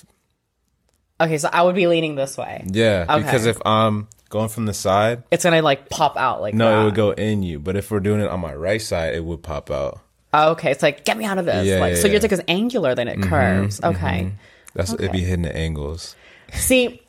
okay. 1.20 1.38
So 1.38 1.50
I 1.52 1.62
would 1.64 1.76
be 1.76 1.88
leaning 1.88 2.16
this 2.16 2.38
way. 2.38 2.64
yeah, 2.68 3.06
Okay. 3.10 3.24
because 3.24 3.46
if 3.46 3.58
I'm 3.66 4.08
going 4.30 4.50
from 4.50 4.66
the 4.66 4.74
side, 4.74 5.24
It's 5.32 5.44
gonna 5.44 5.62
like 5.62 5.90
pop 5.90 6.16
out 6.18 6.42
like 6.42 6.54
no, 6.54 6.70
that. 6.70 6.82
it 6.82 6.86
would 6.86 6.96
go 6.96 7.12
in 7.12 7.44
you. 7.44 7.60
But 7.60 7.76
if 7.76 7.92
we're 7.92 8.00
doing 8.00 8.22
it 8.22 8.30
on 8.30 8.40
my 8.40 8.54
right 8.54 8.82
side, 8.82 9.14
it 9.16 9.24
would 9.26 9.44
pop 9.44 9.70
out. 9.70 10.00
Oh, 10.34 10.52
okay, 10.52 10.72
it's 10.72 10.82
like 10.82 11.04
get 11.04 11.18
me 11.18 11.26
out 11.26 11.38
of 11.38 11.46
this. 11.46 11.68
Yeah, 11.68 11.80
like 11.80 11.96
yeah, 11.96 12.02
so, 12.02 12.08
your 12.08 12.20
dick 12.20 12.32
is 12.32 12.42
angular, 12.48 12.96
then 12.96 13.08
it 13.08 13.20
mm-hmm, 13.20 13.30
curves. 13.30 13.82
Okay. 13.84 13.98
Mm-hmm. 14.26 14.36
That's 14.74 14.94
it'd 14.94 15.12
be 15.12 15.22
hitting 15.22 15.42
the 15.44 15.56
angles. 15.56 16.16
See, 16.54 17.02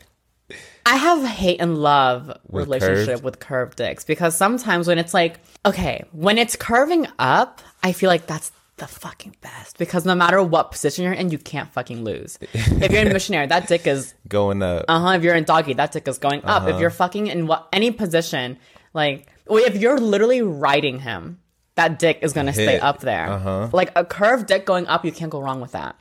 I 0.85 0.97
have 0.97 1.25
hate 1.25 1.61
and 1.61 1.79
love 1.79 2.29
With 2.49 2.65
relationship 2.69 3.07
curved? 3.09 3.25
with 3.25 3.39
curved 3.39 3.77
dicks 3.77 4.05
because 4.05 4.37
sometimes 4.37 4.87
when 4.89 4.99
it's 4.99 5.15
like, 5.15 5.39
okay, 5.65 6.05
when 6.13 6.39
it's 6.39 6.57
curving 6.57 7.07
up, 7.19 7.61
I 7.83 7.93
feel 7.93 8.09
like 8.09 8.27
that's 8.27 8.51
the 8.79 8.87
fucking 8.87 9.37
best 9.43 9.79
because 9.79 10.05
no 10.05 10.15
matter 10.15 10.43
what 10.43 10.73
position 10.73 11.05
you're 11.05 11.13
in, 11.13 11.31
you 11.31 11.39
can't 11.39 11.71
fucking 11.73 12.03
lose. 12.03 12.39
if 12.53 12.91
you're 12.91 13.03
in 13.03 13.13
missionary, 13.13 13.47
that 13.47 13.69
dick 13.69 13.87
is 13.87 14.15
Going 14.29 14.63
up. 14.63 14.87
uh 14.89 14.99
huh. 15.01 15.09
If 15.11 15.23
you're 15.23 15.35
in 15.37 15.45
doggy, 15.45 15.75
that 15.75 15.93
dick 15.93 16.09
is 16.09 16.19
going 16.19 16.41
up. 16.45 16.63
Uh-huh. 16.63 16.71
If 16.75 16.81
you're 16.81 16.91
fucking 16.91 17.29
in 17.29 17.47
what 17.47 17.69
any 17.73 17.91
position, 17.91 18.59
like 18.95 19.29
if 19.49 19.77
you're 19.77 19.99
literally 19.99 20.43
riding 20.43 20.99
him, 21.01 21.39
that 21.77 21.99
dick 21.99 22.19
is 22.23 22.33
gonna 22.33 22.53
stay 22.53 22.81
up 22.81 23.01
there. 23.01 23.29
Uh-huh. 23.29 23.69
Like 23.73 23.93
a 23.95 24.05
curved 24.05 24.47
dick 24.47 24.67
going 24.67 24.87
up, 24.89 25.05
you 25.05 25.13
can't 25.13 25.31
go 25.31 25.41
wrong 25.41 25.61
with 25.61 25.73
that. 25.73 25.95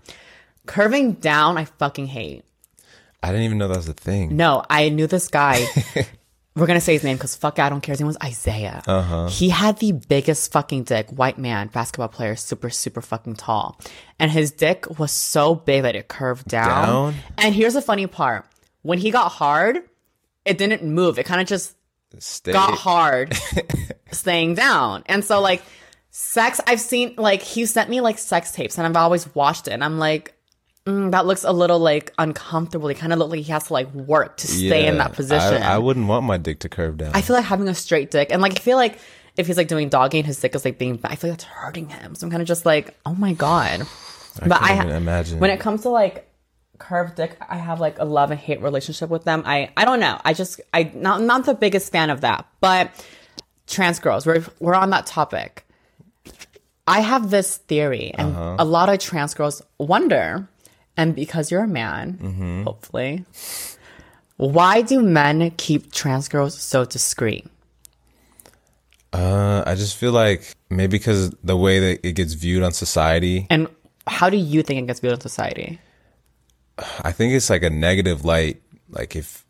Curving 0.66 1.14
down, 1.14 1.58
I 1.58 1.66
fucking 1.66 2.08
hate. 2.08 2.46
I 3.24 3.28
didn't 3.28 3.44
even 3.44 3.58
know 3.58 3.68
that 3.68 3.78
was 3.78 3.90
a 3.90 3.94
thing. 3.94 4.36
No, 4.36 4.64
I 4.70 4.90
knew 4.90 5.08
this 5.08 5.28
guy. 5.28 5.66
We're 6.56 6.68
gonna 6.68 6.82
say 6.82 6.94
his 6.94 7.04
name 7.04 7.16
because 7.16 7.36
fuck, 7.36 7.60
I 7.60 7.70
don't 7.70 7.80
care. 7.80 7.94
His 7.94 8.02
name 8.02 8.08
was 8.08 8.18
Isaiah. 8.22 8.84
Uh-huh. 8.86 9.28
He 9.28 9.50
had 9.50 9.78
the 9.78 9.94
biggest 9.94 10.52
fucking 10.52 10.84
dick, 10.84 11.10
white 11.10 11.38
man, 11.38 11.68
basketball 11.68 12.10
player, 12.10 12.36
super, 12.36 12.70
super 12.70 13.02
fucking 13.02 13.36
tall, 13.36 13.80
and 14.20 14.30
his 14.30 14.52
dick 14.52 15.00
was 15.00 15.14
so 15.14 15.56
big 15.56 15.84
that 15.84 15.96
it 15.96 16.10
curved 16.10 16.48
down. 16.48 17.14
Down? 17.14 17.16
And 17.38 17.56
here's 17.56 17.74
the 17.74 17.82
funny 17.82 18.06
part: 18.06 18.46
when 18.82 18.98
he 18.98 19.12
got 19.12 19.30
hard, 19.30 19.78
it 20.44 20.58
didn't 20.58 20.84
move. 20.84 21.18
It 21.18 21.26
kind 21.26 21.40
of 21.40 21.48
just 21.48 21.74
Stay. 22.20 22.52
got 22.52 22.74
hard, 22.74 23.34
staying 24.12 24.56
down. 24.56 25.04
And 25.06 25.24
so 25.24 25.40
like 25.40 25.62
sex, 26.10 26.60
I've 26.68 26.82
seen 26.82 27.16
like 27.18 27.42
he 27.42 27.66
sent 27.66 27.90
me 27.90 28.02
like 28.02 28.18
sex 28.18 28.52
tapes, 28.52 28.78
and 28.78 28.86
I've 28.86 29.02
always 29.02 29.34
watched 29.36 29.68
it, 29.68 29.72
and 29.72 29.84
I'm 29.84 30.00
like. 30.00 30.34
Mm, 30.86 31.12
that 31.12 31.26
looks 31.28 31.44
a 31.44 31.52
little 31.52 31.78
like 31.80 32.12
uncomfortable. 32.18 32.88
He 32.88 32.96
kind 32.96 33.14
of 33.14 33.20
look 33.20 33.30
like 33.30 33.42
he 33.42 33.52
has 33.52 33.68
to 33.68 33.74
like 33.74 33.92
work 33.94 34.38
to 34.38 34.48
stay 34.48 34.88
in 34.88 34.98
that 34.98 35.14
position. 35.14 35.62
I, 35.62 35.76
I 35.76 35.78
wouldn't 35.78 36.08
want 36.08 36.26
my 36.26 36.38
dick 36.38 36.60
to 36.62 36.70
curve 36.70 36.98
down. 36.98 37.12
I 37.14 37.22
feel 37.22 37.36
like 37.36 37.46
having 37.46 37.68
a 37.70 37.76
straight 37.76 38.10
dick, 38.10 38.30
and 38.32 38.42
like 38.42 38.54
I 38.54 38.62
feel 38.62 38.78
like 38.78 38.98
if 39.38 39.46
he's 39.48 39.58
like 39.58 39.68
doing 39.68 39.90
doggy 39.90 40.18
and 40.18 40.26
his 40.28 40.40
dick 40.40 40.56
is 40.56 40.66
like 40.66 40.78
being, 40.80 41.00
I 41.04 41.16
feel 41.16 41.30
like 41.30 41.40
that's 41.40 41.44
hurting 41.50 41.90
him. 41.90 42.16
So 42.16 42.26
I'm 42.26 42.32
kind 42.32 42.42
of 42.42 42.48
just 42.48 42.66
like, 42.66 42.98
oh 43.06 43.14
my 43.14 43.34
god. 43.34 43.82
but 44.40 44.54
I, 44.62 44.68
can't 44.70 44.80
ha- 44.80 44.84
even 44.86 44.96
imagine. 44.96 45.40
when 45.40 45.52
it 45.52 45.60
comes 45.60 45.84
to 45.84 45.90
like 45.90 46.28
curved 46.80 47.16
dick, 47.16 47.38
I 47.48 47.58
have 47.58 47.80
like 47.80 48.00
a 48.00 48.06
love 48.06 48.32
and 48.32 48.40
hate 48.40 48.62
relationship 48.62 49.10
with 49.12 49.24
them. 49.24 49.44
I 49.46 49.70
I 49.78 49.86
don't 49.86 50.00
know. 50.00 50.20
I 50.26 50.34
just 50.34 50.60
I 50.74 50.92
not 50.96 51.22
not 51.22 51.46
the 51.46 51.54
biggest 51.54 51.92
fan 51.92 52.10
of 52.10 52.22
that. 52.22 52.48
But 52.60 52.90
trans 53.68 54.00
girls, 54.00 54.26
we're 54.26 54.44
we're 54.60 54.74
on 54.74 54.90
that 54.90 55.06
topic. 55.06 55.68
I 56.88 57.02
have 57.02 57.30
this 57.30 57.58
theory, 57.58 58.12
and 58.18 58.36
Uh-huh. 58.36 58.56
a 58.58 58.66
lot 58.66 58.90
of 58.90 58.98
trans 59.00 59.34
girls 59.36 59.62
wonder, 59.78 60.48
and 61.02 61.16
because 61.16 61.50
you're 61.52 61.64
a 61.64 61.68
man, 61.68 62.18
Mm-hmm. 62.22 62.64
hopefully, 62.64 63.26
why 64.38 64.82
do 64.82 65.02
men 65.02 65.52
keep 65.58 65.92
trans 65.92 66.28
girls 66.30 66.54
so 66.62 66.86
discreet? 66.86 67.46
Uh, 69.14 69.64
I 69.66 69.76
just 69.76 69.98
feel 69.98 70.14
like 70.14 70.56
maybe 70.70 70.98
because 70.98 71.32
the 71.44 71.58
way 71.58 71.80
that 71.80 72.08
it 72.08 72.14
gets 72.14 72.34
viewed 72.34 72.64
on 72.64 72.72
society, 72.72 73.48
And 73.50 73.68
how 74.08 74.30
do 74.30 74.38
you 74.38 74.64
think 74.64 74.80
it 74.82 74.88
gets 74.88 75.00
viewed 75.02 75.14
on 75.14 75.22
society? 75.22 75.80
I 77.04 77.12
think 77.12 77.34
it's 77.34 77.50
like 77.50 77.64
a 77.64 77.70
negative 77.70 78.24
light. 78.26 78.62
Like 78.90 79.16
if 79.16 79.46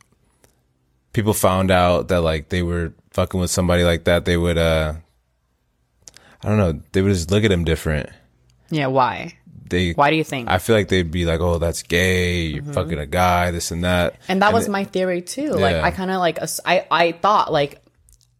people 1.13 1.33
found 1.33 1.69
out 1.71 2.07
that 2.09 2.21
like 2.21 2.49
they 2.49 2.63
were 2.63 2.93
fucking 3.11 3.39
with 3.39 3.51
somebody 3.51 3.83
like 3.83 4.05
that, 4.05 4.25
they 4.25 4.35
would 4.37 4.57
uh, 4.57 4.93
I 6.43 6.47
don't 6.49 6.57
know, 6.57 6.81
they 6.91 7.01
would 7.01 7.13
just 7.13 7.29
look 7.31 7.43
at 7.43 7.51
him 7.51 7.63
different. 7.63 8.09
Yeah, 8.71 8.87
why? 8.87 9.37
They 9.71 9.93
Why 9.93 10.11
do 10.11 10.15
you 10.15 10.23
think? 10.23 10.49
I 10.49 10.59
feel 10.59 10.75
like 10.75 10.89
they'd 10.89 11.09
be 11.09 11.25
like, 11.25 11.39
"Oh, 11.39 11.57
that's 11.57 11.81
gay. 11.81 12.43
You're 12.43 12.63
fucking 12.63 12.99
a 12.99 13.07
guy. 13.07 13.49
This 13.49 13.71
and 13.71 13.83
that." 13.83 14.17
and 14.27 14.43
that 14.43 14.53
was 14.53 14.69
my 14.69 14.83
theory 14.83 15.23
too. 15.23 15.53
Like 15.53 15.77
I 15.77 15.89
kind 15.89 16.11
of 16.11 16.19
like 16.19 16.37
I 16.65 16.85
I 16.91 17.11
thought 17.13 17.51
like 17.51 17.81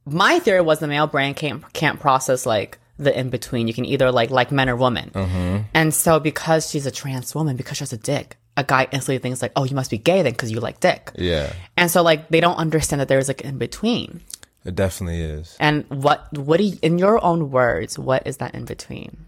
my 0.06 0.40
theory 0.40 0.62
was 0.62 0.80
the 0.80 0.88
male 0.88 1.08
brain 1.08 1.34
can't 1.34 1.64
can't 1.74 2.00
process 2.00 2.46
like 2.46 2.78
the 2.98 3.18
in 3.18 3.30
between. 3.32 3.68
You 3.68 3.74
can 3.74 3.86
either 3.86 4.12
like 4.12 4.30
like 4.30 4.52
men 4.52 4.70
or 4.70 4.76
women. 4.76 5.10
Mm-hmm. 5.10 5.58
And 5.74 5.94
so 5.94 6.20
because 6.20 6.70
she's 6.70 6.86
a 6.86 6.92
trans 6.92 7.34
woman, 7.34 7.56
because 7.56 7.78
she 7.78 7.82
has 7.82 7.94
a 7.94 7.98
dick, 7.98 8.38
a 8.58 8.64
guy 8.64 8.88
instantly 8.92 9.18
thinks 9.20 9.42
like, 9.42 9.54
oh, 9.56 9.64
you 9.64 9.76
must 9.76 9.90
be 9.90 9.98
gay 9.98 10.22
then 10.22 10.34
because 10.34 10.52
you 10.52 10.60
like 10.60 10.80
dick. 10.80 11.12
Yeah, 11.16 11.54
And 11.78 11.90
so 11.90 12.04
like 12.04 12.30
they 12.30 12.40
don't 12.42 12.58
understand 12.58 13.00
that 13.00 13.08
there's 13.08 13.28
like 13.28 13.42
in 13.42 13.58
between. 13.58 14.22
it 14.66 14.76
definitely 14.76 15.22
is. 15.22 15.56
And 15.60 15.86
what 15.90 16.28
what 16.38 16.58
do 16.58 16.66
you, 16.66 16.78
in 16.82 17.00
your 17.00 17.24
own 17.24 17.50
words, 17.52 17.98
what 17.98 18.28
is 18.28 18.38
that 18.38 18.54
in 18.54 18.66
between? 18.66 19.26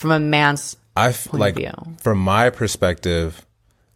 From 0.00 0.10
a 0.12 0.18
man's 0.18 0.76
I 0.96 1.08
f- 1.10 1.26
point 1.28 1.34
of 1.34 1.40
like 1.40 1.54
view. 1.56 1.96
from 2.00 2.18
my 2.18 2.48
perspective, 2.50 3.46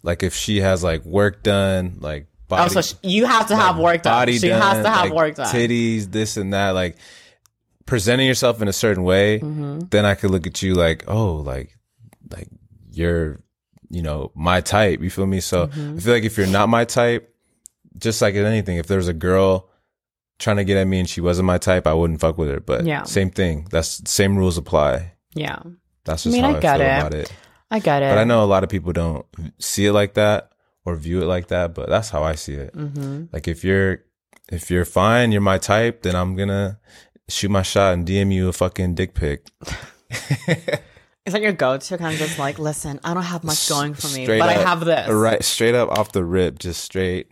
like 0.02 0.22
if 0.22 0.34
she 0.34 0.61
has 0.61 0.84
like 0.84 1.05
work 1.05 1.42
done, 1.42 1.96
like 2.00 2.26
body, 2.48 2.64
Oh, 2.64 2.68
so 2.68 2.82
sh- 2.82 2.94
you 3.02 3.24
have 3.26 3.48
to 3.48 3.57
have 3.57 3.78
work 3.78 4.02
done. 4.02 4.12
body 4.12 4.38
She 4.38 4.48
done, 4.48 4.61
has 4.61 4.84
to 4.84 4.90
have 4.90 5.05
like, 5.07 5.14
work 5.14 5.34
done. 5.36 5.46
titties, 5.46 6.11
this 6.12 6.36
and 6.36 6.52
that, 6.52 6.70
like 6.70 6.96
presenting 7.86 8.26
yourself 8.26 8.61
in 8.62 8.68
a 8.68 8.72
certain 8.72 9.02
way, 9.02 9.40
Mm-hmm. 9.40 9.78
then 9.90 10.05
I 10.05 10.14
could 10.14 10.30
look 10.30 10.46
at 10.46 10.62
you 10.62 10.74
like, 10.74 11.05
oh, 11.09 11.36
like, 11.36 11.76
like 12.30 12.48
you're, 12.92 13.40
you 13.90 14.02
know, 14.02 14.30
my 14.34 14.61
type. 14.61 15.00
You 15.02 15.11
feel 15.11 15.26
me? 15.26 15.40
So 15.40 15.66
Mm-hmm. 15.68 15.96
I 15.96 16.00
feel 16.00 16.12
like 16.14 16.24
if 16.24 16.36
you're 16.36 16.46
not 16.46 16.68
my 16.68 16.84
type, 16.84 17.34
just 17.98 18.20
like 18.22 18.34
in 18.34 18.44
anything, 18.44 18.76
if 18.76 18.86
there's 18.88 19.09
a 19.09 19.12
girl 19.14 19.70
trying 20.38 20.57
to 20.57 20.64
get 20.64 20.76
at 20.76 20.86
me 20.86 20.98
and 21.00 21.09
she 21.09 21.20
wasn't 21.20 21.46
my 21.46 21.59
type, 21.59 21.86
I 21.86 21.94
wouldn't 21.94 22.20
fuck 22.20 22.36
with 22.38 22.48
her. 22.50 22.61
But 22.61 22.84
Yeah. 22.84 23.05
same 23.05 23.30
thing. 23.30 23.68
That's 23.70 24.02
same 24.11 24.36
rules 24.36 24.59
apply. 24.59 25.12
Yeah. 25.34 25.61
That's 26.05 26.24
just 26.24 26.32
mean, 26.34 26.44
how 26.44 26.52
I 26.52 26.57
I, 26.57 26.61
get 26.61 26.76
feel 26.78 26.86
it. 26.86 26.98
about 26.98 27.14
it. 27.14 27.32
I 27.70 27.78
get 27.78 28.02
it. 28.02 28.11
But 28.11 28.18
I 28.18 28.24
know 28.24 28.44
a 28.44 28.46
lot 28.46 28.62
of 28.62 28.70
people 28.70 28.92
don't 28.92 29.26
see 29.59 29.86
it 29.86 29.92
like 29.92 30.14
that 30.14 30.50
or 30.84 30.96
view 30.96 31.22
it 31.22 31.26
like 31.26 31.48
that. 31.48 31.74
But 31.74 31.88
that's 31.88 32.11
how 32.11 32.22
I 32.22 32.34
see 32.34 32.55
it. 32.55 32.74
Mm-hmm. 32.74 33.24
Like 33.32 33.48
if 33.48 33.64
you're 33.64 34.02
if 34.50 34.70
you're 34.70 34.84
fine, 34.84 35.32
you're 35.32 35.40
my 35.40 35.59
type, 35.59 36.02
then 36.02 36.14
I'm 36.14 36.36
gonna 36.36 36.78
shoot 37.28 37.50
my 37.50 37.62
shot 37.62 37.94
and 37.94 38.07
DM 38.07 38.32
you 38.32 38.48
a 38.48 38.52
fucking 38.52 38.94
dick 38.94 39.14
pic. 39.14 39.46
Is 41.26 41.32
that 41.32 41.40
your 41.40 41.52
go-to? 41.52 41.96
Kind 41.96 42.12
of 42.12 42.18
just 42.20 42.38
like, 42.38 42.59
listen, 42.59 43.00
I 43.02 43.14
don't 43.14 43.22
have 43.22 43.44
much 43.44 43.66
going 43.66 43.94
for 43.94 44.09
me, 44.09 44.24
Straight 44.24 44.40
but 44.40 44.50
I 44.50 44.55
have 44.55 44.84
this. 44.84 45.09
Right, 45.09 45.42
straight 45.42 45.74
up 45.74 45.88
off 45.88 46.12
the 46.12 46.22
rip, 46.22 46.59
just 46.59 46.84
straight. 46.84 47.30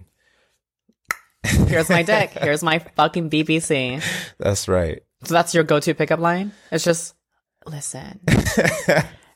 Here's 1.44 1.90
my 1.90 2.02
dick. 2.02 2.30
Here's 2.40 2.62
my 2.62 2.78
fucking 2.78 3.28
BBC. 3.28 4.02
That's 4.38 4.66
right. 4.66 5.02
So 5.24 5.34
that's 5.34 5.54
your 5.54 5.64
go-to 5.64 5.92
pickup 5.92 6.20
line. 6.20 6.52
It's 6.70 6.84
just, 6.84 7.14
listen, 7.66 8.20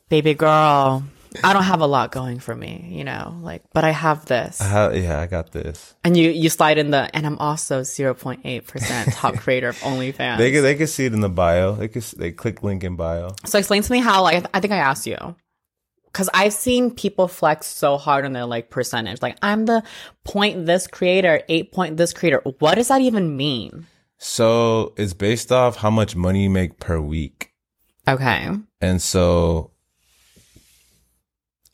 baby 0.08 0.34
girl, 0.34 1.04
I 1.44 1.52
don't 1.52 1.64
have 1.64 1.80
a 1.80 1.86
lot 1.86 2.12
going 2.12 2.38
for 2.38 2.54
me, 2.54 2.88
you 2.90 3.04
know, 3.04 3.36
like, 3.42 3.62
but 3.72 3.84
I 3.84 3.90
have 3.90 4.26
this. 4.26 4.58
How, 4.60 4.90
yeah, 4.90 5.20
I 5.20 5.26
got 5.26 5.52
this. 5.52 5.94
And 6.04 6.16
you 6.16 6.30
you 6.30 6.48
slide 6.48 6.78
in 6.78 6.90
the, 6.90 7.10
and 7.14 7.26
I'm 7.26 7.38
also 7.38 7.82
0.8% 7.82 9.14
top 9.14 9.36
creator 9.38 9.68
of 9.68 9.76
OnlyFans. 9.78 10.38
They 10.38 10.52
could 10.52 10.62
they 10.62 10.74
could 10.74 10.88
see 10.88 11.06
it 11.06 11.12
in 11.12 11.20
the 11.20 11.28
bio. 11.28 11.74
They 11.74 11.88
could 11.88 12.02
they 12.16 12.32
click 12.32 12.62
link 12.62 12.84
in 12.84 12.96
bio. 12.96 13.34
so 13.44 13.58
explain 13.58 13.82
to 13.82 13.92
me 13.92 13.98
how, 13.98 14.22
like, 14.22 14.46
I 14.54 14.60
think 14.60 14.72
I 14.72 14.78
asked 14.78 15.06
you. 15.06 15.36
Cause 16.12 16.30
I've 16.32 16.54
seen 16.54 16.92
people 16.92 17.28
flex 17.28 17.66
so 17.66 17.98
hard 17.98 18.24
on 18.24 18.32
their 18.32 18.46
like 18.46 18.70
percentage. 18.70 19.20
Like, 19.20 19.36
I'm 19.42 19.66
the 19.66 19.82
point 20.24 20.64
this 20.64 20.86
creator, 20.86 21.42
eight 21.50 21.72
point 21.72 21.98
this 21.98 22.14
creator. 22.14 22.40
What 22.58 22.76
does 22.76 22.88
that 22.88 23.02
even 23.02 23.36
mean? 23.36 23.86
So 24.16 24.94
it's 24.96 25.12
based 25.12 25.52
off 25.52 25.76
how 25.76 25.90
much 25.90 26.16
money 26.16 26.44
you 26.44 26.50
make 26.50 26.80
per 26.80 26.98
week. 26.98 27.52
Okay. 28.08 28.50
And 28.80 29.02
so 29.02 29.70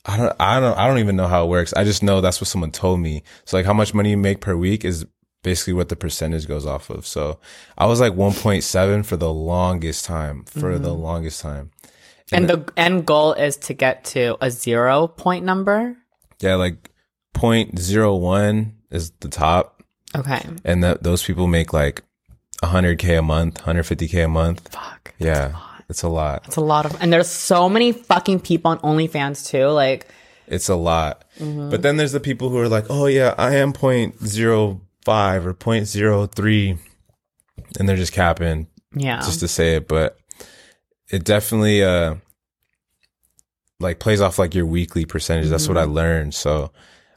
I 0.04 0.16
don't 0.16 0.34
I 0.40 0.60
don't 0.60 0.76
I 0.76 0.86
don't 0.86 0.98
even 0.98 1.16
know 1.16 1.28
how 1.28 1.44
it 1.44 1.48
works. 1.48 1.72
I 1.74 1.84
just 1.84 2.02
know 2.02 2.20
that's 2.20 2.40
what 2.40 2.48
someone 2.48 2.70
told 2.70 3.00
me. 3.00 3.22
So 3.44 3.56
like 3.56 3.66
how 3.66 3.74
much 3.74 3.94
money 3.94 4.10
you 4.10 4.16
make 4.16 4.40
per 4.40 4.56
week 4.56 4.84
is 4.84 5.06
basically 5.42 5.72
what 5.72 5.88
the 5.88 5.96
percentage 5.96 6.48
goes 6.48 6.66
off 6.66 6.90
of. 6.90 7.06
So 7.06 7.38
I 7.76 7.86
was 7.86 8.00
like 8.00 8.12
1.7 8.12 9.04
for 9.04 9.16
the 9.16 9.32
longest 9.32 10.04
time, 10.04 10.44
for 10.44 10.78
the 10.78 10.90
mm-hmm. 10.90 11.02
longest 11.02 11.40
time. 11.40 11.70
And 12.30 12.48
the 12.48 12.72
end 12.76 13.06
goal 13.06 13.34
is 13.34 13.56
to 13.58 13.74
get 13.74 14.04
to 14.06 14.38
a 14.40 14.50
zero 14.50 15.06
point 15.06 15.44
number. 15.44 15.96
Yeah, 16.40 16.54
like 16.54 16.90
0.01 17.34 18.72
is 18.90 19.10
the 19.20 19.28
top 19.28 19.82
Okay. 20.14 20.40
and 20.64 20.84
that 20.84 21.02
those 21.02 21.22
people 21.22 21.46
make 21.46 21.72
like 21.72 22.02
100k 22.62 23.18
a 23.18 23.22
month, 23.22 23.62
150k 23.62 24.24
a 24.24 24.28
month. 24.28 24.68
Fuck. 24.72 25.14
Yeah. 25.18 25.56
It's 25.92 26.02
a 26.02 26.08
lot. 26.08 26.46
It's 26.48 26.56
a 26.56 26.60
lot 26.60 26.84
of, 26.86 27.00
and 27.00 27.12
there's 27.12 27.28
so 27.28 27.68
many 27.68 27.92
fucking 27.92 28.40
people 28.40 28.70
on 28.72 28.78
OnlyFans 28.80 29.46
too. 29.46 29.66
Like, 29.68 30.08
It's 30.48 30.68
a 30.68 30.74
lot. 30.74 31.24
Mm-hmm. 31.38 31.70
But 31.70 31.82
then 31.82 31.96
there's 31.98 32.12
the 32.12 32.20
people 32.20 32.48
who 32.48 32.58
are 32.58 32.68
like, 32.68 32.86
oh 32.90 33.06
yeah, 33.06 33.34
I 33.38 33.56
am 33.56 33.72
0.05 33.72 35.44
or 35.44 35.54
0.03. 35.54 36.78
And 37.78 37.88
they're 37.88 37.96
just 37.96 38.12
capping 38.12 38.66
yeah. 38.94 39.20
just 39.20 39.40
to 39.40 39.48
say 39.48 39.76
it. 39.76 39.86
But 39.88 40.18
it 41.10 41.24
definitely, 41.24 41.82
uh, 41.82 42.16
like 43.80 43.98
plays 43.98 44.20
off 44.20 44.38
like 44.38 44.54
your 44.54 44.66
weekly 44.66 45.04
percentage. 45.04 45.48
That's 45.48 45.68
what 45.68 45.76
I 45.78 45.84
Mm-hmm. 45.84 45.92
learned. 45.92 46.34
So 46.34 46.70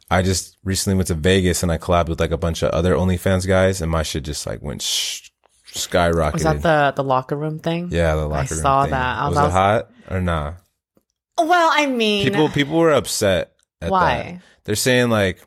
I 0.09 0.21
just 0.21 0.57
recently 0.63 0.95
went 0.97 1.07
to 1.07 1.13
Vegas 1.13 1.63
and 1.63 1.71
I 1.71 1.77
collabed 1.77 2.09
with 2.09 2.19
like 2.19 2.31
a 2.31 2.37
bunch 2.37 2.63
of 2.63 2.71
other 2.71 2.93
OnlyFans 2.95 3.47
guys 3.47 3.81
and 3.81 3.91
my 3.91 4.03
shit 4.03 4.23
just 4.23 4.45
like 4.47 4.61
went 4.61 4.81
sh- 4.81 5.29
skyrocketed. 5.75 6.33
Was 6.33 6.43
that 6.43 6.61
the 6.61 6.93
the 6.95 7.03
locker 7.03 7.35
room 7.35 7.59
thing? 7.59 7.89
yeah, 7.91 8.15
the 8.15 8.25
locker 8.27 8.55
room 8.55 8.59
I 8.59 8.63
saw 8.63 8.83
thing. 8.83 8.91
that. 8.91 9.17
I 9.19 9.27
Was, 9.27 9.35
was- 9.37 9.47
it 9.47 9.51
hot 9.51 9.91
or 10.09 10.21
nah? 10.21 10.53
Well, 11.37 11.69
I 11.73 11.85
mean, 11.87 12.23
People, 12.23 12.47
people 12.49 12.77
were 12.77 12.91
upset 12.93 13.51
at 13.81 13.87
that. 13.87 13.91
why? 13.91 14.39
They're 14.63 14.75
saying 14.75 15.09
like, 15.09 15.39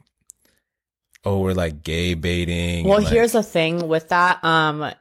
oh, 1.25 1.41
we're 1.41 1.55
like 1.55 1.83
gay 1.83 2.13
baiting. 2.15 2.85
Well, 2.87 2.99
like- 3.01 3.09
here's 3.09 3.33
the 3.33 3.43
thing 3.43 3.89
with 3.89 4.11
that. 4.11 4.45
Um, 4.45 4.93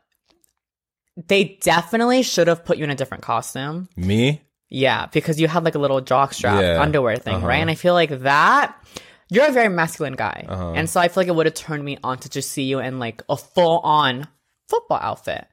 they 1.28 1.58
definitely 1.62 2.22
should 2.24 2.48
have 2.48 2.64
put 2.64 2.78
you 2.78 2.84
in 2.84 2.90
a 2.90 2.96
different 2.96 3.24
costume. 3.24 3.90
me. 3.96 4.42
Yeah, 4.70 5.06
because 5.08 5.40
you 5.40 5.48
had 5.48 5.64
like 5.64 5.76
a 5.76 5.80
little 5.80 6.02
jockstrap 6.02 6.62
Yeah. 6.62 6.82
underwear 6.82 7.16
thing, 7.18 7.36
Uh-huh. 7.36 7.48
right? 7.48 7.58
And 7.62 7.70
I 7.70 7.76
feel 7.76 7.94
like 7.94 8.10
that. 8.22 8.76
You're 9.30 9.48
a 9.48 9.52
very 9.52 9.68
masculine 9.70 10.14
guy, 10.16 10.46
Uh-huh. 10.48 10.72
and 10.74 10.90
so 10.90 11.02
I 11.02 11.10
feel 11.10 11.22
like 11.22 11.28
it 11.28 11.36
would 11.36 11.46
have 11.48 11.56
turned 11.56 11.84
me 11.84 11.98
on 12.04 12.18
to 12.20 12.30
just 12.30 12.52
see 12.52 12.64
you 12.64 12.80
in 12.80 12.98
like 13.00 13.24
a 13.30 13.36
full 13.36 13.80
on 13.80 14.28
football 14.68 15.00
outfit. 15.02 15.48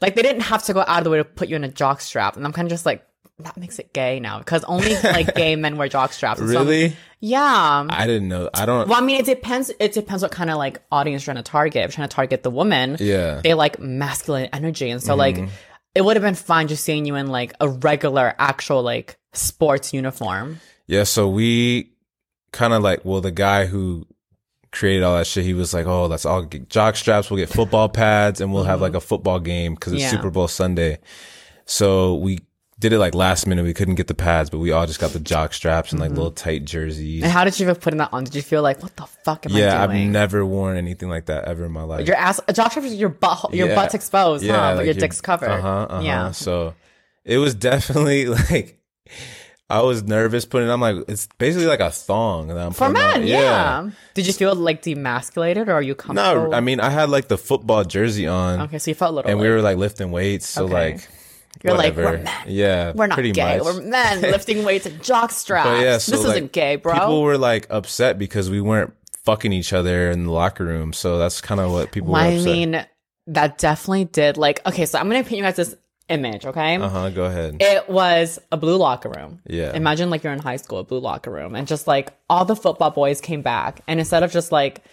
Like 0.00 0.14
they 0.14 0.22
didn't 0.22 0.42
have 0.42 0.62
to 0.64 0.74
go 0.74 0.80
out 0.80 0.98
of 0.98 1.04
the 1.04 1.10
way 1.10 1.18
to 1.18 1.24
put 1.24 1.48
you 1.48 1.56
in 1.56 1.64
a 1.64 1.68
jock 1.68 2.00
strap. 2.00 2.36
and 2.36 2.44
I'm 2.44 2.52
kind 2.52 2.66
of 2.66 2.70
just 2.70 2.84
like 2.86 3.06
that 3.40 3.56
makes 3.56 3.78
it 3.78 3.92
gay 3.92 4.20
now 4.20 4.38
because 4.38 4.62
only 4.64 4.94
like 5.02 5.34
gay 5.36 5.56
men 5.56 5.76
wear 5.76 5.90
so 5.90 5.98
I'm- 5.98 6.36
Really? 6.40 6.96
yeah. 7.20 7.86
I 7.88 8.06
didn't 8.06 8.28
know. 8.28 8.48
I 8.54 8.64
don't. 8.64 8.88
Well, 8.88 8.98
I 8.98 9.04
mean, 9.04 9.18
it 9.18 9.26
depends. 9.26 9.72
It 9.80 9.92
depends 9.92 10.22
what 10.22 10.30
kind 10.30 10.50
of 10.50 10.56
like 10.56 10.80
audience 10.92 11.26
you're 11.26 11.34
trying 11.34 11.42
to 11.42 11.50
target. 11.50 11.76
If 11.84 11.90
you're 11.90 11.96
trying 11.96 12.08
to 12.08 12.14
target 12.14 12.42
the 12.42 12.50
woman, 12.50 12.96
Yeah. 13.00 13.40
They 13.42 13.54
like 13.54 13.80
masculine 13.80 14.48
energy, 14.52 14.90
and 14.90 15.02
so 15.02 15.16
mm-hmm. 15.16 15.18
like 15.42 15.50
it 15.94 16.04
would 16.04 16.16
have 16.16 16.22
been 16.22 16.34
fine 16.34 16.68
just 16.68 16.84
seeing 16.84 17.06
you 17.06 17.16
in 17.16 17.28
like 17.28 17.54
a 17.60 17.68
regular, 17.68 18.34
actual 18.38 18.82
like 18.82 19.16
sports 19.32 19.92
uniform. 19.92 20.60
Yeah. 20.86 21.04
So 21.04 21.28
we 21.28 21.90
kind 22.52 22.72
of 22.72 22.82
like, 22.82 23.04
well, 23.04 23.20
the 23.20 23.32
guy 23.32 23.66
who 23.66 24.06
created 24.74 25.02
all 25.04 25.16
that 25.16 25.26
shit, 25.26 25.44
he 25.44 25.54
was 25.54 25.72
like, 25.72 25.86
oh, 25.86 26.06
let's 26.06 26.26
all 26.26 26.42
get 26.42 26.68
jock 26.68 26.96
straps. 26.96 27.30
We'll 27.30 27.38
get 27.38 27.48
football 27.48 27.88
pads 27.88 28.40
and 28.42 28.52
we'll 28.52 28.64
have 28.64 28.80
like 28.82 28.94
a 28.94 29.00
football 29.00 29.40
game 29.40 29.74
because 29.74 29.92
it's 29.94 30.02
Mm-hmm. 30.02 30.14
Yeah. 30.14 30.20
Super 30.20 30.30
Bowl 30.30 30.48
Sunday. 30.48 30.98
So 31.66 32.16
we 32.16 32.40
did 32.80 32.92
it 32.92 32.98
like 32.98 33.14
last 33.14 33.46
minute. 33.46 33.64
We 33.64 33.72
couldn't 33.72 33.94
get 33.94 34.08
the 34.08 34.14
pads, 34.14 34.50
but 34.50 34.58
we 34.58 34.72
all 34.72 34.84
just 34.86 35.00
got 35.00 35.12
the 35.12 35.20
jock 35.20 35.54
straps 35.54 35.92
and 35.92 36.00
like 36.00 36.10
Mm-hmm. 36.10 36.16
little 36.16 36.32
tight 36.32 36.64
jerseys. 36.64 37.22
And 37.22 37.32
how 37.32 37.44
did 37.44 37.58
you 37.58 37.64
even 37.64 37.76
put 37.76 37.96
that 37.96 38.10
on? 38.12 38.24
Did 38.24 38.34
you 38.34 38.42
feel 38.42 38.62
like 38.62 38.82
what 38.82 38.94
the 38.96 39.06
fuck 39.06 39.46
am 39.46 39.52
Yeah, 39.52 39.80
I 39.80 39.84
I've 39.84 39.90
never 40.10 40.44
worn 40.44 40.76
anything 40.76 41.08
like 41.08 41.26
that 41.26 41.44
ever 41.44 41.64
in 41.64 41.72
my 41.72 41.82
life. 41.84 42.06
your 42.06 42.16
ass, 42.16 42.40
a 42.48 42.52
jockstrap 42.52 42.84
is 42.84 42.94
your 42.94 43.08
butt, 43.08 43.54
your 43.54 43.68
Yeah. 43.68 43.74
butt's 43.76 43.94
exposed, 43.94 44.44
huh? 44.44 44.52
But 44.52 44.76
like 44.78 44.84
your 44.86 44.94
dick's 44.94 45.20
covered. 45.20 45.48
Uh-huh, 45.50 45.68
uh-huh. 45.88 46.02
Yeah. 46.02 46.30
So 46.32 46.74
it 47.24 47.38
was 47.38 47.54
definitely 47.54 48.26
like 48.50 48.78
I 49.78 49.82
was 49.82 50.02
nervous 50.04 50.44
putting. 50.44 50.68
it 50.68 50.72
I'm 50.72 50.80
like, 50.80 50.96
it's 51.08 51.26
basically 51.38 51.66
like 51.66 51.80
a 51.80 51.90
thong 51.90 52.48
that 52.48 52.58
I'm 52.58 52.72
For 52.72 52.88
putting 52.88 53.02
on. 53.02 53.20
men, 53.20 53.26
yeah. 53.26 53.90
Did 54.14 54.26
you 54.26 54.32
feel 54.32 54.54
like 54.54 54.82
demasculated, 54.82 55.68
or 55.68 55.72
are 55.72 55.82
you 55.82 55.94
comfortable? 55.94 56.50
No, 56.50 56.56
I 56.56 56.60
mean 56.60 56.80
I 56.80 56.90
had 56.90 57.08
like 57.10 57.28
the 57.28 57.38
football 57.38 57.84
jersey 57.84 58.26
on, 58.26 58.60
okay, 58.62 58.78
so 58.78 58.90
you 58.90 58.94
felt 58.94 59.12
a 59.12 59.14
little. 59.16 59.30
and 59.30 59.40
we 59.40 59.48
were 59.48 59.60
like 59.62 59.76
lifting 59.76 60.10
weights. 60.12 60.46
So 60.48 60.64
Okay. 60.64 60.72
like, 60.94 61.08
You're 61.62 61.76
like, 61.76 61.96
we're 61.96 62.18
men. 62.18 62.44
Yeah, 62.46 62.92
we're 62.94 63.06
not 63.06 63.18
gay. 63.22 63.58
much. 63.58 63.64
We're 63.64 63.82
men 63.82 64.20
lifting 64.36 64.64
weights 64.64 64.86
and 64.86 65.02
jock 65.02 65.30
straps. 65.30 65.82
Yeah, 65.82 65.98
so 65.98 66.12
this 66.12 66.24
like, 66.24 66.36
isn't 66.36 66.52
gay, 66.52 66.76
bro. 66.76 66.94
People 66.94 67.22
were 67.22 67.38
like 67.38 67.66
upset 67.70 68.18
because 68.18 68.50
we 68.50 68.60
weren't 68.60 68.92
fucking 69.24 69.52
each 69.52 69.72
other 69.72 70.10
in 70.10 70.24
the 70.26 70.32
locker 70.32 70.64
room. 70.64 70.92
So 70.92 71.18
that's 71.18 71.40
kind 71.40 71.60
of 71.60 71.72
what 71.72 71.90
people 71.92 72.12
Well, 72.12 72.22
were 72.30 72.38
I 72.40 72.44
mean, 72.44 72.84
that 73.28 73.56
definitely 73.58 74.04
did. 74.04 74.36
Like, 74.36 74.60
okay, 74.66 74.84
so 74.86 74.98
I'm 74.98 75.08
gonna 75.08 75.24
paint 75.24 75.38
you 75.38 75.42
guys 75.42 75.56
this 75.56 75.74
image. 76.08 76.44
Okay, 76.46 76.76
uh 76.76 76.88
huh. 76.88 77.10
Go 77.10 77.24
ahead. 77.24 77.56
it 77.60 77.88
was 77.88 78.38
a 78.52 78.56
blue 78.56 78.76
locker 78.76 79.08
room. 79.08 79.40
Yeah. 79.46 79.72
Imagine 79.72 80.10
like 80.10 80.22
you're 80.22 80.32
in 80.32 80.38
high 80.38 80.56
school, 80.56 80.78
a 80.78 80.84
blue 80.84 81.00
locker 81.00 81.30
room, 81.30 81.54
and 81.54 81.66
just 81.66 81.86
like 81.86 82.12
all 82.28 82.44
the 82.44 82.56
football 82.56 82.90
boys 82.90 83.20
came 83.20 83.42
back, 83.42 83.80
and 83.86 83.98
instead 84.00 84.22
of 84.22 84.32
just 84.32 84.52
like, 84.52 84.84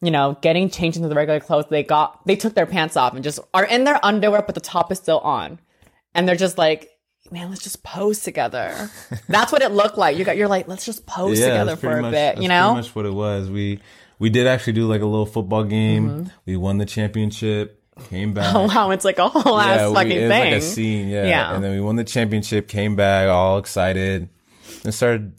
you 0.00 0.10
know, 0.10 0.36
getting 0.42 0.68
changed 0.68 0.96
into 0.96 1.08
the 1.08 1.14
regular 1.14 1.40
clothes, 1.40 1.66
they 1.70 1.82
got 1.82 2.24
they 2.26 2.36
took 2.36 2.54
their 2.54 2.66
pants 2.66 2.96
off 2.96 3.14
and 3.14 3.24
just 3.24 3.40
are 3.54 3.64
in 3.64 3.84
their 3.84 4.04
underwear, 4.04 4.42
but 4.42 4.54
the 4.54 4.60
top 4.60 4.92
is 4.92 4.98
still 4.98 5.20
on, 5.20 5.58
and 6.14 6.28
they're 6.28 6.36
just 6.36 6.58
like. 6.58 6.88
Man, 7.30 7.48
let's 7.48 7.62
just 7.62 7.82
pose 7.82 8.20
together. 8.20 8.90
That's 9.28 9.52
what 9.52 9.62
it 9.62 9.70
looked 9.70 9.96
like. 9.96 10.18
You 10.18 10.24
got, 10.24 10.36
you're 10.36 10.48
like, 10.48 10.68
let's 10.68 10.84
just 10.84 11.06
pose 11.06 11.40
together 11.40 11.76
for 11.76 11.96
a 11.96 12.02
much- 12.02 12.10
bit, 12.10 12.42
you 12.42 12.48
know? 12.48 12.72
pretty 12.74 12.88
much 12.88 12.94
what 12.94 13.06
it 13.06 13.14
was. 13.14 13.48
We 13.48 13.80
we 14.18 14.28
did 14.28 14.46
actually 14.46 14.74
do 14.74 14.86
like 14.86 15.00
a 15.00 15.06
little 15.06 15.24
football 15.24 15.64
game. 15.64 16.08
Mm-hmm. 16.08 16.28
We 16.44 16.56
won 16.56 16.76
the 16.76 16.84
championship. 16.84 17.81
Came 18.08 18.32
back. 18.34 18.54
Oh 18.54 18.66
wow, 18.66 18.90
it's 18.90 19.04
like 19.04 19.18
a 19.18 19.28
whole 19.28 19.58
ass 19.60 19.88
we- 19.88 19.94
fucking 19.94 20.12
it 20.12 20.28
thing. 20.28 20.52
like 20.52 20.52
a 20.54 20.60
scene. 20.60 21.08
Yeah. 21.08 21.26
Yeah. 21.26 21.54
And 21.54 21.62
then 21.62 21.72
we 21.72 21.80
won 21.80 21.96
the 21.96 22.04
championship. 22.04 22.68
Came 22.68 22.96
back 22.96 23.28
all 23.28 23.58
excited 23.58 24.28
and 24.84 24.94
started 24.94 25.32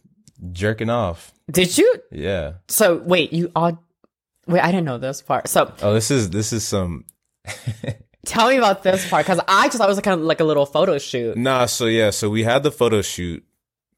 jerking 0.51 0.89
off. 0.89 1.31
Did 1.51 1.77
you? 1.77 1.95
Yeah. 2.11 2.53
So 2.67 2.97
wait, 2.97 3.33
you 3.33 3.51
all. 3.55 3.83
Wait, 4.47 4.59
I 4.61 4.67
didn't 4.67 4.85
know 4.85 4.97
this 4.97 5.21
part. 5.21 5.47
So 5.47 5.73
Oh, 5.81 5.93
this 5.93 6.11
is 6.11 6.29
this 6.29 6.53
is 6.53 6.65
some. 6.67 7.05
tell 8.25 8.49
me 8.49 8.57
about 8.57 8.83
this 8.83 9.07
part 9.09 9.25
because 9.25 9.39
I 9.47 9.65
just 9.67 9.77
thought 9.77 9.87
it 9.87 9.91
was 9.95 9.99
kind 10.01 10.19
of 10.19 10.25
like 10.25 10.39
a 10.39 10.43
little 10.45 10.65
photo 10.65 10.97
shoot. 10.97 11.35
Nah. 11.37 11.65
So 11.65 11.85
yeah. 11.87 12.09
So 12.11 12.29
we 12.29 12.43
had 12.43 12.63
the 12.63 12.71
photo 12.71 13.01
shoot 13.01 13.43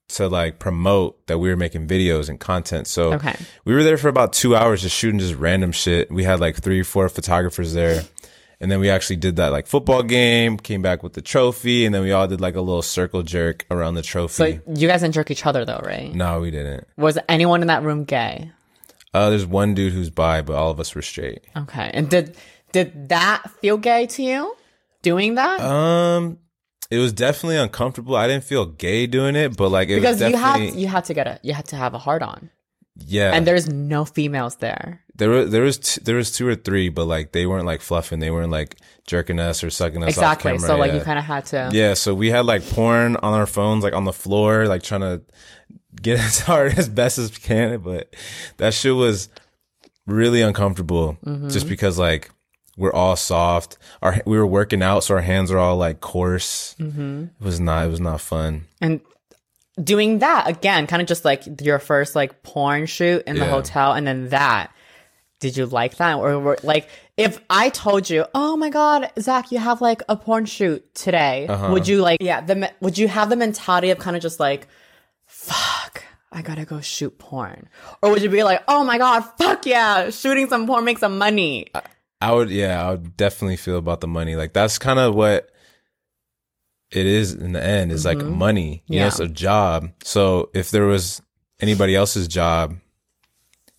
to 0.07 0.27
like 0.29 0.59
promote 0.59 1.25
that 1.27 1.39
we 1.39 1.49
were 1.49 1.57
making 1.57 1.87
videos 1.87 2.29
and 2.29 2.39
content. 2.39 2.87
So 2.87 3.13
Okay. 3.13 3.35
we 3.65 3.73
were 3.73 3.83
there 3.83 3.97
for 3.97 4.07
about 4.07 4.33
two 4.33 4.55
hours 4.55 4.81
just 4.83 4.95
shooting 4.95 5.19
just 5.19 5.35
random 5.35 5.71
shit. 5.71 6.11
We 6.11 6.23
had 6.23 6.39
like 6.39 6.55
three, 6.61 6.83
four 6.83 7.09
photographers 7.09 7.73
there. 7.73 8.03
And 8.59 8.71
then 8.71 8.79
we 8.79 8.89
actually 8.89 9.17
did 9.17 9.35
that 9.35 9.51
like 9.51 9.67
football 9.67 10.03
game, 10.03 10.57
came 10.57 10.81
back 10.81 11.03
with 11.03 11.13
the 11.13 11.21
trophy, 11.21 11.85
and 11.85 11.93
then 11.93 12.01
we 12.01 12.11
all 12.11 12.27
did 12.27 12.41
like 12.41 12.55
a 12.55 12.61
little 12.61 12.81
circle 12.81 13.21
jerk 13.23 13.65
around 13.69 13.95
the 13.95 14.01
trophy. 14.01 14.33
So 14.33 14.45
you 14.45 14.87
guys 14.87 15.01
didn't 15.01 15.13
jerk 15.13 15.31
each 15.31 15.45
other 15.45 15.65
though, 15.65 15.81
right? 15.83 16.13
no, 16.13 16.39
we 16.39 16.51
didn't. 16.51 16.87
Was 16.97 17.17
anyone 17.27 17.61
in 17.61 17.67
that 17.67 17.83
room 17.83 18.05
gay? 18.05 18.51
Uh, 19.13 19.29
there's 19.29 19.45
one 19.45 19.73
dude 19.73 19.93
who's 19.93 20.09
bi, 20.09 20.41
but 20.41 20.55
all 20.55 20.71
of 20.71 20.79
us 20.79 20.93
were 20.93 21.01
straight. 21.01 21.41
Okay. 21.55 21.89
And 21.93 22.09
did 22.09 22.35
did 22.71 23.09
that 23.09 23.49
feel 23.61 23.77
gay 23.77 24.07
to 24.07 24.23
you? 24.23 24.55
Doing 25.01 25.35
that? 25.35 25.61
Um, 25.61 26.39
it 26.89 26.97
was 26.97 27.13
definitely 27.13 27.57
uncomfortable. 27.57 28.15
I 28.15 28.27
didn't 28.27 28.43
feel 28.43 28.65
gay 28.65 29.07
doing 29.07 29.35
it, 29.35 29.55
but 29.55 29.69
like 29.69 29.89
it 29.89 29.95
because 29.95 30.19
was 30.19 30.29
you 30.29 30.35
definitely 30.35 30.67
had 30.71 30.75
you 30.79 30.87
had 30.87 31.05
to 31.05 31.13
get 31.13 31.27
a 31.27 31.39
you 31.43 31.53
had 31.53 31.67
to 31.67 31.75
have 31.75 31.93
a 31.93 31.97
heart 31.97 32.21
on. 32.21 32.49
Yeah. 32.97 33.31
And 33.33 33.45
there's 33.45 33.67
no 33.69 34.05
females 34.05 34.57
there. 34.57 35.01
there 35.15 35.29
were 35.29 35.45
there 35.45 35.63
was 35.63 35.77
t- 35.77 36.01
there 36.03 36.15
was 36.15 36.31
two 36.31 36.47
or 36.47 36.55
three, 36.55 36.89
but 36.89 37.05
like 37.05 37.31
they 37.31 37.45
weren't 37.45 37.65
like 37.65 37.81
fluffing. 37.81 38.19
They 38.19 38.31
weren't 38.31 38.51
like 38.51 38.77
jerking 39.07 39.39
us 39.39 39.63
or 39.63 39.69
sucking 39.69 40.03
us 40.03 40.09
exactly. 40.09 40.51
off 40.51 40.57
camera. 40.59 40.67
so 40.67 40.77
like 40.77 40.91
yeah. 40.91 40.97
you 40.99 41.03
kind 41.03 41.19
of 41.19 41.25
had 41.25 41.45
to. 41.47 41.69
Yeah, 41.73 41.93
so 41.93 42.13
we 42.13 42.29
had 42.31 42.45
like 42.45 42.63
porn 42.69 43.15
on 43.17 43.33
our 43.33 43.45
phones, 43.45 43.83
like 43.83 43.93
on 43.93 44.05
the 44.05 44.13
floor, 44.13 44.67
like 44.67 44.83
trying 44.83 45.01
to 45.01 45.21
get 46.01 46.19
as 46.29 46.39
hard 46.39 46.77
as 46.77 46.89
best 46.89 47.17
as 47.17 47.31
we 47.31 47.37
can. 47.37 47.79
But 47.79 48.13
that 48.57 48.73
shit 48.73 48.95
was 48.95 49.29
really 50.05 50.41
uncomfortable 50.41 51.17
Mm-hmm. 51.25 51.49
just 51.49 51.67
because 51.67 51.97
like 51.97 52.29
we're 52.77 52.93
all 52.93 53.15
soft. 53.15 53.77
Our 54.01 54.21
we 54.25 54.37
were 54.37 54.47
working 54.47 54.81
out, 54.83 55.03
so 55.03 55.15
our 55.15 55.21
hands 55.21 55.49
are 55.51 55.57
all 55.57 55.77
like 55.77 55.99
coarse. 56.01 56.75
Mm-hmm. 56.79 57.23
It 57.39 57.43
was 57.45 57.59
not. 57.59 57.85
It 57.87 57.89
was 57.89 58.01
not 58.01 58.21
fun. 58.21 58.65
And 58.81 58.99
doing 59.81 60.19
that 60.19 60.47
again, 60.47 60.87
kind 60.87 61.01
of 61.01 61.07
just 61.07 61.25
like 61.25 61.43
your 61.61 61.79
first 61.79 62.15
like 62.15 62.43
porn 62.43 62.85
shoot 62.85 63.23
in 63.27 63.35
the 63.39 63.45
Yeah. 63.45 63.51
hotel, 63.51 63.93
and 63.93 64.05
then 64.07 64.29
that. 64.29 64.71
Did 65.41 65.57
you 65.57 65.65
like 65.65 65.97
that, 65.97 66.15
or 66.15 66.39
were, 66.39 66.57
like 66.63 66.87
if 67.17 67.39
I 67.49 67.69
told 67.69 68.09
you, 68.09 68.25
"Oh 68.33 68.55
my 68.55 68.69
God, 68.69 69.11
Zach, 69.19 69.51
you 69.51 69.59
have 69.59 69.81
like 69.81 70.01
a 70.07 70.15
porn 70.15 70.45
shoot 70.45 70.81
today," 70.95 71.47
Uh-huh. 71.49 71.71
would 71.71 71.87
you 71.87 72.01
like, 72.01 72.17
yeah, 72.21 72.39
the 72.41 72.71
would 72.79 72.97
you 72.97 73.09
have 73.09 73.29
the 73.29 73.35
mentality 73.35 73.89
of 73.91 73.99
kind 73.99 74.15
of 74.15 74.21
just 74.21 74.39
like, 74.39 74.67
"Fuck, 75.27 76.03
I 76.31 76.41
gotta 76.41 76.65
go 76.65 76.79
shoot 76.81 77.17
porn," 77.19 77.67
or 78.01 78.11
would 78.11 78.21
you 78.21 78.29
be 78.29 78.43
like, 78.43 78.63
"Oh 78.67 78.83
my 78.85 78.97
God, 78.97 79.21
fuck 79.37 79.65
yeah, 79.65 80.09
shooting 80.09 80.47
some 80.47 80.65
porn 80.67 80.85
makes 80.85 81.01
some 81.01 81.17
money"? 81.17 81.67
I 82.21 82.31
would, 82.31 82.49
yeah, 82.49 82.83
I 82.87 82.91
would 82.91 83.17
definitely 83.17 83.57
feel 83.57 83.77
about 83.77 83.99
the 84.01 84.07
money. 84.07 84.35
Like 84.37 84.53
that's 84.53 84.79
kind 84.79 84.99
of 84.99 85.13
what 85.15 85.49
it 86.95 87.05
is 87.05 87.33
in 87.33 87.51
the 87.53 87.63
end. 87.63 87.91
Is 87.91 88.05
like 88.05 88.17
money. 88.17 88.83
You 88.87 88.99
know, 89.01 89.07
it's 89.07 89.19
a 89.19 89.27
job. 89.27 89.89
So 90.03 90.49
if 90.53 90.71
there 90.71 90.85
was 90.85 91.21
anybody 91.59 91.95
else's 91.95 92.27
job, 92.27 92.75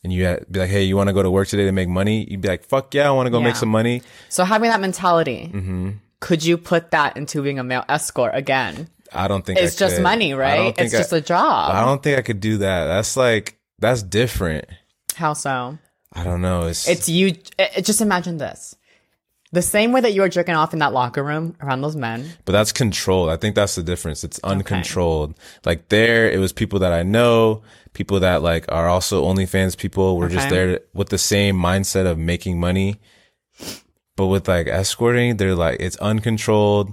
and 0.04 0.12
you 0.12 0.24
had 0.24 0.50
be 0.50 0.60
like, 0.60 0.70
hey, 0.70 0.84
you 0.84 0.96
want 0.96 1.08
to 1.08 1.12
go 1.12 1.22
to 1.22 1.30
work 1.30 1.48
today 1.48 1.64
to 1.64 1.72
make 1.72 1.88
money? 1.88 2.26
You'd 2.30 2.40
be 2.40 2.48
like, 2.48 2.64
fuck 2.64 2.94
yeah, 2.94 3.08
I 3.08 3.10
want 3.12 3.26
to 3.26 3.30
go 3.30 3.38
Yeah. 3.38 3.44
make 3.44 3.56
some 3.56 3.68
money. 3.70 4.02
So 4.28 4.44
having 4.44 4.70
that 4.70 4.80
mentality, 4.80 5.50
Mm-hmm. 5.52 5.90
could 6.20 6.44
you 6.44 6.56
put 6.58 6.90
that 6.92 7.16
into 7.16 7.42
being 7.42 7.58
a 7.58 7.64
male 7.64 7.84
escort 7.88 8.32
again? 8.34 8.88
I 9.12 9.28
don't 9.28 9.44
think 9.46 9.58
It's 9.58 9.76
I 9.76 9.78
just 9.78 9.96
could. 9.96 10.02
money, 10.02 10.34
right? 10.34 10.74
It's 10.78 10.94
I- 10.94 10.98
just 10.98 11.12
a 11.12 11.20
job. 11.20 11.72
I 11.74 11.84
don't 11.84 12.02
think 12.02 12.18
I 12.18 12.22
could 12.22 12.40
do 12.40 12.58
that. 12.58 12.86
That's 12.86 13.16
like 13.16 13.58
that's 13.78 14.02
different. 14.02 14.66
How 15.14 15.32
so? 15.32 15.78
I 16.12 16.24
don't 16.24 16.40
know. 16.42 16.66
It's 16.66 16.88
It's 16.88 17.08
you. 17.08 17.34
It- 17.58 17.84
just 17.84 18.00
imagine 18.00 18.38
this: 18.38 18.74
the 19.56 19.62
same 19.62 19.90
way 19.90 20.02
that 20.02 20.12
you 20.12 20.20
were 20.20 20.28
jerking 20.28 20.54
off 20.54 20.74
in 20.74 20.80
that 20.80 20.92
locker 20.92 21.24
room 21.24 21.56
around 21.62 21.80
those 21.80 21.96
men. 21.96 22.28
But 22.44 22.52
that's 22.52 22.72
controlled. 22.72 23.30
I 23.30 23.36
think 23.38 23.54
that's 23.54 23.74
the 23.74 23.82
difference. 23.82 24.22
It's 24.22 24.38
uncontrolled. 24.44 25.34
Like 25.64 25.88
there, 25.88 26.30
it 26.30 26.38
was 26.38 26.52
people 26.52 26.78
that 26.80 26.92
I 26.92 27.02
know, 27.02 27.62
people 27.94 28.20
that 28.20 28.42
like 28.42 28.70
are 28.70 28.86
also 28.86 29.24
OnlyFans 29.24 29.78
people. 29.78 30.18
We're 30.18 30.28
just 30.28 30.50
there 30.50 30.80
with 30.92 31.08
the 31.08 31.16
same 31.16 31.56
mindset 31.56 32.04
of 32.04 32.18
making 32.18 32.60
money. 32.60 33.00
But 34.14 34.26
with 34.26 34.46
like 34.46 34.66
escorting, 34.66 35.38
they're 35.38 35.54
like 35.54 35.80
it's 35.80 35.96
uncontrolled. 35.96 36.92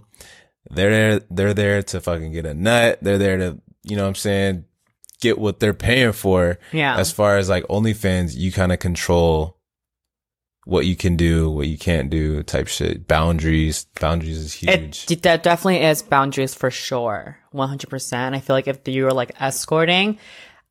They're 0.70 0.90
there. 0.90 1.22
They're 1.30 1.54
there 1.54 1.84
to 1.84 2.00
fucking 2.00 2.32
get 2.32 2.46
a 2.46 2.54
nut. 2.54 3.00
They're 3.02 3.18
there 3.18 3.38
to, 3.38 3.60
you 3.84 3.98
know, 3.98 4.04
what 4.04 4.10
I'm 4.10 4.16
saying, 4.16 4.64
get 5.20 5.38
what 5.38 5.60
they're 5.60 5.74
paying 5.74 6.14
for. 6.14 6.60
Yeah. 6.72 6.98
As 6.98 7.12
far 7.12 7.38
as 7.38 7.50
like 7.50 7.66
OnlyFans, 7.68 8.38
you 8.38 8.54
kind 8.54 8.72
of 8.72 8.80
control 8.80 9.58
what 10.66 10.86
you 10.86 10.96
can 10.96 11.16
do, 11.18 11.50
what 11.50 11.68
you 11.68 11.78
can't 11.78 12.10
do, 12.10 12.42
type 12.44 12.68
shit. 12.68 13.08
Boundaries. 13.08 13.86
Boundaries 14.00 14.38
is 14.38 14.54
huge. 14.54 15.06
It 15.12 15.22
that 15.24 15.44
definitely 15.44 15.84
is 15.84 16.02
boundaries 16.02 16.54
for 16.54 16.72
sure, 16.72 17.38
one 17.52 17.68
hundred 17.70 17.90
percent. 17.90 18.36
I 18.36 18.40
feel 18.40 18.56
like 18.56 18.68
if 18.68 18.88
you 18.88 19.04
were 19.06 19.14
like 19.14 19.32
escorting, 19.40 20.18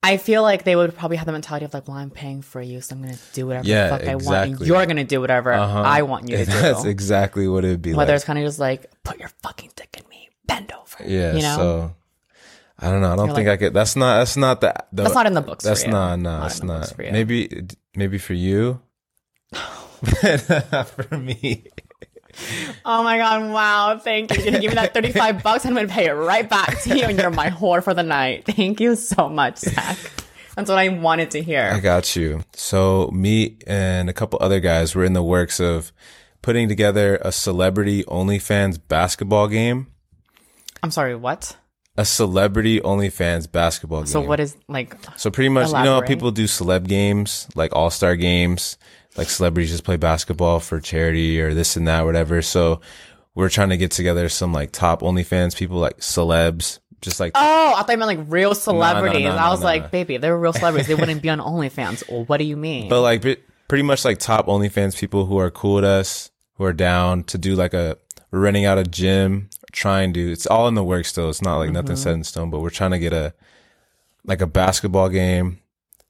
I 0.02 0.16
feel 0.16 0.42
like 0.42 0.64
they 0.64 0.74
would 0.74 0.96
probably 0.96 1.16
have 1.18 1.26
the 1.26 1.32
mentality 1.32 1.64
of 1.64 1.74
like, 1.74 1.86
well, 1.86 1.96
I'm 1.96 2.10
paying 2.10 2.42
for 2.42 2.60
you, 2.60 2.80
so 2.80 2.96
I'm 2.96 3.02
gonna 3.02 3.16
do 3.34 3.46
whatever 3.46 3.68
Yeah, 3.68 3.88
the 3.88 3.98
fuck 3.98 4.08
I 4.08 4.14
want, 4.16 4.50
and 4.50 4.60
you're 4.66 4.86
gonna 4.86 5.04
do 5.04 5.20
whatever 5.20 5.52
Uh-huh. 5.52 5.82
I 5.84 6.02
want 6.02 6.28
you 6.28 6.38
to 6.38 6.44
That's 6.46 6.82
do. 6.82 6.88
exactly 6.88 7.46
what 7.46 7.64
it 7.64 7.68
would 7.68 7.82
be 7.82 7.94
Whether 7.94 8.12
like. 8.12 8.16
it's 8.16 8.24
kind 8.24 8.38
of 8.38 8.44
just 8.44 8.58
like, 8.58 8.90
put 9.04 9.18
your 9.20 9.28
fucking 9.42 9.70
dick 9.76 9.94
in 10.02 10.08
me, 10.08 10.28
bend 10.46 10.72
over. 10.72 11.04
Yeah. 11.08 11.34
you 11.34 11.42
know, 11.42 11.56
So 11.56 11.94
I 12.80 12.90
don't 12.90 13.00
know. 13.00 13.12
I 13.12 13.16
don't 13.16 13.26
You're 13.26 13.36
think 13.36 13.46
like- 13.48 13.60
I 13.60 13.64
could. 13.66 13.74
That's 13.74 13.94
not. 13.94 14.18
That's 14.18 14.36
not 14.36 14.60
the. 14.60 14.74
the 14.92 15.02
that's 15.04 15.14
not 15.14 15.26
in 15.26 15.34
the 15.34 15.40
books. 15.40 15.62
That's 15.64 15.86
not. 15.86 16.18
No, 16.18 16.44
it's 16.46 16.58
in 16.60 16.66
not. 16.66 16.98
Maybe. 16.98 17.66
Maybe 17.94 18.18
for 18.18 18.32
you. 18.34 18.80
But 20.02 20.84
for 20.88 21.16
me. 21.18 21.64
Oh 22.84 23.02
my 23.02 23.18
god! 23.18 23.52
Wow! 23.52 23.98
Thank 23.98 24.32
you. 24.32 24.42
You're 24.42 24.52
gonna 24.52 24.60
give 24.60 24.70
me 24.70 24.74
that 24.76 24.94
thirty-five 24.94 25.42
bucks. 25.42 25.64
And 25.64 25.76
I'm 25.76 25.84
gonna 25.84 25.92
pay 25.94 26.08
it 26.08 26.12
right 26.12 26.48
back 26.48 26.80
to 26.82 26.96
you, 26.96 27.04
and 27.04 27.18
you're 27.18 27.30
my 27.30 27.50
whore 27.50 27.82
for 27.82 27.94
the 27.94 28.02
night. 28.02 28.46
Thank 28.46 28.80
you 28.80 28.96
so 28.96 29.28
much, 29.28 29.58
Zach. 29.58 29.98
That's 30.56 30.68
what 30.68 30.78
I 30.78 30.88
wanted 30.88 31.30
to 31.32 31.42
hear. 31.42 31.70
I 31.74 31.80
got 31.80 32.14
you. 32.16 32.44
So 32.54 33.10
me 33.12 33.58
and 33.66 34.10
a 34.10 34.12
couple 34.12 34.38
other 34.42 34.60
guys 34.60 34.94
were 34.94 35.04
in 35.04 35.12
the 35.12 35.22
works 35.22 35.60
of 35.60 35.92
putting 36.42 36.68
together 36.68 37.18
a 37.22 37.32
celebrity 37.32 38.04
OnlyFans 38.04 38.78
basketball 38.88 39.48
game. 39.48 39.86
I'm 40.82 40.90
sorry. 40.90 41.14
What? 41.14 41.56
A 41.96 42.04
celebrity 42.04 42.80
OnlyFans 42.80 43.50
basketball 43.50 44.00
game. 44.00 44.08
So 44.08 44.20
what 44.20 44.40
is 44.40 44.56
like? 44.68 44.96
So 45.16 45.30
pretty 45.30 45.50
much, 45.50 45.68
you 45.68 45.74
know, 45.74 46.00
how 46.00 46.02
people 46.02 46.30
do 46.30 46.44
celeb 46.44 46.86
games, 46.88 47.48
like 47.54 47.74
all 47.74 47.90
star 47.90 48.16
games, 48.16 48.76
like 49.16 49.28
celebrities 49.28 49.70
just 49.70 49.84
play 49.84 49.96
basketball 49.96 50.60
for 50.60 50.80
charity 50.80 51.40
or 51.40 51.54
this 51.54 51.76
and 51.76 51.86
that, 51.88 52.04
whatever. 52.04 52.40
So 52.42 52.80
we're 53.34 53.48
trying 53.48 53.70
to 53.70 53.76
get 53.76 53.90
together 53.90 54.28
some 54.28 54.52
like 54.52 54.72
top 54.72 55.00
OnlyFans 55.02 55.56
people, 55.56 55.78
like 55.78 55.98
celebs, 55.98 56.78
just 57.00 57.20
like 57.20 57.32
Oh, 57.34 57.74
I 57.76 57.82
thought 57.82 57.90
you 57.92 57.98
meant 57.98 58.18
like 58.20 58.26
real 58.30 58.54
celebrities. 58.54 59.24
no, 59.24 59.30
I 59.36 59.50
was 59.50 59.62
like, 59.62 59.90
baby, 59.90 60.16
they 60.16 60.30
were 60.30 60.38
real 60.38 60.52
celebrities. 60.52 60.86
They 60.86 60.94
wouldn't 60.94 61.22
be 61.22 61.30
on 61.30 61.38
OnlyFans. 61.40 62.08
Well, 62.10 62.24
what 62.24 62.38
do 62.38 62.44
you 62.44 62.56
mean? 62.56 62.88
but 62.88 63.00
like 63.02 63.22
pretty 63.68 63.82
much 63.82 64.04
like 64.04 64.18
top 64.18 64.46
OnlyFans 64.46 64.98
people 64.98 65.26
who 65.26 65.38
are 65.38 65.50
cool 65.50 65.74
with 65.76 65.84
us, 65.84 66.30
who 66.56 66.64
are 66.64 66.72
down 66.72 67.24
to 67.24 67.38
do 67.38 67.54
like 67.54 67.74
a 67.74 67.96
we're 68.30 68.40
renting 68.40 68.64
out 68.64 68.78
a 68.78 68.84
gym, 68.84 69.50
trying 69.72 70.12
to. 70.14 70.32
It's 70.32 70.46
all 70.46 70.68
in 70.68 70.74
the 70.74 70.84
works 70.84 71.08
still. 71.08 71.28
It's 71.28 71.42
not 71.42 71.58
like 71.58 71.70
nothing 71.70 71.96
Mm-hmm. 71.96 72.02
set 72.02 72.14
in 72.14 72.24
stone, 72.24 72.50
but 72.50 72.60
we're 72.60 72.70
trying 72.70 72.92
to 72.92 72.98
get 72.98 73.12
a 73.12 73.34
like 74.24 74.40
a 74.40 74.46
basketball 74.46 75.08
game 75.08 75.58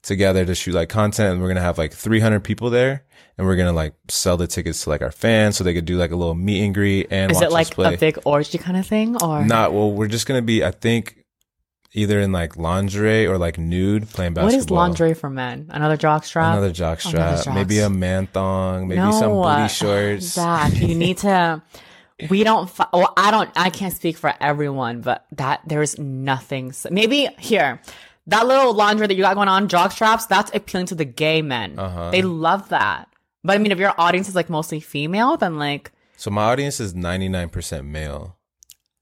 together 0.02 0.44
to 0.44 0.54
shoot 0.54 0.74
like 0.74 0.88
content, 0.88 1.32
and 1.32 1.42
we're 1.42 1.48
gonna 1.48 1.60
have 1.60 1.78
like 1.78 1.92
300 1.92 2.40
people 2.40 2.70
there, 2.70 3.04
and 3.38 3.46
we're 3.46 3.56
gonna 3.56 3.72
like 3.72 3.94
sell 4.08 4.36
the 4.36 4.46
tickets 4.46 4.84
to 4.84 4.90
like 4.90 5.02
our 5.02 5.12
fans 5.12 5.56
so 5.56 5.64
they 5.64 5.74
could 5.74 5.84
do 5.84 5.96
like 5.96 6.10
a 6.10 6.16
little 6.16 6.34
meet 6.34 6.64
and 6.64 6.74
greet 6.74 7.08
and 7.10 7.30
is 7.30 7.40
it 7.40 7.50
like 7.52 7.76
a 7.78 7.96
big 7.96 8.18
orgy 8.24 8.58
kind 8.58 8.76
of 8.76 8.86
thing, 8.86 9.16
or 9.22 9.44
Not 9.44 9.72
well. 9.72 9.92
We're 9.92 10.08
just 10.08 10.26
gonna 10.26 10.42
be, 10.42 10.64
I 10.64 10.70
think. 10.70 11.18
Either 11.94 12.20
in 12.20 12.32
like 12.32 12.56
lingerie 12.56 13.26
or 13.26 13.36
like 13.36 13.58
nude 13.58 14.08
playing 14.08 14.32
basketball. 14.32 14.46
what 14.46 14.54
is 14.54 14.70
lingerie 14.70 15.12
for 15.12 15.28
men? 15.28 15.66
Another 15.68 15.98
jock 15.98 16.24
strap? 16.24 16.54
Another 16.54 16.72
jock 16.72 17.02
strap, 17.02 17.44
jock 17.44 17.54
maybe 17.54 17.80
a 17.80 17.90
man 17.90 18.26
thong, 18.28 18.88
maybe 18.88 19.12
some 19.12 19.32
uh, 19.32 19.56
booty 19.58 19.68
shorts. 19.68 20.24
Zach, 20.24 20.72
you 20.74 20.94
need 20.94 21.18
to. 21.18 21.60
We 22.30 22.44
don't. 22.44 22.70
Well, 22.94 23.12
I 23.18 23.30
don't. 23.30 23.50
I 23.56 23.68
can't 23.68 23.92
speak 23.92 24.16
for 24.16 24.32
everyone, 24.40 25.02
but 25.02 25.26
that 25.32 25.60
there's 25.66 25.98
nothing. 25.98 26.72
Maybe 26.90 27.28
here, 27.38 27.82
that 28.28 28.46
little 28.46 28.72
laundry 28.74 29.06
that 29.06 29.14
you 29.14 29.22
got 29.22 29.34
going 29.34 29.48
on, 29.48 29.68
jock 29.68 29.92
straps. 29.92 30.26
That's 30.26 30.50
appealing 30.54 30.86
to 30.86 30.94
the 30.94 31.04
gay 31.04 31.42
men. 31.42 31.78
Uh-huh. 31.78 32.10
They 32.10 32.22
love 32.22 32.68
that. 32.70 33.08
But 33.44 33.54
I 33.54 33.58
mean, 33.58 33.72
if 33.72 33.78
your 33.78 33.94
audience 33.98 34.28
is 34.28 34.34
like 34.36 34.48
mostly 34.48 34.78
female, 34.80 35.36
then 35.36 35.58
like, 35.58 35.90
So 36.16 36.30
my 36.30 36.44
audience 36.44 36.78
is 36.80 36.94
ninety 36.94 37.28
nine 37.28 37.48
percent 37.48 37.86
male. 37.86 38.36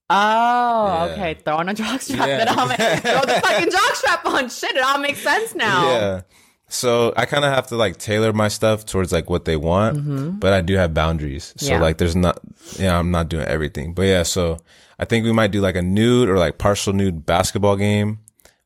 oh, 0.08 1.06
Yeah. 1.06 1.12
okay, 1.12 1.34
throw 1.44 1.56
on 1.56 1.68
a 1.68 1.74
jock 1.74 2.00
strap. 2.00 2.26
Yeah. 2.28 2.44
That 2.44 2.58
all 2.58 2.66
make, 2.66 2.78
throw 2.78 3.20
the 3.34 3.40
fucking 3.46 3.70
jock 3.76 3.94
strap 3.94 4.24
on. 4.26 4.48
Shit, 4.48 4.76
it 4.76 4.82
all 4.82 4.98
makes 4.98 5.20
sense 5.22 5.54
now. 5.54 5.90
Yeah. 5.90 6.20
So 6.68 7.12
I 7.16 7.26
kind 7.26 7.44
of 7.44 7.52
have 7.52 7.66
to 7.68 7.76
like 7.76 7.96
tailor 7.98 8.32
my 8.32 8.46
stuff 8.48 8.86
towards 8.86 9.10
like 9.12 9.28
what 9.28 9.44
they 9.44 9.56
want, 9.56 10.38
but 10.40 10.52
I 10.52 10.60
do 10.60 10.76
have 10.76 10.94
boundaries. 10.94 11.52
So 11.56 11.66
Mm-hmm. 11.66 11.74
Yeah. 11.74 11.80
like 11.80 11.98
there's 11.98 12.14
not, 12.16 12.38
yeah, 12.78 12.96
I'm 12.98 13.10
not 13.10 13.28
doing 13.28 13.44
everything. 13.46 13.92
But 13.92 14.02
yeah, 14.02 14.22
so 14.22 14.58
I 14.98 15.04
think 15.04 15.24
we 15.24 15.32
might 15.32 15.50
do 15.50 15.60
like 15.60 15.74
a 15.76 15.82
nude 15.82 16.28
or 16.28 16.38
like 16.38 16.58
partial 16.58 16.92
nude 16.92 17.26
basketball 17.26 17.76
game 17.76 18.20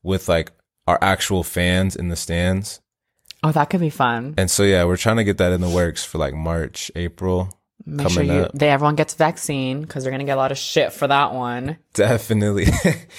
with 0.05 0.29
like 0.29 0.51
our 0.87 0.99
actual 1.01 1.43
fans 1.43 1.95
in 1.95 2.09
the 2.09 2.15
stands. 2.15 2.79
Oh, 3.43 3.51
that 3.51 3.69
could 3.69 3.79
be 3.79 3.89
fun. 3.89 4.35
And 4.37 4.49
so 4.49 4.63
yeah, 4.63 4.85
we're 4.85 4.97
trying 4.97 5.17
to 5.17 5.23
get 5.23 5.37
that 5.39 5.51
in 5.51 5.61
the 5.61 5.69
works 5.69 6.03
for 6.03 6.17
like 6.17 6.33
March, 6.33 6.91
April. 6.95 7.49
Make 7.87 8.09
sure 8.09 8.23
you 8.23 8.31
up. 8.31 8.51
they 8.53 8.69
everyone 8.69 8.95
gets 8.95 9.13
vaccine 9.13 9.81
because 9.81 10.03
they're 10.03 10.11
gonna 10.11 10.23
get 10.23 10.37
a 10.37 10.41
lot 10.41 10.51
of 10.51 10.57
shit 10.57 10.91
for 10.91 11.07
that 11.07 11.33
one. 11.33 11.77
Definitely. 11.93 12.67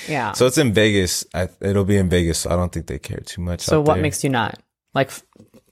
Yeah. 0.09 0.33
So 0.33 0.47
it's 0.47 0.59
in 0.59 0.73
Vegas. 0.73 1.25
I, 1.35 1.49
it'll 1.61 1.85
be 1.85 1.97
in 1.97 2.09
Vegas. 2.09 2.41
So 2.41 2.51
I 2.51 2.57
don't 2.57 2.73
think 2.73 2.87
they 2.87 2.99
care 2.99 3.21
too 3.21 3.41
much. 3.41 3.61
So 3.61 3.81
what 3.81 3.95
there. 3.95 4.03
makes 4.03 4.23
you 4.23 4.31
not 4.31 4.61
like? 4.95 5.11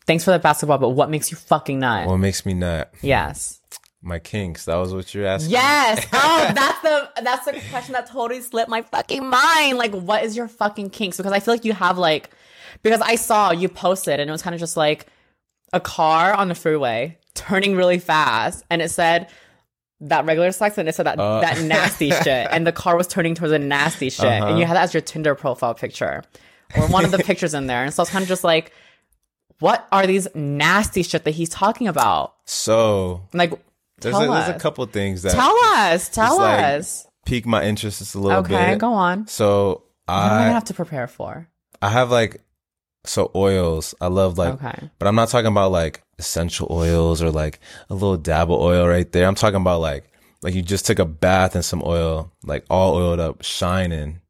Thanks 0.06 0.24
for 0.24 0.32
the 0.32 0.38
basketball, 0.38 0.78
but 0.78 0.90
what 0.90 1.08
makes 1.08 1.30
you 1.30 1.36
fucking 1.36 1.78
not? 1.78 2.06
what 2.08 2.18
makes 2.18 2.44
me 2.44 2.54
not 2.54 2.90
yes. 3.00 3.60
My 4.04 4.18
kinks? 4.18 4.64
That 4.66 4.76
was 4.76 4.92
what 4.94 5.14
you're 5.14 5.26
asking. 5.26 5.52
Yes. 5.52 6.06
Oh, 6.12 6.52
that's 6.54 6.80
the 6.80 7.10
that's 7.22 7.44
the 7.46 7.52
question 7.70 7.92
that 7.94 8.06
totally 8.06 8.40
slipped 8.40 8.68
my 8.70 8.82
fucking 8.82 9.26
mind. 9.26 9.78
Like, 9.78 9.92
what 9.92 10.24
is 10.24 10.36
your 10.36 10.48
fucking 10.48 10.90
kinks? 10.90 11.16
Because 11.16 11.32
I 11.32 11.40
feel 11.40 11.54
like 11.54 11.64
you 11.64 11.72
have 11.72 11.98
like, 11.98 12.30
because 12.82 13.00
I 13.00 13.16
saw 13.16 13.50
you 13.52 13.68
posted 13.68 14.20
and 14.20 14.28
it 14.28 14.32
was 14.32 14.42
kind 14.42 14.54
of 14.54 14.60
just 14.60 14.76
like 14.76 15.06
a 15.72 15.80
car 15.80 16.32
on 16.32 16.48
the 16.48 16.54
freeway 16.54 17.18
turning 17.34 17.74
really 17.76 17.98
fast, 17.98 18.64
and 18.70 18.80
it 18.80 18.90
said 18.90 19.28
that 20.00 20.24
regular 20.24 20.52
sex, 20.52 20.76
and 20.78 20.88
it 20.88 20.94
said 20.94 21.06
that 21.06 21.18
Uh. 21.18 21.40
that 21.40 21.60
nasty 21.62 22.10
shit, 22.22 22.48
and 22.50 22.66
the 22.66 22.72
car 22.72 22.96
was 22.96 23.06
turning 23.08 23.34
towards 23.34 23.52
a 23.52 23.58
nasty 23.58 24.10
shit, 24.10 24.24
and 24.24 24.58
you 24.58 24.64
had 24.66 24.76
that 24.76 24.84
as 24.84 24.94
your 24.94 25.00
Tinder 25.00 25.34
profile 25.34 25.74
picture 25.74 26.22
or 26.76 26.86
one 26.88 27.04
of 27.04 27.10
the 27.10 27.18
pictures 27.18 27.54
in 27.54 27.66
there, 27.66 27.84
and 27.84 27.92
so 27.92 28.02
it's 28.02 28.10
kind 28.10 28.22
of 28.22 28.28
just 28.28 28.44
like. 28.44 28.72
what 29.60 29.86
are 29.92 30.06
these 30.06 30.26
nasty 30.34 31.02
shit 31.02 31.24
that 31.24 31.30
he's 31.30 31.48
talking 31.48 31.88
about? 31.88 32.34
So 32.44 33.22
Like, 33.32 33.52
there's 34.04 34.14
tell 34.14 34.32
a, 34.32 34.36
us. 34.36 34.46
there's 34.46 34.56
a 34.56 34.60
couple 34.60 34.86
things 34.86 35.22
that 35.22 35.32
tell 35.32 35.56
us. 35.64 36.08
Tell 36.08 36.38
like, 36.38 36.60
us. 36.78 37.06
pique 37.26 37.46
my 37.46 37.64
interest 37.64 37.98
just 37.98 38.14
a 38.14 38.18
little 38.20 38.38
Okay, 38.40 38.50
bit. 38.54 38.60
Okay, 38.60 38.76
go 38.76 38.92
on. 38.92 39.26
So 39.26 39.82
What 40.06 40.14
am 40.14 40.32
I 40.38 40.46
I 40.46 40.48
have 40.50 40.64
to 40.64 40.74
prepare 40.74 41.06
for? 41.08 41.48
I 41.82 41.88
have 41.90 42.10
like 42.10 42.40
so 43.04 43.30
oils. 43.34 43.94
I 44.00 44.06
love 44.06 44.38
like 44.38 44.54
Okay. 44.64 44.90
but 44.98 45.08
I'm 45.08 45.14
not 45.16 45.28
talking 45.28 45.48
about 45.48 45.72
like 45.72 46.02
essential 46.18 46.68
oils 46.70 47.20
or 47.22 47.30
like 47.30 47.58
a 47.90 47.94
little 47.94 48.16
dab 48.16 48.50
of 48.50 48.60
oil 48.60 48.86
right 48.86 49.10
there. 49.10 49.26
I'm 49.26 49.34
talking 49.34 49.60
about 49.60 49.80
like 49.80 50.04
like 50.42 50.54
you 50.54 50.62
just 50.62 50.86
took 50.86 50.98
a 50.98 51.04
bath 51.04 51.56
in 51.56 51.62
some 51.62 51.82
oil, 51.84 52.30
like 52.44 52.64
all 52.70 52.94
oiled 52.94 53.18
up, 53.20 53.42
shining. 53.42 54.20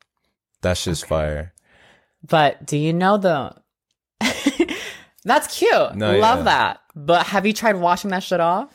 That's 0.62 0.82
just 0.84 1.06
fire. 1.06 1.52
But 2.26 2.64
do 2.66 2.76
you 2.78 2.92
know 2.92 3.18
the? 3.18 3.54
That's 5.24 5.56
cute. 5.58 5.94
No, 5.94 6.16
Love 6.18 6.38
yeah. 6.40 6.44
that. 6.44 6.80
But 6.94 7.26
have 7.26 7.46
you 7.46 7.52
tried 7.52 7.76
washing 7.76 8.10
that 8.10 8.22
shit 8.22 8.40
off? 8.40 8.70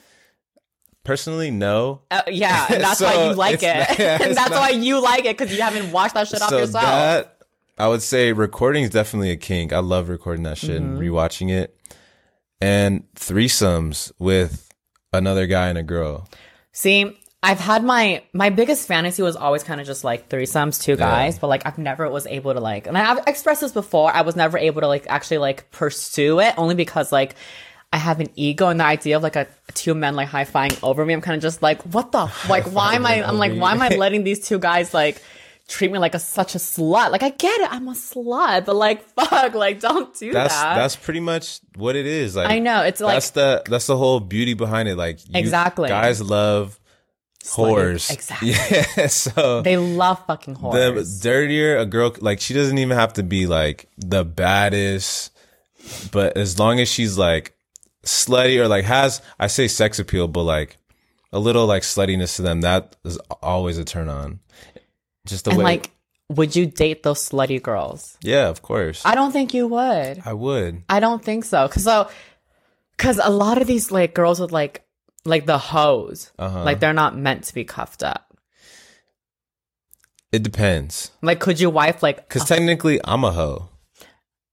Personally, 1.04 1.50
no. 1.52 2.02
Uh, 2.12 2.22
yeah, 2.28 2.68
and 2.72 2.84
that's 2.84 3.00
So, 3.00 3.06
why 3.06 3.28
you 3.30 3.34
like 3.34 3.64
it. 3.64 3.78
not- 3.90 4.00
yeah, 4.00 4.18
and 4.22 4.36
that's 4.38 4.50
not- 4.52 4.60
why 4.60 4.70
you 4.70 5.02
like 5.02 5.26
it 5.26 5.38
because 5.38 5.56
you 5.56 5.62
haven't 5.62 5.92
washed 5.92 6.14
that 6.14 6.28
shit 6.28 6.42
off 6.42 6.52
yourself. 6.52 6.84
that 6.84 7.38
I 7.78 7.88
would 7.88 8.02
say 8.02 8.34
recording 8.34 8.84
is 8.84 8.90
definitely 8.90 9.32
a 9.32 9.38
kink. 9.38 9.72
I 9.74 9.80
love 9.80 10.10
recording 10.10 10.44
that 10.44 10.58
shit 10.58 10.82
Mm-hmm. 10.82 10.98
and 10.98 11.00
rewatching 11.00 11.50
it. 11.52 11.76
And 12.62 13.06
threesomes 13.16 14.12
with 14.20 14.70
another 15.14 15.48
guy 15.48 15.70
and 15.70 15.78
a 15.78 15.84
girl. 15.84 16.28
See, 16.74 17.18
I've 17.42 17.60
had 17.62 17.86
my 17.86 18.22
my 18.34 18.50
biggest 18.50 18.86
fantasy 18.86 19.24
was 19.24 19.38
always 19.38 19.64
kind 19.64 19.80
of 19.80 19.88
just 19.88 20.04
like 20.04 20.28
threesomes, 20.28 20.82
two 20.82 20.98
guys, 20.98 21.40
but 21.40 21.48
like 21.48 21.66
I've 21.66 21.78
never 21.78 22.10
was 22.10 22.28
able 22.28 22.54
to 22.54 22.60
like, 22.60 22.86
and 22.86 22.98
I've 22.98 23.26
expressed 23.28 23.62
this 23.62 23.72
before. 23.72 24.14
I 24.14 24.22
was 24.24 24.36
never 24.36 24.58
able 24.58 24.82
to 24.82 24.88
like 24.88 25.06
actually 25.08 25.38
like 25.38 25.72
pursue 25.72 26.42
it 26.42 26.54
only 26.58 26.76
because 26.76 27.14
like 27.14 27.36
I 27.92 27.98
have 27.98 28.20
an 28.20 28.28
ego 28.36 28.68
and 28.68 28.80
the 28.80 28.86
idea 28.86 29.18
of 29.18 29.24
like 29.24 29.36
a 29.36 29.48
two 29.74 29.96
men 29.96 30.16
like 30.16 30.28
high 30.28 30.46
fiving 30.46 30.78
over 30.84 31.04
me. 31.06 31.14
I'm 31.14 31.22
kind 31.22 31.36
of 31.36 31.42
just 31.42 31.62
like, 31.62 31.82
what 31.84 32.12
the 32.12 32.32
like? 32.48 32.66
Why 32.72 32.94
am 32.96 33.06
I? 33.06 33.24
I'm 33.24 33.38
like, 33.38 33.54
why 33.56 33.72
am 33.72 33.82
I 33.82 33.90
letting 33.98 34.24
these 34.24 34.46
two 34.48 34.60
guys 34.60 34.94
like? 34.94 35.22
Treat 35.68 35.92
me 35.92 36.00
like 36.00 36.16
a 36.16 36.20
such 36.20 36.56
a 36.56 36.58
slut. 36.58 37.12
Like 37.12 37.22
I 37.22 37.30
get 37.30 37.62
it, 37.62 37.72
I'm 37.72 37.88
a 37.90 37.92
slut, 37.92 38.66
but 38.66 38.76
like 38.76 39.04
fuck, 39.16 39.54
like 39.54 39.80
don't 39.80 40.12
do 40.18 40.34
That's 40.34 40.56
that. 40.56 40.76
that's 40.76 40.96
pretty 40.96 41.20
much 41.20 41.60
what 41.76 41.96
it 41.96 42.08
is. 42.08 42.36
Like 42.36 42.50
I 42.50 42.58
know 42.58 42.82
it's 42.82 43.00
like 43.00 43.14
that's 43.14 43.30
the 43.30 43.62
that's 43.70 43.86
the 43.86 43.96
whole 43.96 44.20
beauty 44.20 44.56
behind 44.56 44.90
it. 44.90 44.96
Like 44.96 45.20
you, 45.28 45.34
Exactly. 45.36 45.88
guys 45.90 46.24
love 46.24 46.80
whores. 47.44 48.12
Exactly. 48.12 48.50
Yeah. 48.50 49.06
So 49.08 49.62
they 49.62 49.78
love 49.78 50.26
fucking 50.26 50.56
whores. 50.56 51.20
the 51.22 51.30
dirtier 51.30 51.78
a 51.78 51.86
girl, 51.86 52.16
like 52.20 52.40
she 52.42 52.56
doesn't 52.56 52.80
even 52.80 52.98
have 52.98 53.14
to 53.14 53.24
be 53.24 53.46
like 53.46 53.88
the 53.96 54.26
baddest, 54.26 55.32
but 56.12 56.36
as 56.36 56.58
long 56.58 56.80
as 56.80 56.90
she's 56.90 57.16
like 57.16 57.54
slutty 58.04 58.60
or 58.60 58.68
like 58.68 58.86
has 58.86 59.22
I 59.40 59.48
say 59.48 59.68
sex 59.68 60.00
appeal, 60.00 60.28
but 60.28 60.44
like 60.44 60.78
a 61.32 61.40
little 61.40 61.66
like 61.66 61.84
sluttiness 61.84 62.36
to 62.38 62.42
them, 62.42 62.62
that 62.62 62.96
is 63.06 63.18
always 63.42 63.78
a 63.78 63.86
turn 63.86 64.10
on. 64.10 64.40
Just 65.28 65.46
the 65.46 65.52
and 65.52 65.60
way, 65.60 65.64
like, 65.64 65.92
would 66.30 66.56
you 66.56 66.66
date 66.66 67.04
those 67.04 67.28
slutty 67.30 67.62
girls? 67.62 68.18
yeah, 68.22 68.48
of 68.48 68.62
course, 68.62 69.02
I 69.06 69.16
don't 69.16 69.32
think 69.32 69.54
you 69.54 69.68
would. 69.68 70.22
I 70.26 70.34
would. 70.34 70.84
I 70.90 71.00
don't 71.00 71.24
think 71.24 71.44
so. 71.46 71.68
Cause 71.68 71.84
so, 71.84 72.10
cause 72.98 73.20
a 73.24 73.30
lot 73.30 73.62
of 73.62 73.68
these 73.68 73.92
like 73.92 74.14
girls 74.14 74.40
with 74.40 74.52
like, 74.52 74.86
like 75.26 75.46
the 75.46 75.58
hoes, 75.60 76.32
Uh-huh. 76.40 76.64
like 76.64 76.80
they're 76.80 76.94
not 76.94 77.18
meant 77.18 77.44
to 77.46 77.54
be 77.54 77.64
cuffed 77.66 78.02
up. 78.04 78.26
It 80.32 80.44
depends, 80.44 81.10
Like, 81.24 81.40
could 81.40 81.60
you 81.60 81.70
wife 81.72 82.04
like? 82.04 82.18
because 82.28 82.46
technically 82.46 83.00
I'm 83.04 83.24
a 83.24 83.32
hoe. 83.32 83.70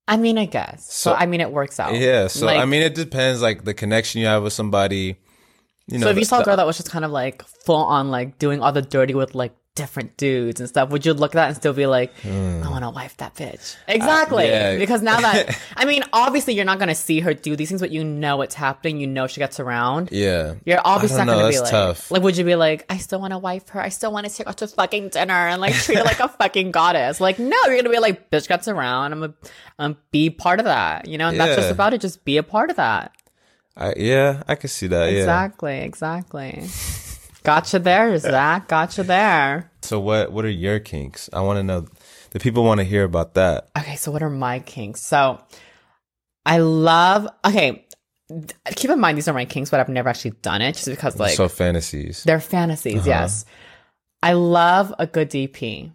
I 0.09 0.17
mean, 0.17 0.39
I 0.39 0.45
guess. 0.47 0.87
So, 0.93 1.11
So- 1.11 1.17
I 1.17 1.27
mean, 1.27 1.41
it 1.41 1.51
works 1.51 1.81
out. 1.81 1.95
Yeah, 1.95 2.29
so 2.29 2.47
Like, 2.47 2.59
I 2.61 2.65
mean, 2.65 2.83
it 2.83 2.95
depends, 2.95 3.43
like 3.43 3.65
the 3.65 3.75
connection 3.75 4.21
you 4.21 4.27
have 4.29 4.43
with 4.43 4.53
somebody. 4.53 5.17
You 5.89 5.99
know, 5.99 6.07
so 6.07 6.11
if 6.11 6.17
you 6.17 6.21
the- 6.23 6.27
saw 6.27 6.41
a 6.41 6.45
girl 6.45 6.57
that 6.57 6.67
was 6.67 6.77
just 6.77 6.91
kind 6.91 7.05
of 7.05 7.11
like 7.11 7.43
full 7.65 7.77
on 7.77 8.11
like 8.11 8.39
doing 8.39 8.61
all 8.63 8.73
the 8.73 8.83
dirty 8.83 9.15
with 9.15 9.35
like 9.35 9.53
different 9.77 10.17
dudes 10.17 10.59
and 10.59 10.69
stuff, 10.69 10.89
would 10.91 11.07
you 11.07 11.15
look 11.15 11.33
at 11.33 11.35
that 11.35 11.47
and 11.49 11.57
still 11.57 11.73
be 11.73 11.87
like, 11.87 12.13
I 12.25 12.69
want 12.69 12.83
to 12.83 12.91
wife 12.91 13.17
that 13.19 13.37
bitch? 13.37 13.77
Exactly. 13.87 14.47
Hmm. 14.47 14.51
yeah. 14.51 14.77
Because 14.79 15.03
now 15.03 15.21
that, 15.21 15.57
I 15.77 15.85
mean, 15.85 16.03
obviously 16.13 16.55
you're 16.55 16.65
not 16.65 16.79
going 16.79 16.89
to 16.89 16.95
see 16.97 17.21
her 17.21 17.33
do 17.33 17.55
these 17.55 17.69
things, 17.69 17.81
but 17.81 17.93
you 17.93 18.03
know 18.03 18.43
it's 18.43 18.57
happening. 18.57 18.99
You 18.99 19.07
know 19.07 19.29
she 19.29 19.39
gets 19.39 19.61
around. 19.61 20.09
yeah, 20.11 20.55
You're 20.65 20.81
obviously 20.85 21.19
not 21.19 21.27
gonna 21.29 21.49
be 21.49 21.55
that's 21.55 21.61
like, 21.61 21.71
tough. 21.71 22.11
like, 22.11 22.23
would 22.23 22.37
you 22.37 22.45
be 22.45 22.57
like, 22.57 22.85
I 22.91 22.97
still 22.97 23.21
want 23.21 23.33
to 23.33 23.39
wife 23.39 23.69
her. 23.69 23.81
I 23.81 23.91
still 23.91 24.11
want 24.11 24.27
to 24.27 24.35
take 24.35 24.49
her 24.49 24.53
to 24.55 24.67
fucking 24.67 25.11
dinner 25.11 25.33
and 25.33 25.61
like 25.61 25.75
treat 25.75 25.99
her 25.99 26.05
like 26.05 26.19
a 26.21 26.29
fucking 26.41 26.73
goddess. 26.73 27.21
Like, 27.21 27.39
no, 27.39 27.57
you're 27.67 27.77
gonna 27.77 27.91
be 27.91 28.01
like, 28.01 28.31
bitch 28.31 28.49
gets 28.49 28.67
around. 28.67 29.13
I'm 29.13 29.21
gonna 29.21 29.35
um, 29.79 29.97
be 30.11 30.31
part 30.31 30.59
of 30.59 30.65
that, 30.65 31.07
you 31.07 31.19
know. 31.19 31.29
And 31.29 31.39
that's 31.39 31.57
just 31.57 31.71
about 31.71 31.95
it. 31.95 32.01
Just 32.01 32.25
be 32.25 32.39
a 32.39 32.43
part 32.43 32.71
of 32.71 32.77
that. 32.77 33.13
I, 33.77 33.93
yeah, 33.97 34.43
I 34.49 34.55
can 34.55 34.71
see 34.71 34.87
that. 34.87 35.13
Yeah. 35.13 35.19
Exactly, 35.19 35.81
exactly. 35.81 36.65
Gotcha 37.47 37.79
there, 37.79 38.19
Zach. 38.19 38.67
Gotcha 38.67 39.05
there. 39.05 39.71
So 39.83 40.01
what 40.01 40.33
what 40.33 40.45
are 40.45 40.51
your 40.51 40.81
kinks? 40.81 41.31
I 41.33 41.41
want 41.43 41.59
to 41.59 41.63
know. 41.63 41.87
The 42.31 42.41
people 42.41 42.65
want 42.65 42.81
to 42.81 42.85
hear 42.85 43.05
about 43.05 43.35
that. 43.35 43.69
Okay, 43.79 43.95
so 43.95 44.11
what 44.11 44.21
are 44.23 44.29
my 44.31 44.59
kinks? 44.59 45.01
So 45.01 45.41
I 46.45 46.59
love. 46.59 47.29
Okay, 47.45 47.87
keep 48.75 48.91
in 48.91 48.99
mind 48.99 49.17
these 49.17 49.29
are 49.29 49.33
my 49.33 49.45
kinks, 49.45 49.71
but 49.71 49.79
I've 49.79 49.89
never 49.89 50.09
actually 50.09 50.33
done 50.43 50.61
it 50.61 50.73
just 50.73 50.89
because 50.89 51.19
like 51.21 51.37
so 51.37 51.49
fantasies. 51.49 52.25
They're 52.25 52.41
fantasies, 52.41 53.03
Uh-huh. 53.03 53.09
yes. 53.09 53.45
I 54.23 54.33
love 54.33 54.93
a 54.99 55.07
good 55.07 55.31
DP. 55.31 55.93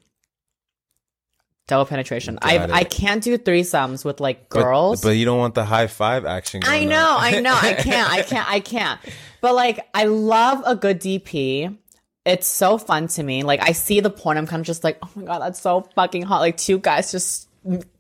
Double 1.72 1.86
penetration. 1.86 2.38
I 2.42 2.68
I 2.70 2.84
can't 2.84 3.24
do 3.24 3.38
threesomes 3.38 4.04
with 4.04 4.20
like 4.20 4.50
girls. 4.50 5.02
but, 5.02 5.12
you 5.12 5.24
don't 5.24 5.38
want 5.40 5.56
the 5.56 5.64
high 5.64 5.88
five 5.88 6.26
action. 6.26 6.64
I 6.66 6.84
know. 6.84 7.16
I 7.18 7.40
know, 7.40 7.54
I 7.56 7.74
can't, 7.80 8.12
I 8.12 8.22
can't, 8.24 8.50
I 8.50 8.60
can't. 8.60 9.00
But 9.40 9.56
like, 9.56 9.88
I 9.94 10.04
love 10.04 10.62
a 10.66 10.76
good 10.76 11.00
DP. 11.00 11.78
It's 12.26 12.46
so 12.46 12.78
fun 12.78 13.08
to 13.16 13.24
me. 13.24 13.44
Like, 13.44 13.62
I 13.64 13.72
see 13.72 14.02
the 14.02 14.10
porn, 14.10 14.38
I'm 14.38 14.48
kind 14.48 14.60
of 14.60 14.66
just 14.68 14.84
like, 14.84 14.98
oh 15.02 15.10
my 15.16 15.24
god, 15.24 15.40
that's 15.40 15.62
so 15.62 15.88
fucking 15.96 16.24
hot. 16.24 16.40
Like, 16.42 16.58
two 16.58 16.78
guys 16.78 17.10
just 17.10 17.48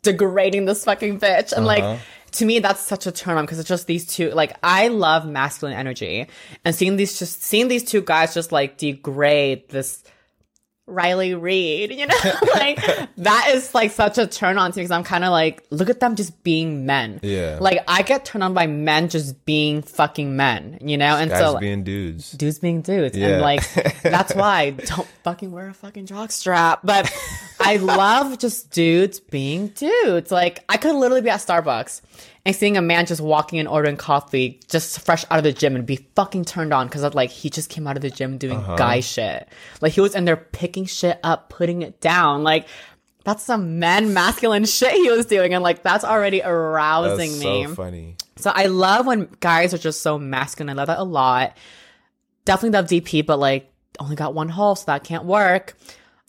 degrading 0.01 0.65
this 0.65 0.83
fucking 0.83 1.19
bitch, 1.21 1.53
and 1.53 1.65
Uh-huh. 1.65 1.81
like. 1.91 1.99
To 2.35 2.45
me, 2.45 2.59
that's 2.59 2.79
such 2.79 3.07
a 3.07 3.11
turn 3.11 3.35
on 3.37 3.43
because 3.43 3.59
it's 3.59 3.67
just 3.67 3.87
these 3.87 4.07
two. 4.07 4.29
Like, 4.31 4.53
I 4.63 4.87
love 4.87 5.27
masculine 5.27 5.75
energy, 5.77 6.27
and 6.63 6.73
seeing 6.73 6.95
these 6.95 7.19
just 7.19 7.43
seeing 7.43 7.67
these 7.67 7.83
two 7.83 8.01
guys 8.01 8.33
just 8.33 8.53
like 8.53 8.77
degrade 8.77 9.67
this 9.67 10.01
Riley 10.91 11.33
Reid, 11.33 11.91
you 11.91 12.05
know, 12.07 12.15
like 12.55 12.77
that 13.17 13.51
is 13.53 13.73
like 13.73 13.91
such 13.91 14.17
a 14.17 14.27
turn 14.27 14.57
on 14.57 14.71
to 14.71 14.77
me 14.77 14.83
because 14.83 14.91
I'm 14.91 15.03
kind 15.03 15.23
of 15.23 15.31
like, 15.31 15.63
look 15.69 15.89
at 15.89 15.99
them 15.99 16.15
just 16.15 16.43
being 16.43 16.85
men. 16.85 17.19
Yeah. 17.23 17.57
Like 17.61 17.83
I 17.87 18.01
get 18.01 18.25
turned 18.25 18.43
on 18.43 18.53
by 18.53 18.67
men 18.67 19.09
just 19.09 19.45
being 19.45 19.81
fucking 19.81 20.35
men, 20.35 20.79
you 20.81 20.97
know, 20.97 21.15
and 21.17 21.29
Guys 21.31 21.39
so 21.39 21.59
being 21.59 21.83
dudes. 21.83 22.31
dudes 22.31 22.59
being 22.59 22.81
dudes, 22.81 23.17
Yeah. 23.17 23.27
and 23.29 23.41
like 23.41 23.73
that's 24.03 24.35
why 24.35 24.71
don't 24.71 25.07
fucking 25.23 25.51
wear 25.51 25.69
a 25.69 25.73
fucking 25.73 26.05
jock 26.05 26.31
strap. 26.31 26.81
But 26.83 27.11
I 27.59 27.77
love 27.77 28.37
just 28.39 28.71
dudes 28.71 29.19
being 29.19 29.67
dudes. 29.69 30.31
Like 30.31 30.63
I 30.69 30.77
could 30.77 30.95
literally 30.95 31.21
be 31.21 31.29
at 31.29 31.39
Starbucks 31.39 32.01
and 32.45 32.55
seeing 32.55 32.75
a 32.77 32.81
man 32.81 33.05
just 33.05 33.21
walking 33.21 33.59
and 33.59 33.67
ordering 33.67 33.97
coffee 33.97 34.59
just 34.69 34.99
fresh 35.01 35.23
out 35.29 35.37
of 35.37 35.43
the 35.43 35.51
gym 35.53 35.75
and 35.75 35.85
be 35.85 36.07
fucking 36.15 36.45
turned 36.45 36.73
on 36.73 36.87
because 36.87 37.03
like 37.13 37.29
he 37.29 37.49
just 37.49 37.69
came 37.69 37.85
out 37.87 37.95
of 37.97 38.01
the 38.01 38.09
gym 38.09 38.37
doing 38.37 38.57
Uh-huh. 38.57 38.75
guy 38.75 38.99
shit. 38.99 39.47
Like 39.81 39.93
he 39.93 40.01
was 40.01 40.15
in 40.15 40.25
there 40.25 40.37
picking 40.37 40.85
shit 40.85 41.19
up, 41.23 41.49
putting 41.49 41.81
it 41.81 41.99
down, 42.01 42.43
like. 42.43 42.67
That's 43.23 43.43
some 43.43 43.77
man 43.77 44.15
masculine 44.15 44.65
shit 44.65 44.93
he 44.93 45.11
was 45.11 45.27
doing, 45.27 45.53
and 45.53 45.61
like 45.61 45.83
that's 45.83 46.03
already 46.03 46.39
That's 46.39 46.49
arousing 46.49 47.37
me. 47.37 47.65
so 47.67 47.75
funny. 47.75 48.15
So 48.37 48.49
I 48.51 48.65
love 48.65 49.05
when 49.05 49.29
guys 49.41 49.75
are 49.75 49.77
just 49.77 50.01
so 50.01 50.17
masculine. 50.17 50.71
I 50.71 50.73
love 50.73 50.87
that 50.87 50.97
a 50.97 51.03
lot. 51.03 51.55
Definitely 52.45 52.79
love 52.79 52.87
DP, 52.87 53.23
but 53.23 53.37
like 53.37 53.71
only 53.99 54.15
got 54.15 54.33
one 54.33 54.49
hole, 54.49 54.75
so 54.75 54.85
that 54.87 55.03
can't 55.03 55.25
work. 55.25 55.77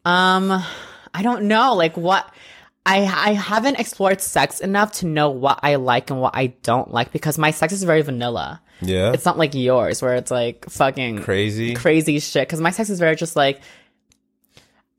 Um, 0.05 0.51
I 1.15 1.23
don't 1.23 1.45
know, 1.45 1.73
like 1.77 1.97
what 1.97 2.31
I 2.85 3.01
I 3.03 3.33
haven't 3.33 3.79
explored 3.79 4.21
sex 4.21 4.61
enough 4.61 4.93
to 4.95 5.07
know 5.07 5.31
what 5.31 5.61
I 5.63 5.77
like 5.77 6.11
and 6.11 6.21
what 6.21 6.35
I 6.35 6.49
don't 6.63 6.91
like 6.91 7.13
because 7.13 7.39
my 7.39 7.51
sex 7.51 7.73
is 7.73 7.85
very 7.85 8.03
vanilla. 8.03 8.61
Yeah. 8.81 9.13
It's 9.13 9.25
not 9.25 9.39
like 9.39 9.55
yours 9.55 10.03
where 10.03 10.15
it's 10.17 10.31
like 10.31 10.69
fucking 10.69 11.23
crazy. 11.23 11.75
crazy 11.75 12.19
shit. 12.19 12.49
Because 12.49 12.61
my 12.61 12.71
sex 12.71 12.91
is 12.91 12.99
very 12.99 13.17
just 13.17 13.37
like. 13.37 13.61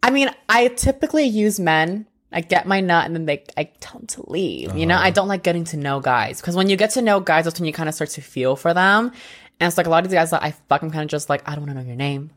I 0.01 0.09
mean, 0.09 0.29
I 0.49 0.67
typically 0.67 1.25
use 1.25 1.59
men. 1.59 2.05
I 2.31 2.41
get 2.41 2.65
my 2.65 2.81
nut 2.81 3.05
and 3.05 3.15
then 3.15 3.25
they, 3.25 3.43
I 3.55 3.65
tell 3.79 3.99
them 3.99 4.07
to 4.07 4.29
leave. 4.29 4.75
You 4.75 4.85
know, 4.85 4.95
I 4.95 4.97
uh-huh. 4.97 5.11
don't 5.11 5.27
like 5.27 5.43
getting 5.43 5.65
to 5.65 5.77
know 5.77 5.99
guys 5.99 6.41
because 6.41 6.55
when 6.55 6.67
you 6.67 6.75
get 6.75 6.89
to 6.91 7.01
know 7.01 7.19
guys, 7.19 7.45
that's 7.45 7.59
when 7.59 7.67
you 7.67 7.73
kind 7.73 7.87
of 7.87 7.95
start 7.95 8.09
to 8.11 8.21
feel 8.21 8.55
for 8.55 8.73
them. 8.73 9.11
And 9.59 9.67
it's 9.67 9.77
like 9.77 9.87
a 9.87 9.89
lot 9.89 10.03
of 10.03 10.09
these 10.09 10.17
guys 10.17 10.31
that 10.31 10.43
I 10.43 10.51
fuck, 10.51 10.81
I'm 10.81 10.91
kind 10.91 11.03
of 11.03 11.09
just 11.09 11.29
like, 11.29 11.47
I 11.47 11.55
don't 11.55 11.65
want 11.65 11.77
to 11.77 11.81
know 11.81 11.87
your 11.87 11.95
name. 11.95 12.31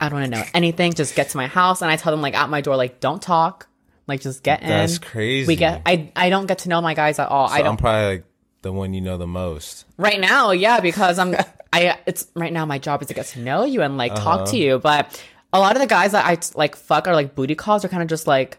I 0.00 0.08
don't 0.08 0.20
want 0.20 0.32
to 0.32 0.38
know 0.38 0.44
anything. 0.54 0.92
Just 0.92 1.14
get 1.14 1.30
to 1.30 1.36
my 1.36 1.46
house. 1.46 1.82
And 1.82 1.90
I 1.90 1.96
tell 1.96 2.12
them 2.12 2.20
like 2.20 2.34
at 2.34 2.50
my 2.50 2.60
door, 2.60 2.76
like, 2.76 3.00
don't 3.00 3.22
talk. 3.22 3.68
Like, 4.08 4.20
just 4.22 4.42
get 4.42 4.62
in. 4.62 4.68
That's 4.68 4.98
crazy. 4.98 5.46
We 5.46 5.54
get, 5.56 5.82
I, 5.86 6.10
I 6.16 6.30
don't 6.30 6.46
get 6.46 6.58
to 6.60 6.68
know 6.68 6.80
my 6.80 6.94
guys 6.94 7.18
at 7.20 7.28
all. 7.28 7.48
I 7.48 7.58
don't, 7.58 7.68
I'm 7.68 7.76
probably 7.76 8.06
like 8.16 8.24
the 8.62 8.72
one 8.72 8.92
you 8.92 9.00
know 9.00 9.16
the 9.16 9.26
most. 9.28 9.84
right 9.98 10.18
now 10.18 10.50
yeah 10.50 10.80
because 10.80 11.16
i'm 11.20 11.32
i 11.72 11.96
it's 12.06 12.26
right 12.34 12.52
now 12.52 12.66
my 12.66 12.76
job 12.78 13.00
is 13.00 13.06
to 13.06 13.14
get 13.14 13.24
to 13.26 13.38
know 13.38 13.64
you 13.64 13.82
and 13.82 13.96
like 13.96 14.10
Uh-huh. 14.10 14.38
talk 14.38 14.48
to 14.48 14.56
you 14.56 14.80
but 14.80 15.22
a 15.52 15.60
lot 15.60 15.76
of 15.76 15.80
the 15.80 15.86
guys 15.86 16.10
that 16.10 16.26
i 16.26 16.36
like 16.58 16.74
fuck 16.74 17.06
are 17.06 17.14
like 17.14 17.36
booty 17.36 17.54
calls 17.54 17.84
are 17.84 17.88
kind 17.88 18.02
of 18.02 18.08
just 18.08 18.26
like 18.26 18.58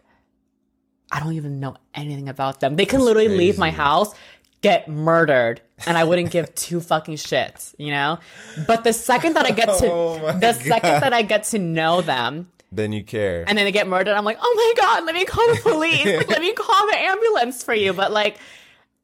i 1.12 1.20
don't 1.20 1.34
even 1.34 1.60
know 1.60 1.76
anything 1.94 2.30
about 2.30 2.62
them 2.62 2.78
they 2.78 2.86
can 2.86 3.02
literally 3.02 3.28
leave 3.28 3.58
my 3.58 3.72
house 3.72 4.16
get 4.62 4.88
murdered 4.88 5.60
and 5.86 5.98
I 5.98 6.04
wouldn't 6.06 6.32
give 6.32 6.54
two 6.56 6.82
fucking 6.92 7.16
shits, 7.16 7.74
you 7.78 7.92
know? 7.92 8.20
But 8.68 8.84
the 8.84 8.92
second 8.92 9.36
that 9.36 9.46
I 9.46 9.52
get 9.52 9.68
to 9.80 9.86
Oh 9.92 10.38
the 10.38 10.52
second 10.52 11.00
that 11.00 11.14
I 11.14 11.22
get 11.22 11.44
to 11.46 11.60
know 11.60 12.02
them 12.02 12.52
Then 12.72 12.92
you 12.92 13.04
care. 13.04 13.46
and 13.48 13.58
then 13.58 13.66
they 13.66 13.72
get 13.72 13.88
murdered, 13.88 14.14
I'm 14.14 14.26
like, 14.26 14.38
oh 14.40 14.54
my 14.56 14.82
god, 14.84 15.06
let 15.06 15.16
me 15.16 15.26
call 15.26 15.48
the 15.54 15.62
police. 15.62 16.06
Like, 16.18 16.30
let 16.30 16.42
me 16.42 16.54
call 16.54 16.88
the 16.92 16.98
ambulance 16.98 17.64
for 17.64 17.74
you. 17.74 17.94
But 17.94 18.12
like 18.12 18.38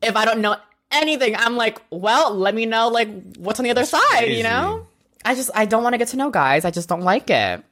if 0.02 0.16
I 0.16 0.26
don't 0.26 0.42
know 0.42 0.56
anything, 0.92 1.36
I'm 1.36 1.56
like, 1.56 1.82
well, 1.90 2.34
let 2.36 2.54
me 2.54 2.66
know 2.66 2.90
like 2.90 3.10
what's 3.38 3.60
on 3.60 3.64
the 3.64 3.72
other 3.72 3.86
side, 3.86 4.02
crazy. 4.10 4.38
you 4.38 4.44
know? 4.44 4.86
I 5.24 5.34
just 5.36 5.50
I 5.56 5.66
don't 5.66 5.84
want 5.84 5.94
to 5.94 5.98
get 5.98 6.10
to 6.10 6.18
know 6.18 6.30
guys. 6.30 6.66
I 6.66 6.72
just 6.72 6.88
don't 6.88 7.02
like 7.02 7.30
it. 7.30 7.64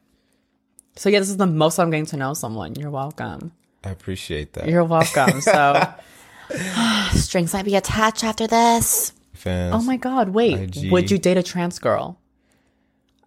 So 0.95 1.09
yeah, 1.09 1.19
this 1.19 1.29
is 1.29 1.37
the 1.37 1.47
most 1.47 1.79
I'm 1.79 1.89
getting 1.91 2.05
to 2.07 2.17
know 2.17 2.33
someone. 2.33 2.75
You're 2.75 2.91
welcome. 2.91 3.51
I 3.83 3.89
appreciate 3.89 4.53
that. 4.53 4.67
You're 4.67 4.83
welcome. 4.83 5.41
So 5.41 5.93
strings 7.13 7.53
might 7.53 7.65
be 7.65 7.75
attached 7.75 8.23
after 8.23 8.47
this. 8.47 9.13
Fans. 9.33 9.75
Oh 9.75 9.81
my 9.81 9.97
god, 9.97 10.29
wait. 10.29 10.77
IG. 10.77 10.91
Would 10.91 11.11
you 11.11 11.17
date 11.17 11.37
a 11.37 11.43
trans 11.43 11.79
girl? 11.79 12.19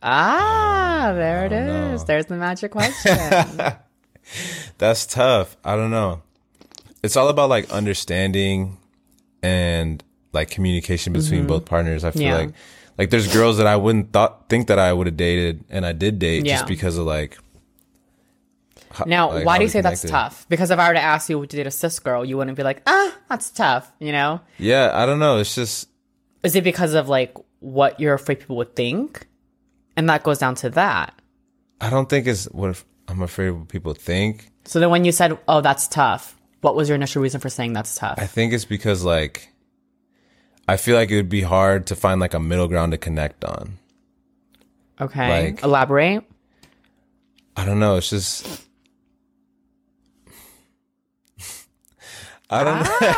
Ah, 0.02 1.12
there 1.14 1.46
it 1.46 1.52
is. 1.52 1.66
know. 2.02 2.04
There's 2.06 2.26
the 2.26 2.36
magic 2.36 2.70
question. 2.72 3.16
That's 4.78 5.06
tough. 5.06 5.56
I 5.64 5.76
don't 5.76 5.90
know. 5.90 6.22
It's 7.02 7.16
all 7.16 7.28
about 7.28 7.48
like 7.48 7.70
understanding 7.70 8.78
and 9.42 10.02
like 10.32 10.50
communication 10.50 11.12
between 11.12 11.46
both 11.46 11.64
partners. 11.64 12.04
I 12.04 12.10
feel 12.10 12.22
Mm-hmm. 12.22 12.28
Yeah. 12.30 12.36
like 12.36 12.54
like 12.98 13.10
there's 13.10 13.32
girls 13.32 13.58
that 13.58 13.66
I 13.66 13.76
wouldn't 13.76 14.12
thought 14.12 14.48
think 14.48 14.68
that 14.68 14.78
I 14.78 14.92
would 14.92 15.06
have 15.06 15.16
dated 15.16 15.64
and 15.70 15.84
I 15.86 15.92
did 15.92 16.18
date 16.18 16.44
Yeah. 16.46 16.54
just 16.56 16.66
because 16.66 16.96
of 16.98 17.06
like 17.06 17.38
now, 19.04 19.30
like, 19.30 19.44
why 19.44 19.58
do 19.58 19.64
you 19.64 19.68
say 19.68 19.82
that's 19.82 20.00
tough? 20.02 20.46
Because 20.48 20.70
if 20.70 20.78
I 20.78 20.88
were 20.88 20.94
to 20.94 21.00
ask 21.02 21.28
you, 21.28 21.38
would 21.38 21.52
you 21.52 21.58
date 21.58 21.66
a 21.66 21.70
cis 21.70 21.98
girl, 21.98 22.24
you 22.24 22.38
wouldn't 22.38 22.56
be 22.56 22.62
like, 22.62 22.80
ah, 22.86 23.14
that's 23.28 23.50
tough, 23.50 23.92
you 23.98 24.10
know? 24.10 24.40
Yeah, 24.56 24.90
I 24.94 25.04
don't 25.04 25.18
know. 25.18 25.36
It's 25.38 25.54
just 25.54 25.88
Is 26.42 26.56
it 26.56 26.64
because 26.64 26.94
of 26.94 27.06
like 27.08 27.34
what 27.60 28.00
you're 28.00 28.14
afraid 28.14 28.40
people 28.40 28.56
would 28.56 28.74
think? 28.74 29.26
And 29.96 30.08
that 30.10 30.22
goes 30.22 30.38
down 30.38 30.54
to 30.56 30.70
that. 30.70 31.14
I 31.80 31.90
don't 31.90 32.08
think 32.08 32.26
it's 32.26 32.44
what 32.46 32.70
if 32.70 32.84
I'm 33.08 33.22
afraid 33.22 33.48
of 33.48 33.58
what 33.60 33.68
people 33.68 33.94
think. 33.94 34.50
So 34.64 34.80
then 34.80 34.90
when 34.90 35.04
you 35.04 35.12
said, 35.12 35.38
oh, 35.48 35.60
that's 35.60 35.86
tough, 35.88 36.36
what 36.60 36.74
was 36.74 36.88
your 36.88 36.96
initial 36.96 37.22
reason 37.22 37.40
for 37.40 37.48
saying 37.48 37.72
that's 37.72 37.94
tough? 37.94 38.18
I 38.18 38.26
think 38.26 38.52
it's 38.52 38.64
because 38.64 39.04
like 39.04 39.48
I 40.68 40.76
feel 40.76 40.96
like 40.96 41.10
it 41.10 41.16
would 41.16 41.28
be 41.28 41.42
hard 41.42 41.86
to 41.88 41.96
find 41.96 42.20
like 42.20 42.34
a 42.34 42.40
middle 42.40 42.68
ground 42.68 42.92
to 42.92 42.98
connect 42.98 43.44
on. 43.44 43.78
okay. 45.00 45.46
like- 45.52 45.62
Elaborate. 45.62 46.24
I 47.56 47.64
don't 47.64 47.78
know. 47.78 47.96
It's 47.96 48.10
just 48.10 48.65
I 52.48 52.64
don't 52.64 52.82
know. 52.82 52.96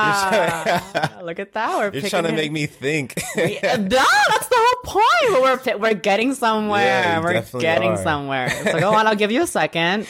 Ah, 0.00 1.20
look 1.22 1.38
at 1.38 1.52
that. 1.52 1.78
We're 1.78 2.00
You're 2.00 2.08
trying 2.08 2.24
to 2.24 2.32
make 2.32 2.52
me 2.52 2.66
think. 2.66 3.14
Yeah, 3.36 3.76
no, 3.76 3.86
that's 3.88 4.48
the 4.48 4.56
whole 4.56 5.00
point. 5.00 5.42
We're 5.66 5.78
we're 5.78 5.94
getting 5.94 6.34
somewhere. 6.34 6.84
Yeah, 6.84 7.20
we're 7.20 7.42
getting 7.60 7.92
are. 7.92 7.96
somewhere. 8.02 8.50
So 8.50 8.78
go 8.80 8.94
on. 8.94 9.06
I'll 9.06 9.16
give 9.16 9.30
you 9.32 9.42
a 9.42 9.46
second. 9.46 10.06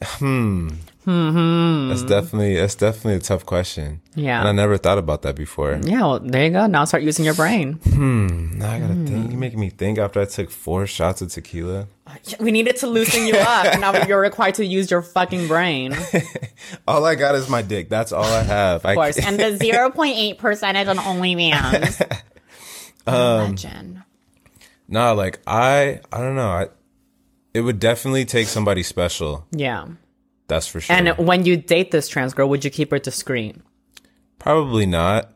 That's 0.00 2.02
definitely 2.02 2.56
that's 2.56 2.74
definitely 2.74 3.14
a 3.14 3.20
tough 3.20 3.46
question. 3.46 4.00
Yeah. 4.14 4.40
And 4.40 4.48
I 4.48 4.52
never 4.52 4.76
thought 4.76 4.98
about 4.98 5.22
that 5.22 5.36
before. 5.36 5.78
Yeah. 5.82 6.00
Well, 6.00 6.20
there 6.20 6.44
you 6.44 6.50
go. 6.50 6.66
Now 6.66 6.84
start 6.84 7.02
using 7.02 7.24
your 7.24 7.34
brain. 7.34 7.74
Hmm. 7.74 8.58
Now 8.58 8.72
I 8.72 8.80
gotta 8.80 8.94
think. 8.94 9.30
You're 9.30 9.40
making 9.40 9.60
me 9.60 9.70
think 9.70 9.98
after 9.98 10.20
I 10.20 10.24
took 10.24 10.50
four 10.50 10.86
shots 10.86 11.22
of 11.22 11.30
tequila. 11.30 11.86
We 12.40 12.50
needed 12.52 12.76
to 12.76 12.86
loosen 12.86 13.26
you 13.26 13.34
up. 13.36 13.78
Now 13.86 14.04
you're 14.06 14.20
required 14.20 14.54
to 14.56 14.66
use 14.66 14.90
your 14.90 15.02
fucking 15.02 15.48
brain. 15.48 15.94
All 16.88 17.04
I 17.04 17.14
got 17.14 17.34
is 17.34 17.48
my 17.48 17.62
dick. 17.62 17.88
That's 17.88 18.12
all 18.12 18.24
I 18.24 18.42
have. 18.42 18.84
Of 18.84 18.94
course. 18.94 19.18
And 19.18 19.38
the 19.38 19.56
zero 19.62 19.90
point 19.90 20.16
eight 20.16 20.38
percentage 20.38 20.88
on 20.88 20.96
OnlyFans. 20.96 22.20
Um, 23.06 23.46
Imagine. 23.46 24.04
no, 24.88 25.14
like 25.14 25.40
I 25.46 26.00
I 26.12 26.18
don't 26.18 26.36
know. 26.36 26.48
I 26.48 26.68
it 27.56 27.62
would 27.62 27.78
definitely 27.80 28.24
take 28.24 28.48
somebody 28.48 28.82
special. 28.82 29.46
Yeah. 29.50 29.86
That's 30.48 30.66
for 30.68 30.80
sure. 30.80 30.94
And 30.94 31.16
when 31.18 31.44
you 31.44 31.56
date 31.56 31.90
this 31.90 32.06
trans 32.08 32.34
girl, 32.34 32.48
would 32.50 32.64
you 32.64 32.70
keep 32.70 32.90
her 32.90 32.98
discreet? 32.98 33.56
Probably 34.38 34.86
not 34.86 35.32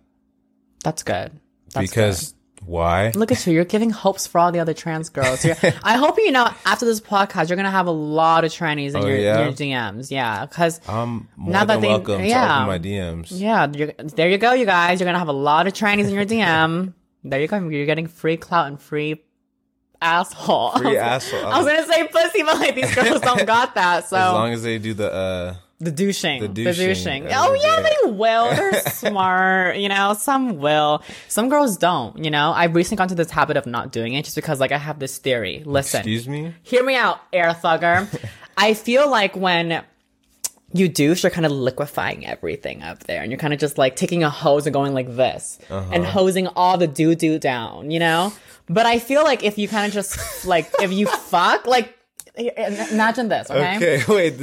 That's 0.84 1.02
good. 1.02 1.32
That's 1.74 1.90
because 1.90 2.34
why? 2.64 3.10
Look 3.14 3.32
at 3.32 3.44
you. 3.46 3.54
You're 3.54 3.64
giving 3.64 3.88
hopes 3.90 4.26
for 4.26 4.38
all 4.38 4.52
the 4.52 4.60
other 4.60 4.74
trans 4.74 5.08
girls. 5.08 5.44
I 5.82 5.96
hope 5.96 6.18
you 6.18 6.30
know 6.30 6.48
after 6.66 6.84
this 6.84 7.00
podcast, 7.00 7.48
you're 7.48 7.56
going 7.56 7.64
to 7.64 7.70
have 7.70 7.86
a 7.86 7.90
lot 7.90 8.44
of 8.44 8.52
trannies 8.52 8.90
in 8.90 8.96
Oh, 9.02 9.06
your, 9.06 9.16
yeah? 9.16 9.42
your 9.44 9.52
DMs. 9.52 10.10
Yeah. 10.10 10.44
Because, 10.46 10.80
I'm 10.86 11.28
more 11.36 11.52
Now 11.54 11.64
that 11.64 11.74
than 11.74 11.80
they- 11.80 11.88
welcome 11.88 12.22
yeah. 12.24 12.46
to 12.46 12.54
open 12.56 12.66
my 12.68 12.78
DMs. 12.78 13.28
yeah, 13.30 13.66
there 13.66 14.28
you 14.28 14.36
go, 14.38 14.52
you 14.52 14.66
guys. 14.66 15.00
You're 15.00 15.06
going 15.06 15.14
to 15.14 15.18
have 15.20 15.28
a 15.28 15.32
lot 15.32 15.66
of 15.66 15.72
trannies 15.72 16.04
in 16.08 16.10
your 16.14 16.26
DM. 16.26 16.92
there 17.24 17.40
you 17.40 17.48
go. 17.48 17.66
You're 17.68 17.86
getting 17.86 18.06
free 18.08 18.36
clout 18.36 18.66
and 18.66 18.80
free 18.80 19.22
asshole. 20.02 20.72
Free 20.78 20.96
asshole. 20.98 21.46
I 21.46 21.58
was 21.58 21.66
going 21.66 21.82
to 21.84 21.92
say 21.92 22.06
pussy, 22.08 22.42
but 22.42 22.58
like 22.58 22.74
these 22.74 22.94
girls 22.94 23.20
don't 23.20 23.46
got 23.46 23.74
that. 23.74 24.08
So 24.08 24.16
as 24.16 24.32
long 24.32 24.52
as 24.52 24.62
they 24.62 24.78
do 24.78 24.94
the 24.94 25.12
uh 25.12 25.54
the 25.82 25.90
douching. 25.90 26.42
The 26.42 26.48
douching. 26.48 26.86
douching. 26.88 27.26
Uh, 27.26 27.30
Oh, 27.36 27.54
yeah, 27.54 27.80
yeah. 27.80 27.82
they 28.04 28.10
will. 28.10 28.50
They're 28.54 28.80
smart. 28.90 29.76
You 29.78 29.88
know, 29.88 30.12
some 30.12 30.58
will. 30.58 31.02
Some 31.28 31.48
girls 31.48 31.78
don't. 31.78 32.22
You 32.22 32.30
know, 32.30 32.52
I've 32.52 32.74
recently 32.74 32.98
gone 32.98 33.08
to 33.08 33.14
this 33.14 33.30
habit 33.30 33.56
of 33.56 33.64
not 33.64 33.90
doing 33.90 34.12
it 34.12 34.24
just 34.26 34.36
because, 34.36 34.60
like, 34.60 34.72
I 34.72 34.76
have 34.78 34.98
this 34.98 35.16
theory. 35.16 35.62
Listen. 35.64 36.00
excuse 36.00 36.28
me? 36.28 36.54
hear 36.62 36.84
me 36.84 36.96
out, 36.96 37.20
air 37.32 37.54
thugger. 37.54 38.06
I 38.58 38.74
feel 38.74 39.08
like 39.10 39.34
when 39.34 39.82
you 40.74 40.86
douche, 40.86 41.22
you're 41.22 41.30
kind 41.30 41.46
of 41.46 41.52
liquefying 41.52 42.26
everything 42.26 42.82
up 42.82 43.04
there, 43.04 43.22
and 43.22 43.32
you're 43.32 43.38
kind 43.38 43.54
of 43.54 43.58
just 43.58 43.78
like 43.78 43.96
taking 43.96 44.22
a 44.22 44.28
hose 44.28 44.66
and 44.66 44.74
going 44.74 44.92
like 44.92 45.16
this 45.16 45.58
and 45.70 46.04
hosing 46.04 46.46
all 46.48 46.76
the 46.76 46.86
doo 46.86 47.14
doo 47.14 47.38
down, 47.38 47.90
you 47.90 47.98
know. 47.98 48.32
But 48.72 48.86
I 48.86 48.98
feel 49.00 49.24
like 49.24 49.42
if 49.42 49.58
you 49.58 49.66
kind 49.68 49.86
of 49.86 49.92
just 49.92 50.46
like 50.46 50.70
if 50.80 50.92
you 50.92 51.06
fuck, 51.32 51.66
like 51.66 51.92
imagine 52.36 53.28
this, 53.28 53.50
okay? 53.50 53.76
Okay, 53.76 54.02
wait. 54.08 54.38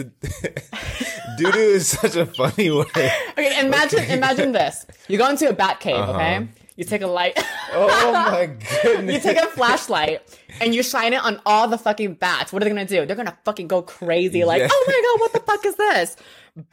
Doo 1.38 1.52
doo 1.52 1.60
is 1.60 1.88
such 1.88 2.16
a 2.16 2.26
funny 2.26 2.70
word. 2.72 2.88
Okay, 3.38 3.60
imagine 3.66 4.04
imagine 4.06 4.52
this. 4.52 4.86
You 5.08 5.18
go 5.18 5.30
into 5.30 5.48
a 5.50 5.54
bat 5.54 5.80
cave, 5.80 5.96
okay? 6.10 6.48
You 6.76 6.84
take 6.84 7.02
a 7.02 7.08
light. 7.08 7.34
Oh 7.72 8.12
my 8.14 8.48
goodness. 8.84 9.14
you 9.16 9.20
take 9.22 9.38
a 9.42 9.48
flashlight 9.48 10.22
and 10.62 10.76
you 10.76 10.84
shine 10.84 11.14
it 11.14 11.24
on 11.24 11.40
all 11.46 11.68
the 11.68 11.78
fucking 11.78 12.16
bats. 12.16 12.52
What 12.54 12.62
are 12.62 12.66
they 12.66 12.70
gonna 12.72 12.86
do? 12.86 13.06
They're 13.06 13.16
gonna 13.16 13.38
fucking 13.46 13.68
go 13.68 13.82
crazy, 13.82 14.44
like, 14.44 14.62
Yeah. 14.62 14.68
oh 14.72 14.84
my 14.88 15.02
god, 15.06 15.22
what 15.22 15.34
the 15.34 15.40
fuck 15.52 15.66
is 15.66 15.76
this? 15.76 16.16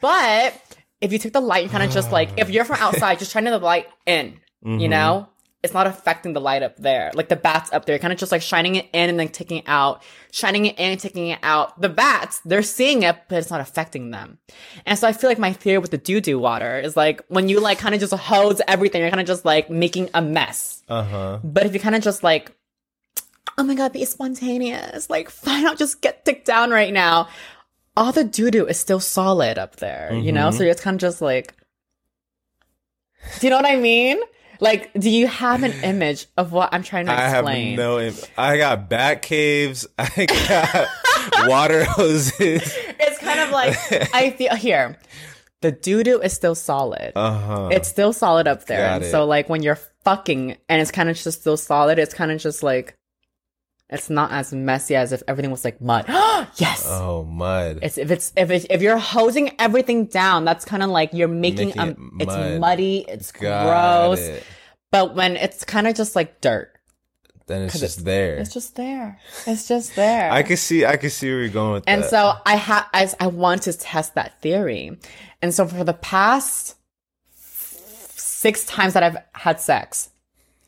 But 0.01 0.53
if 1.01 1.11
you 1.13 1.19
take 1.19 1.33
the 1.33 1.41
light, 1.41 1.63
and 1.63 1.71
kind 1.71 1.83
of 1.83 1.91
just 1.91 2.11
like, 2.11 2.29
if 2.37 2.49
you're 2.49 2.65
from 2.65 2.77
outside, 2.79 3.17
just 3.19 3.31
shining 3.31 3.51
the 3.51 3.59
light 3.59 3.87
in, 4.05 4.39
Mm-hmm. 4.65 4.79
you 4.79 4.87
know? 4.89 5.29
It's 5.65 5.73
not 5.73 5.87
affecting 5.87 6.33
the 6.33 6.39
light 6.39 6.61
up 6.61 6.77
there. 6.77 7.11
Like 7.15 7.27
the 7.27 7.35
bats 7.35 7.73
up 7.73 7.85
there, 7.85 7.97
kind 7.97 8.13
of 8.13 8.19
just 8.19 8.31
like 8.31 8.43
shining 8.43 8.75
it 8.75 8.87
in 8.93 9.09
and 9.09 9.19
then 9.19 9.29
taking 9.29 9.57
it 9.57 9.63
out, 9.65 10.03
shining 10.31 10.67
it 10.67 10.77
in 10.77 10.91
and 10.91 10.99
taking 10.99 11.29
it 11.29 11.39
out. 11.41 11.81
The 11.81 11.89
bats, 11.89 12.39
they're 12.45 12.61
seeing 12.61 13.01
it, 13.01 13.17
but 13.27 13.39
it's 13.39 13.49
not 13.49 13.61
affecting 13.61 14.11
them. 14.11 14.37
And 14.85 14.97
so 14.97 15.07
I 15.07 15.11
feel 15.13 15.27
like 15.27 15.39
my 15.39 15.53
theory 15.53 15.79
with 15.79 15.89
the 15.89 15.97
doo 15.97 16.21
doo 16.21 16.37
water 16.37 16.79
is 16.79 16.95
like 16.95 17.25
when 17.29 17.49
you 17.49 17.59
like 17.59 17.79
kind 17.79 17.95
of 17.95 17.99
just 17.99 18.13
hose 18.13 18.61
everything, 18.67 19.01
you're 19.01 19.09
kind 19.09 19.19
of 19.19 19.25
just 19.25 19.43
like 19.43 19.71
making 19.71 20.11
a 20.13 20.21
mess. 20.21 20.83
Uh 20.87 21.03
huh. 21.03 21.39
But 21.43 21.65
if 21.65 21.73
you 21.73 21.79
kind 21.79 21.95
of 21.95 22.03
just 22.03 22.23
like, 22.23 22.55
oh 23.57 23.63
my 23.63 23.73
god, 23.73 23.91
be 23.91 24.05
spontaneous, 24.05 25.09
like 25.09 25.29
fine, 25.31 25.65
I'll 25.65 25.75
just 25.75 25.99
get 25.99 26.25
dick 26.25 26.45
down 26.45 26.69
right 26.69 26.93
now. 26.93 27.27
All 27.97 28.11
the 28.11 28.23
doo 28.23 28.51
doo 28.51 28.67
is 28.67 28.77
still 28.79 28.99
solid 28.99 29.57
up 29.57 29.77
there, 29.77 30.13
you 30.13 30.31
know. 30.31 30.49
Mm-hmm. 30.49 30.57
So 30.57 30.63
it's 30.65 30.81
kind 30.81 30.95
of 30.95 31.01
just 31.01 31.21
like, 31.21 31.55
do 33.39 33.47
you 33.47 33.49
know 33.49 33.57
what 33.57 33.65
I 33.65 33.77
mean? 33.77 34.19
Like, 34.59 34.91
do 34.93 35.09
you 35.09 35.27
have 35.27 35.63
an 35.63 35.71
image 35.83 36.27
of 36.37 36.51
what 36.51 36.69
I'm 36.73 36.83
trying 36.83 37.05
to 37.07 37.11
explain? 37.13 37.67
I 37.67 37.69
have 37.69 37.77
no. 37.77 37.99
Im- 37.99 38.13
I 38.37 38.57
got 38.57 38.89
bat 38.89 39.21
caves. 39.21 39.87
I 39.97 40.25
got 40.47 41.47
water 41.49 41.83
hoses. 41.85 42.61
it's 42.99 43.19
kind 43.19 43.39
of 43.39 43.51
like 43.51 43.75
I 44.13 44.31
feel 44.31 44.55
here. 44.55 44.97
The 45.61 45.71
doo 45.71 46.03
doo 46.03 46.19
is 46.21 46.33
still 46.33 46.55
solid. 46.55 47.13
Uh 47.15 47.39
huh. 47.39 47.69
it's 47.71 47.87
still 47.87 48.13
solid 48.13 48.47
up 48.47 48.65
there. 48.65 49.01
So 49.03 49.25
like 49.25 49.49
when 49.49 49.63
you're 49.63 49.79
fucking 50.03 50.57
and 50.69 50.81
it's 50.81 50.91
kind 50.91 51.09
of 51.09 51.17
just 51.17 51.41
still 51.41 51.57
solid, 51.57 51.97
it's 51.99 52.13
kind 52.13 52.31
of 52.31 52.39
just 52.39 52.61
like 52.63 52.95
it's 53.89 54.09
not 54.09 54.31
as 54.31 54.51
messy 54.53 54.95
as 54.95 55.11
if 55.11 55.21
everything 55.27 55.51
was 55.51 55.63
like 55.63 55.79
mud. 55.79 56.05
yes. 56.55 56.85
Oh 56.87 57.23
mud. 57.23 57.79
It's 57.83 57.97
if 57.97 58.09
it's 58.11 58.33
if 58.35 58.49
it, 58.49 58.65
if 58.69 58.81
you're 58.81 58.97
hosing 58.97 59.51
everything 59.59 60.05
down, 60.05 60.43
that's 60.45 60.65
kind 60.65 60.81
of 60.83 60.89
like 60.89 61.11
you're 61.13 61.27
making, 61.27 61.67
Making 61.69 61.81
um 61.81 62.17
it 62.19 62.23
it's 62.27 62.59
muddy, 62.59 63.05
it's 63.07 63.31
Got 63.31 64.07
gross. 64.09 64.19
it. 64.19 64.43
But 64.91 65.13
when 65.15 65.35
it's 65.37 65.63
kind 65.63 65.87
of 65.87 65.93
just 65.95 66.15
like 66.15 66.41
dirt, 66.41 66.71
Then 67.47 67.61
it's 67.63 67.79
just 67.79 68.05
there. 68.05 68.37
it's 68.37 68.53
just 68.53 68.75
there. 68.75 69.19
It's 69.45 69.67
just 69.67 69.95
there. 69.95 70.31
I 70.31 70.41
can 70.41 70.57
see. 70.57 70.83
I 70.85 70.97
can 70.97 71.09
see 71.11 71.29
where 71.29 71.41
you're 71.41 71.49
going 71.49 71.73
with 71.73 71.83
And 71.85 72.01
that. 72.03 72.09
so 72.09 72.33
I 72.45 72.55
have. 72.55 72.87
I, 72.93 73.07
I 73.19 73.27
want 73.27 73.63
to 73.63 73.73
test 73.73 74.15
that 74.15 74.41
theory. 74.41 74.97
And 75.43 75.53
so 75.53 75.67
for 75.67 75.83
the 75.83 75.93
past 75.93 76.75
six 78.15 78.65
times 78.65 78.93
that 78.93 79.03
I've 79.03 79.17
had 79.33 79.59
sex, 79.59 80.09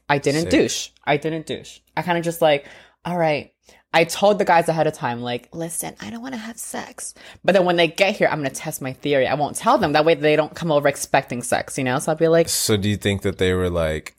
I 0.10 0.18
didn't 0.20 0.42
Sick. 0.44 0.50
douche. 0.52 0.90
I 1.06 1.18
didn't 1.18 1.46
douche. 1.46 1.80
I 1.96 2.02
kind 2.02 2.18
of 2.18 2.24
just 2.24 2.42
like, 2.42 2.66
all 3.06 3.18
right, 3.18 3.54
I 3.94 4.04
told 4.04 4.38
the 4.38 4.46
guys 4.46 4.68
ahead 4.70 4.86
of 4.88 4.94
time, 4.94 5.22
like, 5.22 5.50
listen, 5.54 5.96
I 6.02 6.10
don't 6.10 6.22
want 6.22 6.34
to 6.34 6.40
have 6.40 6.58
sex. 6.58 7.14
But 7.44 7.54
then 7.54 7.66
when 7.66 7.78
they 7.78 7.88
get 7.88 8.16
here, 8.18 8.28
I'm 8.30 8.40
going 8.40 8.50
to 8.50 8.56
test 8.56 8.82
my 8.82 8.94
theory. 8.94 9.28
I 9.28 9.34
won't 9.36 9.56
tell 9.56 9.78
them. 9.78 9.94
That 9.94 10.04
way 10.06 10.14
they 10.14 10.36
don't 10.36 10.54
come 10.54 10.72
over 10.72 10.88
expecting 10.88 11.42
sex, 11.42 11.78
you 11.78 11.84
know? 11.84 11.98
So 12.00 12.12
I'll 12.12 12.18
be 12.18 12.28
like, 12.28 12.50
So 12.50 12.76
do 12.78 12.90
you 12.90 12.98
think 12.98 13.22
that 13.22 13.38
they 13.38 13.54
were 13.54 13.70
like 13.70 14.16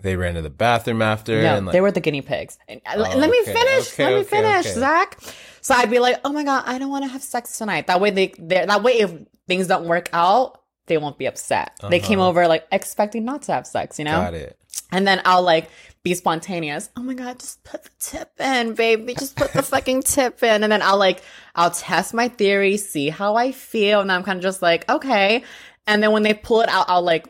they 0.00 0.14
ran 0.14 0.34
to 0.34 0.42
the 0.42 0.48
bathroom 0.50 1.02
after 1.02 1.42
no, 1.42 1.56
and 1.56 1.66
like 1.66 1.72
they 1.72 1.80
were 1.80 1.90
the 1.90 2.00
guinea 2.00 2.22
pigs. 2.22 2.56
And, 2.68 2.80
Oh, 2.86 2.98
let 3.00 3.28
me 3.30 3.42
finish. 3.44 3.92
okay, 3.94 4.04
let 4.04 4.14
me 4.14 4.20
okay, 4.20 4.28
finish, 4.28 4.66
okay. 4.66 4.78
Zach. 4.78 5.18
So 5.60 5.74
I'd 5.74 5.90
be 5.90 5.98
like, 5.98 6.20
oh 6.24 6.32
my 6.32 6.44
God, 6.44 6.62
I 6.66 6.78
don't 6.78 6.88
want 6.90 7.04
to 7.04 7.08
have 7.10 7.22
sex 7.22 7.58
tonight. 7.58 7.88
That 7.88 8.00
way 8.00 8.10
they, 8.10 8.28
that 8.38 8.82
way 8.84 8.92
if 9.00 9.12
things 9.48 9.66
don't 9.66 9.86
work 9.86 10.08
out, 10.12 10.62
they 10.86 10.98
won't 10.98 11.18
be 11.18 11.26
upset. 11.26 11.72
They 11.90 11.98
came 11.98 12.20
Uh-huh. 12.20 12.28
over 12.28 12.46
like 12.46 12.64
expecting 12.70 13.24
not 13.24 13.42
to 13.42 13.52
have 13.52 13.66
sex, 13.66 13.98
you 13.98 14.04
know? 14.04 14.20
got 14.20 14.34
it. 14.34 14.56
And 14.92 15.06
then 15.06 15.20
I'll 15.24 15.42
like 15.42 15.68
be 16.02 16.14
spontaneous. 16.14 16.90
Oh 16.96 17.02
my 17.02 17.14
God, 17.14 17.38
just 17.38 17.62
put 17.64 17.82
the 17.84 17.90
tip 17.98 18.30
in, 18.40 18.74
baby. 18.74 19.14
Just 19.14 19.36
put 19.36 19.52
the 19.52 19.62
fucking 19.62 20.02
tip 20.02 20.42
in. 20.42 20.62
And 20.62 20.72
then 20.72 20.82
I'll 20.82 20.98
like, 20.98 21.22
I'll 21.54 21.70
test 21.70 22.14
my 22.14 22.28
theory, 22.28 22.76
see 22.76 23.08
how 23.08 23.36
I 23.36 23.52
feel. 23.52 24.00
And 24.00 24.10
I'm 24.10 24.22
kind 24.22 24.36
of 24.38 24.42
just 24.42 24.62
like, 24.62 24.88
okay. 24.90 25.42
And 25.86 26.02
then 26.02 26.12
when 26.12 26.22
they 26.22 26.34
pull 26.34 26.60
it 26.60 26.68
out, 26.68 26.86
I'll 26.88 27.02
like, 27.02 27.26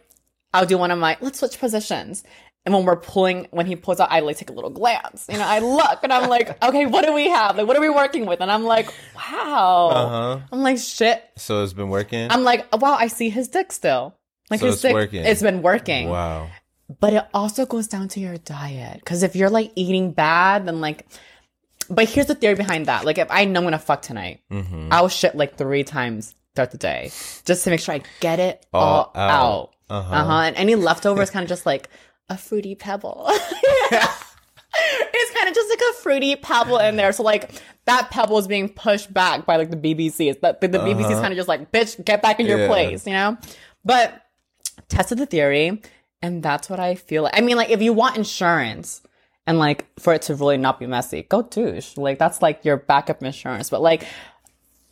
I'll 0.53 0.67
do 0.67 0.79
one 0.79 0.91
of 0.91 0.99
my, 0.99 1.17
let's 1.21 1.39
switch 1.41 1.59
positions. 1.59 2.25
And 2.65 2.75
when 2.75 2.85
we're 2.85 2.97
pulling, 2.97 3.47
when 3.51 3.65
he 3.67 3.77
pulls 3.77 3.99
out, 4.01 4.09
I 4.11 4.21
like 4.21 4.37
take 4.37 4.51
a 4.51 4.53
little 4.53 4.69
glance. 4.71 5.27
You 5.31 5.39
know, 5.39 5.47
I 5.47 5.61
look 5.61 6.01
and 6.03 6.13
I'm 6.13 6.29
like, 6.29 6.63
okay, 6.69 6.85
what 6.87 7.05
do 7.07 7.15
we 7.15 7.29
have? 7.29 7.57
Like, 7.57 7.67
what 7.67 7.77
are 7.77 7.81
we 7.81 7.89
working 7.89 8.27
with? 8.27 8.41
And 8.41 8.51
I'm 8.51 8.65
like, 8.65 8.93
wow. 9.17 9.89
Uh-huh. 9.93 10.41
I'm 10.53 10.63
like, 10.63 10.77
shit. 10.79 11.23
So 11.37 11.63
it's 11.65 11.73
been 11.73 11.89
working? 11.89 12.31
I'm 12.31 12.45
like, 12.45 12.67
wow, 12.77 12.95
I 12.95 13.07
see 13.07 13.31
his 13.31 13.49
dick 13.49 13.73
still. 13.73 14.15
Like 14.51 14.61
So 14.61 14.67
his 14.67 14.75
it's 14.77 14.83
dick, 14.83 14.93
working. 14.93 15.25
it's 15.25 15.43
been 15.43 15.63
working. 15.63 16.09
wow. 16.09 16.49
But 17.01 17.13
it 17.13 17.25
also 17.35 17.67
goes 17.67 17.87
down 17.87 18.09
to 18.09 18.21
your 18.21 18.39
diet. 18.39 19.05
Cause 19.05 19.23
if 19.23 19.37
you're 19.37 19.51
like 19.51 19.73
eating 19.75 20.13
bad, 20.13 20.67
then 20.67 20.81
like, 20.81 21.07
but 21.91 22.09
here's 22.09 22.27
the 22.27 22.35
theory 22.35 22.55
behind 22.55 22.87
that. 22.87 23.05
Like, 23.05 23.19
if 23.19 23.29
I 23.31 23.45
know 23.45 23.61
I'm 23.61 23.65
gonna 23.67 23.79
fuck 23.79 24.03
tonight, 24.03 24.41
Mm-hmm. 24.51 24.89
I'll 24.91 25.09
shit 25.09 25.35
like 25.35 25.57
three 25.57 25.85
times 25.85 26.35
throughout 26.55 26.71
the 26.71 26.79
day 26.79 27.11
just 27.45 27.65
to 27.65 27.71
make 27.71 27.81
sure 27.81 27.95
I 27.95 28.03
get 28.21 28.41
it 28.41 28.65
all, 28.73 29.13
All 29.15 29.21
out. 29.21 29.31
out. 29.31 29.71
Uh-huh. 29.91 30.15
Uh 30.15 30.25
huh. 30.25 30.33
And 30.43 30.57
any 30.57 30.75
leftovers 30.75 31.31
kind 31.31 31.43
of 31.43 31.49
just 31.49 31.65
like 31.67 31.89
a 32.31 32.37
fruity 32.39 32.75
pebble. 32.75 33.27
it's 33.91 35.31
kind 35.37 35.49
of 35.49 35.55
just 35.55 35.71
like 35.71 35.81
a 35.91 35.93
fruity 36.03 36.37
pebble 36.37 36.79
in 36.79 36.97
there. 36.97 37.13
So 37.13 37.23
like 37.23 37.51
that 37.87 38.11
pebble 38.11 38.39
is 38.39 38.47
being 38.47 38.69
pushed 38.69 39.13
back 39.13 39.47
by 39.47 39.57
like 39.57 39.71
the 39.71 39.77
BBC. 39.77 40.31
It's 40.31 40.41
that 40.41 40.61
the, 40.61 40.69
the 40.69 40.79
BBC 40.79 41.11
is 41.13 41.21
kind 41.21 41.33
of 41.33 41.37
just 41.37 41.49
like, 41.49 41.73
bitch, 41.73 42.03
get 42.05 42.23
back 42.23 42.39
in 42.41 42.47
your 42.47 42.57
Uh-huh. 42.65 42.75
Yeah. 42.75 42.89
place, 42.89 43.07
you 43.07 43.13
know? 43.15 43.37
But 43.85 44.23
tested 44.89 45.19
the 45.19 45.27
theory, 45.27 45.81
and 46.23 46.43
that's 46.43 46.69
what 46.71 46.81
I 46.81 46.95
feel 46.95 47.23
like. 47.25 47.37
I 47.37 47.41
mean, 47.41 47.57
like 47.57 47.71
if 47.71 47.81
you 47.83 47.93
want 47.93 48.17
insurance 48.17 49.03
and 49.47 49.59
like 49.59 49.87
for 49.99 50.13
it 50.15 50.23
to 50.23 50.35
really 50.35 50.57
not 50.57 50.79
be 50.81 50.87
messy, 50.87 51.23
go 51.23 51.43
douche. 51.43 51.97
Like 51.97 52.19
that's 52.19 52.43
like 52.43 52.65
your 52.65 52.77
backup 52.77 53.23
insurance. 53.23 53.71
But 53.71 53.81
like 53.83 54.05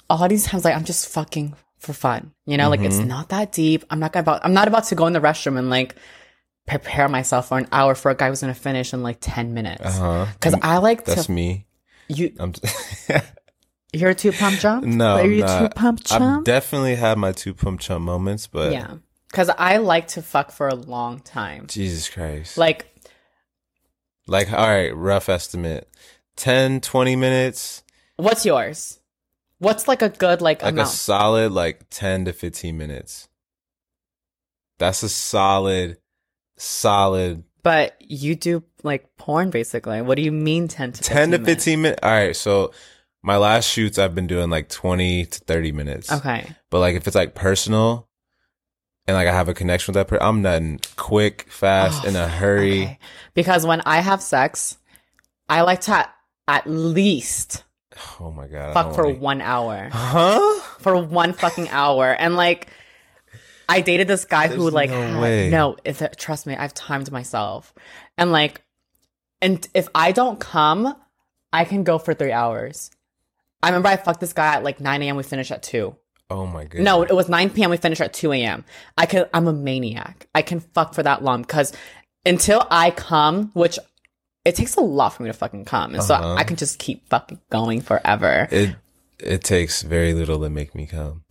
all 0.09 0.29
these 0.29 0.45
times, 0.47 0.65
like 0.65 0.75
I'm 0.75 0.85
just 0.85 1.09
fucking 1.09 1.55
for 1.79 1.93
fun. 1.93 2.33
You 2.47 2.57
know, 2.57 2.71
like 2.71 2.81
it's 2.81 2.97
Mm-hmm. 2.97 3.09
not 3.09 3.29
that 3.31 3.53
deep. 3.53 3.85
I'm 3.91 3.99
not 4.01 4.13
gonna 4.13 4.23
about. 4.23 4.45
I'm 4.45 4.55
not 4.55 4.69
about 4.69 4.85
to 4.85 4.95
go 4.95 5.07
in 5.07 5.13
the 5.13 5.21
restroom 5.21 5.59
and 5.59 5.69
like 5.71 5.97
prepare 6.67 7.09
myself 7.09 7.49
for 7.49 7.59
an 7.59 7.69
hour 7.71 7.95
for 7.95 8.11
a 8.11 8.15
guy 8.15 8.29
who's 8.29 8.41
gonna 8.41 8.55
finish 8.55 8.93
in 8.95 9.03
like 9.03 9.19
ten 9.21 9.53
minutes. 9.55 9.85
Uh-huh. 9.85 10.27
Because 10.35 10.55
I 10.63 10.79
like 10.79 11.05
That's 11.05 11.27
to. 11.27 11.33
me. 11.33 11.67
You, 12.09 12.33
I'm 12.39 12.53
you're 13.93 14.11
a 14.11 14.15
two 14.15 14.33
pump 14.33 14.59
chump. 14.61 14.85
No, 14.87 15.15
are 15.17 15.21
I'm 15.23 15.31
you 15.33 15.39
a 15.45 15.47
two 15.47 15.63
not. 15.65 15.75
pump 15.75 16.01
I've 16.11 16.45
definitely 16.45 16.95
had 16.97 17.19
my 17.19 17.33
two 17.33 17.53
pump 17.55 17.81
chump 17.81 18.05
moments, 18.05 18.47
but 18.47 18.73
yeah, 18.73 18.95
because 19.37 19.51
I 19.59 19.77
like 19.77 20.09
to 20.09 20.23
fuck 20.23 20.51
for 20.51 20.67
a 20.67 20.75
long 20.75 21.21
time. 21.21 21.67
Jesus 21.67 22.09
Christ. 22.09 22.57
Like, 22.57 22.87
Like, 24.27 24.51
all 24.51 24.67
right, 24.67 24.97
rough 24.97 25.29
estimate. 25.29 25.91
10, 26.37 26.81
20 26.81 27.17
minutes, 27.17 27.83
what's 28.17 28.47
yours? 28.47 28.99
What's 29.59 29.87
like 29.89 30.01
a 30.01 30.09
good 30.09 30.41
like, 30.41 30.63
like 30.63 30.79
a 30.79 30.87
solid 30.87 31.53
like 31.53 31.89
10 31.91 32.27
to 32.27 32.33
15 32.33 32.79
minutes. 32.79 33.29
That's 34.79 35.03
a 35.03 35.09
solid, 35.11 35.99
solid 36.57 37.45
but 37.63 37.97
you 38.01 38.37
do 38.37 38.63
like 38.85 39.17
porn 39.17 39.51
basically. 39.51 40.01
What 40.01 40.15
do 40.15 40.23
you 40.23 40.31
mean 40.31 40.69
ten 40.69 40.93
to 40.93 41.03
10 41.03 41.33
to 41.33 41.39
minutes? 41.39 41.65
15 41.65 41.83
minutes. 41.83 42.01
All 42.03 42.11
right. 42.11 42.37
So 42.37 42.73
my 43.25 43.39
last 43.39 43.69
shoots, 43.69 43.99
I've 43.99 44.15
been 44.15 44.29
doing 44.29 44.51
like 44.51 44.69
20 44.69 45.27
to 45.27 45.39
30 45.41 45.73
minutes. 45.73 46.13
Okay. 46.13 46.49
But 46.71 46.79
like 46.79 46.95
if 46.95 47.09
it's 47.09 47.17
like 47.17 47.35
personal 47.35 48.06
and 49.07 49.15
like 49.17 49.29
I 49.29 49.33
have 49.33 49.49
a 49.49 49.55
connection 49.55 49.93
with 49.93 49.95
that 49.97 50.09
person, 50.09 50.27
I'm 50.27 50.43
done 50.43 50.81
quick, 50.97 51.47
fast, 51.49 52.05
in 52.05 52.17
a 52.17 52.25
oh, 52.25 52.29
hurry. 52.29 52.81
Oh, 52.81 52.85
Okay. 52.85 52.99
Because 53.35 53.67
when 53.67 53.83
I 53.87 54.01
have 54.01 54.23
sex, 54.23 54.79
I 55.49 55.63
like 55.63 55.83
to 55.83 56.09
at, 56.49 56.67
least 56.67 57.65
Oh 58.21 58.31
my 58.31 58.47
God. 58.47 58.75
Fuck 58.75 58.95
for 58.95 59.05
wanna- 59.07 59.19
one 59.19 59.41
hour. 59.41 59.89
Huh? 59.93 60.61
For 60.81 60.97
one 61.03 61.33
fucking 61.33 61.69
hour. 61.71 62.11
And 62.13 62.37
like, 62.37 62.69
I 63.69 63.81
dated 63.81 64.07
this 64.07 64.25
guy 64.25 64.49
who 64.49 64.71
like, 64.71 64.91
no 64.91 65.01
had- 65.01 65.21
way. 65.23 65.51
no, 65.51 65.77
trust 66.17 66.47
me, 66.47 66.55
I've 66.55 66.75
timed 66.75 67.11
myself. 67.11 67.75
And 68.19 68.33
like, 68.33 68.63
and 69.41 69.67
if 69.75 69.89
I 69.95 70.13
don't 70.13 70.39
come, 70.39 70.95
I 71.53 71.65
can 71.65 71.85
go 71.85 71.99
for 71.99 72.15
three 72.15 72.33
hours. 72.33 72.91
I 73.63 73.69
remember 73.69 73.89
I 73.89 73.97
fucked 73.97 74.21
this 74.21 74.33
guy 74.33 74.55
at 74.55 74.63
like 74.63 74.81
9 74.81 75.03
a.m. 75.03 75.17
We 75.17 75.23
finished 75.23 75.51
at 75.51 75.63
2. 75.63 75.97
Oh 76.29 76.47
my 76.47 76.65
goodness. 76.65 76.85
No, 76.85 77.03
it 77.03 77.13
was 77.15 77.29
9 77.29 77.51
p.m. 77.51 77.71
We 77.71 77.77
finished 77.77 78.01
at 78.01 78.13
2 78.13 78.33
a.m. 78.33 78.65
I 78.99 79.07
can, 79.07 79.27
I'm 79.33 79.47
a 79.47 79.53
maniac. 79.53 80.27
I 80.35 80.43
can 80.43 80.61
fuck 80.61 80.93
for 80.95 81.03
that 81.03 81.23
long 81.23 81.43
because 81.43 81.73
until 82.25 82.67
I 82.71 82.91
come, 82.91 83.51
which 83.55 83.79
it 84.45 84.57
takes 84.57 84.75
a 84.77 84.81
lot 84.81 85.11
for 85.11 85.23
me 85.23 85.29
to 85.29 85.33
fucking 85.33 85.65
come. 85.67 85.95
And 85.95 86.03
so 86.03 86.15
Uh-huh. 86.15 86.35
I 86.35 86.43
can 86.45 86.57
just 86.57 86.79
keep 86.79 87.09
fucking 87.09 87.41
going 87.51 87.81
forever. 87.81 88.49
It 88.51 88.77
it 89.19 89.45
takes 89.45 89.83
very 89.83 90.13
little 90.15 90.41
to 90.41 90.51
make 90.51 90.75
me 90.75 90.87
come. 90.87 91.23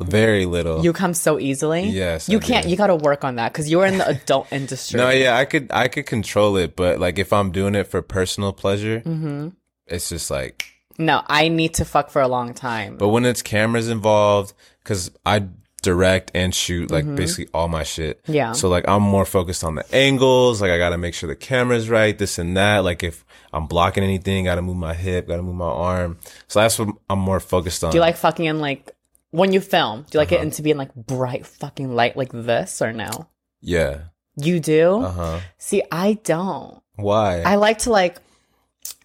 Very 0.00 0.46
little. 0.46 0.82
You 0.82 0.92
come 0.92 1.14
so 1.14 1.38
easily. 1.38 1.84
Yes, 1.84 2.28
You 2.28 2.38
I 2.38 2.40
can't, 2.40 2.64
do. 2.64 2.70
you 2.70 2.76
got 2.76 2.88
to 2.88 2.96
work 2.96 3.22
on 3.24 3.36
that 3.36 3.52
because 3.52 3.70
you're 3.70 3.86
in 3.86 3.98
the 3.98 4.08
adult 4.08 4.48
industry. 4.52 4.98
no, 4.98 5.10
yeah, 5.10 5.36
I 5.36 5.44
could 5.44 5.70
I 5.70 5.86
could 5.88 6.06
control 6.06 6.56
it, 6.56 6.74
but 6.74 6.98
like 6.98 7.18
if 7.20 7.32
I'm 7.32 7.52
doing 7.52 7.74
it 7.76 7.86
for 7.86 8.02
personal 8.02 8.52
pleasure, 8.52 9.00
Mm-hmm. 9.00 9.48
it's 9.86 10.08
just 10.08 10.30
like. 10.30 10.66
No, 10.98 11.22
I 11.26 11.48
need 11.48 11.74
to 11.74 11.84
fuck 11.84 12.10
for 12.10 12.22
a 12.22 12.28
long 12.28 12.54
time. 12.54 12.96
But 12.96 13.08
when 13.08 13.24
it's 13.24 13.42
cameras 13.42 13.88
involved, 13.88 14.52
because 14.82 15.10
I 15.26 15.46
direct 15.82 16.30
and 16.34 16.54
shoot 16.54 16.90
like 16.92 17.04
Mm-hmm. 17.04 17.16
basically 17.16 17.48
all 17.52 17.66
my 17.68 17.82
shit. 17.82 18.20
Yeah. 18.26 18.52
So 18.52 18.68
like 18.68 18.86
I'm 18.86 19.02
more 19.02 19.24
focused 19.24 19.64
on 19.64 19.74
the 19.74 19.94
angles. 19.94 20.60
Like 20.62 20.70
I 20.70 20.78
gotta 20.78 20.96
make 20.98 21.12
sure 21.14 21.28
the 21.28 21.34
camera's 21.34 21.90
right, 21.90 22.16
this 22.16 22.38
and 22.38 22.56
that. 22.56 22.84
Like 22.84 23.02
if 23.02 23.24
I'm 23.52 23.66
blocking 23.66 24.04
anything, 24.04 24.44
gotta 24.44 24.62
move 24.62 24.76
my 24.76 24.94
hip, 24.94 25.26
gotta 25.28 25.42
move 25.42 25.56
my 25.56 25.64
arm. 25.66 26.18
So 26.46 26.60
that's 26.60 26.78
what 26.78 26.90
I'm 27.10 27.18
more 27.18 27.40
focused 27.40 27.82
on. 27.82 27.90
do 27.90 27.96
you 27.96 28.00
like 28.00 28.16
fucking 28.16 28.44
in 28.44 28.60
like, 28.60 28.92
when 29.30 29.52
you 29.52 29.60
film, 29.60 30.02
do 30.02 30.18
you 30.18 30.18
like 30.20 30.30
Uh-huh. 30.30 30.40
it 30.40 30.44
into 30.44 30.62
being 30.62 30.76
like 30.76 30.94
bright 30.94 31.46
fucking 31.46 31.92
light 31.94 32.16
like 32.16 32.30
this 32.32 32.80
or 32.80 32.92
no? 32.92 33.28
Yeah. 33.60 34.02
You 34.36 34.60
do? 34.60 35.00
Uh 35.02 35.10
huh. 35.10 35.40
See, 35.58 35.82
I 35.90 36.14
don't. 36.22 36.80
Why? 36.96 37.40
I 37.42 37.56
like 37.56 37.78
to 37.80 37.90
like 37.90 38.18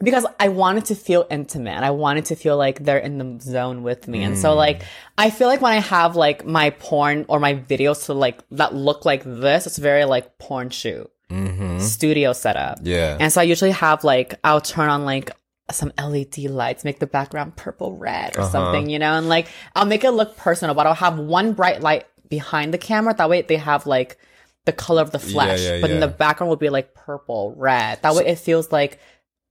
because 0.01 0.25
I 0.39 0.49
wanted 0.49 0.85
to 0.85 0.95
feel 0.95 1.25
intimate 1.29 1.81
I 1.83 1.89
wanted 1.91 2.25
to 2.25 2.35
feel 2.35 2.55
like 2.57 2.83
they're 2.83 2.97
in 2.99 3.17
the 3.17 3.43
zone 3.43 3.81
with 3.83 4.07
me. 4.07 4.23
And 4.23 4.37
so 4.37 4.49
Mm. 4.53 4.57
like 4.57 4.81
I 5.17 5.29
feel 5.29 5.47
like 5.47 5.61
when 5.61 5.73
I 5.73 5.79
have 5.79 6.15
like 6.15 6.45
my 6.45 6.69
porn 6.71 7.25
or 7.27 7.39
my 7.39 7.55
videos 7.55 8.05
to 8.05 8.13
like 8.13 8.39
that 8.51 8.75
look 8.75 9.05
like 9.05 9.23
this, 9.25 9.65
it's 9.67 9.77
very 9.77 10.05
like 10.05 10.37
porn 10.37 10.69
shoot. 10.69 11.09
mm-hmm. 11.31 11.79
Studio 11.79 12.33
setup. 12.33 12.79
Yeah. 12.83 13.17
And 13.19 13.31
so 13.33 13.41
I 13.41 13.43
usually 13.43 13.71
have 13.71 14.03
like 14.03 14.35
I'll 14.43 14.61
turn 14.61 14.89
on 14.89 15.03
like 15.05 15.31
some 15.71 15.91
LED 15.97 16.37
lights, 16.49 16.85
make 16.85 16.99
the 16.99 17.07
background 17.07 17.55
purple 17.57 17.97
red 17.97 18.37
or 18.37 18.41
Uh-huh. 18.41 18.49
something, 18.51 18.89
you 18.89 18.99
know, 18.99 19.13
and 19.17 19.27
like 19.27 19.47
I'll 19.75 19.85
make 19.85 20.03
it 20.03 20.11
look 20.11 20.37
personal, 20.37 20.73
but 20.75 20.87
I'll 20.87 20.93
have 20.93 21.17
one 21.19 21.53
bright 21.53 21.81
light 21.81 22.05
behind 22.29 22.73
the 22.73 22.77
camera. 22.77 23.13
That 23.17 23.29
way 23.29 23.41
they 23.41 23.57
have 23.57 23.85
like 23.85 24.17
the 24.65 24.71
color 24.73 25.01
of 25.01 25.11
the 25.11 25.19
flesh, 25.19 25.61
yeah, 25.63 25.79
but 25.81 25.89
then 25.89 25.99
the 26.01 26.07
background 26.07 26.49
will 26.49 26.57
be 26.57 26.69
like 26.69 26.93
purple, 26.93 27.53
red. 27.57 28.01
That 28.03 28.15
way 28.15 28.25
it 28.27 28.37
feels 28.39 28.71
like 28.71 28.99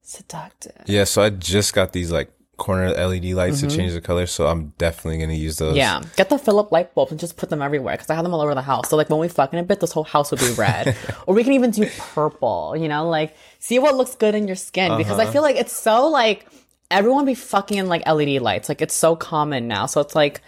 seductive. 0.06 0.72
Yeah, 0.86 1.04
so 1.04 1.22
I 1.22 1.30
just 1.30 1.74
got 1.74 1.92
these 1.92 2.10
like 2.10 2.30
corner 2.56 2.88
LED 2.90 3.24
lights 3.34 3.60
to 3.60 3.68
change 3.68 3.92
the 3.92 4.00
color, 4.00 4.26
so 4.26 4.46
I'm 4.46 4.72
definitely 4.78 5.18
gonna 5.18 5.34
use 5.34 5.58
those. 5.58 5.70
Mm-hmm. 5.76 5.76
Yeah, 5.76 6.02
get 6.16 6.30
the 6.30 6.38
Philip 6.38 6.72
light 6.72 6.94
bulbs 6.94 7.10
and 7.10 7.20
just 7.20 7.36
put 7.36 7.50
them 7.50 7.60
everywhere 7.60 7.94
because 7.94 8.08
I 8.08 8.14
have 8.14 8.24
them 8.24 8.32
all 8.32 8.40
over 8.40 8.54
the 8.54 8.62
house. 8.62 8.88
So 8.88 8.96
like 8.96 9.10
when 9.10 9.18
we 9.18 9.28
fuck 9.28 9.52
in 9.52 9.58
a 9.58 9.62
bit, 9.62 9.80
this 9.80 9.92
whole 9.92 10.04
house 10.04 10.30
will 10.30 10.38
be 10.38 10.50
red, 10.54 10.96
or 11.26 11.34
we 11.34 11.44
can 11.44 11.52
even 11.52 11.70
do 11.70 11.86
purple. 11.98 12.74
You 12.76 12.88
know, 12.88 13.08
like 13.08 13.36
see 13.58 13.78
what 13.78 13.94
looks 13.96 14.14
good 14.14 14.34
in 14.34 14.46
your 14.46 14.56
skin 14.56 14.96
because 14.96 15.18
Uh-huh. 15.18 15.28
I 15.28 15.32
feel 15.32 15.42
like 15.42 15.56
it's 15.56 15.76
so 15.76 16.08
like 16.08 16.46
everyone 16.90 17.24
be 17.26 17.34
fucking 17.34 17.76
in 17.76 17.88
like 17.88 18.06
LED 18.06 18.40
lights. 18.40 18.68
Like 18.70 18.80
it's 18.80 18.94
so 18.94 19.16
common 19.16 19.68
now. 19.68 19.84
So 19.86 20.00
it's 20.00 20.14
like, 20.14 20.40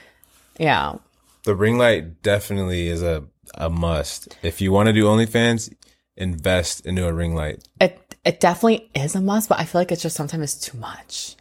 yeah, 0.58 0.94
The 1.44 1.54
ring 1.54 1.76
light 1.78 2.22
definitely 2.22 2.88
is 2.88 3.02
a 3.02 3.24
a 3.54 3.68
must. 3.68 4.36
If 4.42 4.60
you 4.60 4.72
want 4.72 4.86
to 4.88 4.92
do 4.92 5.04
OnlyFans, 5.04 5.74
invest 6.16 6.84
into 6.86 7.06
a 7.06 7.12
ring 7.12 7.34
light. 7.34 7.66
it 7.80 8.07
it 8.28 8.40
definitely 8.40 8.90
is 8.94 9.14
a 9.14 9.20
must. 9.22 9.48
But 9.48 9.58
I 9.58 9.64
feel 9.64 9.80
like 9.80 9.90
it's 9.90 10.02
just 10.02 10.14
sometimes 10.14 10.42
it's 10.44 10.66
too 10.66 10.76
much. 10.78 11.34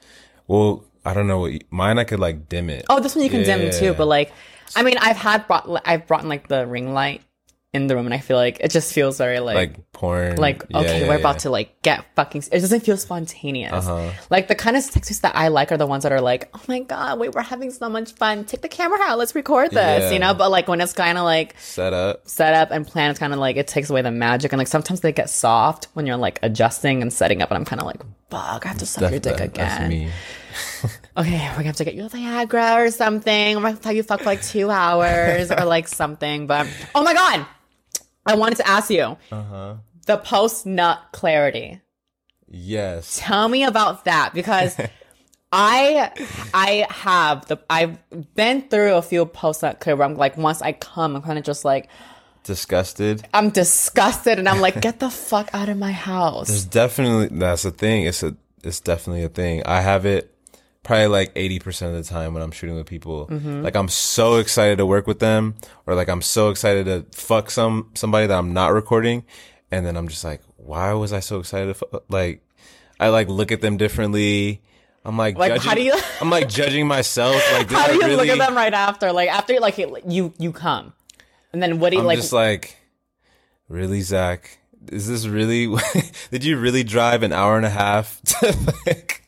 Well, 0.48 0.86
I 1.06 1.14
don't 1.14 1.28
know 1.28 1.40
what 1.40 1.62
mine. 1.70 2.00
I 2.00 2.06
could 2.06 2.20
like 2.20 2.48
dim 2.48 2.70
it. 2.70 2.86
Oh, 2.90 3.02
this 3.02 3.14
one 3.14 3.26
you 3.26 3.30
can 3.30 3.44
dim 3.44 3.70
too. 3.72 3.94
But 3.94 4.08
like, 4.08 4.32
I 4.76 4.84
mean, 4.84 4.98
I've 5.00 5.18
had 5.18 5.46
brought 5.48 5.70
I've 5.86 6.08
brought 6.08 6.24
in 6.24 6.30
like 6.30 6.48
the 6.48 6.66
ring 6.66 6.94
light 6.94 7.22
in 7.74 7.88
the 7.88 7.96
room, 7.96 8.06
and 8.06 8.14
I 8.14 8.20
feel 8.20 8.38
like 8.38 8.58
it 8.62 8.72
just 8.72 8.94
feels 8.94 9.18
very 9.18 9.40
like 9.40 9.56
Like 9.56 9.92
porn. 9.92 10.38
like 10.38 10.64
Yeah, 10.70 10.80
okay, 10.80 11.02
yeah, 11.02 11.08
we're 11.08 11.16
yeah. 11.16 11.20
about 11.20 11.40
to 11.40 11.50
like 11.50 11.82
get 11.82 12.06
fucking. 12.16 12.44
It 12.52 12.60
doesn't 12.62 12.80
feel 12.80 12.96
spontaneous. 12.98 13.74
Uh-huh. 13.86 14.10
Like 14.30 14.48
the 14.48 14.56
kind 14.56 14.78
of 14.78 14.84
sex 14.84 15.08
pics 15.08 15.20
that 15.20 15.36
I 15.36 15.50
like 15.50 15.72
are 15.72 15.78
the 15.78 15.86
ones 15.86 16.04
that 16.04 16.12
are 16.14 16.22
like, 16.22 16.50
oh 16.56 16.62
my 16.68 16.80
god, 16.80 17.20
wait, 17.20 17.36
we're 17.36 17.42
having 17.42 17.70
so 17.72 17.90
much 17.90 18.14
fun. 18.14 18.46
Take 18.46 18.62
the 18.62 18.70
camera 18.70 19.00
out, 19.04 19.18
let's 19.18 19.36
record 19.36 19.72
this. 19.72 20.12
You 20.14 20.20
know, 20.20 20.34
but 20.34 20.50
like 20.50 20.68
when 20.70 20.80
it's 20.82 20.94
kind 20.94 21.18
of 21.18 21.26
like 21.26 21.56
set 21.60 21.92
up. 21.94 22.28
set 22.28 22.54
up 22.54 22.72
and 22.72 22.88
planned, 22.88 23.12
it's 23.12 23.20
kind 23.20 23.34
of 23.34 23.40
like 23.40 23.58
it 23.58 23.68
takes 23.68 23.90
away 23.90 24.02
the 24.02 24.12
magic. 24.12 24.54
And 24.54 24.58
like 24.60 24.68
sometimes 24.70 25.02
they 25.02 25.12
get 25.12 25.30
soft 25.30 25.90
when 25.94 26.06
you're 26.06 26.18
like 26.18 26.40
adjusting 26.44 27.02
and 27.02 27.12
setting 27.12 27.42
up, 27.42 27.52
and 27.52 27.58
I'm 27.58 27.66
kind 27.66 27.82
of 27.82 27.86
like, 27.86 28.02
fuck, 28.30 28.66
I 28.66 28.70
have 28.70 28.78
to 28.78 28.86
suck 28.86 29.12
your 29.12 29.20
dick 29.20 29.38
that- 29.38 29.44
again. 29.50 29.80
That's 29.80 29.90
me. 29.90 30.10
Okay, 31.18 31.32
we're 31.50 31.56
gonna 31.56 31.64
have 31.66 31.76
to 31.78 31.84
get 31.84 31.96
you 31.96 32.06
a 32.06 32.10
Viagra 32.10 32.78
or 32.88 32.92
something. 32.92 33.56
We're 33.56 33.62
gonna 33.62 33.72
have 33.74 33.82
to 33.82 33.88
have 33.88 33.98
you 33.98 34.04
fuck 34.04 34.20
for 34.20 34.26
like 34.26 34.42
two 34.44 34.70
hours 34.70 35.52
or 35.52 35.66
like 35.66 35.88
something. 35.88 36.46
But 36.46 36.68
oh 36.94 37.04
my 37.04 37.14
god, 37.16 37.44
I 38.28 38.36
wanted 38.36 38.58
to 38.58 38.68
ask 38.68 38.90
you 38.90 39.18
Uh-huh. 39.32 39.76
the 40.06 40.18
post 40.18 40.66
nut 40.66 41.00
clarity. 41.12 41.82
Yes. 42.48 43.18
Tell 43.22 43.48
me 43.50 43.64
about 43.64 44.06
that 44.06 44.34
because 44.34 44.78
I 45.52 46.12
I 46.54 46.86
have 46.90 47.46
the 47.48 47.58
I've 47.70 47.98
been 48.36 48.64
through 48.70 48.96
a 48.96 49.02
few 49.02 49.26
post 49.26 49.64
nut 49.64 49.80
clarity 49.80 50.00
where 50.00 50.08
I'm 50.08 50.16
like 50.16 50.38
once 50.38 50.62
I 50.62 50.74
come, 50.74 51.16
I'm 51.16 51.22
kind 51.22 51.38
of 51.40 51.44
just 51.46 51.64
like 51.66 51.90
Disgusted. 52.44 53.28
I'm 53.34 53.50
disgusted 53.50 54.40
and 54.40 54.48
I'm 54.48 54.62
like 54.62 54.80
get 54.88 55.00
the 55.00 55.10
fuck 55.10 55.50
out 55.54 55.68
of 55.68 55.78
my 55.78 55.92
house. 55.92 56.48
There's 56.48 56.64
definitely 56.66 57.28
that's 57.38 57.66
a 57.66 57.72
thing. 57.72 58.06
It's 58.06 58.24
a 58.24 58.36
it's 58.64 58.80
definitely 58.80 59.24
a 59.24 59.30
thing. 59.30 59.64
I 59.66 59.82
have 59.82 60.06
it 60.06 60.34
probably 60.88 61.08
like 61.08 61.36
80% 61.36 61.90
of 61.90 61.94
the 61.94 62.04
time 62.04 62.34
when 62.34 62.42
I'm 62.42 62.52
shooting 62.52 62.76
with 62.78 62.88
people. 62.88 63.28
Mm-hmm. 63.28 63.62
Like 63.62 63.76
I'm 63.76 63.90
so 63.90 64.38
excited 64.38 64.78
to 64.78 64.86
work 64.86 65.06
with 65.06 65.20
them 65.20 65.56
or 65.86 65.96
like 65.96 66.08
I'm 66.08 66.22
so 66.22 66.50
excited 66.50 66.86
to 66.86 67.06
fuck 67.16 67.52
some 67.52 67.92
somebody 67.94 68.26
that 68.26 68.38
I'm 68.38 68.54
not 68.54 68.72
recording 68.72 69.26
and 69.70 69.86
then 69.86 69.98
I'm 69.98 70.08
just 70.08 70.24
like 70.24 70.42
why 70.56 70.94
was 70.94 71.12
I 71.12 71.20
so 71.20 71.40
excited 71.40 71.76
to 71.76 72.02
like 72.10 72.42
I 73.00 73.10
like 73.10 73.28
look 73.28 73.52
at 73.52 73.62
them 73.62 73.76
differently. 73.78 74.62
I'm 75.06 75.18
like, 75.18 75.38
Like, 75.38 75.54
judging, 75.54 75.70
how 75.70 75.76
do 75.76 75.82
you- 75.84 76.00
I'm 76.22 76.30
like 76.30 76.50
judging 76.50 76.88
myself. 76.88 77.36
Like, 77.54 77.70
How 77.70 77.88
do 77.88 77.94
you 77.94 78.00
really, 78.02 78.16
look 78.16 78.30
at 78.30 78.38
them 78.40 78.56
right 78.56 78.74
after? 78.74 79.12
Like 79.12 79.30
after 79.30 79.60
like 79.60 79.78
you 79.78 80.34
you 80.40 80.52
come, 80.54 80.94
and 81.54 81.62
then 81.62 81.80
what 81.80 81.90
do 81.90 81.98
you 81.98 82.02
I'm 82.02 82.08
like? 82.08 82.18
just 82.18 82.34
like, 82.34 82.78
really, 83.68 84.02
Zach? 84.02 84.58
Is 84.92 85.08
this 85.08 85.28
really? 85.28 85.68
did 86.32 86.46
you 86.46 86.58
really 86.58 86.84
drive 86.84 87.24
an 87.24 87.34
hour 87.34 87.58
and 87.58 87.66
a 87.66 87.70
half? 87.70 88.22
To, 88.40 88.74
like, 88.86 89.27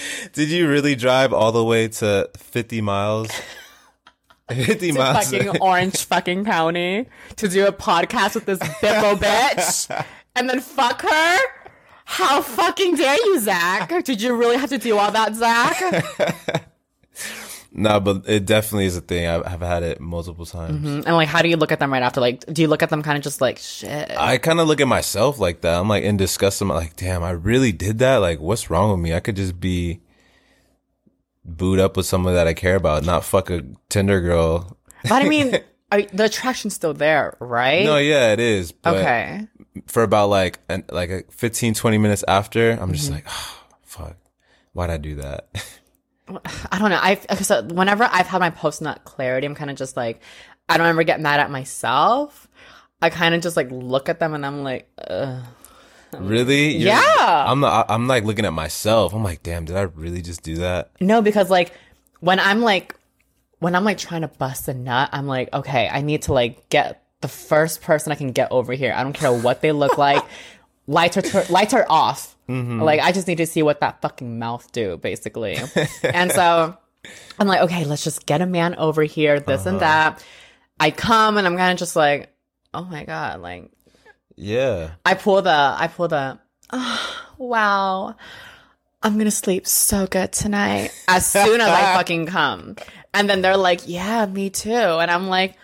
did 0.32 0.48
you 0.48 0.68
really 0.68 0.94
drive 0.94 1.32
all 1.32 1.52
the 1.52 1.64
way 1.64 1.88
to 1.88 2.30
50 2.36 2.80
miles? 2.80 3.30
50 4.50 4.92
miles. 4.92 5.30
fucking 5.30 5.58
Orange 5.60 6.04
fucking 6.04 6.44
County 6.44 7.06
to 7.36 7.48
do 7.48 7.66
a 7.66 7.72
podcast 7.72 8.34
with 8.34 8.46
this 8.46 8.58
bimbo 8.80 9.14
bitch 9.22 10.06
and 10.34 10.48
then 10.48 10.60
fuck 10.60 11.02
her? 11.02 11.38
How 12.06 12.40
fucking 12.40 12.94
dare 12.96 13.16
you, 13.16 13.40
Zach? 13.40 14.04
Did 14.04 14.22
you 14.22 14.34
really 14.34 14.56
have 14.56 14.70
to 14.70 14.78
do 14.78 14.96
all 14.96 15.12
that, 15.12 15.34
Zach? 15.34 16.64
No, 17.78 18.00
but 18.00 18.24
it 18.28 18.44
definitely 18.46 18.86
is 18.86 18.96
a 18.96 19.00
thing. 19.00 19.26
I've, 19.26 19.46
I've 19.46 19.60
had 19.60 19.82
it 19.82 20.00
multiple 20.00 20.44
times. 20.46 20.86
and 20.86 21.04
like, 21.16 21.28
how 21.28 21.42
do 21.42 21.48
you 21.48 21.56
look 21.56 21.72
at 21.72 21.78
them 21.78 21.92
right 21.92 22.02
after? 22.02 22.20
Like, 22.20 22.44
do 22.52 22.60
you 22.62 22.68
look 22.68 22.82
at 22.82 22.90
them 22.90 23.02
kind 23.02 23.16
of 23.16 23.24
just 23.24 23.40
like 23.40 23.58
shit? 23.58 24.10
I 24.18 24.38
kind 24.38 24.60
of 24.60 24.68
look 24.68 24.80
at 24.80 24.88
myself 24.88 25.38
like 25.38 25.60
that. 25.62 25.78
I'm 25.80 25.88
like 25.88 26.04
in 26.04 26.16
disgust. 26.16 26.60
I'm 26.60 26.68
like, 26.68 26.96
damn, 26.96 27.22
I 27.22 27.30
really 27.30 27.72
did 27.72 27.98
that. 28.00 28.16
Like, 28.18 28.40
what's 28.40 28.68
wrong 28.70 28.90
with 28.90 29.00
me? 29.00 29.14
I 29.14 29.20
could 29.20 29.36
just 29.36 29.58
be 29.60 30.00
booed 31.44 31.80
up 31.80 31.96
with 31.96 32.06
someone 32.06 32.34
that 32.34 32.46
I 32.46 32.54
care 32.54 32.76
about, 32.76 33.04
not 33.04 33.24
fuck 33.24 33.50
a 33.50 33.62
Tinder 33.88 34.20
girl. 34.20 34.76
But 35.04 35.22
I 35.22 35.28
mean, 35.28 35.58
are, 35.92 36.02
the 36.02 36.24
attraction's 36.24 36.74
still 36.74 36.92
there, 36.94 37.36
right? 37.40 37.84
No, 37.84 37.96
yeah, 37.96 38.32
it 38.32 38.40
is. 38.40 38.72
But 38.72 38.96
okay. 38.96 39.46
For 39.86 40.02
about 40.02 40.28
like 40.28 40.58
an, 40.68 40.84
like 40.90 41.10
a 41.10 41.22
15, 41.30 41.74
20 41.74 41.98
minutes 41.98 42.24
after, 42.28 42.72
I'm 42.72 42.78
Mm-hmm. 42.80 42.92
just 42.94 43.10
like, 43.10 43.24
oh, 43.28 43.64
fuck, 43.84 44.16
why'd 44.72 44.90
I 44.90 44.96
do 44.96 45.14
that? 45.16 45.48
I 46.72 46.78
don't 46.78 46.90
know. 46.90 46.98
I 47.00 47.14
so 47.36 47.62
whenever 47.62 48.04
I've 48.04 48.26
had 48.26 48.38
my 48.40 48.50
post 48.50 48.82
nut 48.82 49.02
clarity, 49.04 49.46
I'm 49.46 49.54
kind 49.54 49.70
of 49.70 49.76
just 49.76 49.96
like, 49.96 50.20
I 50.68 50.76
don't 50.78 50.86
ever 50.86 51.02
get 51.02 51.20
mad 51.20 51.40
at 51.40 51.50
myself. 51.50 52.46
I 53.00 53.10
kind 53.10 53.34
of 53.34 53.40
just 53.40 53.56
like 53.56 53.68
look 53.70 54.08
at 54.08 54.18
them 54.20 54.34
and 54.34 54.44
I'm 54.44 54.62
like, 54.64 54.88
Ugh. 55.08 55.42
really? 56.18 56.76
You're- 56.76 56.90
Yeah. 56.90 57.44
I'm 57.50 57.60
not, 57.60 57.86
I'm 57.90 58.08
like 58.08 58.24
looking 58.24 58.44
at 58.44 58.52
myself. 58.52 59.14
I'm 59.14 59.22
like, 59.22 59.42
damn, 59.42 59.64
did 59.64 59.76
I 59.76 59.82
really 59.82 60.22
just 60.22 60.42
do 60.42 60.56
that? 60.56 60.90
No, 61.00 61.22
because 61.22 61.50
like 61.50 61.72
when 62.20 62.40
I'm 62.40 62.60
like 62.60 62.94
when 63.60 63.74
I'm 63.74 63.84
like 63.84 63.98
trying 63.98 64.22
to 64.22 64.28
bust 64.28 64.68
a 64.68 64.74
nut, 64.74 65.08
I'm 65.12 65.26
like, 65.26 65.52
okay, 65.52 65.88
I 65.92 66.00
need 66.02 66.22
to 66.22 66.32
like 66.32 66.68
get 66.68 67.02
the 67.20 67.28
first 67.28 67.82
person 67.82 68.12
I 68.12 68.14
can 68.14 68.30
get 68.32 68.52
over 68.52 68.72
here. 68.72 68.92
I 68.94 69.02
don't 69.02 69.12
care 69.12 69.32
what 69.32 69.60
they 69.62 69.72
look 69.72 69.98
like. 70.06 70.22
Lights 70.88 71.16
are 71.16 71.22
tur- 71.22 71.46
lights 71.50 71.74
are 71.74 71.86
off. 71.88 72.34
Mm-hmm. 72.48 72.80
Like 72.82 73.00
I 73.00 73.12
just 73.12 73.28
need 73.28 73.36
to 73.36 73.46
see 73.46 73.62
what 73.62 73.80
that 73.80 74.02
fucking 74.02 74.38
mouth 74.38 74.72
do, 74.72 74.96
basically. 74.96 75.58
and 76.02 76.32
so 76.32 76.76
I'm 77.38 77.46
like, 77.46 77.60
okay, 77.60 77.84
let's 77.84 78.02
just 78.02 78.26
get 78.26 78.40
a 78.40 78.46
man 78.46 78.74
over 78.74 79.04
here, 79.04 79.38
this 79.38 79.66
and 79.66 79.76
uh-huh. 79.76 80.10
that. 80.10 80.24
I 80.80 80.90
come 80.90 81.36
and 81.36 81.46
I'm 81.46 81.56
kind 81.56 81.72
of 81.72 81.78
just 81.78 81.94
like, 81.94 82.32
oh 82.72 82.84
my 82.84 83.04
god, 83.04 83.40
like 83.40 83.70
Yeah. 84.34 84.92
I 85.04 85.14
pull 85.14 85.42
the, 85.42 85.50
I 85.50 85.88
pull 85.88 86.08
the, 86.08 86.38
oh, 86.72 87.24
wow, 87.36 88.16
I'm 89.02 89.18
gonna 89.18 89.30
sleep 89.30 89.66
so 89.66 90.06
good 90.06 90.32
tonight 90.32 90.90
as 91.06 91.26
soon 91.26 91.60
as 91.60 91.68
I 91.68 91.80
fucking 91.96 92.26
come. 92.26 92.76
And 93.12 93.28
then 93.28 93.42
they're 93.42 93.56
like, 93.56 93.82
yeah, 93.86 94.26
me 94.26 94.50
too. 94.50 94.70
And 94.70 95.10
I'm 95.10 95.28
like, 95.28 95.56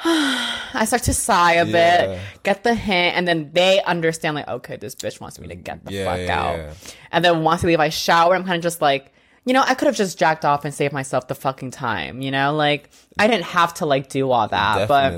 I 0.04 0.84
start 0.86 1.02
to 1.04 1.14
sigh 1.14 1.54
a 1.54 1.66
Yeah. 1.66 2.06
bit, 2.06 2.20
get 2.44 2.62
the 2.62 2.74
hint, 2.74 3.16
and 3.16 3.26
then 3.26 3.50
they 3.52 3.82
understand, 3.82 4.36
like, 4.36 4.48
okay, 4.48 4.76
this 4.76 4.94
bitch 4.94 5.20
wants 5.20 5.38
me 5.40 5.48
to 5.48 5.54
get 5.56 5.84
the 5.84 5.92
Yeah, 5.92 6.04
fuck 6.04 6.18
yeah, 6.20 6.40
out. 6.70 6.76
And 7.10 7.24
then 7.24 7.42
once 7.42 7.64
I 7.64 7.66
leave, 7.68 7.80
I 7.80 7.88
shower. 7.88 8.34
I'm 8.34 8.44
kind 8.44 8.56
of 8.56 8.62
just 8.62 8.80
like, 8.80 9.12
you 9.44 9.52
know, 9.54 9.62
I 9.66 9.74
could 9.74 9.86
have 9.86 9.96
just 9.96 10.18
jacked 10.18 10.44
off 10.44 10.64
and 10.64 10.72
saved 10.74 10.92
myself 10.92 11.26
the 11.26 11.34
fucking 11.34 11.70
time, 11.72 12.20
you 12.20 12.30
know? 12.30 12.54
Like, 12.54 12.90
I 13.18 13.26
didn't 13.26 13.44
have 13.46 13.74
to, 13.74 13.86
like, 13.86 14.08
do 14.08 14.30
all 14.30 14.46
that. 14.48 14.86
But 14.88 15.14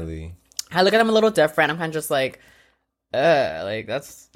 I 0.72 0.82
look 0.82 0.94
at 0.94 0.98
them 0.98 1.08
a 1.08 1.12
little 1.12 1.30
different. 1.30 1.70
I'm 1.70 1.76
kind 1.78 1.90
of 1.90 1.94
just 1.94 2.10
like, 2.10 2.38
uh, 3.12 3.62
like 3.64 3.86
that's 3.88 4.28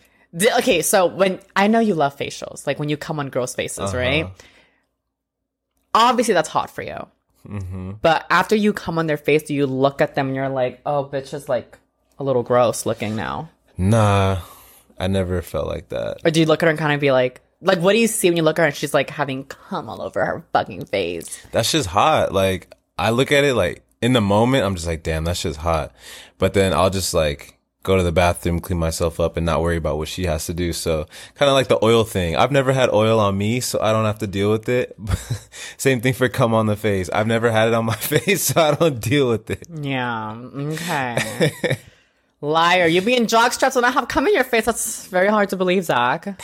okay. 0.58 0.82
So 0.82 1.06
when 1.06 1.38
I 1.54 1.68
know 1.68 1.78
you 1.78 1.94
love 1.94 2.16
facials, 2.18 2.66
like 2.66 2.80
when 2.80 2.88
you 2.88 2.96
come 2.96 3.20
on 3.20 3.30
girls' 3.30 3.54
faces, 3.54 3.78
Uh-huh. 3.78 3.96
right? 3.98 4.26
Obviously, 5.94 6.34
that's 6.34 6.48
hot 6.48 6.70
for 6.70 6.82
you. 6.82 7.06
Mm-hmm. 7.48 7.92
But 8.02 8.26
after 8.30 8.56
you 8.56 8.72
come 8.72 8.98
on 8.98 9.06
their 9.06 9.16
face, 9.16 9.50
you 9.50 9.66
look 9.66 10.00
at 10.00 10.14
them 10.14 10.28
and 10.28 10.36
you're 10.36 10.48
like, 10.48 10.80
oh, 10.86 11.08
bitch 11.10 11.34
is 11.34 11.48
like 11.48 11.78
a 12.18 12.24
little 12.24 12.42
gross 12.42 12.86
looking 12.86 13.16
now? 13.16 13.50
Nah, 13.76 14.40
I 14.98 15.06
never 15.08 15.42
felt 15.42 15.66
like 15.66 15.88
that. 15.90 16.18
Or 16.24 16.30
do 16.30 16.40
you 16.40 16.46
look 16.46 16.62
at 16.62 16.66
her 16.66 16.70
and 16.70 16.78
kind 16.78 16.92
of 16.92 17.00
be 17.00 17.12
like, 17.12 17.40
like, 17.60 17.78
what 17.80 17.92
do 17.92 17.98
you 17.98 18.06
see 18.06 18.28
when 18.28 18.36
you 18.36 18.42
look 18.42 18.58
at 18.58 18.62
her 18.62 18.66
and 18.68 18.76
she's 18.76 18.94
like 18.94 19.10
having 19.10 19.44
cum 19.44 19.88
all 19.88 20.02
over 20.02 20.24
her 20.24 20.44
fucking 20.52 20.86
face? 20.86 21.40
That's 21.50 21.72
just 21.72 21.88
hot. 21.88 22.32
Like 22.32 22.74
I 22.98 23.10
look 23.10 23.32
at 23.32 23.44
it 23.44 23.54
like 23.54 23.82
in 24.00 24.12
the 24.12 24.20
moment, 24.20 24.64
I'm 24.64 24.74
just 24.74 24.86
like, 24.86 25.02
damn, 25.02 25.24
that's 25.24 25.42
just 25.42 25.58
hot. 25.58 25.94
But 26.38 26.54
then 26.54 26.72
I'll 26.72 26.90
just 26.90 27.14
like 27.14 27.58
go 27.84 27.96
to 27.96 28.02
the 28.02 28.10
bathroom, 28.10 28.58
clean 28.58 28.78
myself 28.78 29.20
up, 29.20 29.36
and 29.36 29.46
not 29.46 29.60
worry 29.62 29.76
about 29.76 29.98
what 29.98 30.08
she 30.08 30.24
has 30.24 30.46
to 30.46 30.54
do. 30.54 30.72
So 30.72 31.06
kind 31.36 31.48
of 31.48 31.54
like 31.54 31.68
the 31.68 31.78
oil 31.84 32.02
thing. 32.02 32.34
I've 32.34 32.50
never 32.50 32.72
had 32.72 32.90
oil 32.90 33.20
on 33.20 33.38
me, 33.38 33.60
so 33.60 33.78
I 33.80 33.92
don't 33.92 34.06
have 34.06 34.18
to 34.18 34.26
deal 34.26 34.50
with 34.50 34.68
it. 34.68 34.96
Same 35.76 36.00
thing 36.00 36.14
for 36.14 36.28
come 36.28 36.52
on 36.52 36.66
the 36.66 36.76
face. 36.76 37.08
I've 37.10 37.28
never 37.28 37.52
had 37.52 37.68
it 37.68 37.74
on 37.74 37.84
my 37.84 37.94
face, 38.12 38.42
so 38.42 38.60
I 38.60 38.74
don't 38.74 39.00
deal 39.00 39.28
with 39.28 39.48
it. 39.50 39.68
Yeah. 39.72 40.34
Okay. 40.34 41.52
Liar. 42.40 42.86
You 42.86 43.00
be 43.02 43.16
in 43.16 43.28
jock 43.28 43.52
straps 43.52 43.76
and 43.76 43.86
I 43.86 43.90
have 43.90 44.08
come 44.08 44.26
in 44.26 44.34
your 44.34 44.44
face. 44.44 44.64
That's 44.64 45.06
very 45.06 45.28
hard 45.28 45.50
to 45.50 45.56
believe, 45.56 45.84
Zach. 45.84 46.40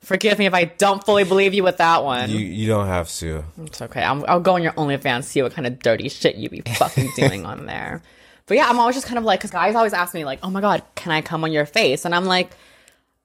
Forgive 0.00 0.38
me 0.38 0.46
if 0.46 0.52
I 0.52 0.64
don't 0.64 1.02
fully 1.04 1.24
believe 1.24 1.54
you 1.54 1.62
with 1.62 1.78
that 1.78 2.04
one. 2.04 2.28
You 2.30 2.38
you 2.38 2.68
don't 2.68 2.86
have 2.88 3.08
to. 3.14 3.42
It's 3.62 3.80
okay. 3.80 4.02
I'm, 4.02 4.22
I'll 4.28 4.38
go 4.38 4.54
on 4.54 4.62
your 4.62 4.72
OnlyFans, 4.72 5.24
see 5.24 5.40
what 5.40 5.52
kind 5.52 5.66
of 5.66 5.78
dirty 5.78 6.10
shit 6.10 6.36
you 6.36 6.50
be 6.50 6.60
fucking 6.60 7.10
doing 7.16 7.46
on 7.46 7.64
there. 7.66 8.02
But 8.46 8.56
yeah, 8.56 8.68
I'm 8.68 8.78
always 8.78 8.94
just 8.94 9.06
kind 9.06 9.18
of 9.18 9.24
like, 9.24 9.40
because 9.40 9.50
guys 9.50 9.74
always 9.74 9.92
ask 9.92 10.14
me, 10.14 10.24
like, 10.24 10.40
oh 10.42 10.50
my 10.50 10.60
God, 10.60 10.82
can 10.94 11.12
I 11.12 11.22
come 11.22 11.44
on 11.44 11.52
your 11.52 11.66
face? 11.66 12.04
And 12.04 12.14
I'm 12.14 12.26
like, 12.26 12.50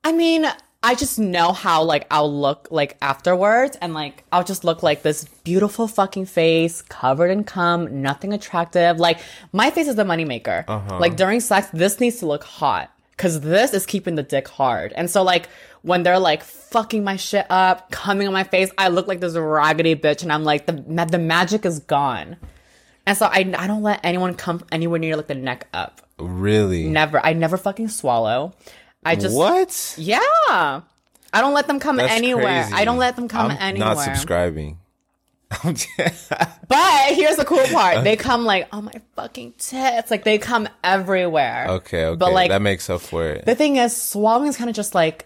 I 0.04 0.12
mean, 0.12 0.46
I 0.82 0.96
just 0.96 1.20
know 1.20 1.52
how, 1.52 1.84
like, 1.84 2.08
I'll 2.10 2.34
look, 2.34 2.70
like, 2.72 2.98
afterwards. 3.02 3.78
And, 3.82 3.94
like, 3.94 4.24
I'll 4.32 4.46
just 4.46 4.64
look 4.64 4.82
like 4.82 5.02
this 5.02 5.26
beautiful 5.44 5.90
fucking 5.90 6.26
face, 6.26 6.82
covered 6.84 7.32
in 7.32 7.44
cum, 7.44 8.02
nothing 8.02 8.32
attractive. 8.32 8.98
Like, 8.98 9.20
my 9.52 9.72
face 9.72 9.90
is 9.90 9.96
the 9.96 10.06
moneymaker. 10.06 10.64
Uh-huh. 10.68 11.00
Like, 11.00 11.18
during 11.18 11.42
sex, 11.42 11.68
this 11.74 12.00
needs 12.00 12.20
to 12.20 12.26
look 12.26 12.46
hot. 12.46 12.90
Cause 13.18 13.42
this 13.42 13.74
is 13.74 13.86
keeping 13.86 14.16
the 14.16 14.24
dick 14.24 14.48
hard. 14.48 14.94
And 14.94 15.10
so, 15.10 15.24
like, 15.24 15.50
when 15.82 16.04
they're 16.04 16.20
like 16.20 16.44
fucking 16.44 17.04
my 17.04 17.16
shit 17.16 17.46
up, 17.50 17.92
coming 17.92 18.28
on 18.28 18.34
my 18.34 18.44
face, 18.44 18.72
I 18.78 18.90
look 18.90 19.08
like 19.08 19.20
this 19.20 19.36
raggedy 19.36 19.96
bitch, 19.96 20.24
and 20.24 20.32
I'm 20.32 20.44
like, 20.44 20.66
the 20.66 20.74
the 20.74 21.20
magic 21.20 21.66
is 21.66 21.80
gone. 21.80 22.38
And 23.10 23.18
so 23.18 23.26
I 23.26 23.40
I 23.58 23.66
don't 23.66 23.82
let 23.82 24.02
anyone 24.04 24.36
come 24.36 24.64
anywhere 24.72 25.00
near 25.00 25.16
like 25.18 25.26
the 25.26 25.34
neck 25.34 25.68
up. 25.74 26.02
Really? 26.20 26.88
Never. 26.88 27.20
I 27.20 27.34
never 27.34 27.58
fucking 27.58 27.88
swallow. 27.88 28.54
I 29.04 29.16
just 29.16 29.36
what? 29.36 29.96
yeah. 29.98 30.20
I 30.48 31.42
don't 31.42 31.56
let 31.56 31.66
them 31.66 31.80
come 31.80 31.96
That's 31.96 32.14
anywhere. 32.14 32.66
crazy. 32.66 32.74
I 32.76 32.86
don't 32.86 33.00
let 33.00 33.16
them 33.16 33.28
come 33.28 33.50
I'm 33.50 33.58
anywhere. 33.60 33.96
Not 33.96 34.04
subscribing. 34.04 34.78
But 36.68 37.16
here's 37.16 37.38
the 37.38 37.46
cool 37.48 37.66
part: 37.74 38.04
they 38.04 38.16
come 38.16 38.46
like, 38.46 38.68
oh 38.72 38.84
my 38.84 38.94
fucking 39.16 39.56
tits, 39.58 40.12
like 40.12 40.24
they 40.24 40.38
come 40.38 40.70
everywhere. 40.84 41.66
okay, 41.68 42.06
okay. 42.06 42.16
But 42.16 42.34
like 42.34 42.50
that 42.50 42.62
makes 42.62 42.92
up 42.92 43.02
for 43.02 43.26
it. 43.26 43.46
the 43.46 43.56
thing 43.56 43.78
is, 43.78 43.98
swallowing 43.98 44.50
is 44.50 44.58
kind 44.58 44.70
of 44.70 44.76
just 44.76 44.94
like 44.94 45.26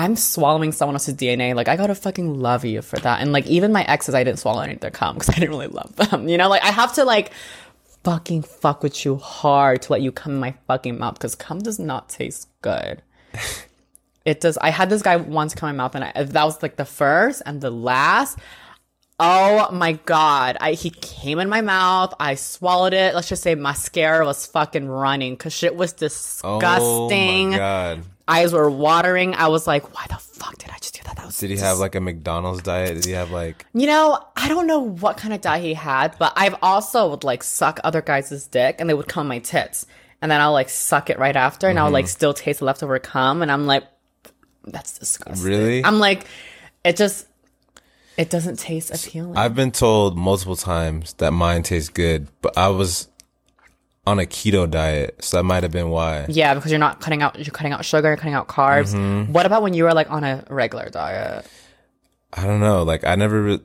I'm 0.00 0.16
swallowing 0.16 0.72
someone 0.72 0.94
else's 0.94 1.14
DNA. 1.14 1.54
Like 1.54 1.68
I 1.68 1.76
gotta 1.76 1.94
fucking 1.94 2.40
love 2.40 2.64
you 2.64 2.80
for 2.80 2.98
that. 3.00 3.20
And 3.20 3.32
like 3.32 3.46
even 3.46 3.70
my 3.70 3.82
exes, 3.84 4.14
I 4.14 4.24
didn't 4.24 4.38
swallow 4.38 4.62
any 4.62 4.72
of 4.72 4.80
their 4.80 4.90
cum 4.90 5.16
because 5.16 5.28
I 5.34 5.34
didn't 5.34 5.50
really 5.50 5.66
love 5.66 5.94
them. 5.96 6.26
You 6.26 6.38
know, 6.38 6.48
like 6.48 6.64
I 6.64 6.70
have 6.70 6.94
to 6.94 7.04
like 7.04 7.32
fucking 8.02 8.44
fuck 8.44 8.82
with 8.82 9.04
you 9.04 9.16
hard 9.16 9.82
to 9.82 9.92
let 9.92 10.00
you 10.00 10.10
come 10.10 10.32
in 10.32 10.38
my 10.38 10.54
fucking 10.66 10.98
mouth 10.98 11.14
because 11.14 11.34
cum 11.34 11.58
does 11.58 11.78
not 11.78 12.08
taste 12.08 12.48
good. 12.62 13.02
it 14.24 14.40
does. 14.40 14.56
I 14.56 14.70
had 14.70 14.88
this 14.88 15.02
guy 15.02 15.16
once 15.16 15.54
come 15.54 15.68
in 15.68 15.76
my 15.76 15.84
mouth, 15.84 15.94
and 15.94 16.04
I, 16.04 16.22
that 16.22 16.44
was 16.44 16.62
like 16.62 16.76
the 16.76 16.86
first 16.86 17.42
and 17.44 17.60
the 17.60 17.70
last. 17.70 18.38
Oh 19.22 19.70
my 19.70 19.92
god! 19.92 20.56
I 20.62 20.72
he 20.72 20.88
came 20.88 21.40
in 21.40 21.50
my 21.50 21.60
mouth. 21.60 22.14
I 22.18 22.36
swallowed 22.36 22.94
it. 22.94 23.14
Let's 23.14 23.28
just 23.28 23.42
say 23.42 23.54
mascara 23.54 24.24
was 24.24 24.46
fucking 24.46 24.88
running 24.88 25.34
because 25.34 25.52
shit 25.52 25.76
was 25.76 25.92
disgusting 25.92 27.48
Oh 27.48 27.50
my 27.50 27.58
god. 27.58 28.04
Eyes 28.30 28.52
were 28.52 28.70
watering. 28.70 29.34
I 29.34 29.48
was 29.48 29.66
like, 29.66 29.94
why 29.94 30.06
the 30.08 30.16
fuck 30.16 30.56
did 30.58 30.70
I 30.70 30.78
just 30.78 30.94
do 30.94 31.02
that? 31.04 31.16
That 31.16 31.26
was 31.26 31.38
Did 31.38 31.50
he 31.50 31.56
have 31.58 31.78
like 31.78 31.94
a 31.94 32.00
McDonald's 32.00 32.62
diet? 32.62 32.94
Did 32.94 33.04
he 33.04 33.12
have 33.12 33.30
like 33.30 33.66
you 33.74 33.86
know, 33.86 34.24
I 34.36 34.48
don't 34.48 34.66
know 34.66 34.80
what 34.80 35.16
kind 35.16 35.34
of 35.34 35.40
diet 35.40 35.64
he 35.64 35.74
had, 35.74 36.16
but 36.18 36.32
I've 36.36 36.56
also 36.62 37.10
would 37.10 37.24
like 37.24 37.42
suck 37.42 37.80
other 37.84 38.00
guys' 38.00 38.46
dick 38.46 38.76
and 38.78 38.88
they 38.88 38.94
would 38.94 39.08
come 39.08 39.28
my 39.28 39.40
tits. 39.40 39.86
And 40.22 40.30
then 40.30 40.40
I'll 40.40 40.52
like 40.52 40.68
suck 40.68 41.10
it 41.10 41.18
right 41.18 41.36
after 41.36 41.68
and 41.68 41.78
I'll 41.78 41.90
like 41.90 42.04
mm-hmm. 42.04 42.10
still 42.10 42.34
taste 42.34 42.60
the 42.60 42.66
leftover 42.66 42.98
cum 42.98 43.42
and 43.42 43.50
I'm 43.50 43.66
like, 43.66 43.84
that's 44.64 44.98
disgusting. 44.98 45.46
Really? 45.46 45.84
I'm 45.84 45.98
like, 45.98 46.26
it 46.84 46.96
just 46.96 47.26
it 48.16 48.28
doesn't 48.28 48.58
taste 48.58 48.90
appealing. 48.90 49.36
I've 49.36 49.54
been 49.54 49.70
told 49.70 50.18
multiple 50.18 50.56
times 50.56 51.14
that 51.14 51.32
mine 51.32 51.62
tastes 51.62 51.88
good, 51.88 52.28
but 52.42 52.56
I 52.56 52.68
was 52.68 53.08
on 54.06 54.18
a 54.18 54.22
keto 54.24 54.68
diet, 54.70 55.22
so 55.22 55.36
that 55.36 55.42
might 55.44 55.62
have 55.62 55.72
been 55.72 55.90
why. 55.90 56.24
yeah, 56.28 56.54
because 56.54 56.70
you're 56.70 56.78
not 56.80 57.00
cutting 57.00 57.22
out 57.22 57.36
you're 57.38 57.52
cutting 57.52 57.72
out 57.72 57.84
sugar, 57.84 58.08
you're 58.08 58.16
cutting 58.16 58.34
out 58.34 58.48
carbs. 58.48 58.94
Mm-hmm. 58.94 59.32
What 59.32 59.46
about 59.46 59.62
when 59.62 59.74
you 59.74 59.84
were 59.84 59.92
like 59.94 60.10
on 60.10 60.24
a 60.24 60.44
regular 60.48 60.88
diet? 60.88 61.46
I 62.32 62.46
don't 62.46 62.60
know. 62.60 62.82
Like 62.82 63.04
I 63.04 63.14
never 63.16 63.42
re- 63.42 63.60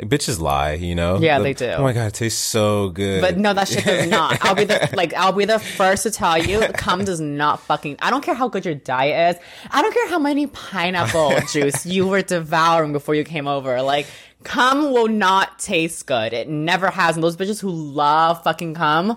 like 0.00 0.08
bitches 0.08 0.38
lie, 0.40 0.74
you 0.74 0.94
know? 0.94 1.18
Yeah, 1.18 1.38
The- 1.38 1.44
they 1.44 1.52
do. 1.54 1.66
Oh 1.72 1.82
my 1.82 1.92
god, 1.92 2.06
it 2.06 2.14
tastes 2.14 2.40
so 2.42 2.88
good. 2.90 3.20
But 3.20 3.36
no, 3.36 3.52
that 3.52 3.68
shit 3.68 3.84
does 3.84 4.08
not. 4.18 4.38
I'll 4.44 4.54
be 4.54 4.64
the 4.64 4.88
like 4.96 5.12
I'll 5.14 5.32
be 5.32 5.44
the 5.44 5.58
first 5.58 6.04
to 6.04 6.10
tell 6.10 6.38
you, 6.38 6.60
cum 6.74 7.04
does 7.04 7.20
not 7.20 7.60
fucking. 7.60 7.96
I 8.00 8.10
don't 8.10 8.22
care 8.24 8.34
how 8.34 8.48
good 8.48 8.64
your 8.64 8.74
diet 8.76 9.36
is. 9.36 9.42
I 9.70 9.82
don't 9.82 9.92
care 9.92 10.08
how 10.08 10.18
many 10.18 10.46
pineapple 10.46 11.40
juice 11.52 11.84
you 11.84 12.06
were 12.06 12.22
devouring 12.22 12.92
before 12.92 13.14
you 13.16 13.24
came 13.24 13.46
over. 13.48 13.82
Like 13.82 14.06
cum 14.44 14.92
will 14.92 15.08
not 15.08 15.58
taste 15.58 16.06
good. 16.06 16.32
It 16.32 16.48
never 16.48 16.90
has. 16.90 17.16
And 17.16 17.22
those 17.24 17.36
bitches 17.36 17.60
who 17.60 17.70
love 17.70 18.42
fucking 18.44 18.74
cum, 18.74 19.16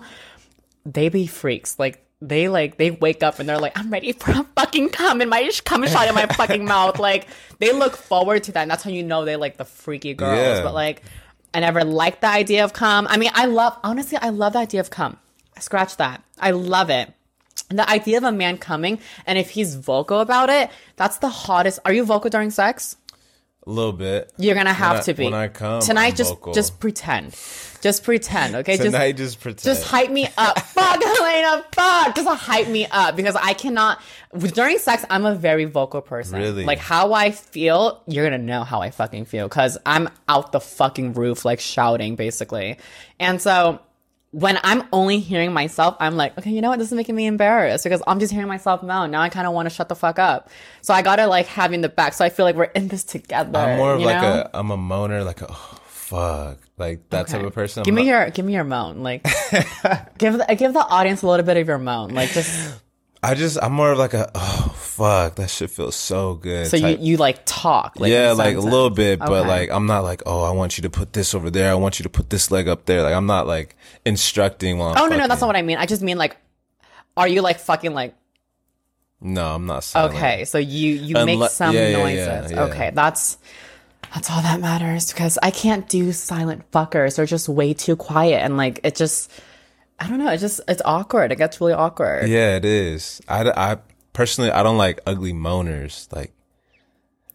they 0.84 1.08
be 1.08 1.26
freaks. 1.26 1.78
Like 1.78 2.04
they 2.20 2.48
like 2.48 2.76
they 2.76 2.92
wake 2.92 3.22
up 3.22 3.38
and 3.40 3.48
they're 3.48 3.58
like, 3.58 3.78
I'm 3.78 3.90
ready 3.90 4.12
for 4.12 4.30
a 4.30 4.46
fucking 4.56 4.90
cum 4.90 5.20
in 5.20 5.28
my 5.28 5.50
cum 5.64 5.86
shot 5.86 6.08
in 6.08 6.14
my 6.14 6.26
fucking 6.26 6.64
mouth. 6.74 6.98
Like 6.98 7.26
they 7.58 7.72
look 7.72 7.96
forward 7.96 8.44
to 8.44 8.52
that, 8.52 8.62
and 8.62 8.70
that's 8.70 8.84
how 8.84 8.90
you 8.90 9.02
know 9.02 9.24
they 9.24 9.36
like 9.36 9.56
the 9.56 9.64
freaky 9.64 10.14
girls. 10.14 10.58
Yeah. 10.58 10.62
But 10.62 10.74
like, 10.74 11.02
I 11.52 11.60
never 11.60 11.84
liked 11.84 12.20
the 12.20 12.28
idea 12.28 12.64
of 12.64 12.72
cum. 12.72 13.06
I 13.10 13.16
mean, 13.16 13.30
I 13.34 13.46
love 13.46 13.76
honestly, 13.82 14.18
I 14.18 14.28
love 14.30 14.54
the 14.54 14.60
idea 14.60 14.80
of 14.80 14.90
cum. 14.90 15.18
Scratch 15.58 15.96
that. 15.98 16.22
I 16.38 16.52
love 16.52 16.90
it. 16.90 17.12
The 17.68 17.88
idea 17.88 18.18
of 18.18 18.24
a 18.24 18.32
man 18.32 18.56
coming, 18.56 18.98
and 19.26 19.38
if 19.38 19.50
he's 19.50 19.74
vocal 19.74 20.20
about 20.20 20.48
it, 20.48 20.70
that's 20.96 21.18
the 21.18 21.28
hottest. 21.28 21.80
Are 21.84 21.92
you 21.92 22.04
vocal 22.04 22.30
during 22.30 22.50
sex? 22.50 22.96
A 23.66 23.70
little 23.70 23.92
bit. 23.92 24.32
You're 24.38 24.54
gonna 24.54 24.72
have 24.72 24.98
I- 24.98 25.02
to 25.02 25.14
be. 25.14 25.24
when 25.24 25.34
I 25.34 25.48
come, 25.48 25.80
tonight, 25.82 26.10
I'm 26.10 26.16
just 26.16 26.30
vocal. 26.30 26.52
just 26.52 26.80
pretend, 26.80 27.36
just 27.80 28.02
pretend, 28.04 28.56
okay? 28.56 28.76
Tonight, 28.76 29.12
just 29.12 29.34
just 29.34 29.40
pretend. 29.40 29.62
just 29.64 29.84
hype 29.84 30.10
me 30.10 30.28
up. 30.36 30.58
fuck, 30.74 31.00
Elena, 31.02 31.64
fuck. 31.72 32.14
Just 32.16 32.28
hype 32.28 32.68
me 32.68 32.86
up 32.90 33.14
because 33.16 33.36
I 33.36 33.52
cannot. 33.54 34.00
During 34.36 34.78
sex, 34.78 35.04
I'm 35.10 35.24
a 35.26 35.34
very 35.34 35.64
vocal 35.66 36.00
person. 36.00 36.40
Really? 36.40 36.64
Like 36.64 36.78
how 36.78 37.12
I 37.12 37.30
feel, 37.30 38.02
you're 38.06 38.24
gonna 38.24 38.42
know 38.42 38.64
how 38.64 38.80
I 38.80 38.90
fucking 38.90 39.26
feel 39.26 39.48
because 39.48 39.78
I'm 39.86 40.08
out 40.28 40.52
the 40.52 40.60
fucking 40.60 41.12
roof, 41.14 41.44
like 41.44 41.60
shouting, 41.60 42.16
basically. 42.16 42.78
And 43.20 43.40
so 43.40 43.80
when 44.32 44.58
I'm 44.64 44.82
only 44.92 45.20
hearing 45.20 45.52
myself, 45.52 45.94
I'm 46.00 46.16
like, 46.16 46.36
okay, 46.38 46.50
you 46.50 46.62
know 46.62 46.70
what? 46.70 46.78
This 46.78 46.88
is 46.88 46.94
making 46.94 47.14
me 47.14 47.26
embarrassed 47.26 47.84
because 47.84 48.02
I'm 48.06 48.18
just 48.18 48.32
hearing 48.32 48.48
myself 48.48 48.82
moan. 48.82 49.10
Now 49.10 49.20
I 49.20 49.28
kind 49.28 49.46
of 49.46 49.52
want 49.52 49.66
to 49.66 49.74
shut 49.74 49.90
the 49.90 49.94
fuck 49.94 50.18
up. 50.18 50.48
So 50.80 50.94
I 50.94 51.02
gotta 51.02 51.26
like 51.26 51.46
have 51.46 51.72
in 51.74 51.82
the 51.82 51.90
back. 51.90 52.14
So 52.14 52.24
I 52.24 52.30
feel 52.30 52.46
like 52.46 52.56
we're 52.56 52.64
in 52.64 52.88
this 52.88 53.04
together. 53.04 53.58
I'm 53.58 53.76
more 53.76 53.94
of 53.94 54.00
like 54.00 54.22
know? 54.22 54.48
a 54.52 54.58
I'm 54.58 54.70
a 54.70 54.78
moaner, 54.78 55.24
like 55.24 55.42
a 55.42 55.48
oh, 55.50 55.78
fuck, 55.84 56.58
like 56.78 57.10
that 57.10 57.28
type 57.28 57.44
of 57.44 57.52
person. 57.52 57.82
Give 57.82 57.92
I'm 57.92 57.96
me 57.96 58.02
not- 58.04 58.08
your 58.08 58.30
give 58.30 58.46
me 58.46 58.54
your 58.54 58.64
moan. 58.64 59.02
Like 59.02 59.22
give 60.18 60.38
the, 60.38 60.56
give 60.58 60.72
the 60.72 60.86
audience 60.88 61.20
a 61.20 61.28
little 61.28 61.44
bit 61.44 61.58
of 61.58 61.68
your 61.68 61.78
moan. 61.78 62.14
Like 62.14 62.30
just 62.30 62.74
I 63.24 63.34
just 63.34 63.56
I'm 63.62 63.72
more 63.72 63.92
of 63.92 63.98
like 63.98 64.14
a 64.14 64.30
oh 64.34 64.72
fuck, 64.76 65.36
that 65.36 65.48
shit 65.48 65.70
feels 65.70 65.94
so 65.94 66.34
good. 66.34 66.66
so 66.66 66.76
you 66.76 66.82
type- 66.82 66.98
you 67.00 67.16
like 67.18 67.40
talk. 67.46 67.94
Like, 67.98 68.10
yeah, 68.10 68.32
like 68.32 68.56
a 68.56 68.60
little 68.60 68.90
bit, 68.90 69.20
but 69.20 69.30
Okay. 69.30 69.48
like 69.48 69.70
I'm 69.70 69.86
not 69.86 70.02
like, 70.02 70.22
oh, 70.26 70.42
I 70.42 70.50
want 70.50 70.76
you 70.76 70.82
to 70.82 70.90
put 70.90 71.12
this 71.12 71.32
over 71.34 71.48
there. 71.50 71.70
I 71.70 71.74
want 71.74 71.98
you 72.00 72.02
to 72.02 72.08
put 72.08 72.30
this 72.30 72.50
leg 72.50 72.66
up 72.66 72.86
there. 72.86 73.02
Like 73.02 73.14
I'm 73.14 73.26
not 73.26 73.46
like 73.46 73.76
instructing 74.04 74.78
while. 74.78 74.90
I'm 74.90 74.98
Oh 75.04 75.06
no 75.06 75.16
no, 75.16 75.28
that's 75.28 75.40
not 75.40 75.46
what 75.46 75.56
I 75.56 75.62
mean. 75.62 75.78
I 75.78 75.86
just 75.86 76.02
mean 76.02 76.18
like, 76.18 76.36
are 77.16 77.28
you 77.28 77.42
like 77.42 77.60
fucking 77.60 77.94
like 77.94 78.14
No, 79.20 79.54
I'm 79.54 79.66
not. 79.66 79.84
Silent. 79.84 80.16
okay? 80.16 80.44
So 80.44 80.58
you 80.58 80.94
you 80.94 81.14
make 81.24 81.48
some 81.50 81.74
yeah, 81.76 81.88
yeah, 81.88 81.96
noises. 81.98 82.50
yeah. 82.52 82.64
Okay, 82.64 82.90
that's 82.92 83.38
that's 84.12 84.28
all 84.30 84.42
that 84.42 84.58
matters 84.60 85.12
because 85.12 85.38
I 85.44 85.52
can't 85.52 85.88
do 85.88 86.10
silent 86.12 86.68
fuckers. 86.72 87.16
They're 87.16 87.26
just 87.26 87.48
way 87.48 87.72
too 87.72 87.94
quiet 87.94 88.42
and 88.42 88.56
like 88.56 88.80
it 88.82 88.96
just. 88.96 89.30
I 90.02 90.08
don't 90.08 90.18
know. 90.18 90.30
It 90.32 90.38
just 90.38 90.60
it's 90.66 90.82
awkward. 90.84 91.30
It 91.30 91.36
gets 91.36 91.60
really 91.60 91.74
awkward. 91.74 92.28
Yeah, 92.28 92.56
it 92.56 92.64
is. 92.64 93.20
I, 93.28 93.48
I 93.50 93.76
personally 94.12 94.50
I 94.50 94.64
don't 94.64 94.76
like 94.76 94.98
ugly 95.06 95.32
moaners. 95.32 96.12
Like 96.12 96.32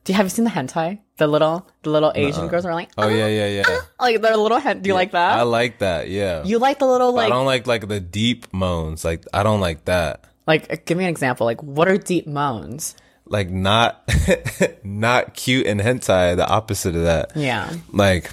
Do 0.04 0.12
you 0.12 0.18
have 0.18 0.26
you 0.26 0.30
seen 0.30 0.44
the 0.44 0.52
hentai? 0.52 1.00
The 1.16 1.28
little 1.28 1.66
the 1.84 1.92
little 1.92 2.12
Asian 2.14 2.50
girls 2.50 2.66
are 2.66 2.74
like 2.74 2.90
oh 2.98 3.08
yeah 3.08 3.28
yeah 3.28 3.48
yeah. 3.48 3.64
Ah, 3.66 3.88
like 4.02 4.22
they're 4.22 4.36
little 4.36 4.60
hen. 4.60 4.82
Do 4.82 4.90
you 4.90 4.94
like 4.94 5.12
that? 5.12 5.40
I 5.40 5.44
like 5.44 5.80
that. 5.80 6.10
Yeah. 6.10 6.44
you 6.44 6.60
like 6.60 6.80
the 6.80 6.86
little 6.88 7.14
But 7.14 7.28
I 7.28 7.30
don't 7.30 7.46
like 7.46 7.68
like 7.68 7.88
the 7.88 8.02
deep 8.02 8.54
moans. 8.54 9.06
Like 9.06 9.24
I 9.34 9.44
don't 9.44 9.62
like 9.62 9.86
that. 9.86 10.26
like 10.46 10.72
uh, 10.72 10.76
give 10.86 10.98
me 10.98 11.06
an 11.06 11.10
example. 11.10 11.46
Like 11.46 11.64
what 11.64 11.88
are 11.88 11.98
deep 11.98 12.28
moans? 12.28 12.96
Like 13.26 13.50
not 13.50 14.04
not 14.84 15.36
cute 15.36 15.68
and 15.68 15.80
hentai. 15.80 16.36
The 16.36 16.48
opposite 16.48 16.98
of 16.98 17.04
that. 17.04 17.32
Yeah. 17.34 17.74
like 17.94 18.30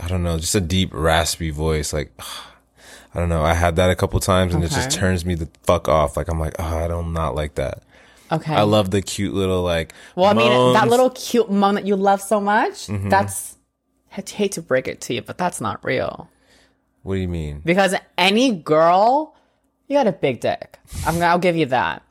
I 0.00 0.06
don't 0.06 0.22
know, 0.22 0.38
just 0.38 0.54
a 0.54 0.60
deep 0.60 0.90
raspy 0.94 1.50
voice. 1.50 1.92
Like 1.92 2.12
I 3.14 3.18
don't 3.20 3.28
know. 3.28 3.42
I 3.42 3.52
had 3.54 3.76
that 3.76 3.90
a 3.90 3.94
couple 3.94 4.18
times 4.20 4.54
and 4.54 4.64
it 4.64 4.70
just 4.70 4.90
turns 4.90 5.24
me 5.24 5.34
the 5.34 5.48
fuck 5.64 5.88
off. 5.88 6.16
Like 6.16 6.28
I'm 6.28 6.40
like, 6.40 6.54
oh, 6.58 6.64
I 6.78 6.88
don't 6.88 7.12
not 7.12 7.34
like 7.34 7.56
that. 7.56 7.82
Okay. 8.30 8.54
I 8.54 8.62
love 8.62 8.90
the 8.90 9.02
cute 9.02 9.34
little 9.34 9.62
like. 9.62 9.92
Well, 10.16 10.26
I 10.26 10.32
mean, 10.32 10.48
that. 10.72 10.80
Mm-hmm. 10.82 10.90
little 10.90 11.10
cute 11.10 11.50
moan 11.50 11.74
that 11.74 11.84
you 11.86 11.96
love 11.96 12.22
so 12.22 12.40
much, 12.40 12.86
that's, 12.86 13.56
I 14.16 14.22
hate 14.26 14.52
to 14.52 14.62
break 14.62 14.88
it 14.88 15.02
to 15.02 15.14
you, 15.14 15.20
but 15.22 15.36
that's 15.36 15.60
not 15.60 15.84
real. 15.84 16.30
What 17.02 17.16
do 17.16 17.20
you 17.20 17.28
mean? 17.28 17.60
Because 17.64 17.94
any 18.16 18.52
girl, 18.52 19.34
you 19.88 19.96
got 19.98 20.06
a 20.06 20.12
big 20.12 20.40
dick. 20.40 20.78
I'm 21.04 21.14
gonna, 21.14 21.26
I'll 21.26 21.38
give 21.38 21.56
you 21.56 21.66
that. 21.66 22.02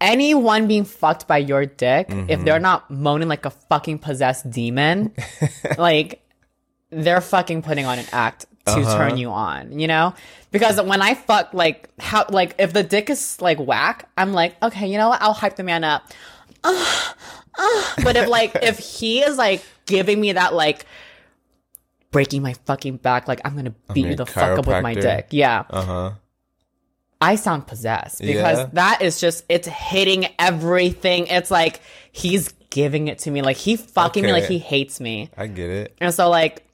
Anyone 0.00 0.68
being 0.68 0.84
fucked 0.84 1.26
by 1.26 1.38
your 1.38 1.66
dick, 1.66 2.08
Mm-hmm. 2.08 2.30
if 2.30 2.44
they're 2.44 2.60
not 2.60 2.88
moaning 2.90 3.28
like 3.28 3.44
a 3.44 3.50
fucking 3.50 3.98
possessed 3.98 4.48
demon, 4.50 5.12
like, 5.78 6.22
they're 6.90 7.20
fucking 7.20 7.62
putting 7.62 7.84
on 7.84 7.98
an 7.98 8.06
act 8.12 8.46
to 8.74 8.80
Uh-huh. 8.80 8.96
turn 8.98 9.16
you 9.18 9.30
on, 9.30 9.78
you 9.78 9.86
know? 9.86 10.14
Because 10.50 10.80
when 10.80 11.02
I 11.02 11.14
fuck, 11.14 11.52
like, 11.52 11.88
how, 11.98 12.24
like, 12.30 12.54
if 12.58 12.72
the 12.72 12.82
dick 12.82 13.10
is 13.10 13.40
like 13.40 13.58
whack, 13.58 14.08
I'm 14.16 14.32
like, 14.32 14.56
okay, 14.62 14.86
you 14.86 14.96
know 14.98 15.08
what? 15.10 15.20
I'll 15.20 15.34
hype 15.34 15.56
the 15.56 15.62
man 15.64 15.84
up. 15.84 16.02
But 18.04 18.16
if 18.16 18.28
like 18.28 18.52
if 18.62 18.78
he 18.78 19.20
is 19.20 19.36
like 19.36 19.64
giving 19.86 20.20
me 20.20 20.32
that 20.32 20.54
like 20.54 20.84
breaking 22.12 22.40
my 22.42 22.54
fucking 22.66 22.98
back, 22.98 23.26
like 23.28 23.40
I'm 23.44 23.56
gonna 23.56 23.74
beat 23.92 24.02
mean, 24.02 24.10
you 24.12 24.16
the 24.16 24.26
fuck 24.26 24.58
up 24.58 24.66
with 24.66 24.82
my 24.82 24.94
dick. 24.94 25.28
Yeah. 25.30 25.64
Uh 25.68 25.84
huh. 25.84 26.10
I 27.20 27.34
sound 27.34 27.66
possessed 27.66 28.20
because 28.20 28.58
Yeah? 28.58 28.68
that 28.74 29.02
is 29.02 29.20
just 29.20 29.44
it's 29.48 29.66
hitting 29.66 30.26
everything. 30.38 31.26
It's 31.26 31.50
like 31.50 31.80
he's 32.12 32.50
giving 32.70 33.08
it 33.08 33.18
to 33.20 33.30
me. 33.32 33.42
Like 33.42 33.56
he 33.56 33.76
fucking 33.76 34.24
me 34.24 34.30
like 34.32 34.44
he 34.44 34.58
hates 34.58 35.00
me. 35.00 35.30
I 35.36 35.48
get 35.48 35.68
it. 35.70 35.96
And 36.00 36.14
so 36.14 36.30
like 36.30 36.64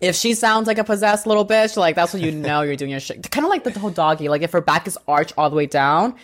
if 0.00 0.16
she 0.16 0.34
sounds 0.34 0.66
like 0.66 0.78
a 0.78 0.84
possessed 0.84 1.26
little 1.26 1.46
bitch, 1.46 1.76
like 1.76 1.94
that's 1.94 2.12
when 2.12 2.22
you 2.22 2.32
know 2.32 2.62
you're 2.62 2.76
doing 2.76 2.90
your 2.90 3.00
shit. 3.00 3.30
Kind 3.30 3.44
of 3.44 3.50
like 3.50 3.64
the 3.64 3.78
whole 3.78 3.90
doggy. 3.90 4.28
Like 4.28 4.42
if 4.42 4.52
her 4.52 4.60
back 4.60 4.86
is 4.86 4.98
arched 5.06 5.34
all 5.36 5.50
the 5.50 5.56
way 5.56 5.66
down, 5.66 6.16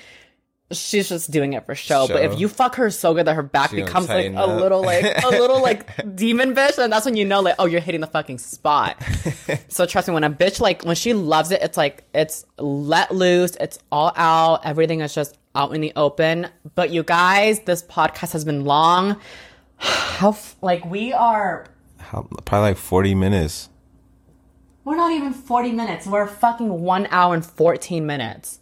she's 0.73 1.09
just 1.09 1.31
doing 1.31 1.53
it 1.53 1.67
for 1.67 1.75
show. 1.75 2.09
But 2.09 2.25
if 2.25 2.41
you 2.41 2.49
fuck 2.49 2.77
her 2.77 2.91
so 2.91 3.15
good 3.15 3.27
that 3.27 3.35
her 3.35 3.43
back 3.43 3.71
She 3.71 3.77
becomes 3.77 4.09
like 4.09 4.33
a 4.33 4.37
up. 4.37 4.61
little 4.61 4.83
like 4.83 5.05
a 5.23 5.29
little 5.29 5.61
like 5.61 5.87
demon 6.17 6.55
bitch, 6.55 6.77
then 6.77 6.91
that's 6.91 7.05
when 7.05 7.17
you 7.17 7.25
know 7.25 7.41
like 7.41 7.57
oh 7.59 7.67
you're 7.67 7.81
hitting 7.81 8.01
the 8.01 8.07
fucking 8.07 8.39
spot. 8.39 9.03
so 9.69 9.85
trust 9.87 10.09
me, 10.09 10.15
when 10.15 10.25
a 10.25 10.31
bitch 10.31 10.59
like 10.61 10.83
when 10.83 10.97
she 10.97 11.13
loves 11.13 11.51
it, 11.51 11.63
it's 11.63 11.77
like 11.77 12.05
it's 12.15 12.45
let 12.59 13.15
loose, 13.15 13.57
it's 13.61 13.79
all 13.93 14.13
out, 14.17 14.65
everything 14.65 15.01
is 15.01 15.15
just 15.15 15.37
out 15.55 15.75
in 15.75 15.81
the 15.81 15.93
open. 15.97 16.49
But 16.75 16.91
you 16.91 17.03
guys, 17.03 17.61
this 17.61 17.83
podcast 17.83 18.33
has 18.33 18.45
been 18.45 18.65
long. 18.65 19.21
How 19.77 20.31
f- 20.31 20.57
like 20.63 20.85
we 20.87 21.13
are 21.13 21.67
How, 22.11 22.23
probably 22.45 22.71
like 22.71 22.77
40 22.77 23.15
minutes. 23.15 23.69
We're 24.85 24.97
not 24.97 25.13
even 25.13 25.33
40 25.33 25.73
minutes. 25.73 26.07
We're 26.07 26.27
fucking 26.27 26.69
one 26.83 27.09
hour 27.11 27.35
and 27.35 27.45
14 27.45 28.07
minutes. 28.07 28.61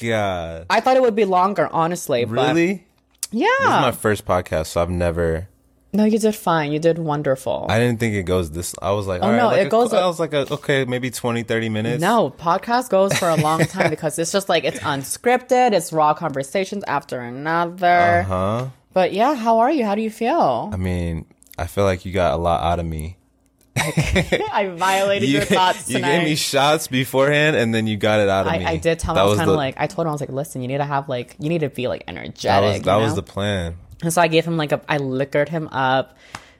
God. 0.00 0.66
I 0.70 0.80
thought 0.80 0.96
it 0.96 1.02
would 1.02 1.14
be 1.16 1.24
longer, 1.26 1.68
honestly. 1.72 2.24
But 2.24 2.48
Really? 2.48 2.86
yeah. 3.30 3.46
This 3.60 3.66
is 3.68 3.80
my 3.82 3.92
first 3.92 4.24
podcast, 4.24 4.66
so 4.68 4.80
I've 4.82 4.90
never. 4.90 5.48
no, 5.92 6.04
you 6.04 6.18
did 6.18 6.34
fine. 6.34 6.72
You 6.72 6.78
did 6.78 6.98
wonderful. 6.98 7.66
I 7.68 7.78
didn't 7.78 7.98
think 8.00 8.14
it 8.14 8.22
goes 8.24 8.50
this. 8.52 8.74
I 8.80 8.92
was 8.92 9.06
like, 9.06 9.20
Oh, 9.22 9.24
all 9.26 9.30
right, 9.32 9.36
no, 9.38 9.46
like 9.48 9.60
it 9.62 9.66
a- 9.66 9.70
goes- 9.70 9.92
I 9.92 10.06
was 10.06 10.18
like, 10.20 10.32
a, 10.32 10.50
okay, 10.54 10.84
maybe 10.86 11.10
20, 11.10 11.42
30 11.42 11.68
minutes. 11.68 12.00
no, 12.00 12.30
podcast 12.30 12.88
goes 12.90 13.12
for 13.18 13.28
a 13.28 13.36
long 13.36 13.60
time 13.66 13.90
because 13.96 14.18
it's 14.18 14.32
just 14.32 14.48
like 14.48 14.64
it's 14.64 14.78
unscripted. 14.80 15.72
It's 15.72 15.92
raw 15.92 16.14
conversations 16.14 16.84
after 16.86 17.20
another. 17.20 18.22
Huh? 18.22 18.68
But 18.94 19.12
yeah, 19.12 19.34
how 19.34 19.58
are 19.58 19.70
you? 19.70 19.84
How 19.84 19.94
do 19.94 20.00
you 20.02 20.10
feel? 20.10 20.70
I 20.72 20.76
mean, 20.76 21.26
I 21.58 21.66
feel 21.66 21.84
like 21.84 22.04
you 22.04 22.12
got 22.12 22.34
a 22.34 22.36
lot 22.36 22.62
out 22.62 22.78
of 22.78 22.86
me. 22.86 23.16
I 23.76 24.72
violated 24.76 25.28
You, 25.28 25.36
your 25.36 25.44
thoughts 25.44 25.88
you 25.88 26.00
gave 26.00 26.24
me 26.24 26.34
shots 26.34 26.88
beforehand, 26.88 27.56
and 27.56 27.72
then 27.72 27.86
you 27.86 27.96
got 27.96 28.20
it 28.20 28.28
out 28.28 28.46
of 28.46 28.52
I, 28.52 28.58
me. 28.58 28.64
I 28.64 28.76
did 28.76 28.98
tell 28.98 29.14
him 29.14 29.16
That 29.16 29.22
I 29.22 29.24
was 29.24 29.30
was 29.32 29.38
kind 29.38 29.50
of 29.50 29.56
like 29.56 29.74
I 29.76 29.86
told 29.86 30.06
him 30.06 30.10
I 30.10 30.12
was 30.12 30.20
like, 30.20 30.30
listen, 30.30 30.62
you 30.62 30.68
need 30.68 30.78
to 30.78 30.84
have 30.84 31.08
like 31.08 31.36
you 31.38 31.48
need 31.48 31.60
to 31.60 31.68
be 31.68 31.86
like 31.88 32.04
energetic. 32.08 32.42
That 32.42 32.60
was 32.60 32.82
that 32.82 32.96
was 32.96 33.14
the 33.14 33.22
plan. 33.22 33.76
And 34.02 34.12
so 34.12 34.22
I 34.22 34.28
gave 34.28 34.44
him 34.44 34.56
like 34.56 34.72
a, 34.72 34.80
I 34.88 34.98
liquored 34.98 35.48
him 35.48 35.68
up. 35.68 36.16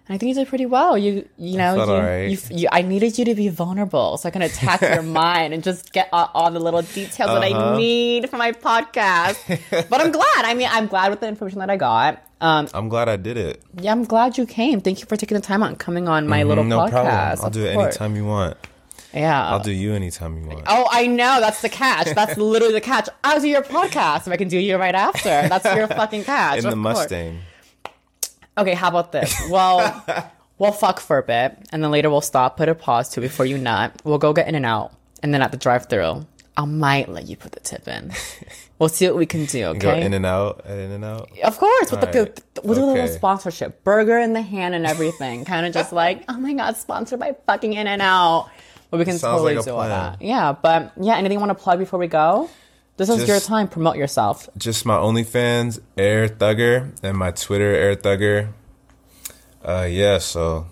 And 0.08 0.14
I 0.14 0.18
think 0.18 0.28
you 0.28 0.34
did 0.34 0.48
pretty 0.48 0.64
well. 0.64 0.96
You, 0.96 1.28
you 1.36 1.58
know, 1.58 1.74
you, 1.74 1.80
alright. 1.82 2.30
you, 2.30 2.38
you, 2.56 2.68
I 2.72 2.80
needed 2.80 3.18
you 3.18 3.26
to 3.26 3.34
be 3.34 3.48
vulnerable 3.50 4.16
so 4.16 4.26
I 4.28 4.30
can 4.30 4.40
attack 4.40 4.80
your 4.80 5.02
mind 5.22 5.52
and 5.52 5.62
just 5.62 5.92
get 5.92 6.08
all, 6.12 6.30
all 6.32 6.50
the 6.50 6.58
little 6.60 6.80
details 6.80 7.28
that 7.28 7.42
I 7.42 7.50
Uh-huh. 7.50 7.76
need 7.76 8.30
for 8.30 8.38
my 8.38 8.52
podcast. 8.52 9.36
but 9.90 10.00
I'm 10.00 10.10
glad. 10.10 10.44
I 10.44 10.54
mean, 10.54 10.68
I'm 10.70 10.86
glad 10.86 11.10
with 11.10 11.20
the 11.20 11.28
information 11.28 11.58
that 11.58 11.68
I 11.68 11.76
got. 11.76 12.22
Um, 12.40 12.68
I'm 12.72 12.88
glad 12.88 13.08
I 13.08 13.16
did 13.16 13.36
it. 13.36 13.62
yeah, 13.80 13.92
I'm 13.92 14.04
glad 14.04 14.38
you 14.38 14.46
came. 14.46 14.80
Thank 14.80 15.00
you 15.00 15.06
for 15.06 15.16
taking 15.16 15.34
the 15.34 15.40
time 15.42 15.62
out 15.62 15.68
and 15.70 15.78
coming 15.78 16.08
on 16.08 16.26
my 16.26 16.42
little 16.44 16.62
Mm-hmm. 16.64 16.68
no 16.70 16.78
podcast. 16.78 16.90
problem. 16.90 17.14
I'll 17.40 17.46
Of 17.48 17.52
do 17.52 17.64
it 17.66 17.74
course. 17.74 17.86
anytime 18.00 18.16
you 18.16 18.24
want. 18.24 18.56
Yeah. 19.12 19.48
I'll 19.48 19.60
do 19.60 19.72
you 19.72 19.92
anytime 19.94 20.38
you 20.38 20.48
want. 20.48 20.64
Oh, 20.68 20.86
I 20.90 21.06
know. 21.06 21.40
That's 21.40 21.60
the 21.62 21.68
catch. 21.68 22.14
That's 22.14 22.36
literally 22.36 22.74
the 22.74 22.80
catch. 22.80 23.08
I'll 23.24 23.40
do 23.40 23.48
your 23.48 23.62
podcast 23.62 24.26
if 24.26 24.28
I 24.28 24.36
can 24.36 24.48
do 24.48 24.58
you 24.58 24.76
right 24.76 24.94
after. 24.94 25.28
That's 25.48 25.64
your 25.74 25.86
fucking 26.00 26.24
catch. 26.24 26.58
In 26.58 26.64
the 26.64 26.70
course. 26.70 26.76
Mustang. 26.96 27.40
Okay, 28.58 28.74
how 28.74 28.88
about 28.88 29.12
this? 29.12 29.34
Well, 29.48 30.04
we'll 30.58 30.72
fuck 30.72 30.98
for 30.98 31.16
a 31.18 31.22
bit, 31.22 31.56
and 31.70 31.82
then 31.82 31.90
later 31.92 32.10
we'll 32.10 32.20
stop, 32.20 32.56
put 32.56 32.68
a 32.68 32.74
pause 32.74 33.08
to 33.10 33.20
before 33.20 33.46
you 33.46 33.56
nut. 33.56 33.92
We'll 34.04 34.18
go 34.18 34.32
get 34.32 34.48
in 34.48 34.56
and 34.56 34.66
out, 34.66 34.92
and 35.22 35.32
then 35.32 35.42
at 35.42 35.52
the 35.52 35.56
drive-through, 35.56 36.26
I 36.56 36.64
might 36.64 37.08
let 37.08 37.28
you 37.28 37.36
put 37.36 37.52
the 37.52 37.60
tip 37.60 37.86
in. 37.86 38.12
We'll 38.78 38.88
see 38.88 39.08
what 39.08 39.16
we 39.16 39.26
can 39.26 39.44
do. 39.46 39.74
Go 39.74 39.92
in 39.92 40.14
and 40.14 40.24
out, 40.24 40.64
in 40.64 40.92
and 40.92 41.04
out. 41.04 41.30
of 41.42 41.58
course, 41.58 41.90
with 41.90 42.00
the 42.00 42.06
Alright, 42.06 42.40
with 42.62 42.78
a 42.78 42.86
little 42.86 43.08
sponsorship, 43.08 43.82
burger 43.82 44.18
in 44.20 44.34
the 44.34 44.40
hand 44.40 44.72
and 44.76 44.86
everything, 44.86 45.44
kind 45.44 45.66
of 45.66 45.74
just 45.74 45.92
like, 45.92 46.22
oh 46.28 46.38
my 46.38 46.52
god, 46.52 46.76
sponsored 46.76 47.18
by 47.18 47.34
fucking 47.44 47.72
In-N-Out. 47.72 48.48
But 48.90 48.98
we 48.98 49.04
can 49.04 49.18
Sounds 49.18 49.38
totally 49.38 49.56
like 49.56 49.64
do 49.64 49.72
all 49.72 49.82
that. 49.82 50.22
Yeah, 50.22 50.52
but 50.52 50.92
yeah, 51.00 51.16
anything 51.16 51.38
you 51.38 51.44
want 51.44 51.58
to 51.58 51.60
plug 51.60 51.80
before 51.80 51.98
we 51.98 52.06
go? 52.06 52.48
This 52.98 53.08
is 53.08 53.28
your 53.28 53.38
time. 53.38 53.68
Promote 53.68 53.96
yourself. 53.96 54.48
Just 54.58 54.84
my 54.84 54.96
OnlyFans, 54.96 55.80
Air 55.96 56.28
Thugger, 56.28 56.92
and 57.02 57.16
my 57.16 57.30
Twitter, 57.30 57.72
Air 57.72 57.94
Thugger. 57.94 58.52
Uh, 59.64 59.86
yeah, 59.88 60.18
so 60.18 60.66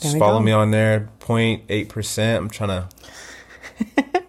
just 0.00 0.18
follow 0.18 0.38
go. 0.38 0.44
me 0.44 0.52
on 0.52 0.70
there. 0.70 1.10
0.8 1.20 1.88
percent. 1.90 2.42
I'm 2.42 2.50
trying 2.50 2.68
to. 3.96 4.22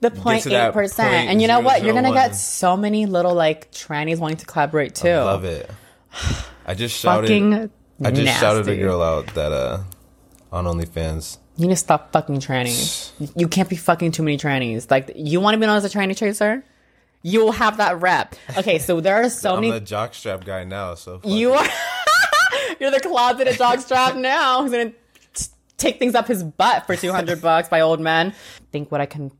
The 0.00 0.10
0.8%. 0.10 0.98
and 1.00 1.40
you 1.40 1.46
know 1.46 1.60
what? 1.60 1.84
You're 1.84 1.94
gonna 1.94 2.12
get 2.12 2.34
so 2.34 2.76
many 2.76 3.06
little 3.06 3.34
like 3.34 3.70
trannies 3.70 4.18
wanting 4.18 4.38
to 4.38 4.46
collaborate 4.46 4.94
too. 4.94 5.08
Love 5.08 5.44
it. 5.44 5.70
I 6.66 6.74
just 6.74 6.98
shouted. 6.98 7.28
Fucking 7.28 7.70
I 8.04 8.10
just 8.10 8.40
shouted 8.40 8.66
a 8.66 8.76
girl 8.76 9.00
out 9.00 9.26
that 9.34 9.52
uh 9.52 9.82
on 10.50 10.64
OnlyFans. 10.64 11.38
You 11.56 11.66
need 11.68 11.74
to 11.74 11.76
stop 11.76 12.12
fucking 12.12 12.40
trannies. 12.40 13.12
You 13.36 13.46
can't 13.46 13.68
be 13.68 13.76
fucking 13.76 14.12
too 14.12 14.22
many 14.22 14.38
trannies. 14.38 14.90
Like, 14.90 15.12
you 15.14 15.40
want 15.40 15.54
to 15.54 15.58
be 15.58 15.66
known 15.66 15.76
as 15.76 15.84
a 15.84 15.90
tranny 15.90 16.16
chaser? 16.16 16.64
You 17.22 17.40
will 17.44 17.52
have 17.52 17.76
that 17.78 18.00
rep. 18.00 18.34
Okay, 18.56 18.78
so 18.78 19.00
there 19.00 19.16
are 19.22 19.28
so 19.28 19.54
I'm 19.56 19.60
many. 19.60 19.72
the 19.78 19.80
jockstrap 19.84 20.44
guy 20.44 20.64
now, 20.64 20.94
so 20.94 21.20
you 21.24 21.52
are. 21.52 21.66
You're 22.80 22.90
the 22.90 23.00
closeted 23.00 23.54
jockstrap 23.56 24.16
now. 24.16 24.62
Who's 24.62 24.72
gonna 24.72 24.92
t- 25.34 25.44
take 25.76 25.98
things 25.98 26.14
up 26.14 26.26
his 26.28 26.42
butt 26.42 26.86
for 26.86 26.96
two 26.96 27.12
hundred 27.12 27.42
bucks 27.42 27.68
by 27.68 27.80
old 27.82 28.00
men? 28.00 28.32
Think 28.72 28.90
what 28.90 29.00
I 29.02 29.06
can. 29.06 29.30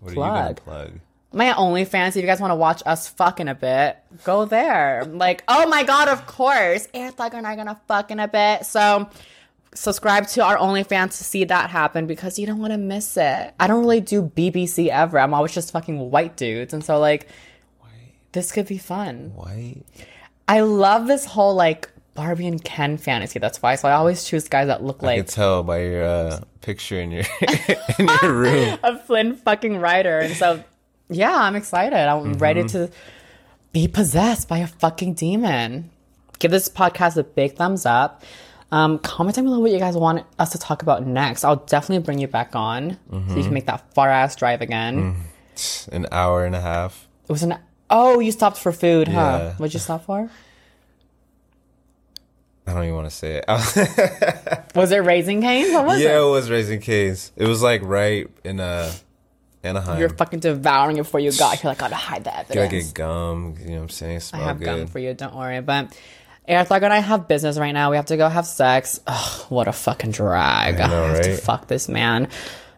What 0.00 0.12
are 0.12 0.14
you 0.14 0.20
gonna 0.20 0.54
plug. 0.54 0.56
plug? 0.58 1.00
My 1.32 1.52
OnlyFans. 1.52 2.10
If 2.10 2.16
you 2.16 2.22
guys 2.26 2.40
want 2.40 2.52
to 2.52 2.56
watch 2.56 2.82
us 2.86 3.08
fucking 3.08 3.48
a 3.48 3.54
bit, 3.56 3.98
go 4.22 4.44
there. 4.44 5.04
Like, 5.04 5.42
oh 5.48 5.66
my 5.68 5.82
god, 5.82 6.06
of 6.08 6.26
course, 6.28 6.86
Air 6.94 7.10
Thugger 7.10 7.34
and 7.34 7.46
I 7.46 7.54
are 7.54 7.56
gonna 7.56 7.80
fuck 7.88 8.12
in 8.12 8.20
a 8.20 8.28
bit. 8.28 8.64
So 8.66 9.08
subscribe 9.74 10.26
to 10.28 10.44
our 10.44 10.56
OnlyFans 10.56 11.18
to 11.18 11.24
see 11.24 11.44
that 11.44 11.70
happen 11.70 12.06
because 12.06 12.38
you 12.38 12.46
don't 12.46 12.58
want 12.58 12.72
to 12.72 12.78
miss 12.78 13.16
it. 13.16 13.54
I 13.58 13.66
don't 13.66 13.80
really 13.80 14.00
do 14.00 14.22
BBC 14.22 14.88
ever. 14.88 15.18
I'm 15.18 15.34
always 15.34 15.52
just 15.52 15.72
fucking 15.72 16.10
white 16.10 16.36
dudes, 16.36 16.72
and 16.72 16.84
so 16.84 16.98
like, 16.98 17.28
this 18.32 18.50
could 18.52 18.66
be 18.66 18.78
fun. 18.78 19.32
White. 19.34 19.82
I 20.48 20.60
love 20.60 21.06
this 21.06 21.24
whole 21.24 21.54
like 21.54 21.88
Barbie 22.14 22.46
and 22.46 22.62
Ken 22.62 22.96
fantasy. 22.96 23.38
That's 23.38 23.60
why. 23.60 23.74
So 23.76 23.88
I 23.88 23.92
always 23.92 24.24
choose 24.24 24.48
guys 24.48 24.68
that 24.68 24.82
look 24.82 25.02
I 25.02 25.06
like 25.06 25.16
can 25.18 25.26
tell 25.26 25.62
by 25.62 25.82
your 25.82 26.04
uh, 26.04 26.40
picture 26.60 27.00
in 27.00 27.10
your 27.10 27.24
in 27.98 28.08
your 28.22 28.32
room. 28.32 28.78
a 28.82 28.98
Flynn 28.98 29.34
fucking 29.36 29.78
Rider. 29.78 30.18
And 30.20 30.34
so, 30.34 30.62
yeah, 31.08 31.34
I'm 31.34 31.56
excited. 31.56 31.96
I'm 31.96 32.34
ready 32.34 32.64
to 32.68 32.90
be 33.72 33.88
possessed 33.88 34.48
by 34.48 34.58
a 34.58 34.66
fucking 34.66 35.14
demon. 35.14 35.90
Give 36.38 36.50
this 36.50 36.68
podcast 36.68 37.16
a 37.16 37.24
big 37.24 37.56
thumbs 37.56 37.86
up. 37.86 38.22
Um, 38.74 38.98
comment 38.98 39.36
down 39.36 39.44
below 39.44 39.60
what 39.60 39.70
you 39.70 39.78
guys 39.78 39.94
want 39.94 40.26
us 40.36 40.50
to 40.50 40.58
talk 40.58 40.82
about 40.82 41.06
next. 41.06 41.44
I'll 41.44 41.54
definitely 41.54 42.04
bring 42.04 42.18
you 42.18 42.26
back 42.26 42.56
on 42.56 42.98
so 43.08 43.36
you 43.36 43.44
can 43.44 43.54
make 43.54 43.66
that 43.66 43.94
far 43.94 44.10
ass 44.10 44.34
drive 44.34 44.62
again. 44.62 45.14
An 45.92 46.08
hour 46.10 46.44
and 46.44 46.56
a 46.56 46.60
half. 46.60 47.06
It 47.28 47.30
was 47.30 47.44
an 47.44 47.56
oh, 47.88 48.18
you 48.18 48.32
stopped 48.32 48.58
for 48.58 48.72
food, 48.72 49.06
huh? 49.06 49.14
Yeah. 49.14 49.52
What'd 49.58 49.74
you 49.74 49.78
stop 49.78 50.04
for? 50.04 50.28
I 52.66 52.72
don't 52.72 52.82
even 52.82 52.96
want 52.96 53.08
to 53.08 53.14
say 53.14 53.42
it. 53.46 54.72
Was 54.74 54.90
it 54.90 55.04
Raising 55.04 55.40
Cane's? 55.40 55.72
What 55.72 55.86
was 55.86 56.00
yeah, 56.00 56.16
it? 56.18 56.26
it 56.26 56.30
was 56.30 56.50
Raising 56.50 56.80
Cane's. 56.80 57.30
It 57.36 57.46
was 57.46 57.62
like 57.62 57.82
right 57.84 58.26
in 58.42 58.58
uh 58.58 58.90
Anaheim. 59.62 60.00
You're 60.00 60.08
fucking 60.08 60.40
devouring 60.40 60.96
it 60.96 61.02
before 61.02 61.20
you 61.20 61.30
got. 61.30 61.62
You're 61.62 61.70
like, 61.70 61.78
gotta 61.78 61.94
hide 61.94 62.24
the 62.24 62.30
Gotta 62.52 62.68
get 62.68 62.92
gum. 62.92 63.54
You 63.60 63.66
know 63.66 63.74
what 63.76 63.82
I'm 63.82 63.88
saying? 63.90 64.16
I 64.16 64.18
Smell 64.18 64.42
have 64.42 64.58
good. 64.58 64.64
gum 64.64 64.86
for 64.88 64.98
you. 64.98 65.14
Don't 65.14 65.36
worry. 65.36 65.60
But 65.60 65.96
Thug 66.46 66.82
and 66.82 66.92
I 66.92 66.98
have 66.98 67.26
business 67.28 67.58
right 67.58 67.72
now. 67.72 67.90
We 67.90 67.96
have 67.96 68.06
to 68.06 68.16
go 68.16 68.28
have 68.28 68.46
sex. 68.46 69.00
Ugh, 69.06 69.44
what 69.48 69.68
a 69.68 69.72
fucking 69.72 70.10
drag. 70.10 70.80
I 70.80 70.86
know, 70.88 71.06
have 71.06 71.22
to 71.22 71.36
fuck 71.36 71.66
this 71.68 71.88
man 71.88 72.28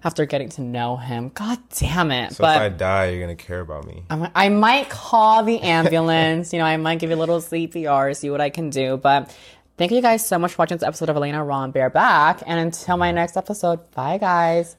after 0.04 0.24
getting 0.24 0.48
to 0.50 0.60
know 0.60 0.96
him. 0.96 1.30
God 1.34 1.58
damn 1.76 2.12
it. 2.12 2.32
So 2.32 2.44
if 2.44 2.48
I 2.48 2.68
die, 2.68 3.06
you're 3.10 3.20
gonna 3.20 3.34
care 3.34 3.60
about 3.60 3.86
me. 3.86 4.04
I'm- 4.08 4.30
I 4.34 4.48
might 4.50 4.88
call 4.88 5.42
the 5.42 5.60
ambulance. 5.60 6.52
you 6.52 6.60
know, 6.60 6.64
I 6.64 6.76
might 6.76 7.00
give 7.00 7.10
you 7.10 7.16
a 7.16 7.18
little 7.18 7.40
CPR, 7.40 8.16
see 8.16 8.30
what 8.30 8.40
I 8.40 8.50
can 8.50 8.70
do. 8.70 8.96
But 8.98 9.36
thank 9.76 9.90
you 9.90 10.00
guys 10.00 10.24
so 10.24 10.38
much 10.38 10.52
for 10.52 10.62
watching 10.62 10.76
this 10.76 10.86
episode 10.86 11.08
of 11.08 11.16
Elena 11.16 11.42
Raw 11.44 11.66
Bear 11.66 11.90
Back. 11.90 12.42
And 12.46 12.60
until 12.60 12.96
my 12.96 13.10
next 13.10 13.36
episode, 13.36 13.90
bye 13.92 14.18
guys. 14.18 14.76